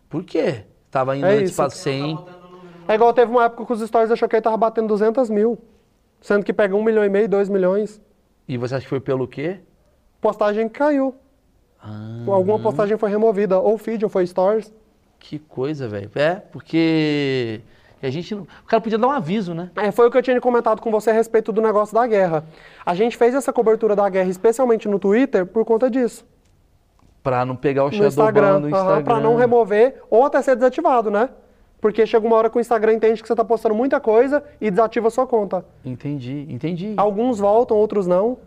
Por 0.08 0.22
quê? 0.24 0.64
Tava 0.90 1.16
indo 1.16 1.26
É 1.26 1.34
antes 1.34 1.50
isso. 1.50 1.56
pra 1.56 1.68
100. 1.68 2.18
É 2.88 2.94
igual 2.94 3.12
teve 3.12 3.30
uma 3.30 3.44
época 3.44 3.66
que 3.66 3.72
os 3.72 3.80
stories 3.86 4.08
eu 4.10 4.16
choquei 4.16 4.40
tava 4.40 4.56
batendo 4.56 4.88
200 4.88 5.28
mil. 5.28 5.58
Sendo 6.20 6.44
que 6.44 6.52
pega 6.52 6.74
um 6.76 6.82
milhão 6.82 7.04
e 7.04 7.08
meio, 7.08 7.28
dois 7.28 7.48
milhões. 7.48 8.00
E 8.48 8.56
você 8.56 8.76
acha 8.76 8.84
que 8.84 8.88
foi 8.88 9.00
pelo 9.00 9.26
quê? 9.28 9.58
Postagem 10.20 10.68
caiu. 10.68 11.14
Ah, 11.82 12.22
Alguma 12.26 12.58
postagem 12.58 12.96
foi 12.98 13.10
removida, 13.10 13.58
ou 13.58 13.76
feed, 13.78 14.04
ou 14.04 14.10
foi 14.10 14.26
stories. 14.26 14.72
que 15.18 15.38
coisa, 15.38 15.86
velho. 15.88 16.10
É, 16.14 16.36
porque 16.36 17.60
a 18.02 18.08
gente 18.10 18.34
não... 18.34 18.42
O 18.42 18.66
cara 18.66 18.80
podia 18.80 18.98
dar 18.98 19.06
um 19.08 19.10
aviso, 19.10 19.54
né? 19.54 19.70
É, 19.76 19.90
foi 19.90 20.08
o 20.08 20.10
que 20.10 20.16
eu 20.18 20.22
tinha 20.22 20.40
comentado 20.40 20.80
com 20.80 20.90
você 20.90 21.10
a 21.10 21.12
respeito 21.12 21.52
do 21.52 21.60
negócio 21.60 21.94
da 21.94 22.06
guerra. 22.06 22.44
A 22.84 22.94
gente 22.94 23.16
fez 23.16 23.34
essa 23.34 23.52
cobertura 23.52 23.94
da 23.96 24.08
guerra, 24.08 24.28
especialmente 24.30 24.88
no 24.88 24.98
Twitter, 24.98 25.44
por 25.46 25.64
conta 25.64 25.90
disso. 25.90 26.24
Pra 27.22 27.44
não 27.44 27.54
pegar 27.54 27.84
o 27.84 27.90
Shadowban 27.90 28.08
Instagram. 28.08 28.58
no 28.60 28.68
Instagram. 28.70 29.04
pra 29.04 29.20
não 29.20 29.36
remover, 29.36 30.02
ou 30.08 30.24
até 30.24 30.40
ser 30.40 30.56
desativado, 30.56 31.10
né? 31.10 31.28
Porque 31.80 32.06
chega 32.06 32.26
uma 32.26 32.36
hora 32.36 32.48
que 32.50 32.56
o 32.58 32.60
Instagram 32.60 32.94
entende 32.94 33.20
que 33.22 33.28
você 33.28 33.34
tá 33.34 33.44
postando 33.44 33.74
muita 33.74 34.00
coisa 34.00 34.42
e 34.60 34.70
desativa 34.70 35.08
a 35.08 35.10
sua 35.10 35.26
conta. 35.26 35.64
Entendi, 35.84 36.46
entendi. 36.48 36.94
Alguns 36.96 37.38
voltam, 37.38 37.76
outros 37.76 38.06
não. 38.06 38.38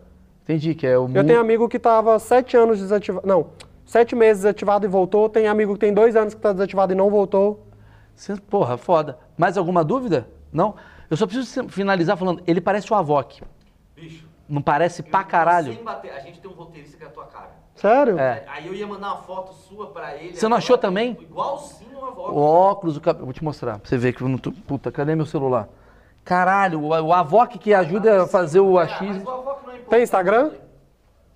Entendi, 0.44 0.74
que 0.74 0.86
é 0.86 0.96
o... 0.98 1.08
Eu 1.12 1.26
tenho 1.26 1.40
amigo 1.40 1.68
que 1.68 1.78
tava 1.78 2.18
sete 2.18 2.56
anos 2.56 2.78
desativado. 2.78 3.26
Não, 3.26 3.46
sete 3.84 4.14
meses 4.14 4.42
desativado 4.42 4.84
e 4.84 4.88
voltou. 4.88 5.28
Tem 5.28 5.46
amigo 5.48 5.72
que 5.74 5.80
tem 5.80 5.92
dois 5.92 6.14
anos 6.16 6.34
que 6.34 6.40
tá 6.40 6.52
desativado 6.52 6.92
e 6.92 6.96
não 6.96 7.08
voltou. 7.10 7.66
Cê- 8.14 8.36
Porra, 8.36 8.76
foda. 8.76 9.18
Mais 9.38 9.56
alguma 9.56 9.82
dúvida? 9.82 10.28
Não? 10.52 10.74
Eu 11.10 11.16
só 11.16 11.26
preciso 11.26 11.68
finalizar 11.68 12.16
falando, 12.16 12.42
ele 12.46 12.60
parece 12.60 12.92
o 12.92 12.96
Avok. 12.96 13.42
Bicho. 13.96 14.26
Não 14.48 14.60
parece 14.60 15.00
eu 15.02 15.06
pra 15.06 15.24
caralho? 15.24 15.72
Sem 15.74 15.82
bater. 15.82 16.12
A 16.12 16.20
gente 16.20 16.38
tem 16.40 16.50
um 16.50 16.54
roteirista 16.54 16.96
que 16.98 17.04
é 17.04 17.06
a 17.06 17.10
tua 17.10 17.24
cara. 17.24 17.50
Sério? 17.74 18.18
É. 18.18 18.44
Aí 18.46 18.66
eu 18.66 18.74
ia 18.74 18.86
mandar 18.86 19.08
uma 19.14 19.22
foto 19.22 19.52
sua 19.54 19.86
pra 19.88 20.14
ele. 20.16 20.36
Você 20.36 20.46
não 20.46 20.56
achou 20.58 20.76
também? 20.78 21.16
Igualzinho 21.20 21.98
uma 21.98 22.10
O 22.10 22.14
foto. 22.14 22.36
óculos, 22.38 22.96
o 22.96 23.00
cabelo. 23.00 23.24
Vou 23.24 23.32
te 23.32 23.42
mostrar, 23.42 23.78
pra 23.78 23.88
você 23.88 23.96
ver 23.96 24.12
que 24.12 24.22
eu 24.22 24.28
não 24.28 24.36
tô. 24.38 24.52
Puta, 24.52 24.92
cadê 24.92 25.14
meu 25.14 25.26
celular? 25.26 25.68
Caralho, 26.24 26.80
o, 26.80 26.88
o 26.88 27.12
Avoc 27.12 27.58
que 27.58 27.74
ajuda 27.74 28.22
a 28.22 28.26
fazer 28.26 28.60
o 28.60 28.78
Ah, 28.78 28.84
AX. 28.84 29.00
mas 29.00 29.16
o 29.16 29.20
é 29.20 29.24
Tem 29.88 30.02
Instagram? 30.02 30.52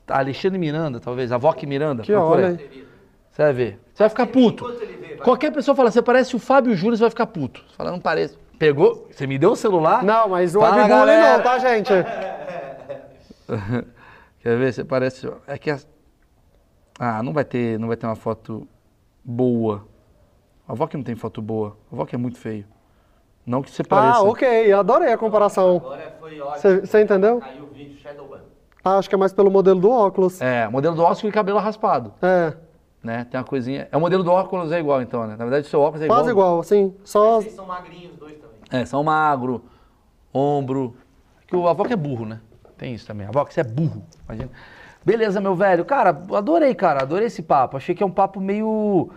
Alexandre 0.07 0.59
Miranda, 0.59 1.01
talvez. 1.01 1.33
Avoc 1.33 1.65
Miranda. 1.67 2.03
Que 2.03 2.13
olha 2.15 2.49
aí. 2.49 2.87
Você 3.31 3.43
vai 3.43 3.53
ver. 3.53 3.81
Você 3.93 4.03
vai 4.03 4.09
ficar 4.09 4.27
puto. 4.27 4.65
Qualquer 5.23 5.53
pessoa 5.53 5.75
fala, 5.75 5.91
você 5.91 6.01
parece 6.01 6.35
o 6.35 6.39
Fábio 6.39 6.75
Júnior, 6.75 6.97
você 6.97 7.03
vai 7.03 7.11
ficar 7.11 7.27
puto. 7.27 7.63
Você 7.69 7.75
fala, 7.77 7.91
não 7.91 8.01
parece. 8.01 8.39
Pegou? 8.59 9.07
Você 9.11 9.27
me 9.27 9.39
deu 9.39 9.53
o 9.53 9.57
celular? 9.57 10.03
Não, 10.03 10.29
mas 10.29 10.57
o 10.57 10.61
Fala, 10.61 10.89
galera. 10.89 11.37
não, 11.37 11.43
tá, 11.45 11.59
gente? 11.59 11.93
Quer 14.41 14.57
ver? 14.59 14.73
Você 14.73 14.85
parece. 14.85 15.31
É 15.47 15.59
que. 15.59 15.71
as- 15.71 15.87
Ah, 16.99 17.23
não 17.23 17.33
vai 17.33 17.45
ter, 17.45 17.79
não 17.79 17.89
vai 17.89 17.97
ter 17.97 18.07
uma 18.07 18.17
foto 18.17 18.67
boa. 19.25 19.87
A 20.67 20.73
avó 20.73 20.87
que 20.87 20.97
não 20.97 21.05
tem 21.05 21.15
foto 21.15 21.41
boa. 21.41 21.77
A 21.91 21.95
avó 21.95 22.05
que 22.05 22.15
é 22.15 22.19
muito 22.19 22.39
feio. 22.39 22.67
Não 23.49 23.63
que 23.63 23.71
você 23.71 23.83
pareça. 23.83 24.19
Ah, 24.19 24.23
ok, 24.23 24.73
adorei 24.73 25.13
a 25.13 25.17
comparação. 25.17 25.77
Agora 25.79 26.15
foi 26.21 26.39
ótimo. 26.41 26.59
Cê- 26.61 26.87
cê 26.87 27.03
entendeu? 27.03 27.41
Caiu 27.41 27.65
o 27.65 27.67
vídeo 27.69 27.97
Shadowban. 27.97 28.41
Ah, 28.85 28.99
acho 28.99 29.09
que 29.09 29.15
é 29.15 29.19
mais 29.19 29.33
pelo 29.33 29.51
modelo 29.51 29.81
do 29.81 29.91
óculos. 29.91 30.41
É, 30.41 30.69
modelo 30.69 30.95
do 30.95 31.03
óculos 31.03 31.25
e 31.25 31.31
cabelo 31.33 31.59
raspado. 31.59 32.13
É, 32.21 32.53
Né? 33.03 33.27
Tem 33.31 33.39
uma 33.41 33.47
coisinha. 33.47 33.89
É 33.91 33.97
o 33.97 34.01
modelo 34.01 34.23
do 34.23 34.31
óculos 34.31 34.71
é 34.71 34.79
igual, 34.79 35.01
então, 35.01 35.23
né? 35.27 35.31
Na 35.39 35.45
verdade, 35.45 35.67
o 35.67 35.71
seu 35.71 35.81
óculos 35.81 36.03
é 36.03 36.07
quase 36.09 36.31
igual, 36.31 36.61
assim. 36.61 36.95
Só. 37.05 37.37
Vocês 37.41 37.55
são 37.55 37.65
magrinhos 37.65 38.13
os 38.13 38.19
dois 38.19 38.35
também. 38.37 38.59
É, 38.71 38.85
são 38.85 39.03
magro, 39.03 39.63
ombro. 40.35 40.95
Que 41.47 41.57
o 41.57 41.67
avó 41.67 41.85
que 41.85 41.93
é 41.95 41.97
burro, 41.97 42.27
né? 42.27 42.41
Tem 42.77 42.93
isso 42.93 43.07
também. 43.07 43.27
A 43.27 43.31
avó 43.31 43.45
que 43.47 43.55
você 43.55 43.61
é 43.61 43.65
burro. 43.65 44.03
Imagina. 44.27 44.51
Beleza, 45.05 45.41
meu 45.41 45.55
velho. 45.55 45.85
Cara, 45.87 46.11
adorei, 46.35 46.75
cara. 46.75 47.03
Adorei 47.03 47.29
esse 47.29 47.43
papo. 47.43 47.77
Achei 47.79 47.95
que 47.95 48.03
é 48.03 48.07
um 48.07 48.11
papo 48.11 48.41
meio 48.41 49.09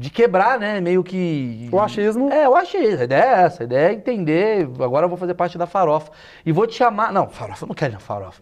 de 0.00 0.08
quebrar, 0.08 0.58
né? 0.58 0.80
Meio 0.80 1.04
que. 1.04 1.68
O 1.70 1.78
achismo. 1.78 2.32
É, 2.32 2.48
o 2.48 2.56
achismo. 2.56 3.00
A 3.02 3.04
ideia 3.04 3.22
é 3.22 3.42
essa. 3.42 3.62
A 3.62 3.64
ideia 3.64 3.88
é 3.90 3.92
entender. 3.92 4.66
Agora 4.82 5.04
eu 5.04 5.10
vou 5.10 5.18
fazer 5.18 5.34
parte 5.34 5.58
da 5.58 5.66
farofa. 5.66 6.10
E 6.44 6.50
vou 6.50 6.66
te 6.66 6.74
chamar. 6.74 7.12
Não, 7.12 7.28
farofa, 7.28 7.64
eu 7.64 7.68
não 7.68 7.74
quero 7.74 7.92
ir 7.92 7.94
na 7.94 8.00
farofa. 8.00 8.40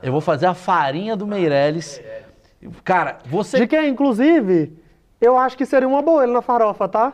Eu 0.00 0.12
vou 0.12 0.20
fazer 0.20 0.46
a 0.46 0.54
farinha 0.54 1.16
do 1.16 1.26
Meirelles. 1.26 2.00
Cara, 2.84 3.18
você. 3.26 3.58
De 3.58 3.66
quem, 3.66 3.88
inclusive, 3.88 4.78
eu 5.20 5.36
acho 5.36 5.56
que 5.56 5.66
seria 5.66 5.88
uma 5.88 6.00
boa 6.00 6.22
ele 6.22 6.32
na 6.32 6.40
farofa, 6.42 6.88
tá? 6.88 7.12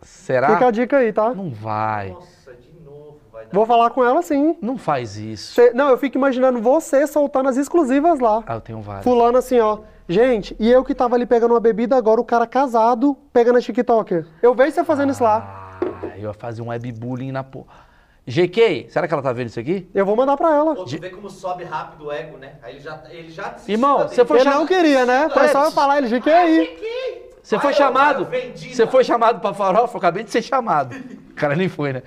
Será? 0.00 0.54
Fica 0.54 0.68
a 0.68 0.70
dica 0.70 0.96
aí, 0.96 1.12
tá? 1.12 1.34
Não 1.34 1.50
vai. 1.50 2.10
Nossa, 2.12 2.54
de 2.54 2.72
novo 2.82 3.18
vai 3.30 3.44
dar. 3.44 3.50
Vou 3.52 3.66
falar 3.66 3.90
com 3.90 4.02
ela 4.02 4.22
sim. 4.22 4.56
Não 4.62 4.78
faz 4.78 5.18
isso. 5.18 5.52
Cê- 5.54 5.72
Não, 5.74 5.90
eu 5.90 5.98
fico 5.98 6.16
imaginando 6.16 6.62
você 6.62 7.06
soltando 7.06 7.48
as 7.50 7.58
exclusivas 7.58 8.20
lá. 8.20 8.42
Ah, 8.46 8.54
eu 8.54 8.60
tenho 8.62 8.80
vários. 8.80 9.04
Fulano 9.04 9.36
assim, 9.36 9.58
ó. 9.60 9.80
Gente, 10.08 10.54
e 10.60 10.70
eu 10.70 10.84
que 10.84 10.94
tava 10.94 11.16
ali 11.16 11.26
pegando 11.26 11.52
uma 11.52 11.60
bebida, 11.60 11.96
agora 11.96 12.20
o 12.20 12.24
cara 12.24 12.46
casado 12.46 13.16
pegando 13.32 13.58
a 13.58 13.60
TikToker. 13.60 14.26
Eu 14.40 14.54
vejo 14.54 14.72
você 14.72 14.84
fazendo 14.84 15.10
isso 15.10 15.22
lá. 15.24 15.78
Ah, 15.82 16.16
eu 16.16 16.28
ia 16.28 16.32
fazer 16.32 16.62
um 16.62 16.68
webbullying 16.68 17.32
na 17.32 17.42
porra. 17.42 17.86
GK, 18.28 18.86
será 18.90 19.06
que 19.06 19.14
ela 19.14 19.22
tá 19.22 19.32
vendo 19.32 19.48
isso 19.48 19.58
aqui? 19.60 19.88
Eu 19.94 20.04
vou 20.04 20.16
mandar 20.16 20.36
pra 20.36 20.54
ela. 20.54 20.74
Pô, 20.74 20.84
tu 20.84 20.98
vê 21.00 21.10
como 21.10 21.30
sobe 21.30 21.64
rápido 21.64 22.06
o 22.06 22.12
ego, 22.12 22.36
né? 22.38 22.54
Aí 22.62 22.74
ele 22.74 22.80
já, 22.80 23.02
ele 23.10 23.30
já 23.30 23.48
desistiu 23.50 23.74
Irmão, 23.74 23.98
você 24.08 24.24
foi 24.24 24.36
Ele 24.38 24.44
chamado- 24.44 24.60
não 24.60 24.66
queria, 24.66 25.06
né? 25.06 25.28
Foi 25.28 25.48
só 25.48 25.64
eu 25.66 25.70
falar, 25.70 25.98
ele 25.98 26.08
GQ 26.08 26.30
aí. 26.30 27.26
Você 27.42 27.58
foi 27.60 27.72
chamado? 27.72 28.26
Você 28.56 28.86
foi 28.88 29.04
chamado 29.04 29.40
pra 29.40 29.54
farofa? 29.54 29.94
Eu 29.94 29.98
acabei 29.98 30.24
de 30.24 30.30
ser 30.32 30.42
chamado. 30.42 30.96
O 31.30 31.34
cara 31.34 31.54
nem 31.54 31.68
foi, 31.68 31.92
né? 31.92 32.02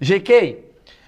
GK, 0.00 0.64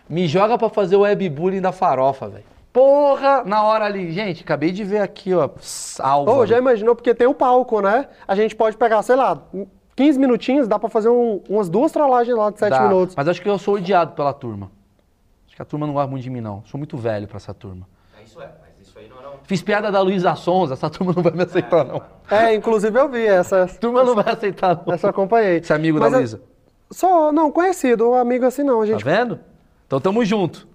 me 0.09 0.28
joga 0.28 0.56
pra 0.56 0.69
fazer 0.69 0.94
o 0.94 1.01
webbullying 1.01 1.61
da 1.61 1.73
farofa, 1.73 2.28
velho. 2.28 2.44
Porra, 2.74 3.44
na 3.44 3.62
hora 3.62 3.84
ali. 3.84 4.10
Gente, 4.10 4.42
acabei 4.42 4.72
de 4.72 4.82
ver 4.82 4.98
aqui, 5.01 5.32
ó. 5.32 5.48
Salva. 5.60 6.32
Ô, 6.32 6.44
já 6.44 6.59
imaginou? 6.59 6.96
Porque 6.96 7.14
tem 7.14 7.28
o 7.28 7.32
palco, 7.32 7.80
né? 7.80 8.09
A 8.26 8.34
gente 8.34 8.56
pode 8.56 8.76
pegar, 8.76 9.01
sei 9.05 9.14
lá, 9.14 9.40
15 9.94 10.18
minutinhos, 10.18 10.66
dá 10.66 10.76
pra 10.76 10.88
fazer 10.90 11.09
um- 11.09 11.40
umas 11.48 11.68
duas 11.68 11.92
trollagens 11.92 12.36
lá 12.36 12.51
de 12.51 12.59
7 12.59 12.70
Dá. 12.70 12.80
minutos. 12.82 13.14
Mas 13.16 13.28
acho 13.28 13.40
que 13.40 13.48
eu 13.48 13.56
sou 13.59 13.76
odiado 13.76 14.14
pela 14.14 14.32
turma. 14.34 14.72
Acho 15.46 15.55
que 15.55 15.62
a 15.62 15.64
turma 15.64 15.86
não 15.86 15.94
gosta 15.94 16.10
muito 16.10 16.24
de 16.24 16.30
mim, 16.30 16.40
não. 16.40 16.64
Sou 16.66 16.76
muito 16.76 16.96
velho 16.96 17.28
pra 17.28 17.36
essa 17.36 17.55
turma. 17.55 17.86
É, 18.18 18.24
Isso 18.24 18.42
é, 18.42 18.51
mas 18.60 18.88
isso 18.88 18.98
aí 18.98 19.09
não 19.09 19.20
era 19.20 19.28
um... 19.30 19.34
Fiz 19.44 19.62
piada 19.62 19.92
da 19.92 20.01
Luísa 20.01 20.34
Sonza, 20.34 20.74
essa 20.74 20.90
turma 20.90 21.12
não 21.14 21.22
vai 21.22 21.32
me 21.32 21.44
aceitar, 21.44 21.84
não. 21.84 22.02
É, 22.28 22.52
inclusive 22.56 22.98
eu 22.98 23.09
vi 23.09 23.24
essa. 23.24 23.62
A 23.62 23.68
turma 23.78 24.02
não 24.02 24.16
vai 24.16 24.30
aceitar, 24.34 24.82
não. 24.84 24.92
Essa 24.92 25.06
eu 25.06 25.10
acompanhei. 25.10 25.59
Esse 25.59 25.72
amigo 25.72 26.01
Mas 26.01 26.10
da 26.10 26.18
Luísa. 26.18 26.42
Só, 26.90 27.30
não, 27.30 27.52
conhecido, 27.52 28.14
amigo 28.14 28.44
assim 28.46 28.64
não, 28.64 28.78
a 28.82 28.84
Tá 28.84 28.92
gente. 28.92 29.05
vendo? 29.05 29.38
Então 29.86 30.01
tamo 30.01 30.24
junto. 30.24 30.66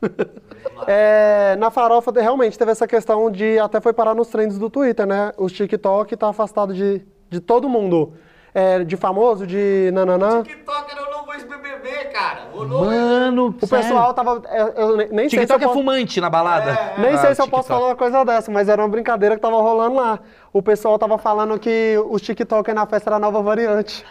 É, 0.86 1.56
na 1.58 1.70
farofa, 1.70 2.12
realmente, 2.14 2.58
teve 2.58 2.70
essa 2.72 2.86
questão 2.86 3.30
de, 3.30 3.58
até 3.58 3.80
foi 3.80 3.92
parar 3.92 4.14
nos 4.14 4.28
trends 4.28 4.58
do 4.58 4.68
Twitter, 4.70 5.06
né? 5.06 5.32
O 5.36 5.48
TikTok 5.48 6.16
tá 6.16 6.28
afastado 6.28 6.72
de, 6.74 7.04
de 7.30 7.40
todo 7.40 7.68
mundo. 7.68 8.12
É, 8.54 8.84
de 8.84 8.98
famoso, 8.98 9.46
de 9.46 9.90
nananã. 9.94 10.42
TikTok 10.42 10.92
era 10.92 11.08
o 11.08 11.10
novo 11.10 11.32
ex-BBB, 11.32 11.88
cara. 12.12 12.48
O 12.52 12.64
novo... 12.66 12.84
Mano, 12.84 13.46
O 13.46 13.66
pessoal 13.66 14.12
tava. 14.12 14.42
é, 14.46 14.60
Eu 14.76 14.94
nem 14.98 15.08
nem 15.08 15.28
sei 15.30 15.30
se 15.30 15.36
eu 15.36 15.40
TikTok 15.40 15.64
é 15.64 15.66
posso- 15.68 15.78
fumante 15.78 16.20
na 16.20 16.28
balada. 16.28 16.78
Nem 16.98 17.14
Ah, 17.14 17.16
sei 17.16 17.34
se 17.34 17.40
eu 17.40 17.48
posso 17.48 17.68
falar 17.68 17.86
uma 17.86 17.96
coisa 17.96 18.22
dessa, 18.26 18.50
mas 18.52 18.68
era 18.68 18.82
uma 18.82 18.88
brincadeira 18.90 19.36
que 19.36 19.40
tava 19.40 19.56
rolando 19.56 19.96
lá. 19.96 20.18
O 20.52 20.60
pessoal 20.62 20.98
tava 20.98 21.16
falando 21.16 21.58
que 21.58 21.96
os 22.10 22.20
TikTok 22.20 22.70
na 22.74 22.84
festa 22.84 23.08
era 23.08 23.16
a 23.16 23.18
nova 23.18 23.40
variante. 23.40 24.04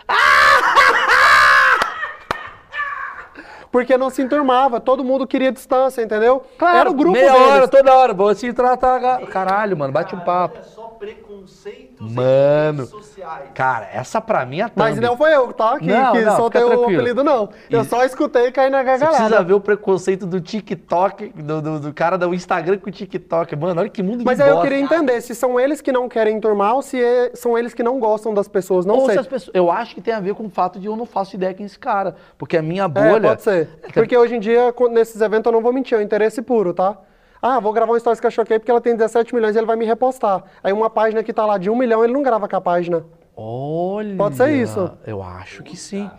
Porque 3.72 3.98
não 3.98 4.10
se 4.10 4.22
enturmava, 4.22 4.80
todo 4.82 5.04
mundo 5.04 5.26
queria 5.26 5.52
distância, 5.52 6.02
entendeu? 6.02 6.44
era 6.62 6.90
o 6.90 6.94
grupo 6.94 7.14
meia 7.14 7.32
deles. 7.32 7.48
hora, 7.48 7.68
toda 7.68 7.94
hora. 7.96 8.14
Vou 8.14 8.36
se 8.36 8.52
tratar. 8.52 9.22
Caralho, 9.28 9.78
mano, 9.78 9.94
bate 9.94 10.14
um 10.14 10.20
papo. 10.20 10.60
Preconceitos 11.02 12.12
Mano. 12.14 12.84
em 12.84 12.86
redes 12.86 12.90
sociais. 12.90 13.50
Cara, 13.56 13.90
essa 13.92 14.22
pra 14.22 14.46
mim 14.46 14.60
é 14.60 14.64
a 14.66 14.72
Mas 14.76 15.00
não 15.00 15.18
foi 15.18 15.34
eu, 15.36 15.52
tá? 15.52 15.80
Que, 15.80 15.86
Não, 15.88 16.12
que 16.14 16.22
não, 16.22 16.36
soltei 16.36 16.64
o 16.64 16.84
apelido, 16.84 17.24
não. 17.24 17.50
Eu 17.70 17.82
E- 17.82 17.86
só 17.86 18.04
escutei 18.06 18.48
e 18.48 18.52
caí 18.52 18.70
na 18.70 18.80
Você 18.80 18.86
gargalhada. 18.86 19.18
precisa 19.18 19.44
ver 19.44 19.54
o 19.54 19.60
preconceito 19.60 20.28
do 20.28 20.40
TikTok, 20.40 21.30
do, 21.30 21.62
do, 21.62 21.80
do 21.80 21.94
cara 21.94 22.18
do 22.18 22.34
Instagram 22.34 22.78
com 22.78 22.90
o 22.90 22.94
TikTok. 22.94 23.56
Mano, 23.56 23.82
olha 23.82 23.90
que 23.90 24.04
mundo 24.04 24.24
Mas 24.24 24.38
de 24.38 24.44
aí 24.44 24.50
eu 24.50 24.56
bosta. 24.58 24.70
queria 24.70 24.84
entender 24.84 25.20
se 25.22 25.34
são 25.34 25.60
eles 25.60 25.82
que 25.82 25.92
não 25.92 26.08
querem 26.08 26.38
enturmar 26.38 26.76
ou 26.76 26.82
se 26.84 27.02
é- 27.02 27.32
são 27.34 27.58
eles 27.58 27.74
que 27.74 27.82
não 27.82 28.00
gostam 28.00 28.34
das 28.34 28.48
pessoas. 28.48 28.86
Não 28.86 28.96
Ou 28.96 29.06
sei. 29.06 29.14
se 29.16 29.20
as 29.22 29.28
pessoas, 29.28 29.52
eu 29.56 29.72
acho 29.72 29.96
que 29.96 30.02
tem 30.02 30.14
a 30.14 30.20
ver 30.20 30.36
com 30.36 30.46
o 30.46 30.50
fato 30.50 30.80
de 30.80 30.86
eu 30.86 30.96
não 30.96 31.06
faço 31.08 31.36
ideia 31.36 31.54
quem 31.54 31.64
é 31.64 31.68
esse 31.68 31.80
cara. 31.80 32.16
Porque 32.38 32.56
a 32.58 32.62
minha 32.62 32.84
É, 32.84 32.88
bolha. 32.88 33.30
pode 33.30 33.42
ser. 33.42 33.70
Porque 33.94 34.16
hoje 34.16 34.36
em 34.36 34.40
dia, 34.40 34.72
quando- 34.72 34.94
nesses 34.94 35.20
eventos, 35.20 35.48
eu 35.48 35.52
não 35.52 35.62
vou 35.62 35.74
mentir, 35.74 35.98
é 35.98 36.00
o 36.00 36.04
interesse 36.04 36.42
puro, 36.42 36.74
tá? 36.74 36.96
Ah, 37.42 37.60
vou 37.60 37.74
gravar 37.74 37.94
um 37.94 38.00
stories 38.00 38.20
que 38.20 38.28
eu 38.28 38.32
choquei 38.32 38.60
porque 38.60 38.70
ela 38.70 38.80
tem 38.80 38.96
17 38.96 39.34
milhões 39.34 39.56
e 39.56 39.60
ele 39.60 39.66
vai 39.66 39.76
me 39.76 39.86
repostar. 39.86 40.44
Aí 40.64 40.72
uma 40.72 40.90
página 40.90 41.24
que 41.24 41.34
tá 41.34 41.44
lá 41.44 41.58
de 41.58 41.72
1 41.72 41.76
milhão, 41.76 42.04
ele 42.04 42.14
não 42.14 42.22
grava 42.22 42.48
com 42.48 42.56
a 42.56 42.62
página. 42.62 43.04
Olha. 43.36 44.16
Pode 44.16 44.36
ser 44.36 44.52
isso. 44.52 44.92
Eu 45.08 45.24
acho 45.24 45.64
que 45.64 45.76
sim. 45.76 46.10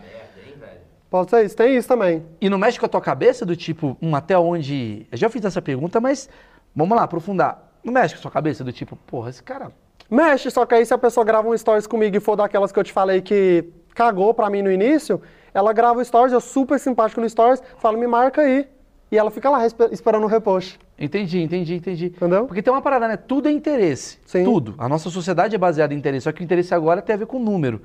Pode 1.09 1.29
ser 1.29 1.45
isso, 1.45 1.55
tem 1.55 1.77
isso 1.77 1.87
também. 1.87 2.25
E 2.41 2.49
não 2.49 2.57
mexe 2.57 2.77
com 2.77 2.85
a 2.85 2.89
tua 2.89 2.99
cabeça 2.99 3.45
do 3.45 3.55
tipo, 3.55 3.95
hum, 4.01 4.15
até 4.15 4.37
onde. 4.37 5.07
Eu 5.11 5.17
já 5.17 5.29
fiz 5.29 5.45
essa 5.45 5.61
pergunta, 5.61 6.01
mas 6.01 6.27
vamos 6.75 6.97
lá, 6.97 7.03
aprofundar. 7.03 7.71
Não 7.83 7.93
mexe 7.93 8.15
com 8.15 8.19
a 8.19 8.21
sua 8.23 8.31
cabeça 8.31 8.63
do 8.63 8.73
tipo, 8.73 8.97
porra, 9.07 9.29
esse 9.29 9.41
cara. 9.41 9.71
Mexe, 10.09 10.51
só 10.51 10.65
que 10.65 10.75
aí 10.75 10.85
se 10.85 10.93
a 10.93 10.97
pessoa 10.97 11.23
grava 11.23 11.47
um 11.47 11.57
stories 11.57 11.87
comigo 11.87 12.17
e 12.17 12.19
for 12.19 12.35
daquelas 12.35 12.71
que 12.71 12.79
eu 12.79 12.83
te 12.83 12.91
falei 12.91 13.21
que 13.21 13.63
cagou 13.95 14.33
pra 14.33 14.49
mim 14.49 14.61
no 14.61 14.71
início, 14.71 15.21
ela 15.53 15.71
grava 15.71 15.99
o 15.99 16.05
stories, 16.05 16.33
eu 16.33 16.41
super 16.41 16.79
simpático 16.79 17.21
no 17.21 17.29
stories, 17.29 17.61
falo, 17.77 17.97
me 17.97 18.07
marca 18.07 18.41
aí. 18.41 18.67
E 19.13 19.17
ela 19.17 19.29
fica 19.29 19.47
lá 19.47 19.63
espe- 19.63 19.89
esperando 19.91 20.23
o 20.23 20.27
repost. 20.27 20.79
Entendi, 20.97 21.39
entendi, 21.39 21.75
entendi. 21.75 22.05
Entendeu? 22.07 22.47
Porque 22.47 22.63
tem 22.63 22.73
uma 22.73 22.81
parada, 22.81 23.07
né? 23.07 23.15
Tudo 23.15 23.47
é 23.47 23.51
interesse. 23.51 24.17
Sim. 24.25 24.43
Tudo. 24.43 24.73
A 24.75 24.89
nossa 24.89 25.07
sociedade 25.11 25.53
é 25.53 25.57
baseada 25.59 25.93
em 25.93 25.97
interesse. 25.99 26.23
Só 26.23 26.31
que 26.31 26.41
o 26.41 26.43
interesse 26.43 26.73
agora 26.73 26.99
tem 26.99 27.13
a 27.13 27.17
ver 27.17 27.27
com 27.27 27.37
número. 27.37 27.79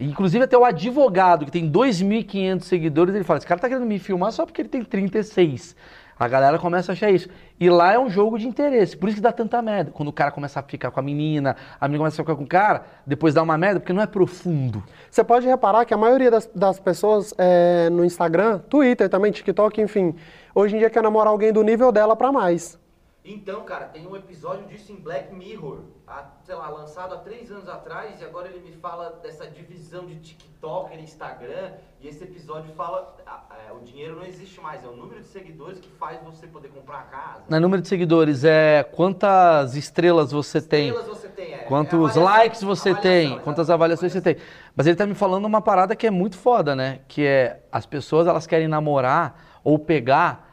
Inclusive, 0.00 0.42
até 0.42 0.58
o 0.58 0.64
advogado, 0.64 1.44
que 1.44 1.52
tem 1.52 1.70
2.500 1.70 2.62
seguidores, 2.64 3.14
ele 3.14 3.22
fala: 3.22 3.38
esse 3.38 3.46
cara 3.46 3.60
tá 3.60 3.68
querendo 3.68 3.86
me 3.86 4.00
filmar 4.00 4.32
só 4.32 4.44
porque 4.44 4.62
ele 4.62 4.68
tem 4.68 4.82
36. 4.82 5.76
A 6.18 6.28
galera 6.28 6.58
começa 6.58 6.92
a 6.92 6.94
achar 6.94 7.10
isso. 7.10 7.28
E 7.58 7.68
lá 7.68 7.92
é 7.92 7.98
um 7.98 8.08
jogo 8.08 8.38
de 8.38 8.46
interesse. 8.46 8.96
Por 8.96 9.08
isso 9.08 9.16
que 9.16 9.22
dá 9.22 9.32
tanta 9.32 9.60
merda. 9.60 9.90
Quando 9.90 10.08
o 10.08 10.12
cara 10.12 10.30
começa 10.30 10.60
a 10.60 10.62
ficar 10.62 10.90
com 10.90 11.00
a 11.00 11.02
menina, 11.02 11.56
a 11.80 11.88
menina 11.88 12.00
começa 12.00 12.20
a 12.20 12.24
ficar 12.24 12.36
com 12.36 12.44
o 12.44 12.46
cara, 12.46 12.84
depois 13.06 13.34
dá 13.34 13.42
uma 13.42 13.58
merda, 13.58 13.80
porque 13.80 13.92
não 13.92 14.02
é 14.02 14.06
profundo. 14.06 14.82
Você 15.10 15.24
pode 15.24 15.46
reparar 15.46 15.84
que 15.84 15.94
a 15.94 15.96
maioria 15.96 16.30
das, 16.30 16.48
das 16.54 16.78
pessoas 16.78 17.34
é, 17.38 17.88
no 17.90 18.04
Instagram, 18.04 18.58
Twitter 18.68 19.08
também, 19.08 19.32
TikTok, 19.32 19.80
enfim, 19.80 20.14
hoje 20.54 20.76
em 20.76 20.78
dia 20.78 20.90
quer 20.90 21.02
namorar 21.02 21.32
alguém 21.32 21.52
do 21.52 21.62
nível 21.62 21.90
dela 21.90 22.14
pra 22.14 22.30
mais. 22.30 22.78
Então, 23.26 23.62
cara, 23.64 23.86
tem 23.86 24.06
um 24.06 24.14
episódio 24.14 24.66
disso 24.66 24.92
em 24.92 24.96
Black 24.96 25.34
Mirror, 25.34 25.78
há, 26.06 26.26
sei 26.44 26.54
lá, 26.54 26.68
lançado 26.68 27.14
há 27.14 27.16
três 27.16 27.50
anos 27.50 27.66
atrás, 27.70 28.20
e 28.20 28.24
agora 28.24 28.48
ele 28.48 28.60
me 28.60 28.76
fala 28.76 29.18
dessa 29.22 29.46
divisão 29.46 30.04
de 30.04 30.16
TikTok 30.16 30.94
e 30.94 31.00
Instagram, 31.00 31.72
e 32.02 32.06
esse 32.06 32.22
episódio 32.22 32.70
fala, 32.74 33.16
ah, 33.26 33.44
é, 33.66 33.72
o 33.72 33.80
dinheiro 33.80 34.16
não 34.16 34.26
existe 34.26 34.60
mais, 34.60 34.84
é 34.84 34.88
o 34.88 34.94
número 34.94 35.22
de 35.22 35.26
seguidores 35.26 35.80
que 35.80 35.88
faz 35.92 36.22
você 36.22 36.46
poder 36.46 36.68
comprar 36.68 36.98
a 36.98 37.04
casa. 37.04 37.44
Não 37.48 37.56
é 37.56 37.60
número 37.60 37.80
de 37.80 37.88
seguidores, 37.88 38.44
é 38.44 38.82
quantas 38.82 39.74
estrelas 39.74 40.30
você 40.30 40.60
tem. 40.60 40.88
Estrelas 40.88 41.08
você 41.08 41.28
tem, 41.28 41.54
é, 41.54 41.58
Quantos 41.60 42.18
é 42.18 42.20
likes 42.20 42.62
você 42.62 42.94
tem, 42.94 43.38
quantas 43.38 43.70
avaliações 43.70 44.12
você 44.12 44.20
tem. 44.20 44.36
Mas 44.76 44.86
ele 44.86 44.96
tá 44.96 45.06
me 45.06 45.14
falando 45.14 45.46
uma 45.46 45.62
parada 45.62 45.96
que 45.96 46.06
é 46.06 46.10
muito 46.10 46.36
foda, 46.36 46.76
né? 46.76 47.00
Que 47.08 47.24
é 47.24 47.62
as 47.72 47.86
pessoas 47.86 48.26
elas 48.26 48.46
querem 48.46 48.68
namorar 48.68 49.60
ou 49.64 49.78
pegar 49.78 50.43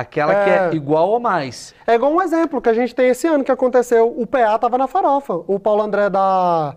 Aquela 0.00 0.34
que 0.34 0.50
é 0.50 0.68
É. 0.72 0.74
igual 0.74 1.08
ou 1.10 1.20
mais. 1.20 1.74
É 1.86 1.94
igual 1.94 2.12
um 2.12 2.22
exemplo 2.22 2.60
que 2.60 2.68
a 2.68 2.74
gente 2.74 2.94
tem 2.94 3.08
esse 3.08 3.26
ano 3.26 3.44
que 3.44 3.52
aconteceu. 3.52 4.08
O 4.16 4.26
PA 4.26 4.58
tava 4.58 4.78
na 4.78 4.86
farofa. 4.86 5.34
O 5.46 5.58
Paulo 5.58 5.82
André 5.82 6.08
da. 6.08 6.74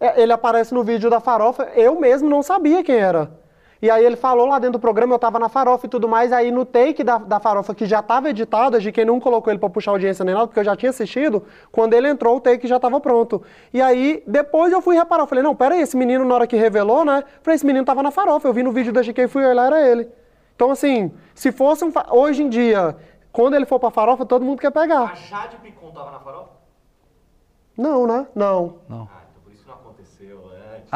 É, 0.00 0.20
Ele 0.22 0.32
aparece 0.32 0.74
no 0.74 0.82
vídeo 0.82 1.08
da 1.08 1.20
farofa, 1.20 1.68
eu 1.76 1.98
mesmo 1.98 2.28
não 2.28 2.42
sabia 2.42 2.82
quem 2.82 2.96
era. 2.96 3.30
E 3.80 3.90
aí 3.90 4.04
ele 4.04 4.14
falou 4.14 4.46
lá 4.46 4.60
dentro 4.60 4.74
do 4.74 4.78
programa, 4.80 5.12
eu 5.14 5.18
tava 5.18 5.40
na 5.40 5.48
farofa 5.48 5.86
e 5.86 5.88
tudo 5.88 6.06
mais, 6.08 6.32
aí 6.32 6.52
no 6.52 6.64
take 6.64 7.02
da, 7.02 7.18
da 7.18 7.40
farofa 7.40 7.74
que 7.74 7.84
já 7.84 8.00
tava 8.00 8.30
editado, 8.30 8.76
a 8.76 8.80
GK 8.80 9.04
não 9.04 9.18
colocou 9.18 9.52
ele 9.52 9.58
pra 9.58 9.68
puxar 9.68 9.90
audiência 9.90 10.24
nem 10.24 10.34
nada, 10.34 10.46
porque 10.46 10.60
eu 10.60 10.64
já 10.64 10.76
tinha 10.76 10.90
assistido, 10.90 11.42
quando 11.72 11.92
ele 11.94 12.08
entrou 12.08 12.36
o 12.36 12.40
take 12.40 12.68
já 12.68 12.78
tava 12.78 13.00
pronto. 13.00 13.42
E 13.74 13.82
aí, 13.82 14.22
depois 14.24 14.72
eu 14.72 14.80
fui 14.80 14.94
reparar, 14.96 15.24
eu 15.24 15.26
falei, 15.26 15.42
não, 15.42 15.52
pera 15.56 15.74
aí, 15.74 15.80
esse 15.80 15.96
menino 15.96 16.24
na 16.24 16.32
hora 16.32 16.46
que 16.46 16.54
revelou, 16.56 17.04
né, 17.04 17.24
eu 17.26 17.42
falei, 17.42 17.56
esse 17.56 17.66
menino 17.66 17.84
tava 17.84 18.04
na 18.04 18.12
farofa, 18.12 18.46
eu 18.46 18.52
vi 18.52 18.62
no 18.62 18.70
vídeo 18.70 18.92
da 18.92 19.02
GK 19.02 19.22
e 19.22 19.28
fui 19.28 19.44
olhar, 19.44 19.66
era 19.66 19.84
ele. 19.84 20.08
Então 20.62 20.70
assim, 20.70 21.10
se 21.34 21.50
fosse 21.50 21.84
um, 21.84 21.90
fa- 21.90 22.06
hoje 22.12 22.40
em 22.44 22.48
dia, 22.48 22.94
quando 23.32 23.54
ele 23.56 23.66
for 23.66 23.80
pra 23.80 23.90
farofa, 23.90 24.24
todo 24.24 24.44
mundo 24.44 24.60
quer 24.60 24.68
A 24.68 24.70
pegar. 24.70 25.16
Jade 25.16 25.56
Picon 25.56 25.90
tava 25.90 26.12
na 26.12 26.20
farofa? 26.20 26.50
Não, 27.76 28.06
né? 28.06 28.28
Não. 28.32 28.76
Não. 28.88 29.08
Ah, 29.12 29.22
então 29.28 29.42
por 29.42 29.52
isso 29.52 29.64
que 29.64 29.68
não 29.68 29.74
aconteceu 29.74 30.38
antes. 30.76 30.88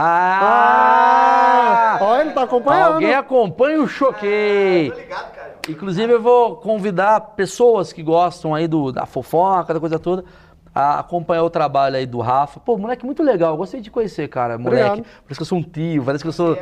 Ah! 0.76 1.98
Ó, 2.01 2.20
ele 2.20 2.30
tá 2.30 2.43
acompanhando. 2.44 2.93
Alguém 2.94 3.12
acompanha 3.14 3.82
o 3.82 3.88
Choquei. 3.88 4.88
Tô 4.93 4.98
ligado, 5.01 5.34
cara. 5.34 5.56
Inclusive, 5.68 6.12
eu 6.12 6.22
vou 6.22 6.55
convidar 6.59 7.20
pessoas 7.34 7.93
que 7.93 8.05
gostam 8.05 8.55
aí 8.55 8.68
do, 8.68 8.93
da 8.93 9.05
fofoca, 9.05 9.74
da 9.74 9.80
coisa 9.80 9.98
toda, 9.98 10.24
a 10.72 11.01
acompanhar 11.01 11.43
o 11.43 11.51
trabalho 11.51 11.97
aí 11.97 12.06
do 12.06 12.20
Rafa. 12.20 12.60
Pô, 12.60 12.78
moleque 12.78 13.05
muito 13.05 13.20
legal, 13.20 13.56
gostei 13.56 13.80
de 13.80 13.90
conhecer, 13.90 14.28
cara, 14.28 14.56
moleque. 14.59 14.90
Obrigado. 15.01 15.06
Parece 15.24 15.38
que 15.40 15.43
eu 15.43 15.47
sou 15.47 15.59
um 15.59 15.62
tio, 15.64 16.05
parece 16.05 16.22
que 16.22 16.28
eu 16.28 16.32
sou... 16.32 16.56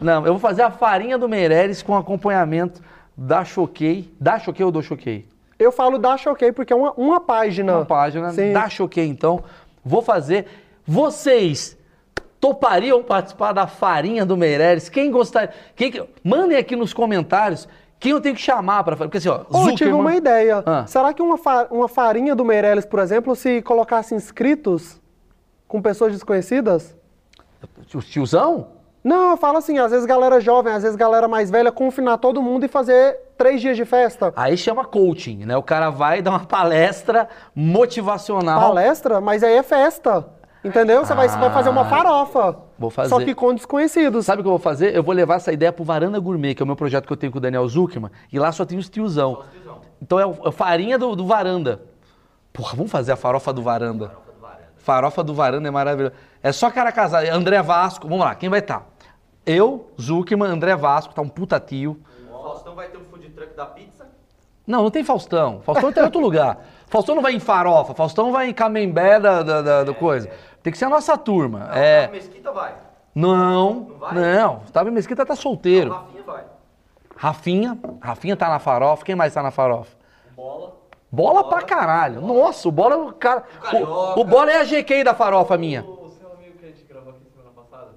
Não, 0.00 0.26
eu 0.26 0.32
vou 0.32 0.38
fazer 0.38 0.62
a 0.62 0.70
farinha 0.70 1.16
do 1.16 1.28
Meireles 1.28 1.82
com 1.82 1.96
acompanhamento 1.96 2.82
da 3.16 3.44
Choquei. 3.44 4.12
Da 4.20 4.38
Choquei 4.38 4.64
ou 4.64 4.72
do 4.72 4.82
Choquei? 4.82 5.26
Eu 5.58 5.70
falo 5.70 5.98
da 5.98 6.16
Choquei 6.16 6.52
porque 6.52 6.72
é 6.72 6.76
uma, 6.76 6.92
uma 6.92 7.20
página. 7.20 7.76
Uma 7.76 7.84
página 7.86 8.32
Sim. 8.32 8.52
da 8.52 8.68
Choquei, 8.68 9.06
então. 9.06 9.42
Vou 9.84 10.02
fazer. 10.02 10.46
Vocês 10.86 11.76
topariam 12.40 13.02
participar 13.02 13.52
da 13.52 13.66
farinha 13.66 14.26
do 14.26 14.36
Meireles? 14.36 14.88
Quem 14.88 15.10
gostaria? 15.10 15.50
Quem 15.76 15.90
que- 15.90 16.04
Mandem 16.22 16.58
aqui 16.58 16.74
nos 16.76 16.92
comentários 16.92 17.68
quem 18.00 18.12
eu 18.12 18.20
tenho 18.20 18.34
que 18.34 18.40
chamar 18.42 18.84
para 18.84 18.96
fazer. 18.96 19.08
Porque 19.08 19.18
assim, 19.18 19.28
ó, 19.28 19.42
Ô, 19.48 19.68
eu 19.70 19.74
tive 19.76 19.92
uma 19.92 20.14
ideia. 20.14 20.62
Ah. 20.66 20.84
Será 20.86 21.14
que 21.14 21.22
uma, 21.22 21.38
fa- 21.38 21.68
uma 21.70 21.88
farinha 21.88 22.34
do 22.34 22.44
Meirelles, 22.44 22.84
por 22.84 22.98
exemplo, 22.98 23.34
se 23.34 23.62
colocasse 23.62 24.14
inscritos 24.14 25.00
com 25.66 25.80
pessoas 25.80 26.12
desconhecidas? 26.12 26.94
O 27.94 28.00
tiozão? 28.02 28.73
Não, 29.04 29.32
eu 29.32 29.36
falo 29.36 29.58
assim, 29.58 29.78
às 29.78 29.90
vezes 29.92 30.06
galera 30.06 30.40
jovem, 30.40 30.72
às 30.72 30.82
vezes 30.82 30.96
galera 30.96 31.28
mais 31.28 31.50
velha, 31.50 31.70
confinar 31.70 32.16
todo 32.16 32.40
mundo 32.40 32.64
e 32.64 32.68
fazer 32.68 33.18
três 33.36 33.60
dias 33.60 33.76
de 33.76 33.84
festa. 33.84 34.32
Aí 34.34 34.56
chama 34.56 34.82
coaching, 34.84 35.44
né? 35.44 35.54
O 35.56 35.62
cara 35.62 35.90
vai 35.90 36.22
dar 36.22 36.30
uma 36.30 36.46
palestra 36.46 37.28
motivacional. 37.54 38.60
Palestra, 38.60 39.20
mas 39.20 39.42
aí 39.42 39.56
é 39.56 39.62
festa. 39.62 40.26
Entendeu? 40.64 41.04
Você 41.04 41.12
vai, 41.12 41.28
você 41.28 41.36
vai 41.36 41.50
fazer 41.52 41.68
uma 41.68 41.84
farofa. 41.84 42.48
Ah. 42.58 42.64
Vou 42.78 42.88
fazer. 42.88 43.10
Só 43.10 43.20
que 43.22 43.34
com 43.34 43.52
desconhecidos. 43.54 44.24
Sabe 44.24 44.40
o 44.40 44.42
que 44.42 44.48
eu 44.48 44.52
vou 44.52 44.58
fazer? 44.58 44.96
Eu 44.96 45.02
vou 45.02 45.14
levar 45.14 45.34
essa 45.34 45.52
ideia 45.52 45.70
pro 45.70 45.84
Varanda 45.84 46.18
Gourmet, 46.18 46.54
que 46.54 46.62
é 46.62 46.64
o 46.64 46.66
meu 46.66 46.74
projeto 46.74 47.06
que 47.06 47.12
eu 47.12 47.16
tenho 47.18 47.30
com 47.30 47.36
o 47.36 47.40
Daniel 47.40 47.68
Zuckerman, 47.68 48.10
e 48.32 48.38
lá 48.38 48.50
só 48.50 48.64
tem 48.64 48.78
os 48.78 48.88
tiozão. 48.88 49.42
Então 50.00 50.18
é 50.18 50.24
o- 50.24 50.32
é 50.46 50.48
a 50.48 50.52
farinha 50.52 50.98
do, 50.98 51.14
do 51.14 51.26
Varanda. 51.26 51.82
Porra, 52.50 52.74
vamos 52.76 52.90
fazer 52.90 53.12
a 53.12 53.16
farofa 53.16 53.52
do 53.52 53.60
Varanda. 53.60 54.12
Farofa 54.78 55.22
do 55.22 55.34
Varanda 55.34 55.68
é 55.68 55.70
maravilhoso. 55.70 56.14
É 56.42 56.50
só 56.52 56.70
cara 56.70 56.90
casada. 56.92 57.30
André 57.34 57.60
Vasco, 57.60 58.08
vamos 58.08 58.24
lá, 58.24 58.34
quem 58.34 58.48
vai 58.48 58.60
estar? 58.60 58.86
Eu, 59.46 59.90
Zuckerman, 60.00 60.48
André 60.50 60.74
Vasco, 60.76 61.14
tá 61.14 61.20
um 61.22 61.28
puta 61.28 61.60
tio. 61.60 62.00
O 62.30 62.42
Faustão 62.42 62.74
vai 62.74 62.88
ter 62.88 62.98
um 62.98 63.04
food 63.04 63.28
truck 63.30 63.54
da 63.54 63.66
pizza? 63.66 64.06
Não, 64.66 64.82
não 64.84 64.90
tem 64.90 65.04
Faustão. 65.04 65.60
Faustão 65.62 65.92
tá 65.92 66.00
em 66.00 66.04
outro 66.04 66.20
lugar. 66.20 66.58
Faustão 66.88 67.14
não 67.14 67.22
vai 67.22 67.34
em 67.34 67.40
farofa, 67.40 67.92
Faustão 67.94 68.30
vai 68.32 68.48
em 68.48 68.54
camembé 68.54 69.18
da, 69.20 69.42
da, 69.42 69.62
da- 69.62 69.84
da 69.84 69.94
coisa. 69.94 70.30
Tem 70.62 70.72
que 70.72 70.78
ser 70.78 70.84
a 70.86 70.88
nossa 70.90 71.16
turma. 71.18 71.60
Não, 71.60 71.72
É. 71.74 72.08
Mesquita 72.08 72.52
vai. 72.52 72.74
Não, 73.14 73.74
Não 73.88 73.98
vai? 73.98 74.14
não. 74.14 74.56
Otávio 74.68 74.92
Mesquita 74.92 75.24
tá 75.26 75.36
solteiro. 75.36 75.90
O 75.90 75.94
Rafinha 75.94 76.22
vai. 76.24 76.44
Rafinha, 77.16 77.78
Rafinha 78.00 78.36
tá 78.36 78.48
na 78.48 78.58
farofa. 78.58 79.04
Quem 79.04 79.14
mais 79.14 79.32
tá 79.34 79.42
na 79.42 79.50
farofa? 79.50 79.96
Bola. 80.34 80.74
Bola 81.12 81.48
pra 81.48 81.62
caralho. 81.62 82.20
Nossa, 82.20 82.68
o 82.68 82.72
Bola 82.72 82.94
é 82.94 82.98
o 82.98 83.12
cara. 83.12 83.42
Carioca. 83.62 84.18
O, 84.18 84.22
o 84.22 84.24
Bola 84.24 84.50
é 84.50 84.60
a 84.60 84.64
GK 84.64 85.04
da 85.04 85.14
farofa 85.14 85.56
minha. 85.56 85.84
O 85.84 86.08
seu 86.10 86.32
amigo 86.32 86.58
que 86.58 86.64
a 86.66 86.68
gente 86.68 86.84
gravou 86.84 87.10
aqui 87.12 87.20
semana 87.30 87.50
passada. 87.54 87.90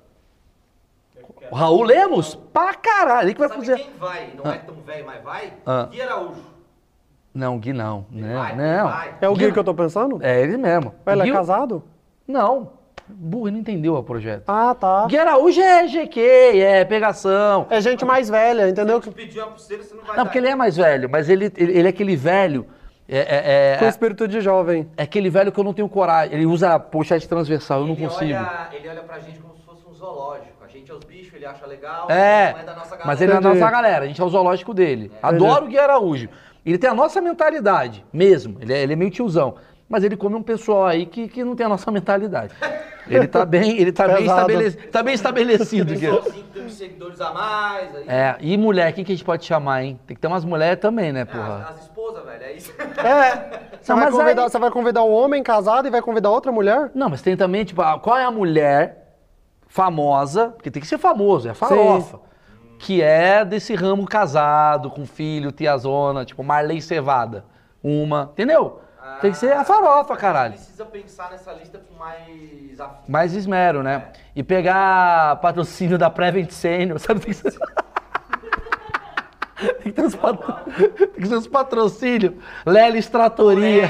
O 1.52 1.56
Raul 1.56 1.84
Lemos? 1.84 2.36
Pra 2.36 2.74
caralho. 2.74 3.28
Ele 3.28 3.34
que 3.34 3.40
vai 3.40 3.49
Sabe 3.49 3.65
fazer. 3.65 3.78
quem 3.80 3.90
vai? 3.99 4.30
Não 4.36 4.52
é 4.52 4.57
tão 4.57 4.76
velho, 4.76 5.06
mas 5.06 5.24
vai? 5.24 5.53
Ah. 5.65 5.88
Gui 5.91 6.02
Araújo. 6.02 6.41
Não, 7.34 7.57
Gui 7.60 7.72
não. 7.74 8.06
Não, 8.11 8.34
vai, 8.40 8.56
não. 8.56 8.88
vai. 8.88 9.15
É 9.22 9.30
o 9.30 9.34
Gui 9.36 9.52
que 9.52 9.60
eu 9.60 9.64
tô 9.64 9.74
pensando? 9.74 10.19
É 10.24 10.41
ele 10.41 10.57
mesmo. 10.57 10.94
Ele 11.06 11.24
Gui- 11.24 11.30
é 11.30 11.34
casado? 11.34 11.84
Não. 12.28 12.72
Burro, 13.10 13.48
ele 13.48 13.53
não 13.53 13.61
entendeu 13.61 13.95
o 13.95 14.03
projeto. 14.03 14.44
Ah, 14.48 14.76
tá. 14.78 15.06
Gui 15.07 15.18
Araújo 15.18 15.61
é 15.61 15.88
GQ, 15.88 16.19
é 16.60 16.84
pegação. 16.84 17.65
É 17.69 17.80
gente 17.80 18.03
mais 18.03 18.30
velha, 18.30 18.68
entendeu? 18.68 19.02
Se 19.02 19.11
pedir 19.11 19.40
uma 19.40 19.52
pulseira, 19.52 19.82
você 19.84 19.94
não 19.95 20.02
vai 20.02 20.10
Não, 20.10 20.15
dar. 20.18 20.26
porque 20.26 20.38
ele 20.40 20.49
é 20.49 20.56
mais 20.56 20.76
velho, 20.76 21.10
mas 21.10 21.30
ele, 21.30 21.45
ele, 21.56 21.72
ele 21.80 21.88
é 21.88 21.90
aquele 21.90 22.15
velho. 22.18 22.65
É, 23.07 23.19
é, 23.19 23.74
é- 23.76 23.78
Com 23.78 23.86
espírito 23.86 24.28
de 24.28 24.41
jovem. 24.41 24.90
é 24.98 25.03
aquele 25.03 25.30
velho 25.30 25.49
que 25.53 25.57
eu 25.60 25.64
não 25.64 25.74
tenho 25.74 25.88
coragem. 25.88 26.36
Ele 26.36 26.45
usa 26.45 26.78
pochete 26.78 27.30
transversal, 27.30 27.80
eu 27.80 27.88
não 27.88 27.94
ele 27.94 28.03
consigo. 28.06 28.34
Olha, 28.38 28.68
ele 28.74 28.90
olha 28.90 29.02
pra 29.03 29.19
gente 29.19 29.40
como 29.40 29.56
se 29.56 29.61
fosse 29.64 29.88
um 29.88 29.94
zoológico. 29.94 30.57
Gente 30.88 30.92
é 30.92 30.96
os 30.96 31.04
bichos, 31.04 31.34
ele 31.34 31.46
acha 31.46 31.66
legal, 31.66 32.10
É, 32.10 32.54
não 32.54 32.60
é 32.60 32.64
da 32.64 32.74
nossa 32.76 32.90
galera. 32.92 33.08
mas 33.08 33.22
ele 33.22 33.32
é 33.34 33.36
da 33.36 33.42
nossa 33.42 33.70
galera, 33.72 34.06
a 34.06 34.08
gente 34.08 34.22
é 34.22 34.24
o 34.24 34.30
zoológico 34.30 34.74
dele. 34.74 35.12
Adoro 35.22 35.66
o 35.66 35.68
Gui 35.68 35.78
Araújo. 35.78 36.30
Ele 36.66 36.78
tem 36.78 36.90
a 36.90 36.94
nossa 36.94 37.20
mentalidade, 37.20 38.06
mesmo. 38.14 38.58
Ele 38.62 38.72
é, 38.74 38.84
ele 38.84 38.94
é 38.94 38.96
meio 38.96 39.12
tiozão. 39.12 39.56
Mas 39.90 40.06
ele 40.06 40.16
come 40.16 40.36
um 40.36 40.42
pessoal 40.44 40.86
aí 40.86 41.06
que, 41.06 41.28
que 41.28 41.44
não 41.44 41.56
tem 41.58 41.66
a 41.66 41.70
nossa 41.70 41.92
mentalidade. 41.92 42.54
Ele 43.06 43.28
tá 43.28 43.46
bem, 43.46 43.78
ele 43.78 43.92
tá 43.92 44.08
bem, 44.08 44.26
estabelecido, 44.26 44.88
tá 44.92 45.04
bem 45.04 45.14
estabelecido. 45.14 45.94
Que 45.96 46.44
tem 46.54 46.70
seguidores 46.70 47.20
a 47.20 47.34
mais. 47.34 47.94
Aí, 47.96 48.06
É, 48.08 48.38
e 48.40 48.58
mulher, 48.58 48.94
quem 48.94 49.04
que 49.04 49.12
a 49.12 49.16
gente 49.16 49.26
pode 49.26 49.44
chamar, 49.46 49.84
hein? 49.84 50.00
Tem 50.08 50.16
que 50.16 50.22
ter 50.22 50.28
umas 50.28 50.46
mulheres 50.46 50.80
também, 50.80 51.12
né, 51.12 51.22
É, 51.22 51.26
porra? 51.26 51.66
as, 51.70 51.70
as 51.72 51.82
esposas, 51.84 52.24
velho, 52.26 52.44
é 52.44 52.54
isso. 52.54 52.72
É. 52.80 53.68
Você, 53.82 53.94
Não, 53.94 54.00
vai 54.02 54.12
convidar, 54.12 54.44
aí- 54.44 54.50
você 54.50 54.60
vai 54.60 54.72
convidar 54.72 55.04
um 55.04 55.12
homem 55.12 55.42
casado 55.44 55.88
e 55.88 55.92
vai 55.92 56.02
convidar 56.02 56.30
outra 56.30 56.52
mulher? 56.52 56.92
Não, 56.96 57.10
mas 57.10 57.22
tem 57.22 57.36
também, 57.38 57.64
tipo, 57.66 57.82
a- 57.82 57.98
qual 58.00 58.18
é 58.18 58.24
a 58.26 58.32
mulher 58.32 59.07
famosa, 59.78 60.49
porque 60.49 60.72
tem 60.72 60.82
que 60.82 60.88
ser 60.88 60.98
famoso, 60.98 61.48
é 61.48 61.54
farofa, 61.54 62.20
que 62.80 62.99
é 62.99 63.45
desse 63.45 63.76
ramo 63.76 64.08
casado, 64.08 64.90
com 64.90 65.06
filho, 65.06 65.52
tiazona, 65.52 66.26
tipo 66.26 66.44
Marley 66.44 66.82
Cevada. 66.82 67.45
Uma, 67.84 68.32
entendeu? 68.34 68.82
Tem 69.22 69.30
que 69.30 69.38
ser 69.38 69.54
a 69.54 69.64
farofa, 69.64 70.18
caralho. 70.18 70.56
Precisa 70.56 70.84
pensar 70.86 71.30
nessa 71.30 71.54
lista 71.54 71.78
com 71.78 71.94
mais. 71.94 72.80
Mais 73.08 73.34
esmero, 73.36 73.84
né? 73.84 74.08
E 74.36 74.41
pegar 74.41 75.36
patrocínio 75.41 75.98
da 75.98 76.10
Prevent 76.10 76.49
Senior, 76.49 76.98
sabe? 76.99 77.20
Tem 77.20 77.30
que 77.30 77.36
ser... 77.36 77.54
Tem 79.58 79.76
que 79.84 79.92
ter 79.92 80.02
uns, 80.04 80.16
patro... 80.16 80.54
Tem 80.98 81.08
que 81.08 81.30
ter 81.30 81.36
uns 81.36 81.48
patrocínios. 81.48 82.34
Lely 82.66 83.00
Extratoria. 83.00 83.88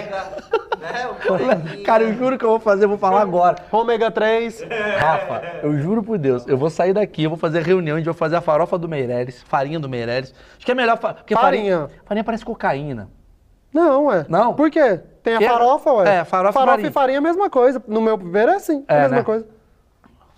né? 0.77 1.83
Cara, 1.85 2.03
eu 2.03 2.13
juro 2.13 2.37
que 2.37 2.45
eu 2.45 2.49
vou 2.49 2.59
fazer, 2.59 2.85
eu 2.85 2.89
vou 2.89 2.97
falar 2.97 3.21
agora. 3.21 3.57
Ômega 3.71 4.09
3. 4.09 4.63
Rafa, 4.99 5.41
eu 5.63 5.77
juro 5.77 6.01
por 6.03 6.17
Deus, 6.17 6.47
eu 6.47 6.57
vou 6.57 6.69
sair 6.69 6.93
daqui, 6.93 7.23
eu 7.23 7.29
vou 7.29 7.37
fazer 7.37 7.61
reunião, 7.63 7.95
a 7.95 7.99
gente 7.99 8.05
vai 8.05 8.13
fazer 8.15 8.37
a 8.37 8.41
farofa 8.41 8.77
do 8.77 8.87
Meireles, 8.87 9.41
farinha 9.43 9.79
do 9.79 9.89
Meireles. 9.89 10.33
Acho 10.55 10.65
que 10.65 10.71
é 10.71 10.75
melhor. 10.75 10.97
fa- 10.97 11.13
Porque 11.15 11.33
Farinha. 11.35 11.89
Farinha 12.05 12.23
parece 12.23 12.45
cocaína. 12.45 13.09
Não, 13.73 14.05
ué. 14.05 14.25
Não? 14.29 14.53
Por 14.53 14.71
quê? 14.71 15.01
Tem 15.21 15.35
a 15.35 15.39
Que- 15.39 15.47
farofa, 15.49 15.91
ué. 15.91 16.19
É, 16.19 16.23
farofa 16.23 16.51
e 16.51 16.53
farofa 16.53 16.71
farinha. 16.71 16.87
e 16.87 16.91
farinha 16.91 17.17
é 17.17 17.19
a 17.19 17.21
mesma 17.21 17.49
coisa. 17.49 17.83
No 17.87 17.99
meu 18.01 18.17
ver 18.17 18.47
é 18.47 18.55
assim. 18.55 18.85
É, 18.87 18.93
É, 18.93 18.97
a 18.99 19.01
mesma 19.03 19.17
né? 19.17 19.23
coisa. 19.23 19.45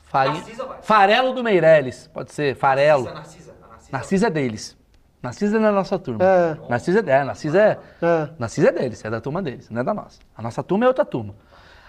Farinha. 0.05 0.35
Narcisa 0.37 0.65
vai. 0.65 0.77
Farelo 0.81 1.33
do 1.33 1.43
Meireles, 1.43 2.09
pode 2.11 2.31
ser, 2.33 2.55
farelo. 2.55 3.03
Narcisa, 3.03 3.19
Narcisa. 3.21 3.53
Narcisa. 3.69 3.91
Narcisa 3.91 4.27
é 4.27 4.29
deles. 4.31 4.78
Narcisa 5.21 5.57
é 5.57 5.59
da 5.59 5.71
nossa 5.71 5.99
turma. 5.99 6.23
É. 6.23 6.57
Narcisa 6.69 7.03
é, 7.05 7.11
é, 7.11 7.23
Narcisa 7.23 7.59
é, 7.61 7.79
É. 8.01 8.29
Narcisa 8.39 8.69
é 8.69 8.71
deles, 8.71 9.03
é 9.03 9.09
da 9.09 9.19
turma 9.19 9.41
deles, 9.41 9.69
não 9.69 9.81
é 9.81 9.83
da 9.83 9.93
nossa. 9.93 10.19
A 10.35 10.41
nossa 10.41 10.63
turma 10.63 10.85
é 10.85 10.87
outra 10.87 11.03
turma. 11.03 11.35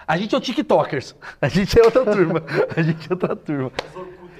A 0.05 0.17
gente 0.17 0.35
é 0.35 0.37
o 0.37 0.41
TikTokers. 0.41 1.15
A 1.41 1.47
gente 1.47 1.79
é 1.79 1.83
outra 1.83 2.03
turma. 2.03 2.43
A 2.75 2.81
gente 2.81 3.07
é 3.09 3.13
outra 3.13 3.35
turma. 3.35 3.71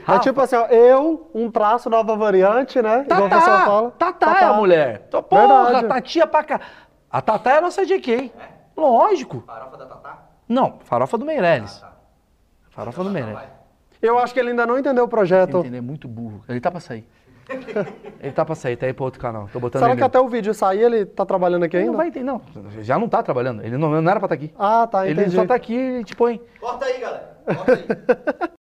É 0.08 0.20
tipo 0.20 0.42
assim, 0.42 0.56
ó, 0.56 0.66
eu, 0.66 1.30
um 1.34 1.50
traço 1.50 1.90
nova 1.90 2.16
variante, 2.18 2.82
né? 2.82 3.06
Igual 3.06 3.28
o 3.28 3.30
pessoal 3.30 3.46
Tatá, 3.48 3.66
fala. 3.66 3.92
Tatá 3.92 4.40
é 4.42 4.44
a 4.46 4.54
mulher. 4.54 5.04
Então, 5.08 5.24
Porra, 5.24 5.64
Verdade. 5.66 5.88
Tatia 5.88 6.28
pra 6.28 6.44
cá. 6.44 6.60
A 7.10 7.22
Tatá 7.22 7.52
é 7.52 7.58
a 7.60 7.62
nossa 7.62 7.86
GK. 7.86 8.32
Lógico. 8.76 9.44
Farofa 9.46 9.78
da 9.78 9.86
Tatá? 9.86 10.24
Não, 10.50 10.80
farofa 10.84 11.18
do 11.18 11.26
Meireles. 11.26 11.78
tá. 11.80 11.94
Farofa 12.72 13.04
do 13.04 13.10
Meireles. 13.12 13.36
Vai. 13.36 13.50
Eu 14.02 14.18
acho 14.18 14.34
que 14.34 14.40
ele 14.40 14.50
ainda 14.50 14.66
não 14.66 14.78
entendeu 14.80 15.04
o 15.04 15.08
projeto. 15.08 15.60
Entender, 15.60 15.78
é 15.78 15.82
muito 15.82 16.08
burro. 16.08 16.44
Ele 16.50 16.60
tá 16.60 16.72
pra 16.72 16.80
sair. 16.80 17.08
Ele 18.22 18.32
tá 18.32 18.46
pra 18.46 18.54
sair, 18.56 18.76
tá 18.78 18.86
aí 18.86 18.94
pra 18.94 19.06
outro 19.06 19.20
canal. 19.20 19.50
Tô 19.52 19.60
botando 19.60 19.82
Será 19.82 19.92
ele. 19.94 20.00
que 20.00 20.04
até 20.06 20.20
o 20.20 20.28
vídeo 20.28 20.54
sair 20.54 20.82
ele 20.82 21.06
tá 21.06 21.26
trabalhando 21.26 21.64
aqui 21.64 21.76
Ele 21.76 21.84
ainda? 21.86 21.92
não 21.92 21.98
vai 21.98 22.08
entender, 22.08 22.26
não. 22.26 22.42
Já 22.82 23.00
não 23.00 23.10
tá 23.10 23.24
trabalhando. 23.24 23.64
Ele 23.64 23.78
não, 23.78 23.90
não 24.02 24.12
era 24.12 24.20
pra 24.20 24.28
estar 24.28 24.36
aqui. 24.36 24.54
Ah, 24.58 24.86
tá, 24.88 25.08
ele 25.08 25.20
entendi. 25.22 25.36
só 25.36 25.46
tá 25.46 25.56
aqui 25.56 25.74
e 25.76 26.04
te 26.04 26.16
põe. 26.16 26.40
Corta 26.60 26.86
aí, 26.86 27.00
galera. 27.00 27.38
Corta 27.46 27.74
aí. 27.74 28.52